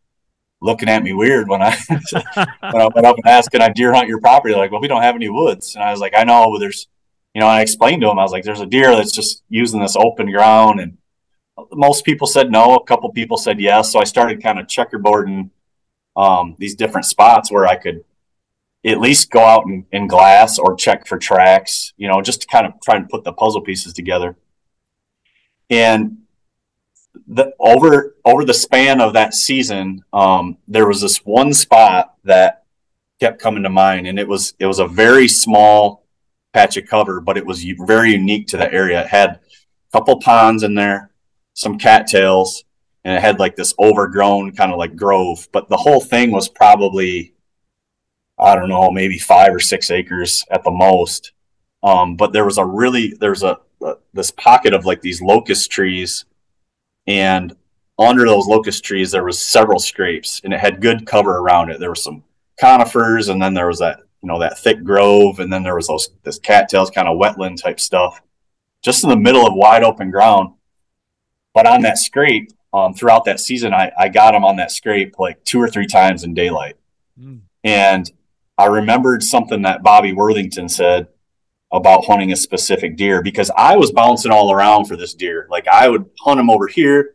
looking 0.61 0.88
at 0.88 1.02
me 1.02 1.12
weird 1.12 1.48
when 1.48 1.62
I 1.62 1.76
when 1.90 2.82
I 2.82 2.88
went 2.94 3.06
up 3.06 3.16
and 3.16 3.26
asked, 3.26 3.50
"Can 3.50 3.62
I 3.62 3.68
deer 3.68 3.92
hunt 3.92 4.09
your 4.09 4.20
property?" 4.20 4.52
They're 4.52 4.62
like, 4.62 4.72
"Well, 4.72 4.80
we 4.80 4.88
don't 4.88 5.02
have 5.02 5.14
any 5.14 5.28
woods," 5.28 5.74
and 5.74 5.84
I 5.84 5.90
was 5.90 6.00
like, 6.00 6.14
"I 6.16 6.24
know, 6.24 6.50
but 6.52 6.59
there's, 6.59 6.88
you 7.34 7.40
know." 7.40 7.46
I 7.46 7.61
explained 7.61 8.02
to 8.02 8.11
him, 8.11 8.18
I 8.18 8.22
was 8.22 8.32
like, 8.32 8.44
"There's 8.44 8.61
a 8.61 8.66
deer 8.66 8.94
that's 8.96 9.12
just 9.12 9.42
using 9.48 9.80
this 9.80 9.96
open 9.96 10.30
ground," 10.30 10.80
and 10.80 10.98
most 11.72 12.04
people 12.04 12.26
said 12.26 12.50
no. 12.50 12.76
A 12.76 12.84
couple 12.84 13.11
people 13.11 13.36
said 13.36 13.61
yes. 13.61 13.92
So 13.92 14.00
I 14.00 14.04
started 14.04 14.42
kind 14.42 14.59
of 14.59 14.66
checkerboarding 14.66 15.50
um, 16.16 16.56
these 16.59 16.74
different 16.74 17.06
spots 17.06 17.50
where 17.50 17.66
I 17.66 17.76
could 17.76 18.04
at 18.84 19.00
least 19.00 19.30
go 19.30 19.40
out 19.40 19.66
and, 19.66 19.84
and 19.92 20.09
glass 20.09 20.59
or 20.59 20.76
check 20.76 21.06
for 21.06 21.18
tracks, 21.18 21.92
you 21.96 22.09
know, 22.09 22.20
just 22.22 22.42
to 22.42 22.46
kind 22.46 22.66
of 22.66 22.74
try 22.82 22.96
and 22.96 23.09
put 23.09 23.24
the 23.24 23.32
puzzle 23.32 23.61
pieces 23.61 23.92
together. 23.92 24.36
And 25.70 26.18
the 27.26 27.52
over 27.59 28.16
over 28.24 28.44
the 28.44 28.54
span 28.54 29.00
of 29.00 29.12
that 29.14 29.34
season, 29.34 30.04
um, 30.12 30.56
there 30.66 30.86
was 30.86 31.00
this 31.00 31.18
one 31.18 31.52
spot 31.52 32.14
that 32.24 32.64
kept 33.20 33.40
coming 33.40 33.62
to 33.62 33.70
mind, 33.70 34.06
and 34.06 34.18
it 34.18 34.28
was 34.28 34.54
it 34.59 34.66
was 34.66 34.78
a 34.78 34.86
very 34.86 35.28
small 35.28 36.04
patch 36.52 36.76
of 36.76 36.86
cover, 36.86 37.20
but 37.20 37.36
it 37.36 37.46
was 37.46 37.64
very 37.80 38.12
unique 38.12 38.46
to 38.48 38.56
the 38.56 38.72
area. 38.72 39.02
It 39.02 39.09
had 39.09 39.30
a 39.30 39.40
couple 39.92 40.20
ponds 40.20 40.62
in 40.62 40.74
there, 40.74 41.11
some 41.54 41.78
cattails, 41.78 42.64
and 43.04 43.16
it 43.16 43.20
had 43.20 43.38
like 43.38 43.56
this 43.56 43.74
overgrown 43.78 44.52
kind 44.52 44.72
of 44.72 44.78
like 44.78 44.96
grove. 44.96 45.48
But 45.52 45.68
the 45.68 45.76
whole 45.76 46.00
thing 46.00 46.30
was 46.30 46.48
probably 46.48 47.34
I 48.38 48.54
don't 48.54 48.68
know, 48.68 48.90
maybe 48.90 49.18
five 49.18 49.52
or 49.54 49.61
six 49.61 49.90
acres 49.90 50.44
at 50.50 50.62
the 50.62 50.70
most. 50.70 51.32
Um, 51.82 52.16
but 52.16 52.32
there 52.32 52.44
was 52.44 52.59
a 52.59 52.64
really 52.64 53.14
there's 53.20 53.42
a, 53.42 53.59
a 53.82 53.94
this 54.12 54.30
pocket 54.30 54.74
of 54.74 54.84
like 54.84 55.02
these 55.02 55.20
locust 55.20 55.70
trees 55.70 56.24
and 57.09 57.56
under 57.98 58.24
those 58.26 58.46
locust 58.46 58.84
trees 58.84 59.11
there 59.11 59.24
was 59.24 59.40
several 59.40 59.80
scrapes 59.80 60.40
and 60.44 60.54
it 60.54 60.61
had 60.61 60.80
good 60.80 61.06
cover 61.06 61.38
around 61.38 61.70
it. 61.70 61.80
There 61.80 61.88
were 61.88 61.96
some 61.96 62.22
conifers 62.61 63.28
and 63.28 63.42
then 63.42 63.54
there 63.54 63.66
was 63.66 63.80
that 63.80 64.00
you 64.22 64.28
know 64.28 64.38
that 64.38 64.59
thick 64.59 64.84
grove 64.84 65.40
and 65.40 65.52
then 65.52 65.64
there 65.64 65.74
was 65.74 65.88
those 65.88 66.11
this 66.22 66.38
cattails 66.38 66.90
kind 66.90 67.09
of 67.09 67.18
wetland 67.18 67.61
type 67.61 67.80
stuff 67.80 68.20
just 68.82 69.02
in 69.02 69.11
the 69.11 69.16
middle 69.16 69.44
of 69.46 69.54
wide 69.54 69.82
open 69.82 70.12
ground. 70.12 70.54
But 71.54 71.66
on 71.66 71.82
that 71.82 71.98
scrape 71.98 72.52
um, 72.72 72.94
throughout 72.94 73.24
that 73.24 73.40
season 73.40 73.72
I, 73.72 73.90
I 73.98 74.09
got 74.09 74.32
them 74.32 74.44
on 74.44 74.56
that 74.56 74.70
scrape 74.70 75.18
like 75.18 75.42
two 75.44 75.61
or 75.61 75.68
three 75.68 75.86
times 75.86 76.22
in 76.22 76.34
daylight. 76.34 76.76
Mm. 77.18 77.40
and 77.64 78.12
i 78.56 78.66
remembered 78.66 79.24
something 79.24 79.62
that 79.62 79.82
bobby 79.82 80.12
worthington 80.12 80.68
said 80.68 81.09
about 81.72 82.06
hunting 82.06 82.32
a 82.32 82.36
specific 82.36 82.96
deer 82.96 83.22
because 83.22 83.50
I 83.56 83.76
was 83.76 83.92
bouncing 83.92 84.32
all 84.32 84.50
around 84.50 84.86
for 84.86 84.96
this 84.96 85.14
deer. 85.14 85.46
Like 85.50 85.68
I 85.68 85.88
would 85.88 86.08
hunt 86.20 86.40
him 86.40 86.50
over 86.50 86.66
here 86.66 87.14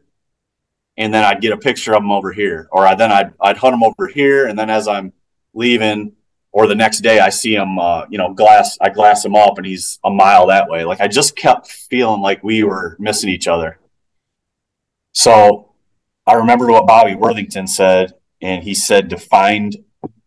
and 0.96 1.14
then 1.14 1.24
I'd 1.24 1.42
get 1.42 1.54
a 1.54 1.58
picture 1.58 1.96
of 1.96 2.04
him 2.04 2.12
over 2.12 2.32
here. 2.32 2.68
Or 2.72 2.86
I, 2.86 2.94
then 2.94 3.12
I'd, 3.12 3.34
I'd 3.42 3.58
hunt 3.58 3.74
him 3.74 3.84
over 3.84 4.08
here. 4.08 4.48
And 4.48 4.58
then 4.58 4.70
as 4.70 4.88
I'm 4.88 5.12
leaving 5.54 6.14
or 6.52 6.68
the 6.68 6.76
next 6.76 7.02
day 7.02 7.20
I 7.20 7.30
see 7.30 7.56
him, 7.56 7.80
uh, 7.80 8.06
you 8.10 8.20
know, 8.20 8.34
glass, 8.34 8.78
I 8.80 8.90
glass 8.90 9.26
him 9.26 9.36
up 9.36 9.58
and 9.58 9.66
he's 9.66 10.00
a 10.04 10.12
mile 10.12 10.48
that 10.48 10.70
way. 10.70 10.86
Like 10.86 11.02
I 11.02 11.08
just 11.08 11.36
kept 11.36 11.72
feeling 11.72 12.22
like 12.22 12.44
we 12.44 12.64
were 12.64 12.96
missing 13.00 13.30
each 13.30 13.48
other. 13.48 13.80
So 15.14 15.74
I 16.28 16.34
remember 16.34 16.72
what 16.72 16.86
Bobby 16.86 17.16
Worthington 17.16 17.68
said. 17.68 18.14
And 18.40 18.64
he 18.64 18.76
said 18.76 19.10
to 19.10 19.18
find 19.18 19.76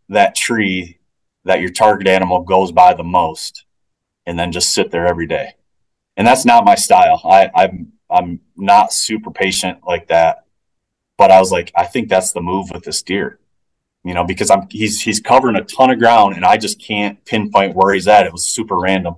that 0.08 0.34
tree 0.34 0.98
that 1.44 1.60
your 1.60 1.70
target 1.70 2.08
animal 2.08 2.42
goes 2.42 2.72
by 2.72 2.94
the 2.94 3.04
most 3.04 3.65
and 4.26 4.38
then 4.38 4.52
just 4.52 4.72
sit 4.72 4.90
there 4.90 5.06
every 5.06 5.26
day. 5.26 5.54
And 6.16 6.26
that's 6.26 6.44
not 6.44 6.64
my 6.64 6.74
style. 6.74 7.20
I, 7.24 7.50
I'm 7.54 7.92
I'm 8.10 8.40
not 8.56 8.92
super 8.92 9.30
patient 9.30 9.80
like 9.86 10.08
that. 10.08 10.44
But 11.18 11.30
I 11.30 11.40
was 11.40 11.50
like, 11.50 11.72
I 11.74 11.84
think 11.84 12.08
that's 12.08 12.32
the 12.32 12.40
move 12.40 12.70
with 12.70 12.84
this 12.84 13.02
deer. 13.02 13.38
You 14.04 14.14
know, 14.14 14.24
because 14.24 14.50
I'm 14.50 14.68
he's 14.70 15.02
he's 15.02 15.20
covering 15.20 15.56
a 15.56 15.64
ton 15.64 15.90
of 15.90 15.98
ground 15.98 16.36
and 16.36 16.44
I 16.44 16.56
just 16.56 16.80
can't 16.80 17.24
pinpoint 17.24 17.74
where 17.74 17.92
he's 17.94 18.08
at. 18.08 18.26
It 18.26 18.32
was 18.32 18.46
super 18.46 18.78
random. 18.78 19.16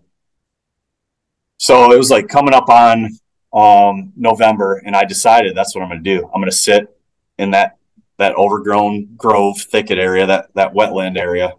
So 1.58 1.92
it 1.92 1.98
was 1.98 2.10
like 2.10 2.28
coming 2.28 2.54
up 2.54 2.68
on 2.68 3.18
um 3.52 4.12
November 4.16 4.82
and 4.84 4.94
I 4.94 5.04
decided 5.04 5.56
that's 5.56 5.74
what 5.74 5.82
I'm 5.82 5.90
gonna 5.90 6.00
do. 6.00 6.30
I'm 6.34 6.40
gonna 6.40 6.52
sit 6.52 6.96
in 7.38 7.50
that 7.50 7.76
that 8.18 8.34
overgrown 8.36 9.14
grove 9.16 9.60
thicket 9.60 9.98
area, 9.98 10.26
that 10.26 10.54
that 10.54 10.72
wetland 10.72 11.18
area, 11.18 11.52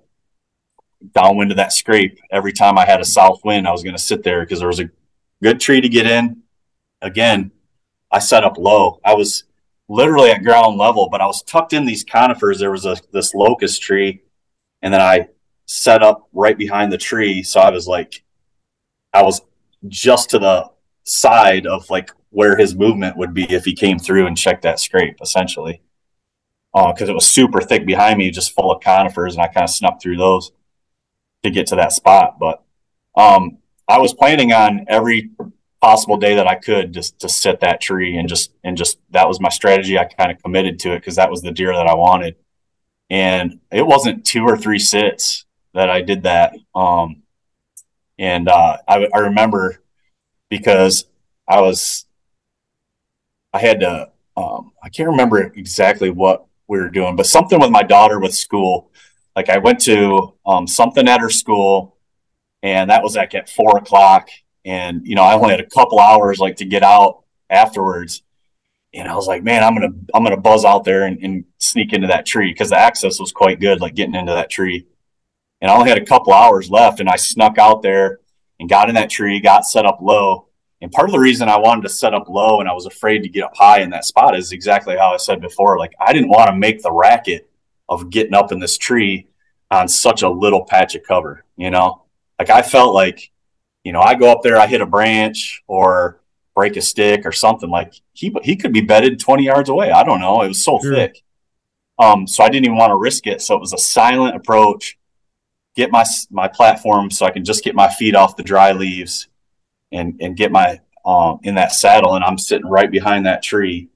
downwind 1.13 1.51
of 1.51 1.57
that 1.57 1.73
scrape 1.73 2.19
every 2.31 2.53
time 2.53 2.77
I 2.77 2.85
had 2.85 2.99
a 2.99 3.05
south 3.05 3.43
wind. 3.43 3.67
I 3.67 3.71
was 3.71 3.83
going 3.83 3.95
to 3.95 4.01
sit 4.01 4.23
there 4.23 4.41
because 4.41 4.59
there 4.59 4.67
was 4.67 4.79
a 4.79 4.89
good 5.41 5.59
tree 5.59 5.81
to 5.81 5.89
get 5.89 6.05
in. 6.05 6.43
Again, 7.01 7.51
I 8.11 8.19
set 8.19 8.43
up 8.43 8.57
low. 8.57 8.99
I 9.05 9.15
was 9.15 9.43
literally 9.87 10.31
at 10.31 10.43
ground 10.43 10.77
level, 10.77 11.09
but 11.09 11.21
I 11.21 11.25
was 11.25 11.41
tucked 11.43 11.73
in 11.73 11.85
these 11.85 12.03
conifers. 12.03 12.59
There 12.59 12.71
was 12.71 12.85
a 12.85 12.97
this 13.11 13.33
locust 13.33 13.81
tree, 13.81 14.21
and 14.81 14.93
then 14.93 15.01
I 15.01 15.29
set 15.65 16.03
up 16.03 16.27
right 16.33 16.57
behind 16.57 16.91
the 16.91 16.97
tree. 16.97 17.43
So 17.43 17.59
I 17.59 17.69
was 17.69 17.87
like, 17.87 18.23
I 19.13 19.23
was 19.23 19.41
just 19.87 20.31
to 20.31 20.39
the 20.39 20.69
side 21.03 21.65
of 21.65 21.89
like 21.89 22.11
where 22.31 22.57
his 22.57 22.75
movement 22.75 23.17
would 23.17 23.33
be 23.33 23.49
if 23.51 23.65
he 23.65 23.73
came 23.73 23.97
through 23.97 24.27
and 24.27 24.37
checked 24.37 24.63
that 24.63 24.79
scrape, 24.79 25.17
essentially. 25.21 25.81
Because 26.73 27.09
uh, 27.09 27.13
it 27.13 27.15
was 27.15 27.25
super 27.25 27.61
thick 27.61 27.85
behind 27.85 28.19
me, 28.19 28.29
just 28.29 28.53
full 28.53 28.71
of 28.71 28.81
conifers, 28.81 29.33
and 29.33 29.41
I 29.41 29.47
kind 29.47 29.63
of 29.63 29.71
snuck 29.71 29.99
through 29.99 30.17
those 30.17 30.51
to 31.43 31.49
get 31.49 31.67
to 31.67 31.75
that 31.75 31.91
spot. 31.91 32.37
But 32.39 32.63
um, 33.15 33.57
I 33.87 33.99
was 33.99 34.13
planning 34.13 34.53
on 34.53 34.85
every 34.87 35.31
possible 35.81 36.17
day 36.17 36.35
that 36.35 36.47
I 36.47 36.55
could 36.55 36.93
just 36.93 37.19
to 37.19 37.29
set 37.29 37.61
that 37.61 37.79
tree 37.81 38.17
and 38.17 38.27
just 38.27 38.51
and 38.63 38.77
just 38.77 38.99
that 39.11 39.27
was 39.27 39.39
my 39.39 39.49
strategy. 39.49 39.97
I 39.97 40.05
kind 40.05 40.31
of 40.31 40.41
committed 40.41 40.79
to 40.79 40.93
it 40.93 40.99
because 40.99 41.15
that 41.15 41.31
was 41.31 41.41
the 41.41 41.51
deer 41.51 41.73
that 41.73 41.87
I 41.87 41.95
wanted. 41.95 42.35
And 43.09 43.59
it 43.71 43.85
wasn't 43.85 44.25
two 44.25 44.43
or 44.43 44.57
three 44.57 44.79
sits 44.79 45.45
that 45.73 45.89
I 45.89 46.01
did 46.01 46.23
that. 46.23 46.55
Um, 46.75 47.23
and 48.19 48.47
uh, 48.49 48.77
I, 48.87 49.07
I 49.13 49.19
remember 49.19 49.81
because 50.49 51.05
I 51.47 51.61
was 51.61 52.05
I 53.53 53.59
had 53.59 53.79
to 53.79 54.11
um, 54.37 54.71
I 54.81 54.89
can't 54.89 55.09
remember 55.09 55.41
exactly 55.41 56.09
what 56.09 56.45
we 56.67 56.77
were 56.77 56.89
doing, 56.89 57.15
but 57.15 57.25
something 57.25 57.59
with 57.59 57.71
my 57.71 57.83
daughter 57.83 58.19
with 58.19 58.35
school 58.35 58.91
like 59.35 59.49
I 59.49 59.57
went 59.57 59.81
to 59.81 60.35
um, 60.45 60.67
something 60.67 61.07
at 61.07 61.21
her 61.21 61.29
school, 61.29 61.97
and 62.61 62.89
that 62.89 63.03
was 63.03 63.15
like 63.15 63.35
at 63.35 63.49
four 63.49 63.77
o'clock, 63.77 64.29
and 64.65 65.05
you 65.05 65.15
know 65.15 65.23
I 65.23 65.33
only 65.33 65.51
had 65.51 65.59
a 65.59 65.65
couple 65.65 65.99
hours 65.99 66.39
like 66.39 66.57
to 66.57 66.65
get 66.65 66.83
out 66.83 67.23
afterwards, 67.49 68.23
and 68.93 69.07
I 69.07 69.15
was 69.15 69.27
like, 69.27 69.43
man, 69.43 69.63
I'm 69.63 69.73
gonna 69.73 69.93
I'm 70.13 70.23
gonna 70.23 70.37
buzz 70.37 70.65
out 70.65 70.83
there 70.83 71.05
and, 71.05 71.19
and 71.23 71.45
sneak 71.57 71.93
into 71.93 72.07
that 72.07 72.25
tree 72.25 72.51
because 72.51 72.69
the 72.69 72.79
access 72.79 73.19
was 73.19 73.31
quite 73.31 73.59
good, 73.59 73.81
like 73.81 73.95
getting 73.95 74.15
into 74.15 74.33
that 74.33 74.49
tree, 74.49 74.87
and 75.61 75.69
I 75.71 75.75
only 75.75 75.89
had 75.89 76.01
a 76.01 76.05
couple 76.05 76.33
hours 76.33 76.69
left, 76.69 76.99
and 76.99 77.09
I 77.09 77.15
snuck 77.15 77.57
out 77.57 77.81
there 77.81 78.19
and 78.59 78.69
got 78.69 78.89
in 78.89 78.95
that 78.95 79.09
tree, 79.09 79.39
got 79.39 79.65
set 79.65 79.85
up 79.85 79.99
low. 80.01 80.47
And 80.81 80.91
part 80.91 81.09
of 81.09 81.13
the 81.13 81.19
reason 81.19 81.49
I 81.49 81.57
wanted 81.57 81.81
to 81.83 81.89
set 81.89 82.13
up 82.13 82.29
low 82.29 82.59
and 82.59 82.69
I 82.69 82.73
was 82.73 82.85
afraid 82.85 83.23
to 83.23 83.29
get 83.29 83.43
up 83.43 83.55
high 83.55 83.81
in 83.81 83.89
that 83.89 84.05
spot 84.05 84.37
is 84.37 84.51
exactly 84.51 84.95
how 84.97 85.13
I 85.13 85.17
said 85.17 85.41
before. 85.41 85.77
Like 85.77 85.93
I 85.99 86.13
didn't 86.13 86.29
want 86.29 86.49
to 86.49 86.55
make 86.55 86.81
the 86.81 86.91
racket 86.91 87.48
of 87.89 88.09
getting 88.09 88.33
up 88.33 88.51
in 88.51 88.59
this 88.59 88.77
tree 88.77 89.27
on 89.71 89.87
such 89.87 90.21
a 90.21 90.29
little 90.29 90.63
patch 90.63 90.95
of 90.95 91.03
cover, 91.03 91.43
you 91.57 91.69
know? 91.69 92.03
Like 92.37 92.49
I 92.49 92.61
felt 92.61 92.93
like, 92.93 93.31
you 93.83 93.91
know, 93.91 94.01
I 94.01 94.15
go 94.15 94.31
up 94.31 94.41
there, 94.43 94.57
I 94.57 94.67
hit 94.67 94.81
a 94.81 94.85
branch 94.85 95.63
or 95.67 96.21
break 96.55 96.77
a 96.77 96.81
stick 96.81 97.25
or 97.25 97.31
something 97.31 97.69
like 97.69 97.93
he 98.13 98.35
he 98.43 98.55
could 98.55 98.73
be 98.73 98.81
bedded 98.81 99.19
20 99.19 99.43
yards 99.43 99.69
away. 99.69 99.91
I 99.91 100.03
don't 100.03 100.19
know. 100.19 100.41
It 100.41 100.49
was 100.49 100.63
so 100.63 100.79
sure. 100.81 100.93
thick. 100.93 101.23
Um, 101.97 102.27
so 102.27 102.43
I 102.43 102.49
didn't 102.49 102.65
even 102.65 102.77
want 102.77 102.91
to 102.91 102.95
risk 102.95 103.27
it. 103.27 103.41
So 103.41 103.55
it 103.55 103.59
was 103.59 103.73
a 103.73 103.77
silent 103.77 104.35
approach, 104.35 104.97
get 105.75 105.91
my 105.91 106.05
my 106.29 106.47
platform 106.47 107.11
so 107.11 107.25
I 107.25 107.31
can 107.31 107.43
just 107.43 107.63
get 107.63 107.75
my 107.75 107.89
feet 107.89 108.15
off 108.15 108.37
the 108.37 108.43
dry 108.43 108.71
leaves 108.71 109.27
and 109.91 110.17
and 110.21 110.35
get 110.35 110.51
my 110.51 110.81
um 111.05 111.39
in 111.43 111.55
that 111.55 111.71
saddle 111.71 112.15
and 112.15 112.23
I'm 112.23 112.37
sitting 112.37 112.69
right 112.69 112.91
behind 112.91 113.25
that 113.25 113.41
tree 113.41 113.89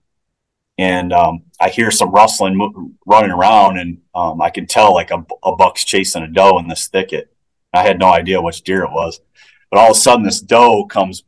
and 0.78 1.14
um, 1.14 1.44
I 1.60 1.70
hear 1.70 1.92
some 1.92 2.12
rustling 2.12 2.98
running 3.06 3.32
around, 3.32 3.78
and 3.78 4.00
um, 4.16 4.42
I 4.42 4.50
can 4.50 4.66
tell 4.66 4.94
like 4.94 5.12
a, 5.12 5.26
a, 5.44 5.56
buck's 5.56 5.84
chasing 5.84 6.24
a 6.24 6.28
doe 6.28 6.58
in 6.58 6.68
this 6.68 6.88
thicket. 6.88 7.32
I 7.74 7.84
had 7.84 8.00
no 8.00 8.12
idea 8.12 8.42
which 8.42 8.64
deer 8.64 8.84
it 8.84 8.92
was, 8.92 9.22
but 9.70 9.80
all 9.80 9.92
of 9.92 9.98
a 9.98 10.00
sudden 10.00 10.24
this 10.24 10.42
doe 10.42 10.86
comes 10.86 11.24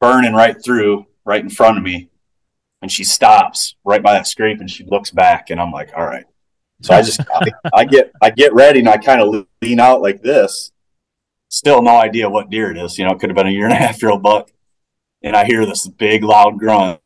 burning 0.00 0.34
right 0.34 0.56
through, 0.62 1.06
right 1.24 1.42
in 1.42 1.50
front 1.50 1.78
of 1.78 1.84
me, 1.84 2.10
and 2.82 2.90
she 2.90 3.04
stops 3.04 3.76
right 3.84 4.02
by 4.02 4.14
that 4.14 4.26
scrape, 4.26 4.60
and 4.60 4.70
she 4.70 4.84
looks 4.84 5.10
back, 5.10 5.50
and 5.50 5.60
I'm 5.60 5.70
like, 5.70 5.90
all 5.96 6.06
right. 6.06 6.24
So 6.82 6.94
I 6.94 7.02
just 7.02 7.20
I, 7.20 7.50
I 7.74 7.84
get 7.84 8.12
I 8.20 8.30
get 8.30 8.54
ready, 8.54 8.80
and 8.80 8.88
I 8.88 8.96
kind 8.96 9.20
of 9.20 9.46
lean 9.62 9.78
out 9.78 10.02
like 10.02 10.22
this. 10.22 10.72
Still 11.48 11.82
no 11.82 11.96
idea 11.96 12.30
what 12.30 12.50
deer 12.50 12.70
it 12.70 12.78
is. 12.78 12.98
You 12.98 13.04
know, 13.04 13.12
it 13.12 13.20
could 13.20 13.28
have 13.28 13.36
been 13.36 13.48
a 13.48 13.50
year 13.50 13.64
and 13.64 13.72
a 13.72 13.76
half 13.76 14.02
year 14.02 14.10
old 14.10 14.22
buck, 14.22 14.50
and 15.22 15.36
I 15.36 15.44
hear 15.44 15.64
this 15.64 15.86
big 15.86 16.24
loud 16.24 16.58
grunt 16.58 17.00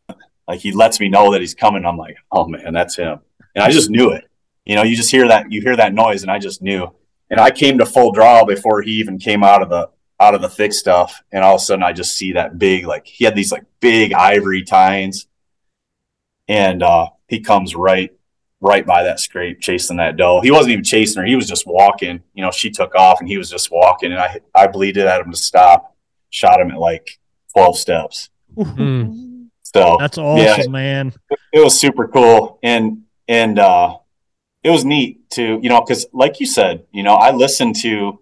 like 0.47 0.61
he 0.61 0.73
lets 0.73 1.01
me 1.01 1.09
know 1.09 1.33
that 1.33 1.41
he's 1.41 1.55
coming. 1.55 1.85
I'm 1.85 1.97
like, 1.97 2.17
oh 2.31 2.47
man, 2.47 2.73
that's 2.73 2.97
him. 2.97 3.21
And 3.55 3.65
I 3.65 3.71
just 3.71 3.91
knew 3.91 4.11
it. 4.11 4.25
You 4.65 4.77
know, 4.77 4.83
you 4.83 4.97
just 4.97 5.11
hear 5.11 5.29
that, 5.29 5.53
you 5.53 5.61
hear 5.61 5.77
that 5.77 5.95
noise, 5.95 6.23
and 6.23 6.31
I 6.31 6.39
just 6.39 6.63
knew. 6.63 6.91
and 7.31 7.41
I 7.41 7.51
came 7.51 7.79
to 7.79 7.87
full 7.87 8.13
draw 8.13 8.45
before 8.45 8.83
he 8.83 8.93
even 8.93 9.19
came 9.19 9.43
out 9.43 9.63
of 9.63 9.69
the 9.69 9.91
out 10.21 10.35
of 10.35 10.43
the 10.43 10.49
thick 10.49 10.73
stuff, 10.73 11.23
and 11.33 11.43
all 11.45 11.57
of 11.57 11.61
a 11.61 11.65
sudden 11.65 11.83
I 11.83 11.93
just 11.93 12.17
see 12.17 12.33
that 12.33 12.59
big 12.59 12.87
like 12.87 13.07
he 13.07 13.25
had 13.25 13.35
these 13.35 13.53
like 13.53 13.65
big 13.81 14.13
ivory 14.13 14.63
tines, 14.63 15.27
and 16.49 16.83
uh, 16.83 17.09
he 17.29 17.41
comes 17.41 17.75
right 17.75 18.11
right 18.61 18.87
by 18.87 19.03
that 19.03 19.21
scrape 19.21 19.61
chasing 19.61 19.99
that 19.99 20.17
doe. 20.17 20.41
He 20.41 20.51
wasn't 20.51 20.73
even 20.73 20.85
chasing 20.85 21.21
her; 21.21 21.27
he 21.27 21.37
was 21.37 21.49
just 21.49 21.67
walking. 21.67 22.23
You 22.35 22.45
know, 22.45 22.51
she 22.51 22.71
took 22.71 22.95
off 22.95 23.21
and 23.21 23.29
he 23.29 23.39
was 23.39 23.51
just 23.51 23.71
walking, 23.71 24.13
and 24.13 24.21
I 24.21 24.41
I 24.55 24.67
bleeded 24.67 25.07
at 25.07 25.21
him 25.21 25.31
to 25.31 25.37
stop, 25.37 25.95
shot 26.31 26.61
him 26.61 26.71
at 26.71 26.79
like 26.79 27.19
twelve 27.53 27.77
steps. 27.77 28.31
Mm. 28.57 29.24
So 29.75 29.97
that's 29.99 30.19
awesome, 30.19 30.47
yeah, 30.47 30.71
man. 30.71 31.13
It 31.53 31.63
was 31.63 31.79
super 31.79 32.07
cool, 32.09 32.59
and 32.63 33.03
and 33.27 33.59
uh, 33.59 33.99
it 34.63 34.71
was 34.71 34.85
neat 34.85 35.29
to 35.31 35.59
you 35.63 35.69
know 35.69 35.81
because 35.81 36.07
like 36.13 36.39
you 36.39 36.47
said, 36.47 36.87
you 36.93 37.03
know, 37.03 37.15
I 37.15 37.33
listened 37.33 37.77
to 37.83 38.21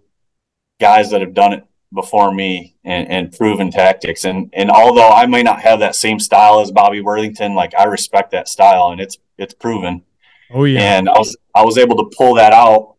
guys 0.79 1.11
that 1.11 1.21
have 1.21 1.33
done 1.33 1.53
it 1.53 1.63
before 1.93 2.33
me 2.33 2.75
and, 2.83 3.07
and 3.09 3.31
proven 3.31 3.71
tactics. 3.71 4.25
And 4.25 4.49
and 4.53 4.71
although 4.71 5.09
I 5.09 5.25
may 5.27 5.43
not 5.43 5.61
have 5.61 5.79
that 5.79 5.95
same 5.95 6.19
style 6.19 6.59
as 6.59 6.71
Bobby 6.71 7.01
Worthington, 7.01 7.55
like 7.55 7.73
I 7.75 7.85
respect 7.85 8.31
that 8.31 8.47
style 8.47 8.89
and 8.89 8.99
it's 8.99 9.17
it's 9.37 9.53
proven. 9.53 10.03
Oh 10.51 10.63
yeah. 10.63 10.97
And 10.97 11.07
I 11.07 11.17
was 11.17 11.37
I 11.53 11.63
was 11.63 11.77
able 11.77 11.97
to 11.97 12.15
pull 12.17 12.35
that 12.35 12.53
out 12.53 12.95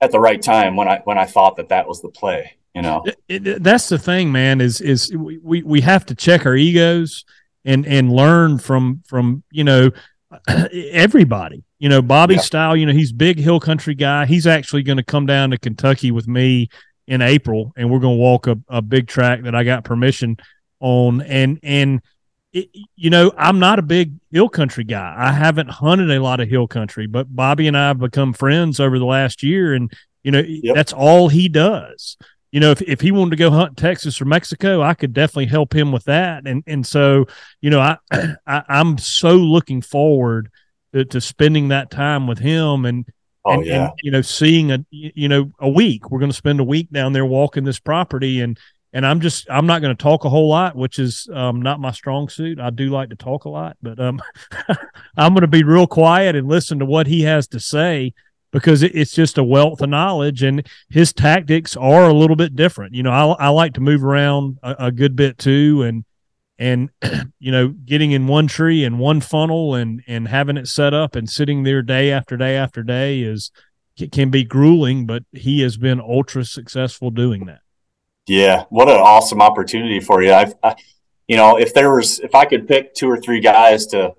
at 0.00 0.10
the 0.10 0.20
right 0.20 0.40
time 0.40 0.76
when 0.76 0.88
I 0.88 1.00
when 1.04 1.18
I 1.18 1.26
thought 1.26 1.56
that 1.56 1.68
that 1.68 1.86
was 1.86 2.02
the 2.02 2.08
play. 2.08 2.56
You 2.74 2.82
know, 2.82 3.02
it, 3.28 3.46
it, 3.46 3.62
that's 3.62 3.88
the 3.88 3.98
thing, 3.98 4.30
man. 4.30 4.60
Is 4.60 4.80
is 4.80 5.12
we 5.14 5.62
we 5.62 5.80
have 5.80 6.06
to 6.06 6.14
check 6.14 6.46
our 6.46 6.54
egos 6.54 7.24
and 7.64 7.86
and 7.86 8.12
learn 8.12 8.58
from 8.58 9.02
from 9.06 9.42
you 9.50 9.64
know 9.64 9.90
everybody. 10.72 11.64
You 11.78 11.88
know, 11.88 12.02
Bobby 12.02 12.34
yeah. 12.34 12.42
style. 12.42 12.76
You 12.76 12.86
know, 12.86 12.92
he's 12.92 13.12
big 13.12 13.38
hill 13.38 13.58
country 13.58 13.94
guy. 13.94 14.26
He's 14.26 14.46
actually 14.46 14.82
going 14.82 14.98
to 14.98 15.02
come 15.02 15.26
down 15.26 15.50
to 15.50 15.58
Kentucky 15.58 16.10
with 16.10 16.28
me 16.28 16.68
in 17.06 17.22
April, 17.22 17.72
and 17.76 17.90
we're 17.90 17.98
going 17.98 18.16
to 18.16 18.22
walk 18.22 18.46
a, 18.46 18.56
a 18.68 18.80
big 18.80 19.08
track 19.08 19.42
that 19.42 19.54
I 19.54 19.64
got 19.64 19.84
permission 19.84 20.36
on. 20.78 21.22
And 21.22 21.58
and 21.62 22.00
it, 22.52 22.68
you 22.96 23.10
know, 23.10 23.32
I'm 23.36 23.58
not 23.58 23.78
a 23.78 23.82
big 23.82 24.14
hill 24.30 24.48
country 24.48 24.84
guy. 24.84 25.14
I 25.16 25.32
haven't 25.32 25.70
hunted 25.70 26.10
a 26.10 26.22
lot 26.22 26.40
of 26.40 26.48
hill 26.48 26.68
country, 26.68 27.06
but 27.06 27.34
Bobby 27.34 27.66
and 27.66 27.76
I 27.76 27.88
have 27.88 27.98
become 27.98 28.32
friends 28.32 28.78
over 28.78 28.98
the 28.98 29.04
last 29.04 29.42
year, 29.42 29.74
and 29.74 29.92
you 30.22 30.30
know, 30.30 30.42
yep. 30.46 30.76
that's 30.76 30.92
all 30.92 31.28
he 31.28 31.48
does. 31.48 32.16
You 32.52 32.60
know, 32.60 32.72
if, 32.72 32.82
if 32.82 33.00
he 33.00 33.12
wanted 33.12 33.30
to 33.30 33.36
go 33.36 33.50
hunt 33.50 33.76
Texas 33.76 34.20
or 34.20 34.24
Mexico, 34.24 34.82
I 34.82 34.94
could 34.94 35.12
definitely 35.12 35.46
help 35.46 35.74
him 35.74 35.92
with 35.92 36.04
that. 36.04 36.46
And 36.46 36.64
and 36.66 36.86
so, 36.86 37.26
you 37.60 37.70
know, 37.70 37.80
I, 37.80 37.98
I 38.46 38.64
am 38.68 38.98
so 38.98 39.36
looking 39.36 39.82
forward 39.82 40.50
to, 40.92 41.04
to 41.04 41.20
spending 41.20 41.68
that 41.68 41.90
time 41.90 42.26
with 42.26 42.38
him 42.38 42.84
and 42.84 43.06
Oh 43.44 43.54
and, 43.54 43.66
yeah. 43.66 43.84
And, 43.84 43.92
you 44.02 44.10
know, 44.10 44.22
seeing 44.22 44.70
a 44.70 44.84
you 44.90 45.28
know 45.28 45.50
a 45.58 45.68
week. 45.68 46.10
We're 46.10 46.18
going 46.18 46.30
to 46.30 46.36
spend 46.36 46.60
a 46.60 46.64
week 46.64 46.90
down 46.90 47.12
there 47.12 47.24
walking 47.24 47.64
this 47.64 47.80
property, 47.80 48.40
and 48.40 48.58
and 48.92 49.06
I'm 49.06 49.20
just 49.20 49.48
I'm 49.50 49.66
not 49.66 49.80
going 49.80 49.96
to 49.96 50.02
talk 50.02 50.24
a 50.24 50.28
whole 50.28 50.48
lot, 50.48 50.76
which 50.76 50.98
is 50.98 51.28
um, 51.32 51.62
not 51.62 51.80
my 51.80 51.90
strong 51.90 52.28
suit. 52.28 52.60
I 52.60 52.70
do 52.70 52.90
like 52.90 53.10
to 53.10 53.16
talk 53.16 53.44
a 53.44 53.48
lot, 53.48 53.76
but 53.80 53.98
um, 53.98 54.20
I'm 55.16 55.32
going 55.32 55.42
to 55.42 55.48
be 55.48 55.62
real 55.62 55.86
quiet 55.86 56.36
and 56.36 56.48
listen 56.48 56.80
to 56.80 56.84
what 56.84 57.06
he 57.06 57.22
has 57.22 57.48
to 57.48 57.60
say 57.60 58.12
because 58.52 58.82
it, 58.82 58.94
it's 58.94 59.12
just 59.12 59.38
a 59.38 59.44
wealth 59.44 59.80
of 59.80 59.88
knowledge, 59.88 60.42
and 60.42 60.66
his 60.88 61.12
tactics 61.12 61.76
are 61.76 62.08
a 62.08 62.14
little 62.14 62.36
bit 62.36 62.56
different. 62.56 62.94
You 62.94 63.02
know, 63.02 63.10
I 63.10 63.46
I 63.46 63.48
like 63.48 63.74
to 63.74 63.80
move 63.80 64.04
around 64.04 64.58
a, 64.62 64.86
a 64.86 64.92
good 64.92 65.16
bit 65.16 65.38
too, 65.38 65.82
and 65.82 66.04
and 66.58 66.90
you 67.40 67.50
know 67.50 67.68
getting 67.68 68.12
in 68.12 68.26
one 68.28 68.46
tree 68.46 68.84
and 68.84 68.98
one 68.98 69.20
funnel 69.20 69.74
and 69.74 70.02
and 70.06 70.28
having 70.28 70.56
it 70.56 70.68
set 70.68 70.94
up 70.94 71.16
and 71.16 71.28
sitting 71.28 71.64
there 71.64 71.82
day 71.82 72.12
after 72.12 72.36
day 72.36 72.56
after 72.56 72.82
day 72.82 73.20
is 73.22 73.50
can 74.12 74.30
be 74.30 74.44
grueling 74.44 75.04
but 75.04 75.24
he 75.32 75.60
has 75.60 75.76
been 75.76 76.00
ultra 76.00 76.44
successful 76.44 77.10
doing 77.10 77.46
that. 77.46 77.60
Yeah 78.26 78.64
what 78.68 78.88
an 78.88 78.96
awesome 78.96 79.42
opportunity 79.42 80.00
for 80.00 80.22
you. 80.22 80.32
I've 80.32 80.54
I, 80.62 80.76
you 81.26 81.36
know 81.36 81.56
if 81.56 81.72
there 81.74 81.94
was 81.94 82.18
if 82.18 82.34
i 82.34 82.44
could 82.44 82.66
pick 82.66 82.92
two 82.92 83.08
or 83.08 83.16
three 83.16 83.40
guys 83.40 83.86
to 83.86 84.14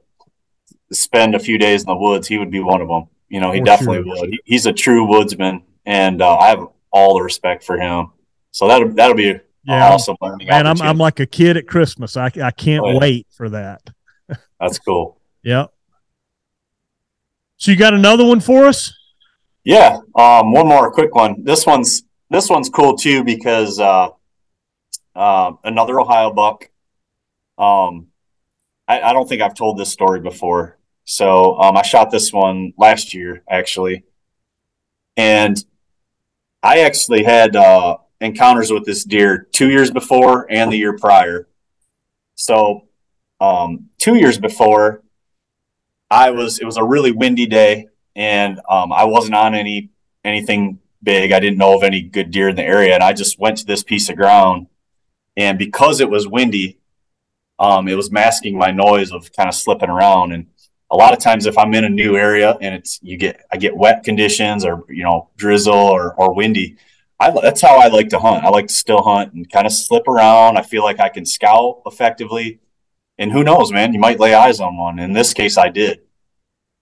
spend 0.93 1.35
a 1.35 1.39
few 1.39 1.57
days 1.57 1.81
in 1.81 1.87
the 1.87 1.95
woods 1.95 2.27
he 2.27 2.37
would 2.37 2.51
be 2.51 2.61
one 2.61 2.81
of 2.81 2.87
them 2.87 3.07
you 3.31 3.39
know 3.39 3.51
he 3.51 3.59
for 3.59 3.65
definitely 3.65 4.03
sure. 4.03 4.21
would 4.21 4.29
he, 4.29 4.39
he's 4.45 4.65
a 4.65 4.73
true 4.73 5.05
woodsman 5.05 5.63
and 5.85 6.21
uh, 6.21 6.37
i 6.37 6.49
have 6.49 6.67
all 6.91 7.15
the 7.15 7.21
respect 7.21 7.63
for 7.63 7.79
him 7.79 8.11
so 8.51 8.67
that'll 8.67 8.89
that'll 8.89 9.15
be 9.15 9.39
yeah, 9.63 9.89
awesome 9.89 10.17
learning. 10.21 10.47
Man, 10.47 10.65
I'm 10.65 10.81
I'm 10.81 10.97
like 10.97 11.19
a 11.19 11.25
kid 11.25 11.57
at 11.57 11.67
Christmas. 11.67 12.17
I 12.17 12.31
I 12.41 12.51
can't 12.51 12.83
oh, 12.83 12.91
yeah. 12.91 12.99
wait 12.99 13.27
for 13.31 13.49
that. 13.49 13.81
That's 14.59 14.79
cool. 14.79 15.19
yep. 15.43 15.71
So 17.57 17.71
you 17.71 17.77
got 17.77 17.93
another 17.93 18.25
one 18.25 18.39
for 18.39 18.65
us? 18.65 18.91
Yeah. 19.63 19.99
Um, 20.15 20.51
one 20.51 20.67
more 20.67 20.91
quick 20.91 21.13
one. 21.13 21.43
This 21.43 21.65
one's 21.65 22.03
this 22.29 22.49
one's 22.49 22.69
cool 22.69 22.97
too 22.97 23.23
because 23.23 23.79
uh, 23.79 24.09
uh, 25.15 25.51
another 25.63 25.99
Ohio 25.99 26.33
buck. 26.33 26.69
Um, 27.57 28.07
I, 28.87 29.01
I 29.01 29.13
don't 29.13 29.29
think 29.29 29.43
I've 29.43 29.53
told 29.53 29.77
this 29.77 29.91
story 29.91 30.19
before. 30.19 30.77
So 31.05 31.57
um, 31.59 31.75
I 31.75 31.81
shot 31.81 32.11
this 32.11 32.31
one 32.31 32.73
last 32.77 33.13
year 33.13 33.43
actually, 33.49 34.03
and 35.17 35.57
I 36.63 36.79
actually 36.79 37.23
had 37.23 37.55
uh, 37.55 37.97
encounters 38.19 38.71
with 38.71 38.85
this 38.85 39.03
deer 39.03 39.47
two 39.51 39.69
years 39.69 39.91
before 39.91 40.45
and 40.49 40.71
the 40.71 40.77
year 40.77 40.95
prior. 40.95 41.47
So, 42.35 42.87
um, 43.39 43.89
two 43.97 44.15
years 44.15 44.37
before, 44.37 45.03
I 46.09 46.31
was 46.31 46.59
it 46.59 46.65
was 46.65 46.77
a 46.77 46.83
really 46.83 47.11
windy 47.11 47.47
day, 47.47 47.87
and 48.15 48.59
um, 48.69 48.91
I 48.91 49.05
wasn't 49.05 49.35
on 49.35 49.55
any 49.55 49.89
anything 50.23 50.79
big. 51.01 51.31
I 51.31 51.39
didn't 51.39 51.57
know 51.57 51.75
of 51.75 51.83
any 51.83 52.01
good 52.01 52.31
deer 52.31 52.49
in 52.49 52.55
the 52.55 52.63
area, 52.63 52.93
and 52.93 53.03
I 53.03 53.13
just 53.13 53.39
went 53.39 53.57
to 53.57 53.65
this 53.65 53.83
piece 53.83 54.09
of 54.09 54.17
ground, 54.17 54.67
and 55.35 55.57
because 55.57 55.99
it 55.99 56.09
was 56.09 56.27
windy, 56.27 56.79
um, 57.57 57.87
it 57.87 57.95
was 57.95 58.11
masking 58.11 58.57
my 58.57 58.71
noise 58.71 59.11
of 59.11 59.31
kind 59.33 59.49
of 59.49 59.55
slipping 59.55 59.89
around. 59.89 60.31
And 60.31 60.47
a 60.91 60.97
lot 60.97 61.13
of 61.13 61.19
times, 61.19 61.45
if 61.45 61.57
I'm 61.57 61.73
in 61.73 61.85
a 61.85 61.89
new 61.89 62.17
area 62.17 62.57
and 62.61 62.75
it's 62.75 62.99
you 63.01 63.17
get 63.17 63.45
I 63.51 63.57
get 63.57 63.75
wet 63.75 64.03
conditions 64.03 64.65
or 64.65 64.83
you 64.89 65.03
know 65.03 65.29
drizzle 65.37 65.73
or 65.73 66.13
or 66.15 66.35
windy, 66.35 66.75
I, 67.19 67.31
that's 67.31 67.61
how 67.61 67.77
I 67.77 67.87
like 67.87 68.09
to 68.09 68.19
hunt. 68.19 68.43
I 68.43 68.49
like 68.49 68.67
to 68.67 68.73
still 68.73 69.01
hunt 69.01 69.33
and 69.33 69.49
kind 69.49 69.65
of 69.65 69.71
slip 69.71 70.07
around. 70.07 70.57
I 70.57 70.63
feel 70.63 70.83
like 70.83 70.99
I 70.99 71.09
can 71.09 71.25
scout 71.25 71.81
effectively. 71.85 72.59
And 73.17 73.31
who 73.31 73.43
knows, 73.43 73.71
man, 73.71 73.93
you 73.93 73.99
might 73.99 74.19
lay 74.19 74.33
eyes 74.33 74.59
on 74.59 74.77
one. 74.77 74.99
In 74.99 75.13
this 75.13 75.33
case, 75.33 75.57
I 75.57 75.69
did. 75.69 76.01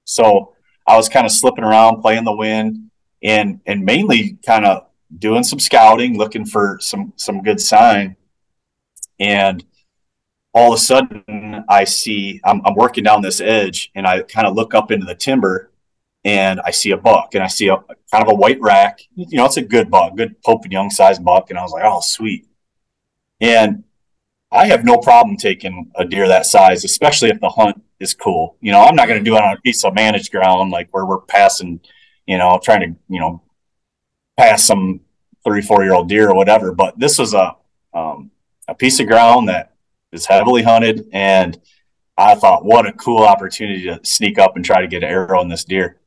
So 0.05 0.55
I 0.87 0.97
was 0.97 1.07
kind 1.07 1.25
of 1.25 1.31
slipping 1.31 1.63
around, 1.63 2.01
playing 2.01 2.23
the 2.23 2.35
wind, 2.35 2.89
and 3.21 3.61
and 3.67 3.85
mainly 3.85 4.39
kind 4.43 4.65
of 4.65 4.87
doing 5.15 5.43
some 5.43 5.59
scouting, 5.59 6.17
looking 6.17 6.45
for 6.45 6.79
some 6.81 7.13
some 7.15 7.43
good 7.43 7.61
sign. 7.61 8.15
And 9.19 9.63
all 10.53 10.73
of 10.73 10.77
a 10.77 10.81
sudden, 10.81 11.63
I 11.69 11.83
see 11.83 12.41
I'm, 12.43 12.61
I'm 12.65 12.75
working 12.75 13.03
down 13.03 13.21
this 13.21 13.39
edge, 13.41 13.91
and 13.95 14.07
I 14.07 14.21
kind 14.23 14.47
of 14.47 14.55
look 14.55 14.73
up 14.73 14.91
into 14.91 15.05
the 15.05 15.15
timber, 15.15 15.69
and 16.23 16.59
I 16.61 16.71
see 16.71 16.91
a 16.91 16.97
buck 16.97 17.33
and 17.33 17.43
I 17.43 17.47
see 17.47 17.67
a 17.67 17.77
kind 18.11 18.25
of 18.25 18.29
a 18.29 18.35
white 18.35 18.59
rack. 18.59 18.99
You 19.15 19.37
know, 19.37 19.45
it's 19.45 19.57
a 19.57 19.61
good 19.61 19.89
buck, 19.89 20.15
good 20.15 20.41
Pope 20.43 20.63
and 20.63 20.71
Young 20.71 20.89
size 20.89 21.19
buck. 21.19 21.49
And 21.49 21.57
I 21.57 21.61
was 21.61 21.71
like, 21.71 21.83
oh, 21.85 22.01
sweet. 22.01 22.47
And 23.39 23.83
I 24.51 24.65
have 24.67 24.83
no 24.83 24.97
problem 24.97 25.37
taking 25.37 25.91
a 25.95 26.05
deer 26.05 26.27
that 26.27 26.45
size, 26.45 26.83
especially 26.83 27.29
if 27.29 27.39
the 27.39 27.49
hunt 27.49 27.81
is 27.99 28.13
cool. 28.13 28.57
You 28.61 28.71
know, 28.71 28.81
I'm 28.81 28.95
not 28.95 29.07
going 29.07 29.23
to 29.23 29.29
do 29.29 29.35
it 29.35 29.43
on 29.43 29.55
a 29.55 29.61
piece 29.61 29.83
of 29.85 29.93
managed 29.93 30.31
ground 30.31 30.71
like 30.71 30.89
where 30.91 31.05
we're 31.05 31.21
passing, 31.21 31.79
you 32.25 32.37
know, 32.37 32.59
trying 32.61 32.81
to, 32.81 32.99
you 33.07 33.19
know, 33.19 33.41
pass 34.37 34.63
some 34.63 35.01
three, 35.43 35.61
four 35.61 35.83
year 35.83 35.93
old 35.93 36.09
deer 36.09 36.29
or 36.29 36.35
whatever. 36.35 36.73
But 36.73 36.99
this 36.99 37.17
was 37.17 37.33
a, 37.33 37.55
um, 37.93 38.31
a 38.67 38.75
piece 38.75 38.99
of 38.99 39.07
ground 39.07 39.47
that 39.47 39.68
is 40.11 40.25
heavily 40.25 40.63
hunted. 40.63 41.07
And 41.11 41.59
I 42.17 42.35
thought, 42.35 42.65
what 42.65 42.85
a 42.85 42.93
cool 42.93 43.23
opportunity 43.23 43.83
to 43.83 43.99
sneak 44.03 44.37
up 44.39 44.55
and 44.55 44.65
try 44.65 44.81
to 44.81 44.87
get 44.87 45.03
an 45.03 45.09
arrow 45.09 45.41
in 45.41 45.49
this 45.49 45.63
deer. 45.63 45.99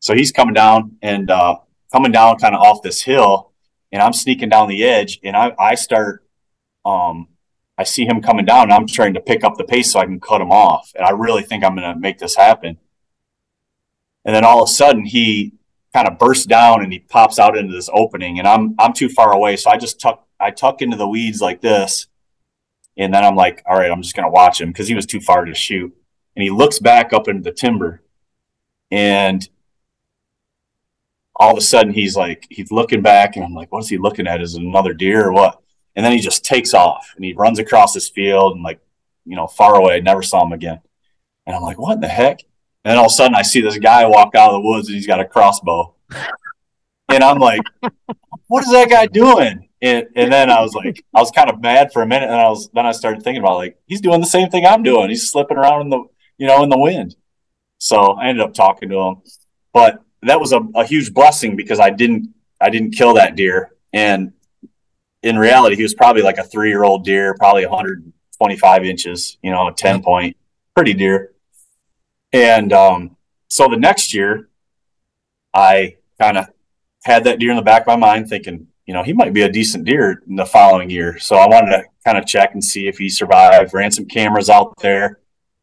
So 0.00 0.14
he's 0.14 0.32
coming 0.32 0.54
down 0.54 0.96
and 1.02 1.30
uh, 1.30 1.56
coming 1.92 2.12
down 2.12 2.38
kind 2.38 2.54
of 2.54 2.60
off 2.60 2.82
this 2.82 3.02
hill, 3.02 3.52
and 3.90 4.02
I'm 4.02 4.12
sneaking 4.12 4.50
down 4.50 4.68
the 4.68 4.84
edge, 4.84 5.18
and 5.22 5.36
I, 5.36 5.54
I 5.58 5.74
start, 5.74 6.24
um, 6.84 7.28
I 7.78 7.84
see 7.84 8.04
him 8.04 8.20
coming 8.20 8.44
down, 8.44 8.64
and 8.64 8.72
I'm 8.72 8.86
trying 8.86 9.14
to 9.14 9.20
pick 9.20 9.44
up 9.44 9.56
the 9.56 9.64
pace 9.64 9.92
so 9.92 10.00
I 10.00 10.04
can 10.04 10.20
cut 10.20 10.40
him 10.40 10.50
off, 10.50 10.92
and 10.94 11.04
I 11.04 11.10
really 11.10 11.42
think 11.42 11.64
I'm 11.64 11.74
going 11.74 11.94
to 11.94 11.98
make 11.98 12.18
this 12.18 12.36
happen. 12.36 12.78
And 14.24 14.34
then 14.34 14.44
all 14.44 14.62
of 14.62 14.68
a 14.68 14.72
sudden, 14.72 15.06
he 15.06 15.54
kind 15.94 16.08
of 16.08 16.18
bursts 16.18 16.46
down 16.46 16.82
and 16.82 16.92
he 16.92 16.98
pops 16.98 17.38
out 17.38 17.56
into 17.56 17.72
this 17.72 17.88
opening, 17.92 18.38
and 18.38 18.46
I'm 18.46 18.74
I'm 18.78 18.92
too 18.92 19.08
far 19.08 19.32
away, 19.32 19.56
so 19.56 19.70
I 19.70 19.78
just 19.78 20.00
tuck 20.00 20.26
I 20.38 20.50
tuck 20.50 20.82
into 20.82 20.96
the 20.96 21.08
weeds 21.08 21.40
like 21.40 21.62
this, 21.62 22.08
and 22.96 23.12
then 23.12 23.24
I'm 23.24 23.36
like, 23.36 23.62
all 23.66 23.76
right, 23.76 23.90
I'm 23.90 24.02
just 24.02 24.14
going 24.14 24.26
to 24.26 24.30
watch 24.30 24.60
him 24.60 24.70
because 24.70 24.88
he 24.88 24.94
was 24.94 25.06
too 25.06 25.20
far 25.20 25.44
to 25.44 25.54
shoot. 25.54 25.94
And 26.34 26.42
he 26.42 26.50
looks 26.50 26.78
back 26.78 27.12
up 27.12 27.28
into 27.28 27.42
the 27.42 27.52
timber, 27.52 28.02
and 28.90 29.48
all 31.38 31.52
of 31.52 31.58
a 31.58 31.62
sudden 31.62 31.92
he's 31.92 32.16
like 32.16 32.46
he's 32.48 32.72
looking 32.72 33.02
back 33.02 33.36
and 33.36 33.44
i'm 33.44 33.52
like 33.52 33.70
what 33.70 33.82
is 33.82 33.90
he 33.90 33.98
looking 33.98 34.26
at? 34.26 34.40
Is 34.40 34.54
it 34.54 34.62
another 34.62 34.94
deer 34.94 35.26
or 35.26 35.32
what? 35.32 35.60
And 35.94 36.04
then 36.04 36.12
he 36.12 36.18
just 36.18 36.44
takes 36.44 36.72
off 36.74 37.12
and 37.14 37.24
he 37.24 37.34
runs 37.34 37.58
across 37.58 37.92
this 37.92 38.08
field 38.08 38.54
and 38.54 38.62
like 38.62 38.80
you 39.24 39.36
know 39.36 39.46
far 39.46 39.76
away 39.76 40.00
never 40.00 40.22
saw 40.22 40.44
him 40.44 40.52
again. 40.52 40.80
And 41.46 41.54
i'm 41.54 41.62
like 41.62 41.78
what 41.78 41.94
in 41.94 42.00
the 42.00 42.08
heck? 42.08 42.40
And 42.84 42.92
then 42.92 42.98
all 42.98 43.06
of 43.06 43.10
a 43.10 43.14
sudden 43.14 43.34
i 43.34 43.42
see 43.42 43.60
this 43.60 43.78
guy 43.78 44.06
walk 44.06 44.34
out 44.34 44.50
of 44.50 44.62
the 44.62 44.68
woods 44.68 44.88
and 44.88 44.94
he's 44.94 45.06
got 45.06 45.20
a 45.20 45.24
crossbow. 45.24 45.94
And 47.08 47.22
I'm 47.22 47.38
like, 47.38 47.62
what 48.48 48.64
is 48.64 48.72
that 48.72 48.90
guy 48.90 49.06
doing? 49.06 49.68
And, 49.86 50.06
and 50.16 50.32
then 50.32 50.50
I 50.50 50.62
was 50.62 50.74
like, 50.74 51.04
I 51.14 51.20
was 51.20 51.30
kind 51.30 51.48
of 51.48 51.60
mad 51.60 51.92
for 51.92 52.02
a 52.02 52.06
minute, 52.06 52.26
and 52.26 52.34
I 52.34 52.48
was 52.48 52.68
then 52.70 52.86
I 52.86 52.92
started 52.92 53.22
thinking 53.22 53.42
about 53.42 53.56
like 53.56 53.78
he's 53.86 54.00
doing 54.00 54.20
the 54.20 54.26
same 54.26 54.48
thing 54.48 54.66
I'm 54.66 54.82
doing. 54.82 55.08
He's 55.08 55.30
slipping 55.30 55.56
around 55.56 55.82
in 55.82 55.90
the 55.90 56.04
you 56.38 56.46
know 56.46 56.62
in 56.62 56.70
the 56.70 56.78
wind. 56.78 57.14
So 57.78 58.12
I 58.12 58.28
ended 58.28 58.44
up 58.44 58.54
talking 58.54 58.88
to 58.88 58.98
him, 58.98 59.16
but 59.72 60.02
that 60.22 60.40
was 60.40 60.52
a, 60.52 60.60
a 60.74 60.84
huge 60.84 61.14
blessing 61.14 61.54
because 61.54 61.78
I 61.78 61.90
didn't 61.90 62.34
I 62.60 62.70
didn't 62.70 62.92
kill 62.92 63.14
that 63.14 63.36
deer, 63.36 63.70
and 63.92 64.32
in 65.22 65.38
reality, 65.38 65.76
he 65.76 65.82
was 65.82 65.94
probably 65.94 66.22
like 66.22 66.38
a 66.38 66.44
three 66.44 66.68
year 66.68 66.84
old 66.84 67.04
deer, 67.04 67.34
probably 67.34 67.64
125 67.64 68.84
inches, 68.84 69.38
you 69.42 69.50
know, 69.50 69.68
a 69.68 69.72
10 69.72 70.02
point, 70.02 70.36
pretty 70.74 70.94
deer. 70.94 71.32
And 72.32 72.72
um, 72.72 73.16
so 73.48 73.68
the 73.68 73.76
next 73.76 74.14
year, 74.14 74.48
I 75.54 75.96
kind 76.20 76.38
of 76.38 76.46
had 77.04 77.24
that 77.24 77.38
deer 77.38 77.50
in 77.50 77.56
the 77.56 77.62
back 77.62 77.82
of 77.82 77.86
my 77.86 77.96
mind, 77.96 78.28
thinking, 78.28 78.68
you 78.86 78.94
know, 78.94 79.02
he 79.02 79.12
might 79.12 79.32
be 79.32 79.42
a 79.42 79.50
decent 79.50 79.84
deer 79.84 80.22
in 80.28 80.36
the 80.36 80.46
following 80.46 80.90
year. 80.90 81.18
So 81.18 81.36
I 81.36 81.48
wanted 81.48 81.70
to 81.70 81.84
kind 82.04 82.16
of 82.16 82.26
check 82.26 82.54
and 82.54 82.62
see 82.62 82.86
if 82.86 82.98
he 82.98 83.08
survived. 83.08 83.74
Ran 83.74 83.90
some 83.90 84.06
cameras 84.06 84.48
out 84.48 84.74
there, 84.80 85.20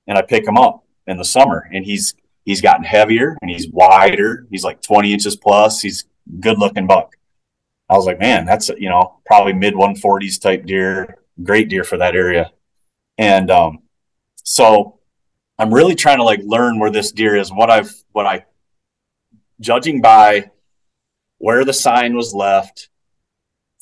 and 0.07 0.17
I 0.17 0.21
pick 0.21 0.45
him 0.45 0.57
up 0.57 0.85
in 1.07 1.17
the 1.17 1.25
summer, 1.25 1.69
and 1.73 1.85
he's 1.85 2.13
he's 2.45 2.61
gotten 2.61 2.83
heavier 2.83 3.37
and 3.41 3.49
he's 3.49 3.69
wider. 3.69 4.45
He's 4.49 4.63
like 4.63 4.81
20 4.81 5.13
inches 5.13 5.35
plus. 5.35 5.81
He's 5.81 6.05
good 6.39 6.59
looking 6.59 6.87
buck. 6.87 7.15
I 7.89 7.95
was 7.95 8.05
like, 8.05 8.19
man, 8.19 8.45
that's 8.45 8.69
you 8.69 8.89
know 8.89 9.19
probably 9.25 9.53
mid 9.53 9.73
140s 9.73 10.41
type 10.41 10.65
deer, 10.65 11.19
great 11.41 11.69
deer 11.69 11.83
for 11.83 11.97
that 11.97 12.15
area. 12.15 12.51
And 13.17 13.51
um, 13.51 13.83
so 14.43 14.99
I'm 15.59 15.73
really 15.73 15.95
trying 15.95 16.17
to 16.17 16.23
like 16.23 16.41
learn 16.43 16.79
where 16.79 16.89
this 16.89 17.11
deer 17.11 17.35
is. 17.35 17.51
What 17.51 17.69
I've 17.69 17.93
what 18.11 18.25
I 18.25 18.45
judging 19.59 20.01
by 20.01 20.51
where 21.37 21.65
the 21.65 21.73
sign 21.73 22.15
was 22.15 22.33
left, 22.33 22.89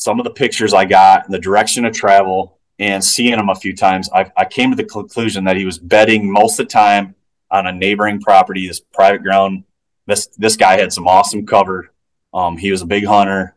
some 0.01 0.19
of 0.19 0.23
the 0.23 0.31
pictures 0.31 0.73
I 0.73 0.85
got, 0.85 1.25
and 1.25 1.33
the 1.33 1.37
direction 1.37 1.85
of 1.85 1.93
travel, 1.93 2.57
and 2.79 3.03
seeing 3.03 3.37
him 3.37 3.49
a 3.49 3.55
few 3.55 3.75
times, 3.75 4.09
I, 4.11 4.31
I 4.35 4.45
came 4.45 4.71
to 4.71 4.75
the 4.75 4.83
conclusion 4.83 5.43
that 5.43 5.57
he 5.57 5.63
was 5.63 5.77
betting 5.77 6.31
most 6.31 6.59
of 6.59 6.65
the 6.65 6.71
time 6.71 7.13
on 7.51 7.67
a 7.67 7.71
neighboring 7.71 8.19
property, 8.19 8.65
this 8.65 8.79
private 8.79 9.21
ground. 9.21 9.63
This 10.07 10.25
this 10.39 10.55
guy 10.55 10.79
had 10.79 10.91
some 10.91 11.07
awesome 11.07 11.45
cover. 11.45 11.91
Um, 12.33 12.57
he 12.57 12.71
was 12.71 12.81
a 12.81 12.87
big 12.87 13.05
hunter, 13.05 13.55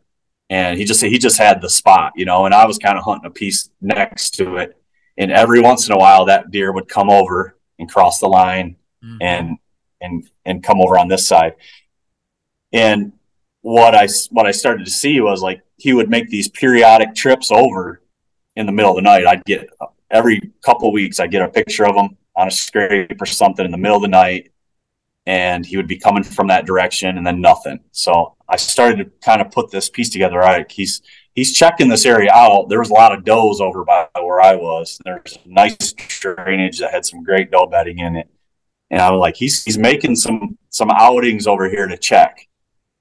and 0.51 0.79
he 0.79 0.85
just 0.85 1.03
he 1.03 1.17
just 1.17 1.39
had 1.39 1.63
the 1.63 1.71
spot, 1.71 2.13
you 2.15 2.27
know. 2.27 2.45
And 2.45 2.55
I 2.55 2.67
was 2.67 2.77
kind 2.77 2.99
of 2.99 3.05
hunting 3.05 3.27
a 3.27 3.31
piece 3.31 3.71
next 3.81 4.35
to 4.35 4.59
it, 4.59 4.77
and 5.17 5.33
every 5.33 5.63
once 5.63 5.89
in 5.89 5.95
a 5.95 5.99
while, 5.99 6.27
that 6.27 6.51
deer 6.51 6.71
would 6.71 6.91
come 6.91 7.09
over 7.09 7.57
and 7.79 7.91
cross 7.91 8.19
the 8.19 8.29
line, 8.29 8.77
mm-hmm. 9.03 9.17
and 9.23 9.57
and 10.03 10.29
and 10.45 10.63
come 10.63 10.83
over 10.83 10.99
on 10.99 11.09
this 11.09 11.27
side. 11.27 11.55
And 12.71 13.15
what 13.63 13.95
I 13.95 14.09
what 14.29 14.45
I 14.45 14.51
started 14.51 14.85
to 14.85 14.91
see 14.91 15.23
was 15.23 15.41
like 15.41 15.63
he 15.77 15.93
would 15.93 16.09
make 16.09 16.29
these 16.29 16.49
periodic 16.49 17.15
trips 17.15 17.51
over 17.51 18.03
in 18.57 18.67
the 18.67 18.73
middle 18.73 18.91
of 18.91 18.97
the 18.97 19.03
night. 19.03 19.27
I'd 19.27 19.45
get 19.45 19.69
every 20.11 20.41
couple 20.65 20.89
of 20.89 20.95
weeks, 20.95 21.21
I'd 21.21 21.31
get 21.31 21.43
a 21.43 21.49
picture 21.49 21.87
of 21.87 21.97
him 21.97 22.17
on 22.37 22.49
a 22.49 22.51
scrape 22.51 23.21
or 23.21 23.27
something 23.27 23.65
in 23.65 23.71
the 23.71 23.79
middle 23.79 23.97
of 23.97 24.03
the 24.03 24.09
night, 24.09 24.53
and 25.27 25.65
he 25.65 25.77
would 25.77 25.89
be 25.89 25.99
coming 25.99 26.23
from 26.23 26.49
that 26.49 26.67
direction, 26.67 27.17
and 27.17 27.27
then 27.27 27.41
nothing. 27.41 27.81
So 27.93 28.37
I 28.49 28.57
started 28.57 28.99
to 28.99 29.11
kind 29.25 29.41
of 29.41 29.51
put 29.51 29.71
this 29.71 29.89
piece 29.89 30.11
together. 30.11 30.65
He's 30.69 31.03
he's 31.35 31.53
checking 31.53 31.89
this 31.89 32.07
area 32.07 32.31
out. 32.33 32.69
There 32.69 32.79
was 32.79 32.91
a 32.91 32.95
lot 32.95 33.17
of 33.17 33.25
does 33.25 33.61
over 33.61 33.85
by 33.85 34.09
where 34.15 34.41
I 34.41 34.55
was. 34.55 34.99
There's 35.05 35.39
nice 35.45 35.93
drainage 35.93 36.79
that 36.79 36.93
had 36.93 37.07
some 37.07 37.23
great 37.23 37.51
doe 37.51 37.67
bedding 37.67 37.99
in 37.99 38.17
it, 38.17 38.29
and 38.91 39.01
I 39.01 39.11
was 39.11 39.21
like, 39.21 39.37
he's 39.37 39.65
he's 39.65 39.79
making 39.79 40.17
some 40.17 40.59
some 40.71 40.91
outings 40.91 41.47
over 41.47 41.69
here 41.69 41.87
to 41.87 41.97
check. 41.97 42.49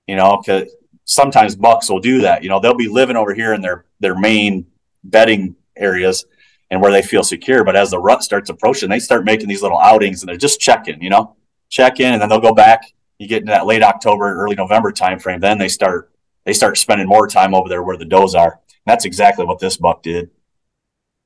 You 0.07 0.15
know, 0.15 0.37
because 0.37 0.69
sometimes 1.05 1.55
bucks 1.55 1.89
will 1.89 1.99
do 1.99 2.21
that. 2.21 2.43
You 2.43 2.49
know, 2.49 2.59
they'll 2.59 2.73
be 2.73 2.87
living 2.87 3.15
over 3.15 3.33
here 3.33 3.53
in 3.53 3.61
their 3.61 3.85
their 3.99 4.17
main 4.17 4.65
bedding 5.03 5.55
areas 5.75 6.25
and 6.69 6.81
where 6.81 6.91
they 6.91 7.01
feel 7.01 7.23
secure. 7.23 7.63
But 7.63 7.75
as 7.75 7.91
the 7.91 7.99
rut 7.99 8.23
starts 8.23 8.49
approaching, 8.49 8.89
they 8.89 8.99
start 8.99 9.25
making 9.25 9.47
these 9.47 9.61
little 9.61 9.79
outings 9.79 10.21
and 10.21 10.29
they're 10.29 10.37
just 10.37 10.59
checking, 10.59 11.01
you 11.01 11.09
know, 11.09 11.35
check 11.69 11.99
in 11.99 12.13
and 12.13 12.21
then 12.21 12.29
they'll 12.29 12.39
go 12.39 12.53
back. 12.53 12.93
You 13.19 13.27
get 13.27 13.41
into 13.41 13.51
that 13.51 13.65
late 13.65 13.83
October, 13.83 14.33
early 14.33 14.55
November 14.55 14.91
timeframe, 14.91 15.39
then 15.39 15.57
they 15.57 15.69
start 15.69 16.11
they 16.45 16.53
start 16.53 16.77
spending 16.77 17.07
more 17.07 17.27
time 17.27 17.53
over 17.53 17.69
there 17.69 17.83
where 17.83 17.97
the 17.97 18.05
does 18.05 18.35
are. 18.35 18.59
And 18.67 18.91
that's 18.91 19.05
exactly 19.05 19.45
what 19.45 19.59
this 19.59 19.77
buck 19.77 20.03
did. 20.03 20.29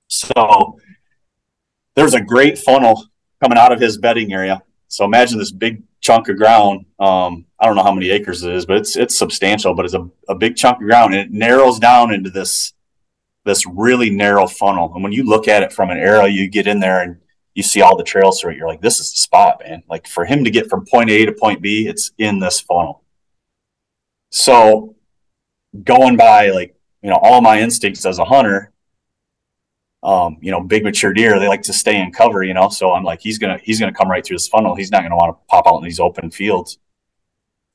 So 0.10 0.80
there's 1.96 2.14
a 2.14 2.22
great 2.22 2.58
funnel 2.58 3.06
coming 3.42 3.58
out 3.58 3.72
of 3.72 3.80
his 3.80 3.98
bedding 3.98 4.32
area. 4.32 4.62
So 4.88 5.06
imagine 5.06 5.40
this 5.40 5.52
big 5.52 5.84
chunk 6.08 6.30
of 6.30 6.38
ground. 6.38 6.86
Um, 7.00 7.46
I 7.60 7.66
don't 7.66 7.76
know 7.76 7.84
how 7.84 7.94
many 7.94 8.10
acres 8.12 8.42
it 8.44 8.54
is, 8.54 8.66
but 8.66 8.78
it's 8.78 8.96
it's 8.96 9.18
substantial. 9.18 9.76
But 9.76 9.86
it's 9.86 9.94
a, 9.94 10.10
a 10.30 10.36
big 10.36 10.56
chunk 10.56 10.78
of 10.78 10.88
ground, 10.88 11.14
and 11.14 11.22
it 11.22 11.32
narrows 11.32 11.80
down 11.80 12.14
into 12.14 12.30
this 12.30 12.74
this 13.44 13.66
really 13.66 14.10
narrow 14.10 14.48
funnel. 14.48 14.94
And 14.94 15.04
when 15.04 15.12
you 15.12 15.24
look 15.24 15.48
at 15.48 15.64
it 15.64 15.74
from 15.74 15.90
an 15.90 15.98
arrow, 15.98 16.26
you 16.26 16.50
get 16.50 16.68
in 16.68 16.80
there 16.80 17.02
and 17.02 17.18
you 17.56 17.64
see 17.64 17.82
all 17.82 17.98
the 17.98 18.04
trails 18.04 18.40
through 18.40 18.52
it. 18.52 18.58
You're 18.58 18.68
like, 18.68 18.82
this 18.82 19.00
is 19.00 19.12
the 19.12 19.18
spot, 19.18 19.62
man. 19.66 19.84
Like 19.90 20.08
for 20.08 20.26
him 20.26 20.44
to 20.44 20.52
get 20.52 20.70
from 20.70 20.86
point 20.86 21.10
A 21.10 21.26
to 21.26 21.32
point 21.32 21.62
B, 21.62 21.88
it's 21.88 22.12
in 22.18 22.40
this 22.40 22.60
funnel. 22.60 23.04
So 24.30 24.96
going 25.84 26.18
by 26.18 26.50
like, 26.50 26.76
you 27.02 27.10
know, 27.10 27.20
all 27.22 27.42
my 27.42 27.60
instincts 27.62 28.06
as 28.06 28.20
a 28.20 28.26
hunter, 28.26 28.72
um, 30.04 30.38
you 30.42 30.52
know, 30.52 30.62
big 30.62 30.84
mature 30.84 31.14
deer, 31.14 31.40
they 31.40 31.48
like 31.48 31.64
to 31.64 31.74
stay 31.74 32.00
in 32.00 32.12
cover, 32.12 32.44
you 32.44 32.54
know. 32.54 32.70
So 32.70 32.94
I'm 32.94 33.04
like, 33.04 33.22
he's 33.22 33.38
gonna 33.38 33.60
he's 33.62 33.80
gonna 33.80 33.94
come 33.94 34.10
right 34.10 34.26
through 34.26 34.36
this 34.36 34.48
funnel. 34.48 34.76
He's 34.76 34.92
not 34.92 35.04
gonna 35.04 35.16
want 35.16 35.36
to 35.36 35.46
pop 35.48 35.68
out 35.68 35.78
in 35.78 35.84
these 35.84 36.00
open 36.00 36.32
fields. 36.32 36.78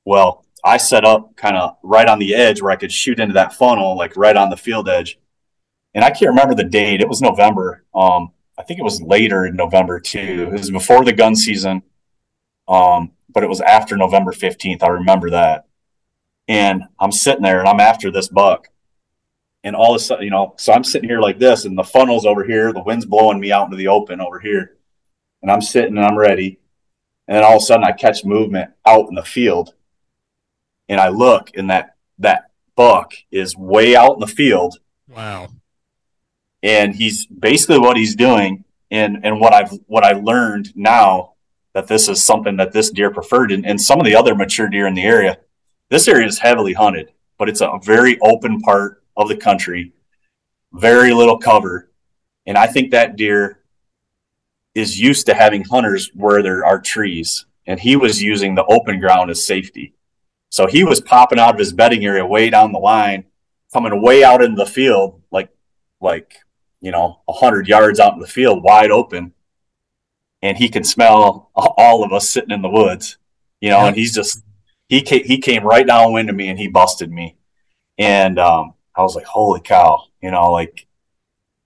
Well, 0.04 0.44
I 0.64 0.76
set 0.76 1.04
up 1.04 1.36
kind 1.36 1.56
of 1.56 1.76
right 1.82 2.08
on 2.08 2.18
the 2.18 2.34
edge 2.34 2.62
where 2.62 2.70
I 2.70 2.76
could 2.76 2.92
shoot 2.92 3.20
into 3.20 3.34
that 3.34 3.52
funnel, 3.52 3.96
like 3.96 4.16
right 4.16 4.36
on 4.36 4.50
the 4.50 4.56
field 4.56 4.88
edge 4.88 5.18
and 5.94 6.04
I 6.04 6.10
can't 6.10 6.30
remember 6.30 6.54
the 6.54 6.64
date. 6.64 7.00
It 7.00 7.08
was 7.08 7.20
November. 7.20 7.84
Um, 7.94 8.32
I 8.58 8.62
think 8.62 8.80
it 8.80 8.84
was 8.84 9.02
later 9.02 9.46
in 9.46 9.56
November 9.56 10.00
too. 10.00 10.48
It 10.48 10.52
was 10.52 10.70
before 10.70 11.04
the 11.04 11.12
gun 11.12 11.34
season, 11.34 11.82
um, 12.68 13.12
but 13.28 13.42
it 13.42 13.48
was 13.48 13.60
after 13.60 13.96
November 13.96 14.32
fifteenth. 14.32 14.82
I 14.82 14.88
remember 14.88 15.30
that. 15.30 15.66
And 16.48 16.84
I'm 16.98 17.12
sitting 17.12 17.42
there 17.42 17.60
and 17.60 17.68
I'm 17.68 17.80
after 17.80 18.10
this 18.10 18.28
buck, 18.28 18.68
and 19.64 19.76
all 19.76 19.94
of 19.94 20.00
a 20.00 20.04
sudden, 20.04 20.24
you 20.24 20.30
know, 20.30 20.54
so 20.58 20.72
I'm 20.72 20.84
sitting 20.84 21.08
here 21.08 21.20
like 21.20 21.38
this, 21.38 21.64
and 21.64 21.76
the 21.76 21.84
funnel's 21.84 22.26
over 22.26 22.44
here. 22.44 22.72
The 22.72 22.82
wind's 22.82 23.06
blowing 23.06 23.40
me 23.40 23.52
out 23.52 23.66
into 23.66 23.76
the 23.76 23.88
open 23.88 24.20
over 24.20 24.38
here, 24.38 24.76
and 25.40 25.50
I'm 25.50 25.62
sitting 25.62 25.96
and 25.96 26.04
I'm 26.04 26.18
ready. 26.18 26.58
And 27.28 27.36
then 27.36 27.44
all 27.44 27.56
of 27.56 27.62
a 27.62 27.66
sudden, 27.66 27.84
I 27.84 27.92
catch 27.92 28.24
movement 28.24 28.72
out 28.86 29.08
in 29.08 29.14
the 29.14 29.22
field, 29.22 29.74
and 30.88 31.00
I 31.00 31.08
look, 31.08 31.50
and 31.54 31.70
that 31.70 31.96
that 32.18 32.50
buck 32.74 33.14
is 33.30 33.56
way 33.56 33.94
out 33.94 34.14
in 34.14 34.20
the 34.20 34.26
field. 34.26 34.78
Wow 35.08 35.48
and 36.62 36.94
he's 36.94 37.26
basically 37.26 37.78
what 37.78 37.96
he's 37.96 38.14
doing 38.14 38.64
and 38.90 39.24
and 39.24 39.40
what 39.40 39.52
I've 39.52 39.72
what 39.86 40.04
I 40.04 40.12
learned 40.12 40.74
now 40.76 41.32
that 41.74 41.88
this 41.88 42.08
is 42.08 42.22
something 42.22 42.56
that 42.56 42.72
this 42.72 42.90
deer 42.90 43.10
preferred 43.10 43.50
and, 43.50 43.66
and 43.66 43.80
some 43.80 43.98
of 43.98 44.06
the 44.06 44.14
other 44.14 44.34
mature 44.34 44.68
deer 44.68 44.86
in 44.86 44.94
the 44.94 45.04
area. 45.04 45.38
This 45.88 46.06
area 46.06 46.26
is 46.26 46.38
heavily 46.38 46.74
hunted, 46.74 47.12
but 47.38 47.48
it's 47.48 47.62
a 47.62 47.78
very 47.82 48.18
open 48.20 48.60
part 48.60 49.01
of 49.16 49.28
the 49.28 49.36
country, 49.36 49.92
very 50.72 51.12
little 51.12 51.38
cover. 51.38 51.90
And 52.46 52.56
I 52.56 52.66
think 52.66 52.90
that 52.90 53.16
deer 53.16 53.60
is 54.74 55.00
used 55.00 55.26
to 55.26 55.34
having 55.34 55.64
hunters 55.64 56.10
where 56.14 56.42
there 56.42 56.64
are 56.64 56.80
trees. 56.80 57.46
And 57.66 57.78
he 57.78 57.94
was 57.94 58.22
using 58.22 58.54
the 58.54 58.64
open 58.64 58.98
ground 58.98 59.30
as 59.30 59.46
safety. 59.46 59.94
So 60.48 60.66
he 60.66 60.84
was 60.84 61.00
popping 61.00 61.38
out 61.38 61.54
of 61.54 61.58
his 61.58 61.72
bedding 61.72 62.04
area 62.04 62.26
way 62.26 62.50
down 62.50 62.72
the 62.72 62.78
line, 62.78 63.24
coming 63.72 64.02
way 64.02 64.24
out 64.24 64.42
into 64.42 64.56
the 64.56 64.66
field, 64.66 65.22
like 65.30 65.50
like 66.00 66.42
you 66.82 66.90
know, 66.90 67.20
a 67.28 67.32
100 67.32 67.68
yards 67.68 68.00
out 68.00 68.12
in 68.12 68.18
the 68.18 68.26
field 68.26 68.62
wide 68.62 68.90
open. 68.90 69.32
And 70.42 70.58
he 70.58 70.68
can 70.68 70.82
smell 70.82 71.50
all 71.54 72.04
of 72.04 72.12
us 72.12 72.28
sitting 72.28 72.50
in 72.50 72.60
the 72.60 72.68
woods, 72.68 73.16
you 73.60 73.70
know, 73.70 73.78
yeah. 73.78 73.86
and 73.86 73.96
he's 73.96 74.12
just, 74.12 74.42
he 74.88 75.00
came, 75.00 75.24
he 75.24 75.38
came 75.38 75.62
right 75.62 75.86
downwind 75.86 76.28
of 76.28 76.34
me 76.34 76.48
and 76.48 76.58
he 76.58 76.66
busted 76.66 77.10
me. 77.10 77.36
And 77.96 78.40
um, 78.40 78.74
I 78.96 79.02
was 79.02 79.14
like, 79.14 79.24
holy 79.24 79.60
cow, 79.60 80.04
you 80.20 80.30
know, 80.30 80.50
like 80.50 80.86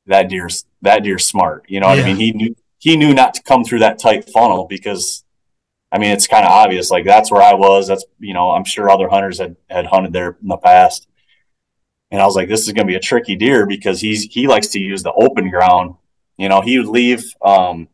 that 0.07 0.29
deer's, 0.29 0.65
that 0.83 1.03
deer's 1.03 1.25
smart. 1.25 1.65
You 1.69 1.81
know 1.81 1.89
what 1.89 1.99
yeah. 1.99 2.05
I 2.05 2.07
mean? 2.07 2.17
He 2.17 2.33
knew, 2.33 2.57
he 2.79 2.97
knew 2.97 3.15
not 3.15 3.35
to 3.35 3.43
come 3.43 3.65
through 3.65 3.81
that 3.81 3.99
tight 3.99 4.31
funnel 4.31 4.67
because 4.67 5.25
I 5.93 5.99
mean, 5.99 6.11
it's 6.11 6.27
kind 6.27 6.45
of 6.45 6.51
obvious. 6.51 6.91
Like 6.91 7.05
that's 7.05 7.31
where 7.31 7.43
I 7.43 7.55
was. 7.55 7.89
That's 7.89 8.05
you 8.19 8.35
know, 8.35 8.51
I'm 8.51 8.65
sure 8.65 8.91
other 8.91 9.09
hunters 9.09 9.39
had 9.39 9.57
had 9.71 9.87
hunted 9.87 10.13
there 10.13 10.37
in 10.43 10.49
the 10.49 10.57
past, 10.57 11.09
and 12.11 12.21
I 12.21 12.27
was 12.27 12.37
like, 12.37 12.49
this 12.49 12.67
is 12.67 12.73
going 12.73 12.87
to 12.87 12.91
be 12.91 12.97
a 12.97 13.01
tricky 13.01 13.37
deer 13.37 13.67
because 13.67 14.01
he's 14.01 14.25
he 14.25 14.47
likes 14.47 14.69
to 14.69 14.81
use 14.81 15.03
the 15.03 15.13
open 15.13 15.49
ground. 15.49 15.95
You 16.37 16.49
know, 16.49 16.61
he 16.61 16.79
would 16.79 16.89
leave 16.89 17.25
um, 17.41 17.89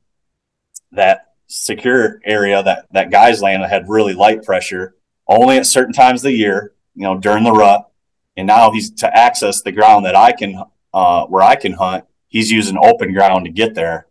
that 0.91 1.35
secure 1.47 2.21
area 2.25 2.63
that 2.63 2.87
that 2.93 3.11
guy's 3.11 3.43
land 3.43 3.63
that 3.63 3.71
had 3.71 3.89
really 3.89 4.15
light 4.15 4.43
pressure 4.43 4.97
only 5.29 5.59
at 5.59 5.67
certain 5.67 5.93
times 5.93 6.21
of 6.21 6.25
the 6.25 6.33
year. 6.33 6.73
You 6.95 7.03
know, 7.03 7.19
during 7.19 7.45
the 7.45 7.53
rut, 7.53 7.91
and 8.37 8.47
now 8.47 8.71
he's 8.71 8.91
to 8.91 9.17
access 9.17 9.63
the 9.63 9.73
ground 9.73 10.07
that 10.07 10.17
I 10.17 10.33
can 10.33 10.63
uh, 10.93 11.27
where 11.27 11.43
I 11.43 11.57
can 11.57 11.73
hunt. 11.73 12.05
He's 12.29 12.51
using 12.51 12.79
open 12.83 13.13
ground 13.13 13.45
to 13.45 13.51
get 13.51 13.75
there, 13.75 14.07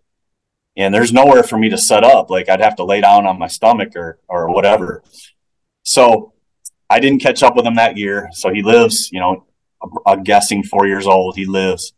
and 0.77 0.93
there's 0.93 1.14
nowhere 1.14 1.43
for 1.43 1.57
me 1.57 1.69
to 1.69 1.77
set 1.77 2.03
up. 2.03 2.30
Like 2.30 2.49
I'd 2.49 2.61
have 2.61 2.76
to 2.77 2.84
lay 2.84 3.02
down 3.02 3.26
on 3.26 3.39
my 3.39 3.48
stomach 3.48 3.95
or 3.95 4.19
or 4.27 4.53
whatever. 4.53 5.03
So 5.84 6.34
I 6.89 6.99
didn't 6.99 7.19
catch 7.22 7.41
up 7.41 7.56
with 7.56 7.65
him 7.65 7.76
that 7.76 7.98
year. 7.98 8.30
So 8.34 8.53
he 8.53 8.61
lives, 8.61 9.10
you 9.11 9.19
know, 9.19 9.45
I'm 10.06 10.23
guessing 10.23 10.64
four 10.64 10.85
years 10.85 11.07
old. 11.07 11.35
He 11.35 11.45
lives. 11.45 11.93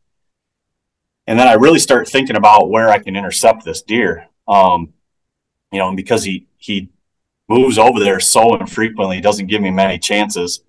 And 1.26 1.40
then 1.40 1.48
I 1.48 1.54
really 1.54 1.80
start 1.80 2.08
thinking 2.08 2.36
about 2.36 2.70
where 2.70 2.90
I 2.90 3.00
can 3.00 3.16
intercept 3.16 3.66
this 3.66 3.82
deer. 3.82 4.28
Um, 4.48 4.94
you 5.72 5.80
know, 5.80 5.88
and 5.88 5.98
because 5.98 6.24
he 6.24 6.48
he 6.58 6.90
moves 7.50 7.78
over 7.78 8.00
there 8.00 8.20
so 8.20 8.56
infrequently, 8.56 9.20
doesn't 9.20 9.48
give 9.48 9.62
me 9.62 9.72
many 9.72 9.98
chances. 9.98 10.62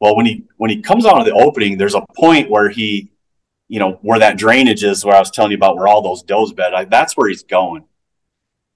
Well, 0.00 0.16
when 0.16 0.26
he 0.26 0.44
when 0.56 0.70
he 0.70 0.80
comes 0.80 1.04
out 1.04 1.18
of 1.18 1.26
the 1.26 1.34
opening, 1.34 1.76
there's 1.76 1.94
a 1.94 2.04
point 2.16 2.50
where 2.50 2.70
he, 2.70 3.12
you 3.68 3.78
know, 3.78 3.98
where 4.02 4.18
that 4.18 4.38
drainage 4.38 4.82
is, 4.82 5.04
where 5.04 5.14
I 5.14 5.20
was 5.20 5.30
telling 5.30 5.50
you 5.50 5.56
about, 5.56 5.76
where 5.76 5.88
all 5.88 6.02
those 6.02 6.22
does 6.22 6.52
bed. 6.52 6.72
I, 6.72 6.84
that's 6.86 7.16
where 7.16 7.28
he's 7.28 7.42
going. 7.42 7.84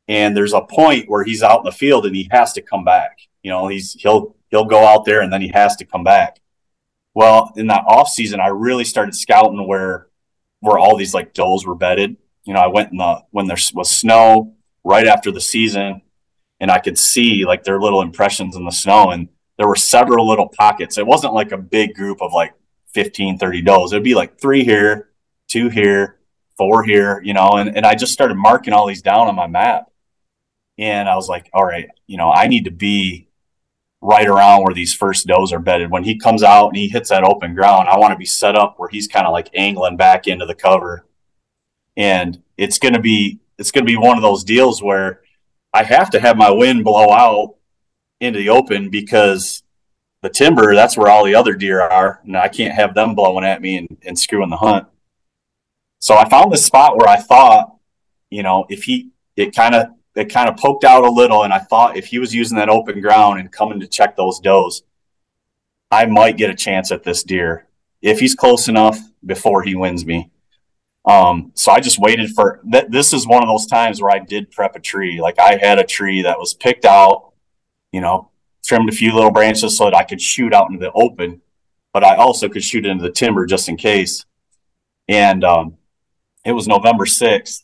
And 0.06 0.36
there's 0.36 0.52
a 0.52 0.60
point 0.60 1.08
where 1.08 1.24
he's 1.24 1.42
out 1.42 1.60
in 1.60 1.64
the 1.64 1.72
field 1.72 2.04
and 2.04 2.14
he 2.14 2.28
has 2.30 2.52
to 2.52 2.62
come 2.62 2.84
back. 2.84 3.18
You 3.42 3.50
know, 3.50 3.68
he's 3.68 3.94
he'll 3.94 4.36
he'll 4.50 4.66
go 4.66 4.84
out 4.86 5.06
there 5.06 5.22
and 5.22 5.32
then 5.32 5.40
he 5.40 5.48
has 5.54 5.76
to 5.76 5.86
come 5.86 6.04
back. 6.04 6.40
Well, 7.14 7.52
in 7.56 7.68
that 7.68 7.84
off 7.86 8.08
season, 8.08 8.40
I 8.40 8.48
really 8.48 8.84
started 8.84 9.14
scouting 9.14 9.66
where 9.66 10.08
where 10.60 10.78
all 10.78 10.96
these 10.96 11.14
like 11.14 11.32
does 11.32 11.64
were 11.66 11.74
bedded. 11.74 12.16
You 12.44 12.52
know, 12.52 12.60
I 12.60 12.66
went 12.66 12.92
in 12.92 12.98
the 12.98 13.22
when 13.30 13.46
there 13.46 13.56
was 13.72 13.90
snow 13.90 14.54
right 14.82 15.06
after 15.06 15.32
the 15.32 15.40
season, 15.40 16.02
and 16.60 16.70
I 16.70 16.80
could 16.80 16.98
see 16.98 17.46
like 17.46 17.64
their 17.64 17.80
little 17.80 18.02
impressions 18.02 18.56
in 18.56 18.64
the 18.66 18.72
snow. 18.72 19.10
And 19.10 19.28
there 19.58 19.68
were 19.68 19.76
several 19.76 20.28
little 20.28 20.48
pockets. 20.48 20.98
It 20.98 21.06
wasn't 21.06 21.34
like 21.34 21.52
a 21.52 21.58
big 21.58 21.94
group 21.94 22.20
of 22.20 22.32
like 22.32 22.54
15, 22.94 23.38
30 23.38 23.62
does. 23.62 23.92
It'd 23.92 24.04
be 24.04 24.14
like 24.14 24.40
three 24.40 24.64
here, 24.64 25.10
two 25.48 25.68
here, 25.68 26.18
four 26.56 26.84
here, 26.84 27.20
you 27.22 27.34
know, 27.34 27.52
and, 27.52 27.76
and 27.76 27.86
I 27.86 27.94
just 27.94 28.12
started 28.12 28.36
marking 28.36 28.72
all 28.72 28.86
these 28.86 29.02
down 29.02 29.28
on 29.28 29.34
my 29.34 29.46
map. 29.46 29.90
And 30.78 31.08
I 31.08 31.14
was 31.14 31.28
like, 31.28 31.50
all 31.52 31.64
right, 31.64 31.88
you 32.06 32.16
know, 32.16 32.32
I 32.32 32.48
need 32.48 32.64
to 32.64 32.70
be 32.70 33.28
right 34.00 34.26
around 34.26 34.62
where 34.62 34.74
these 34.74 34.92
first 34.92 35.26
does 35.26 35.52
are 35.52 35.58
bedded. 35.58 35.90
When 35.90 36.04
he 36.04 36.18
comes 36.18 36.42
out 36.42 36.68
and 36.68 36.76
he 36.76 36.88
hits 36.88 37.10
that 37.10 37.24
open 37.24 37.54
ground, 37.54 37.88
I 37.88 37.98
want 37.98 38.12
to 38.12 38.18
be 38.18 38.26
set 38.26 38.56
up 38.56 38.74
where 38.76 38.88
he's 38.88 39.08
kind 39.08 39.26
of 39.26 39.32
like 39.32 39.48
angling 39.54 39.96
back 39.96 40.26
into 40.26 40.46
the 40.46 40.54
cover. 40.54 41.06
And 41.96 42.42
it's 42.56 42.78
going 42.78 42.94
to 42.94 43.00
be 43.00 43.40
it's 43.56 43.70
going 43.70 43.86
to 43.86 43.90
be 43.90 43.96
one 43.96 44.16
of 44.16 44.22
those 44.22 44.42
deals 44.42 44.82
where 44.82 45.22
I 45.72 45.84
have 45.84 46.10
to 46.10 46.20
have 46.20 46.36
my 46.36 46.50
wind 46.50 46.84
blow 46.84 47.10
out 47.10 47.54
into 48.20 48.38
the 48.38 48.48
open 48.48 48.90
because 48.90 49.62
the 50.22 50.30
timber, 50.30 50.74
that's 50.74 50.96
where 50.96 51.10
all 51.10 51.24
the 51.24 51.34
other 51.34 51.54
deer 51.54 51.80
are. 51.80 52.20
And 52.24 52.36
I 52.36 52.48
can't 52.48 52.74
have 52.74 52.94
them 52.94 53.14
blowing 53.14 53.44
at 53.44 53.60
me 53.60 53.76
and, 53.76 53.98
and 54.04 54.18
screwing 54.18 54.50
the 54.50 54.56
hunt. 54.56 54.86
So 55.98 56.14
I 56.16 56.28
found 56.28 56.52
this 56.52 56.64
spot 56.64 56.96
where 56.96 57.08
I 57.08 57.16
thought, 57.16 57.76
you 58.30 58.42
know, 58.42 58.66
if 58.68 58.84
he, 58.84 59.10
it 59.36 59.54
kind 59.54 59.74
of 59.74 59.88
it 60.14 60.32
kind 60.32 60.48
of 60.48 60.56
poked 60.56 60.84
out 60.84 61.04
a 61.04 61.10
little, 61.10 61.42
and 61.42 61.52
I 61.52 61.58
thought 61.58 61.96
if 61.96 62.06
he 62.06 62.18
was 62.18 62.34
using 62.34 62.56
that 62.56 62.68
open 62.68 63.00
ground 63.00 63.40
and 63.40 63.50
coming 63.50 63.80
to 63.80 63.86
check 63.86 64.16
those 64.16 64.38
does, 64.38 64.82
I 65.90 66.06
might 66.06 66.36
get 66.36 66.50
a 66.50 66.54
chance 66.54 66.92
at 66.92 67.02
this 67.02 67.22
deer 67.22 67.66
if 68.00 68.20
he's 68.20 68.34
close 68.34 68.68
enough 68.68 68.98
before 69.24 69.62
he 69.62 69.74
wins 69.74 70.06
me. 70.06 70.30
Um, 71.04 71.52
so 71.54 71.72
I 71.72 71.80
just 71.80 71.98
waited 71.98 72.30
for. 72.30 72.60
This 72.64 73.12
is 73.12 73.26
one 73.26 73.42
of 73.42 73.48
those 73.48 73.66
times 73.66 74.00
where 74.00 74.10
I 74.10 74.20
did 74.20 74.50
prep 74.50 74.76
a 74.76 74.80
tree. 74.80 75.20
Like 75.20 75.38
I 75.38 75.56
had 75.56 75.78
a 75.78 75.84
tree 75.84 76.22
that 76.22 76.38
was 76.38 76.54
picked 76.54 76.84
out, 76.84 77.32
you 77.94 78.00
know, 78.00 78.30
trimmed 78.64 78.88
a 78.88 78.92
few 78.92 79.14
little 79.14 79.30
branches 79.30 79.76
so 79.76 79.84
that 79.84 79.94
I 79.94 80.02
could 80.02 80.20
shoot 80.20 80.52
out 80.52 80.68
into 80.70 80.80
the 80.80 80.92
open, 80.92 81.40
but 81.92 82.02
I 82.02 82.16
also 82.16 82.48
could 82.48 82.64
shoot 82.64 82.84
into 82.84 83.02
the 83.02 83.12
timber 83.12 83.46
just 83.46 83.68
in 83.68 83.76
case. 83.76 84.24
And 85.08 85.44
um, 85.44 85.76
it 86.44 86.52
was 86.52 86.66
November 86.66 87.04
6th 87.04 87.62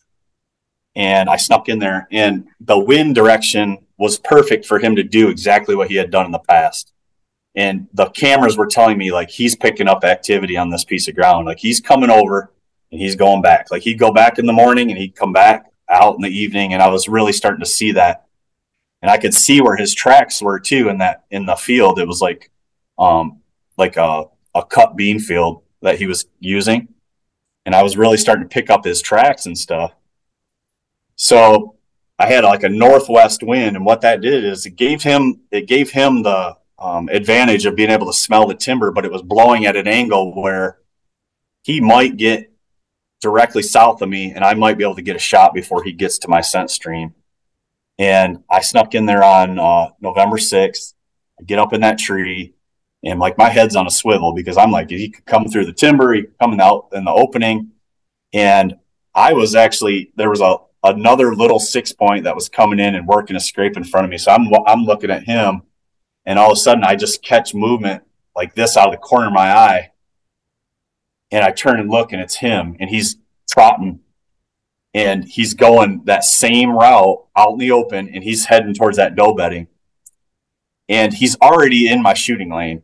and 0.97 1.29
I 1.29 1.37
snuck 1.37 1.69
in 1.69 1.79
there, 1.79 2.09
and 2.11 2.49
the 2.61 2.79
wind 2.79 3.15
direction 3.15 3.79
was 3.97 4.19
perfect 4.19 4.67
for 4.67 4.79
him 4.79 4.97
to 4.97 5.03
do 5.03 5.29
exactly 5.29 5.75
what 5.77 5.89
he 5.89 5.97
had 5.97 6.11
done 6.11 6.27
in 6.27 6.33
the 6.33 6.39
past. 6.39 6.93
And 7.55 7.89
the 7.93 8.07
cameras 8.11 8.57
were 8.57 8.67
telling 8.67 8.99
me 8.99 9.13
like 9.13 9.31
he's 9.31 9.57
picking 9.57 9.89
up 9.89 10.05
activity 10.05 10.57
on 10.57 10.71
this 10.71 10.85
piece 10.85 11.09
of 11.09 11.15
ground, 11.15 11.47
like 11.47 11.59
he's 11.59 11.81
coming 11.81 12.11
over 12.11 12.53
and 12.91 13.01
he's 13.01 13.17
going 13.17 13.43
back. 13.43 13.71
Like 13.71 13.83
he'd 13.83 13.99
go 13.99 14.13
back 14.13 14.39
in 14.39 14.47
the 14.47 14.53
morning 14.53 14.91
and 14.91 14.99
he'd 14.99 15.15
come 15.15 15.33
back 15.33 15.67
out 15.89 16.15
in 16.17 16.23
the 16.23 16.29
evening, 16.29 16.73
and 16.73 16.83
I 16.83 16.89
was 16.89 17.09
really 17.09 17.33
starting 17.33 17.61
to 17.61 17.71
see 17.71 17.93
that, 17.93 18.27
and 19.03 19.11
I 19.11 19.19
could 19.19 19.35
see 19.35 19.61
where 19.61 19.77
his 19.77 19.95
tracks 19.95 20.43
were 20.43 20.61
too 20.61 20.89
in 20.89 20.99
that 20.99 21.25
in 21.31 21.47
the 21.47 21.57
field. 21.57 21.99
It 21.99 22.09
was 22.09 22.21
like, 22.21 22.51
um, 22.99 23.41
like 23.77 23.97
a 23.97 24.25
a 24.55 24.65
cut 24.65 24.97
bean 24.97 25.21
field 25.21 25.63
that 25.83 25.99
he 25.99 26.07
was 26.07 26.27
using, 26.41 26.89
and 27.65 27.75
I 27.75 27.83
was 27.83 27.97
really 27.97 28.17
starting 28.17 28.49
to 28.49 28.53
pick 28.53 28.71
up 28.71 28.85
his 28.85 29.01
tracks 29.01 29.47
and 29.47 29.57
stuff 29.57 29.93
so 31.23 31.77
I 32.19 32.29
had 32.29 32.45
like 32.45 32.63
a 32.63 32.69
northwest 32.71 33.43
wind, 33.43 33.77
and 33.77 33.85
what 33.85 34.01
that 34.01 34.23
did 34.23 34.43
is 34.43 34.65
it 34.65 34.77
gave 34.77 35.03
him 35.03 35.41
it 35.51 35.69
gave 35.69 35.91
him 35.91 36.23
the 36.23 36.57
um, 36.79 37.11
advantage 37.11 37.67
of 37.67 37.77
being 37.77 37.91
able 37.91 38.07
to 38.07 38.15
smell 38.15 38.47
the 38.47 38.55
timber, 38.55 38.91
but 38.91 39.05
it 39.05 39.13
was 39.13 39.21
blowing 39.21 39.67
at 39.67 39.77
an 39.77 39.87
angle 39.87 40.35
where 40.35 40.79
he 41.63 41.79
might 41.79 42.17
get 42.17 42.51
directly 43.21 43.63
south 43.63 44.01
of 44.01 44.09
me, 44.09 44.33
and 44.33 44.43
I 44.43 44.55
might 44.55 44.79
be 44.79 44.85
able 44.85 44.95
to 44.95 45.03
get 45.03 45.15
a 45.15 45.19
shot 45.19 45.53
before 45.53 45.83
he 45.83 45.93
gets 45.93 46.17
to 46.21 46.29
my 46.29 46.41
scent 46.41 46.71
stream. 46.71 47.13
And 48.01 48.43
I 48.51 48.63
snuck 48.63 48.95
in 48.95 49.05
there 49.05 49.23
on 49.23 49.59
uh, 49.59 49.91
November 50.01 50.39
sixth. 50.39 50.95
I 51.39 51.45
get 51.45 51.59
up 51.59 51.75
in 51.75 51.83
that 51.83 51.99
tree, 51.99 52.55
and 53.05 53.21
like 53.21 53.37
my 53.37 53.51
head's 53.51 53.77
on 53.77 53.87
a 53.87 53.91
swivel 53.91 54.33
because 54.33 54.57
I'm 54.57 54.71
like 54.71 54.89
he 54.89 55.11
could 55.11 55.27
come 55.27 55.45
through 55.49 55.67
the 55.67 55.75
timber, 55.75 56.15
he 56.15 56.23
could 56.23 56.39
come 56.39 56.59
out 56.59 56.89
in 56.95 57.05
the 57.05 57.13
opening, 57.13 57.73
and 58.33 58.77
I 59.15 59.35
was 59.35 59.55
actually 59.55 60.13
there 60.17 60.31
was 60.31 60.41
a 60.41 60.57
another 60.83 61.35
little 61.35 61.61
six 61.61 61.93
point 61.93 62.25
that 62.25 62.35
was 62.35 62.49
coming 62.49 62.79
in 62.79 62.95
and 62.95 63.07
working 63.07 63.37
a 63.37 63.41
scrape 63.41 63.77
in 63.77 63.85
front 63.85 64.07
of 64.07 64.11
me. 64.11 64.17
So 64.17 64.33
I'm 64.33 64.49
I'm 64.67 64.85
looking 64.85 65.11
at 65.11 65.25
him, 65.25 65.63
and 66.25 66.39
all 66.39 66.53
of 66.53 66.57
a 66.57 66.61
sudden 66.61 66.85
I 66.85 66.97
just 66.97 67.23
catch 67.23 67.55
movement 67.55 68.03
like 68.35 68.55
this 68.55 68.79
out 68.79 68.87
of 68.87 68.93
the 68.93 68.99
corner 68.99 69.27
of 69.27 69.35
my 69.35 69.53
eye, 69.53 69.91
and 71.31 71.45
I 71.45 71.51
turn 71.51 71.79
and 71.79 71.91
look, 71.91 72.13
and 72.13 72.23
it's 72.23 72.37
him, 72.37 72.79
and 72.81 72.89
he's 72.89 73.19
trotting, 73.51 74.01
and 74.93 75.25
he's 75.25 75.55
going 75.55 76.03
that 76.05 76.25
same 76.25 76.71
route 76.71 77.25
out 77.37 77.53
in 77.53 77.59
the 77.59 77.71
open, 77.71 78.09
and 78.09 78.25
he's 78.25 78.47
heading 78.47 78.75
towards 78.75 78.97
that 78.97 79.15
doe 79.15 79.35
bedding, 79.35 79.69
and 80.89 81.15
he's 81.15 81.37
already 81.41 81.89
in 81.89 82.03
my 82.03 82.15
shooting 82.15 82.51
lane 82.51 82.83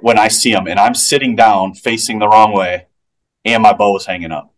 when 0.00 0.18
I 0.18 0.28
see 0.28 0.52
him, 0.52 0.66
and 0.66 0.78
I'm 0.78 0.94
sitting 0.94 1.36
down 1.36 1.74
facing 1.74 2.18
the 2.18 2.28
wrong 2.28 2.52
way, 2.52 2.86
and 3.44 3.62
my 3.62 3.72
bow 3.72 3.96
is 3.96 4.06
hanging 4.06 4.32
up. 4.32 4.52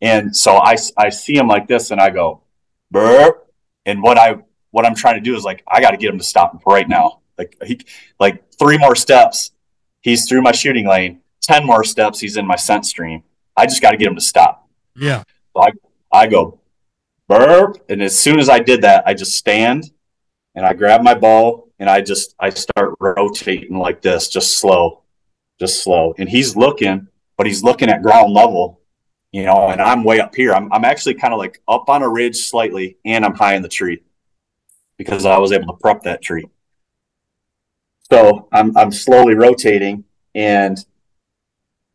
And 0.00 0.36
so 0.36 0.56
I, 0.56 0.76
I 0.96 1.08
see 1.08 1.36
him 1.36 1.48
like 1.48 1.66
this 1.66 1.90
and 1.90 2.00
I 2.00 2.10
go, 2.10 2.42
burp. 2.90 3.50
And 3.84 4.02
what 4.02 4.18
I, 4.18 4.36
what 4.70 4.86
I'm 4.86 4.94
trying 4.94 5.14
to 5.16 5.20
do 5.20 5.34
is 5.34 5.44
like, 5.44 5.62
I 5.66 5.80
got 5.80 5.90
to 5.90 5.96
get 5.96 6.10
him 6.10 6.18
to 6.18 6.24
stop 6.24 6.60
right 6.66 6.88
now. 6.88 7.20
Like 7.36 7.56
he, 7.64 7.80
like 8.20 8.52
three 8.52 8.78
more 8.78 8.94
steps, 8.94 9.52
he's 10.00 10.28
through 10.28 10.42
my 10.42 10.52
shooting 10.52 10.86
lane. 10.86 11.20
10 11.42 11.64
more 11.64 11.84
steps, 11.84 12.20
he's 12.20 12.36
in 12.36 12.46
my 12.46 12.56
scent 12.56 12.84
stream. 12.84 13.22
I 13.56 13.66
just 13.66 13.80
got 13.80 13.92
to 13.92 13.96
get 13.96 14.08
him 14.08 14.16
to 14.16 14.20
stop. 14.20 14.68
Yeah. 14.94 15.22
So 15.58 15.64
I, 15.64 15.72
I 16.12 16.26
go 16.28 16.60
burp. 17.26 17.78
And 17.88 18.00
as 18.00 18.16
soon 18.16 18.38
as 18.38 18.48
I 18.48 18.60
did 18.60 18.82
that, 18.82 19.02
I 19.06 19.14
just 19.14 19.32
stand 19.32 19.90
and 20.54 20.64
I 20.64 20.72
grab 20.72 21.02
my 21.02 21.14
ball 21.14 21.68
and 21.80 21.90
I 21.90 22.00
just, 22.00 22.36
I 22.38 22.50
start 22.50 22.94
rotating 23.00 23.76
like 23.76 24.00
this, 24.00 24.28
just 24.28 24.58
slow, 24.58 25.02
just 25.58 25.82
slow. 25.82 26.14
And 26.16 26.28
he's 26.28 26.56
looking, 26.56 27.08
but 27.36 27.46
he's 27.46 27.64
looking 27.64 27.88
at 27.88 28.02
ground 28.02 28.32
level 28.32 28.80
you 29.30 29.44
know, 29.44 29.68
and 29.68 29.82
I'm 29.82 30.04
way 30.04 30.20
up 30.20 30.34
here. 30.34 30.54
I'm, 30.54 30.72
I'm 30.72 30.86
actually 30.86 31.12
kind 31.12 31.34
of 31.34 31.38
like 31.38 31.60
up 31.68 31.90
on 31.90 32.02
a 32.02 32.08
ridge 32.08 32.36
slightly, 32.36 32.96
and 33.04 33.26
I'm 33.26 33.34
high 33.34 33.56
in 33.56 33.62
the 33.62 33.68
tree 33.68 34.02
because 34.96 35.26
I 35.26 35.36
was 35.36 35.52
able 35.52 35.66
to 35.66 35.78
prep 35.78 36.04
that 36.04 36.22
tree. 36.22 36.46
So 38.10 38.48
I'm, 38.50 38.74
I'm 38.74 38.90
slowly 38.90 39.34
rotating, 39.34 40.04
and 40.34 40.82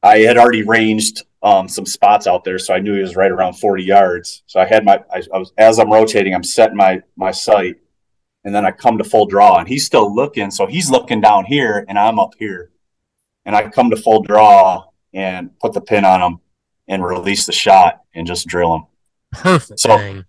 I 0.03 0.19
had 0.19 0.38
already 0.38 0.63
ranged 0.63 1.23
um, 1.41 1.67
some 1.67 1.85
spots 1.85 2.27
out 2.27 2.43
there, 2.43 2.59
so 2.59 2.73
I 2.73 2.80
knew 2.80 2.93
he 2.93 3.01
was 3.01 3.15
right 3.15 3.31
around 3.31 3.53
40 3.53 3.84
yards. 3.84 4.43
So 4.47 4.59
I 4.59 4.65
had 4.65 4.84
my, 4.84 5.01
I, 5.11 5.23
I 5.34 5.38
was 5.38 5.53
as 5.57 5.80
I'm 5.80 5.91
rotating, 5.91 6.35
I'm 6.35 6.43
setting 6.43 6.77
my 6.77 7.01
my 7.15 7.31
sight, 7.31 7.77
and 8.43 8.53
then 8.53 8.65
I 8.65 8.71
come 8.71 8.97
to 8.97 9.03
full 9.03 9.25
draw, 9.25 9.57
and 9.57 9.67
he's 9.67 9.85
still 9.85 10.13
looking. 10.13 10.51
So 10.51 10.67
he's 10.67 10.89
looking 10.89 11.21
down 11.21 11.45
here, 11.45 11.85
and 11.88 11.97
I'm 11.97 12.19
up 12.19 12.34
here, 12.38 12.71
and 13.45 13.55
I 13.55 13.69
come 13.69 13.89
to 13.89 13.95
full 13.95 14.21
draw 14.21 14.85
and 15.13 15.57
put 15.59 15.73
the 15.73 15.81
pin 15.81 16.05
on 16.05 16.21
him 16.21 16.39
and 16.88 17.03
release 17.03 17.45
the 17.45 17.51
shot 17.51 18.01
and 18.13 18.27
just 18.27 18.47
drill 18.47 18.75
him. 18.75 18.84
Perfect. 19.31 19.80
So 19.80 20.23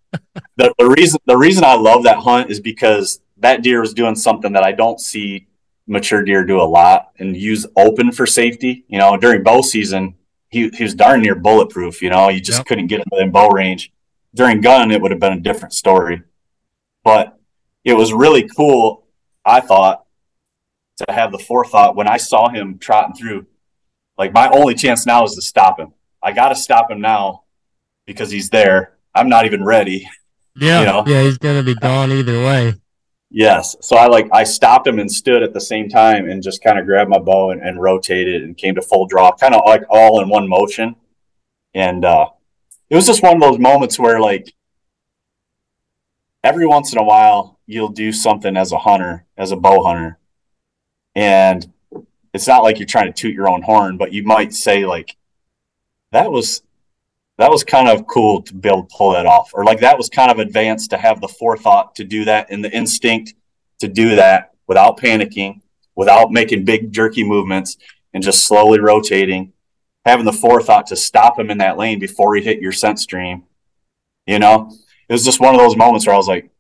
the, 0.57 0.73
the 0.79 0.87
reason 0.87 1.21
the 1.27 1.37
reason 1.37 1.65
I 1.65 1.75
love 1.75 2.05
that 2.05 2.19
hunt 2.19 2.51
is 2.51 2.61
because 2.61 3.21
that 3.39 3.63
deer 3.63 3.81
was 3.81 3.93
doing 3.93 4.15
something 4.15 4.53
that 4.53 4.63
I 4.63 4.73
don't 4.73 5.01
see 5.01 5.49
mature 5.87 6.23
deer 6.23 6.45
do 6.45 6.61
a 6.61 6.63
lot 6.63 7.13
and 7.19 7.37
use 7.37 7.67
open 7.77 8.13
for 8.13 8.27
safety. 8.27 8.85
You 8.89 8.99
know, 8.99 9.17
during 9.17 9.43
bow 9.43 9.61
season, 9.63 10.15
he, 10.49 10.69
he 10.71 10.83
was 10.83 10.95
darn 10.95 11.23
near 11.23 11.35
bulletproof. 11.35 12.03
You 12.03 12.11
know, 12.11 12.29
you 12.29 12.41
just 12.41 12.61
yep. 12.61 12.67
couldn't 12.67 12.87
get 12.87 13.01
him 13.01 13.07
within 13.11 13.31
bow 13.31 13.49
range. 13.49 13.93
During 14.35 14.61
gun, 14.61 14.91
it 14.91 15.01
would 15.01 15.11
have 15.11 15.21
been 15.21 15.33
a 15.35 15.41
different 15.41 15.75
story. 15.75 16.23
But 17.05 17.39
it 17.85 17.95
was 17.95 18.13
really 18.13 18.49
cool, 18.49 19.07
I 19.45 19.61
thought, 19.61 20.07
to 20.99 21.13
have 21.13 21.33
the 21.33 21.39
forethought 21.39 21.97
when 21.97 22.09
I 22.09 22.17
saw 22.17 22.49
him 22.49 22.79
trotting 22.79 23.15
through. 23.15 23.47
Like 24.17 24.33
my 24.33 24.49
only 24.49 24.75
chance 24.75 25.07
now 25.07 25.25
is 25.25 25.35
to 25.35 25.43
stop 25.43 25.79
him. 25.79 25.93
I 26.23 26.33
got 26.33 26.49
to 26.49 26.57
stop 26.57 26.91
him 26.91 27.01
now 27.01 27.43
because 28.07 28.31
he's 28.31 28.51
there. 28.51 28.97
I'm 29.15 29.29
not 29.29 29.45
even 29.47 29.65
ready. 29.65 30.09
Yeah, 30.57 30.79
you 30.79 30.87
know? 30.87 31.05
yeah, 31.05 31.23
he's 31.23 31.37
gonna 31.37 31.65
be 31.65 31.75
gone 31.75 32.13
either 32.13 32.45
way. 32.45 32.75
Yes. 33.37 33.75
So 33.81 33.97
I 33.97 34.07
like 34.07 34.29
I 34.33 34.45
stopped 34.45 34.87
him 34.87 35.01
and 35.01 35.11
stood 35.11 35.43
at 35.43 35.53
the 35.53 35.61
same 35.61 35.89
time 35.89 36.31
and 36.31 36.41
just 36.41 36.63
kind 36.63 36.79
of 36.79 36.87
grabbed 36.87 37.11
my 37.11 37.19
bow 37.19 37.51
and, 37.51 37.61
and 37.61 37.83
rotated 37.83 38.45
and 38.45 38.57
came 38.57 38.77
to 38.77 38.81
full 38.81 39.07
draw, 39.07 39.33
kind 39.33 39.57
of 39.57 39.63
like 39.67 39.83
all 39.91 40.21
in 40.21 40.29
one 40.29 40.49
motion. 40.49 40.95
And 41.75 42.05
uh, 42.05 42.29
it 42.89 42.95
was 42.95 43.09
just 43.09 43.25
one 43.25 43.35
of 43.35 43.41
those 43.41 43.59
moments 43.59 43.99
where 43.99 44.21
like 44.21 44.55
every 46.45 46.65
once 46.65 46.93
in 46.93 46.99
a 47.01 47.03
while 47.03 47.59
you'll 47.67 47.89
do 47.89 48.13
something 48.13 48.57
as 48.57 48.71
a 48.71 48.79
hunter, 48.79 49.27
as 49.37 49.51
a 49.51 49.57
bow 49.57 49.83
hunter, 49.83 50.17
and 51.17 51.73
it's 52.33 52.47
not 52.47 52.63
like 52.63 52.79
you're 52.79 52.87
trying 52.87 53.13
to 53.13 53.21
toot 53.21 53.35
your 53.35 53.49
own 53.49 53.63
horn, 53.63 53.97
but 53.97 54.13
you 54.13 54.23
might 54.23 54.55
say 54.55 54.87
like 54.87 55.17
that 56.13 56.31
was 56.31 56.63
that 57.39 57.51
was 57.51 57.65
kind 57.65 57.89
of 57.89 58.07
cool 58.07 58.43
to 58.43 58.55
be 58.55 58.69
able 58.69 58.85
to 58.85 58.95
pull 58.97 59.13
that 59.13 59.27
off, 59.27 59.51
or 59.55 59.65
like 59.65 59.81
that 59.81 59.97
was 59.97 60.09
kind 60.09 60.31
of 60.31 60.39
advanced 60.39 60.91
to 60.91 60.97
have 60.97 61.21
the 61.21 61.29
forethought 61.29 61.95
to 61.97 62.05
do 62.05 62.25
that 62.25 62.51
and 62.51 62.65
the 62.65 62.71
instinct 62.71 63.35
to 63.81 63.89
do 63.89 64.17
that 64.17 64.53
without 64.67 64.99
panicking, 64.99 65.61
without 65.97 66.31
making 66.31 66.65
big 66.65 66.93
jerky 66.93 67.25
movements, 67.25 67.77
and 68.13 68.23
just 68.23 68.45
slowly 68.45 68.79
rotating, 68.79 69.53
having 70.05 70.25
the 70.25 70.33
forethought 70.33 70.87
to 70.87 70.97
stop 70.97 71.39
him 71.39 71.51
in 71.51 71.59
that 71.59 71.77
lane 71.77 71.99
before 71.99 72.35
he 72.37 72.43
hit 72.43 72.61
your 72.61 72.73
scent 72.73 72.99
stream. 72.99 73.43
You 74.27 74.39
know, 74.39 74.71
it 75.09 75.13
was 75.13 75.25
just 75.25 75.41
one 75.41 75.55
of 75.55 75.61
those 75.61 75.77
moments 75.77 76.07
where 76.07 76.15
I 76.15 76.19
was 76.19 76.29
like, 76.29 76.51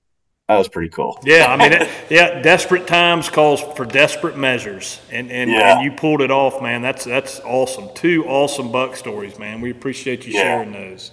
that 0.48 0.58
was 0.58 0.68
pretty 0.68 0.90
cool. 0.90 1.18
Yeah, 1.24 1.46
I 1.46 1.56
mean, 1.56 1.72
it, 1.72 1.88
yeah, 2.10 2.42
desperate 2.42 2.86
times 2.86 3.30
calls 3.30 3.62
for 3.62 3.86
desperate 3.86 4.36
measures, 4.36 5.00
and 5.10 5.30
and, 5.30 5.50
yeah. 5.50 5.76
and, 5.76 5.84
you 5.84 5.92
pulled 5.92 6.20
it 6.20 6.30
off, 6.30 6.60
man. 6.60 6.82
That's 6.82 7.04
that's 7.04 7.40
awesome. 7.40 7.88
Two 7.94 8.26
awesome 8.26 8.70
buck 8.70 8.94
stories, 8.94 9.38
man. 9.38 9.62
We 9.62 9.70
appreciate 9.70 10.26
you 10.26 10.34
yeah. 10.34 10.42
sharing 10.42 10.72
those. 10.72 11.12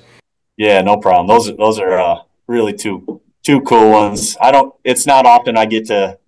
Yeah, 0.58 0.82
no 0.82 0.98
problem. 0.98 1.28
Those 1.28 1.56
those 1.56 1.80
are 1.80 1.98
uh, 1.98 2.20
really 2.48 2.74
two 2.74 3.22
two 3.44 3.62
cool 3.62 3.90
ones. 3.90 4.36
I 4.42 4.52
don't. 4.52 4.76
It's 4.84 5.06
not 5.06 5.26
often 5.26 5.56
I 5.56 5.66
get 5.66 5.88
to 5.88 6.20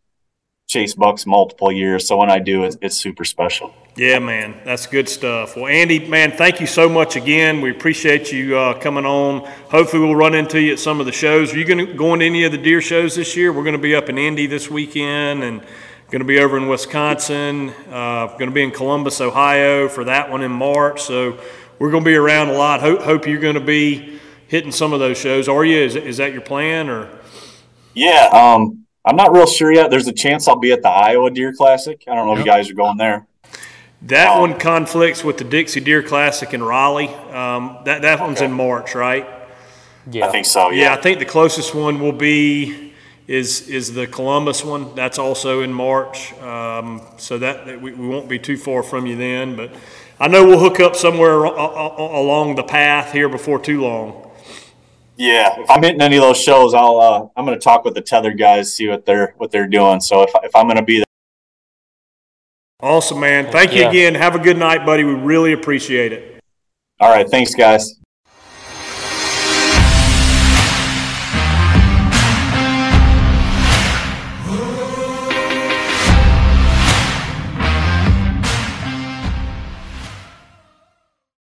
chase 0.67 0.93
bucks 0.95 1.25
multiple 1.25 1.71
years. 1.71 2.07
So 2.07 2.17
when 2.17 2.29
I 2.29 2.39
do, 2.39 2.63
it's, 2.63 2.77
it's 2.81 2.97
super 2.97 3.23
special. 3.23 3.73
Yeah, 3.95 4.17
man, 4.17 4.59
that's 4.65 4.87
good 4.87 5.07
stuff. 5.07 5.55
Well, 5.55 5.67
Andy, 5.67 6.07
man, 6.07 6.31
thank 6.31 6.59
you 6.59 6.65
so 6.65 6.89
much 6.89 7.15
again. 7.15 7.61
We 7.61 7.69
appreciate 7.69 8.31
you 8.31 8.57
uh, 8.57 8.79
coming 8.79 9.05
on. 9.05 9.47
Hopefully, 9.69 10.03
we'll 10.03 10.15
run 10.15 10.33
into 10.33 10.59
you 10.59 10.73
at 10.73 10.79
some 10.79 10.99
of 10.99 11.05
the 11.05 11.11
shows. 11.11 11.53
Are 11.53 11.59
you 11.59 11.65
going 11.65 11.85
to 11.85 11.93
go 11.93 12.13
into 12.13 12.25
any 12.25 12.43
of 12.43 12.51
the 12.51 12.57
deer 12.57 12.81
shows 12.81 13.15
this 13.15 13.37
year? 13.37 13.53
We're 13.53 13.63
going 13.63 13.75
to 13.75 13.81
be 13.81 13.93
up 13.93 14.09
in 14.09 14.17
Indy 14.17 14.47
this 14.47 14.67
weekend 14.67 15.43
and 15.43 15.61
going 16.09 16.21
to 16.21 16.25
be 16.25 16.39
over 16.39 16.57
in 16.57 16.67
Wisconsin. 16.67 17.69
Uh, 17.91 18.27
going 18.37 18.49
to 18.49 18.51
be 18.51 18.63
in 18.63 18.71
Columbus, 18.71 19.21
Ohio 19.21 19.87
for 19.87 20.05
that 20.05 20.31
one 20.31 20.41
in 20.41 20.51
March. 20.51 21.03
So 21.03 21.39
we're 21.77 21.91
going 21.91 22.03
to 22.03 22.09
be 22.09 22.15
around 22.15 22.49
a 22.49 22.53
lot. 22.53 22.81
Hope, 22.81 23.01
hope 23.01 23.27
you're 23.27 23.39
going 23.39 23.55
to 23.55 23.61
be 23.61 24.19
hitting 24.47 24.71
some 24.71 24.93
of 24.93 24.99
those 24.99 25.19
shows. 25.19 25.47
Are 25.47 25.63
you? 25.63 25.77
Is, 25.77 25.95
is 25.95 26.17
that 26.17 26.33
your 26.33 26.41
plan 26.41 26.89
or? 26.89 27.09
Yeah, 27.93 28.29
um, 28.31 28.82
I'm 29.05 29.15
not 29.15 29.33
real 29.33 29.45
sure 29.45 29.71
yet. 29.71 29.89
There's 29.91 30.07
a 30.07 30.13
chance 30.13 30.47
I'll 30.47 30.59
be 30.59 30.71
at 30.71 30.81
the 30.81 30.89
Iowa 30.89 31.29
Deer 31.29 31.53
Classic. 31.53 32.03
I 32.07 32.15
don't 32.15 32.25
know 32.25 32.33
yep. 32.33 32.39
if 32.39 32.45
you 32.45 32.51
guys 32.51 32.69
are 32.69 32.73
going 32.73 32.97
there. 32.97 33.27
That 34.03 34.29
um, 34.29 34.41
one 34.41 34.59
conflicts 34.59 35.23
with 35.23 35.37
the 35.37 35.43
Dixie 35.43 35.79
Deer 35.79 36.03
Classic 36.03 36.53
in 36.53 36.63
Raleigh. 36.63 37.07
Um, 37.07 37.79
that 37.85 38.01
that 38.01 38.15
okay. 38.15 38.23
one's 38.23 38.41
in 38.41 38.51
March, 38.51 38.95
right? 38.95 39.27
Yeah, 40.09 40.27
I 40.27 40.31
think 40.31 40.45
so. 40.45 40.69
Yeah. 40.69 40.83
yeah, 40.83 40.93
I 40.93 41.01
think 41.01 41.19
the 41.19 41.25
closest 41.25 41.73
one 41.73 41.99
will 41.99 42.11
be 42.11 42.93
is 43.27 43.69
is 43.69 43.93
the 43.93 44.07
Columbus 44.07 44.63
one. 44.63 44.93
That's 44.95 45.17
also 45.17 45.61
in 45.61 45.73
March. 45.73 46.33
Um, 46.39 47.01
so 47.17 47.37
that, 47.37 47.65
that 47.65 47.81
we, 47.81 47.93
we, 47.93 48.07
won't 48.07 48.27
be 48.27 48.39
too 48.39 48.57
far 48.57 48.83
from 48.83 49.05
you 49.05 49.15
then. 49.15 49.55
But 49.55 49.71
I 50.19 50.27
know 50.27 50.45
we'll 50.45 50.59
hook 50.59 50.79
up 50.79 50.95
somewhere 50.95 51.43
along 51.43 52.55
the 52.55 52.63
path 52.63 53.11
here 53.11 53.29
before 53.29 53.59
too 53.59 53.81
long. 53.81 54.22
Yeah, 55.15 55.59
if 55.59 55.69
I'm 55.69 55.83
hitting 55.83 56.01
any 56.01 56.17
of 56.17 56.23
those 56.23 56.41
shows, 56.41 56.73
I'll 56.73 56.99
uh, 56.99 57.27
I'm 57.35 57.45
going 57.45 57.57
to 57.57 57.63
talk 57.63 57.85
with 57.85 57.93
the 57.93 58.01
Tethrd 58.01 58.37
guys, 58.37 58.75
see 58.75 58.87
what 58.87 59.05
they're 59.05 59.33
what 59.37 59.51
they're 59.51 59.67
doing. 59.67 60.01
So 60.01 60.23
if 60.23 60.31
if 60.43 60.55
I'm 60.55 60.65
going 60.65 60.77
to 60.77 60.83
be 60.83 60.97
there. 60.97 61.05
Awesome, 62.81 63.19
man. 63.19 63.51
Thank 63.51 63.73
you 63.73 63.81
yeah. 63.81 63.89
again. 63.89 64.15
Have 64.15 64.35
a 64.35 64.39
good 64.39 64.57
night, 64.57 64.85
buddy. 64.85 65.03
We 65.03 65.13
really 65.13 65.53
appreciate 65.53 66.11
it. 66.11 66.43
All 66.99 67.09
right. 67.09 67.29
Thanks, 67.29 67.53
guys. 67.55 68.02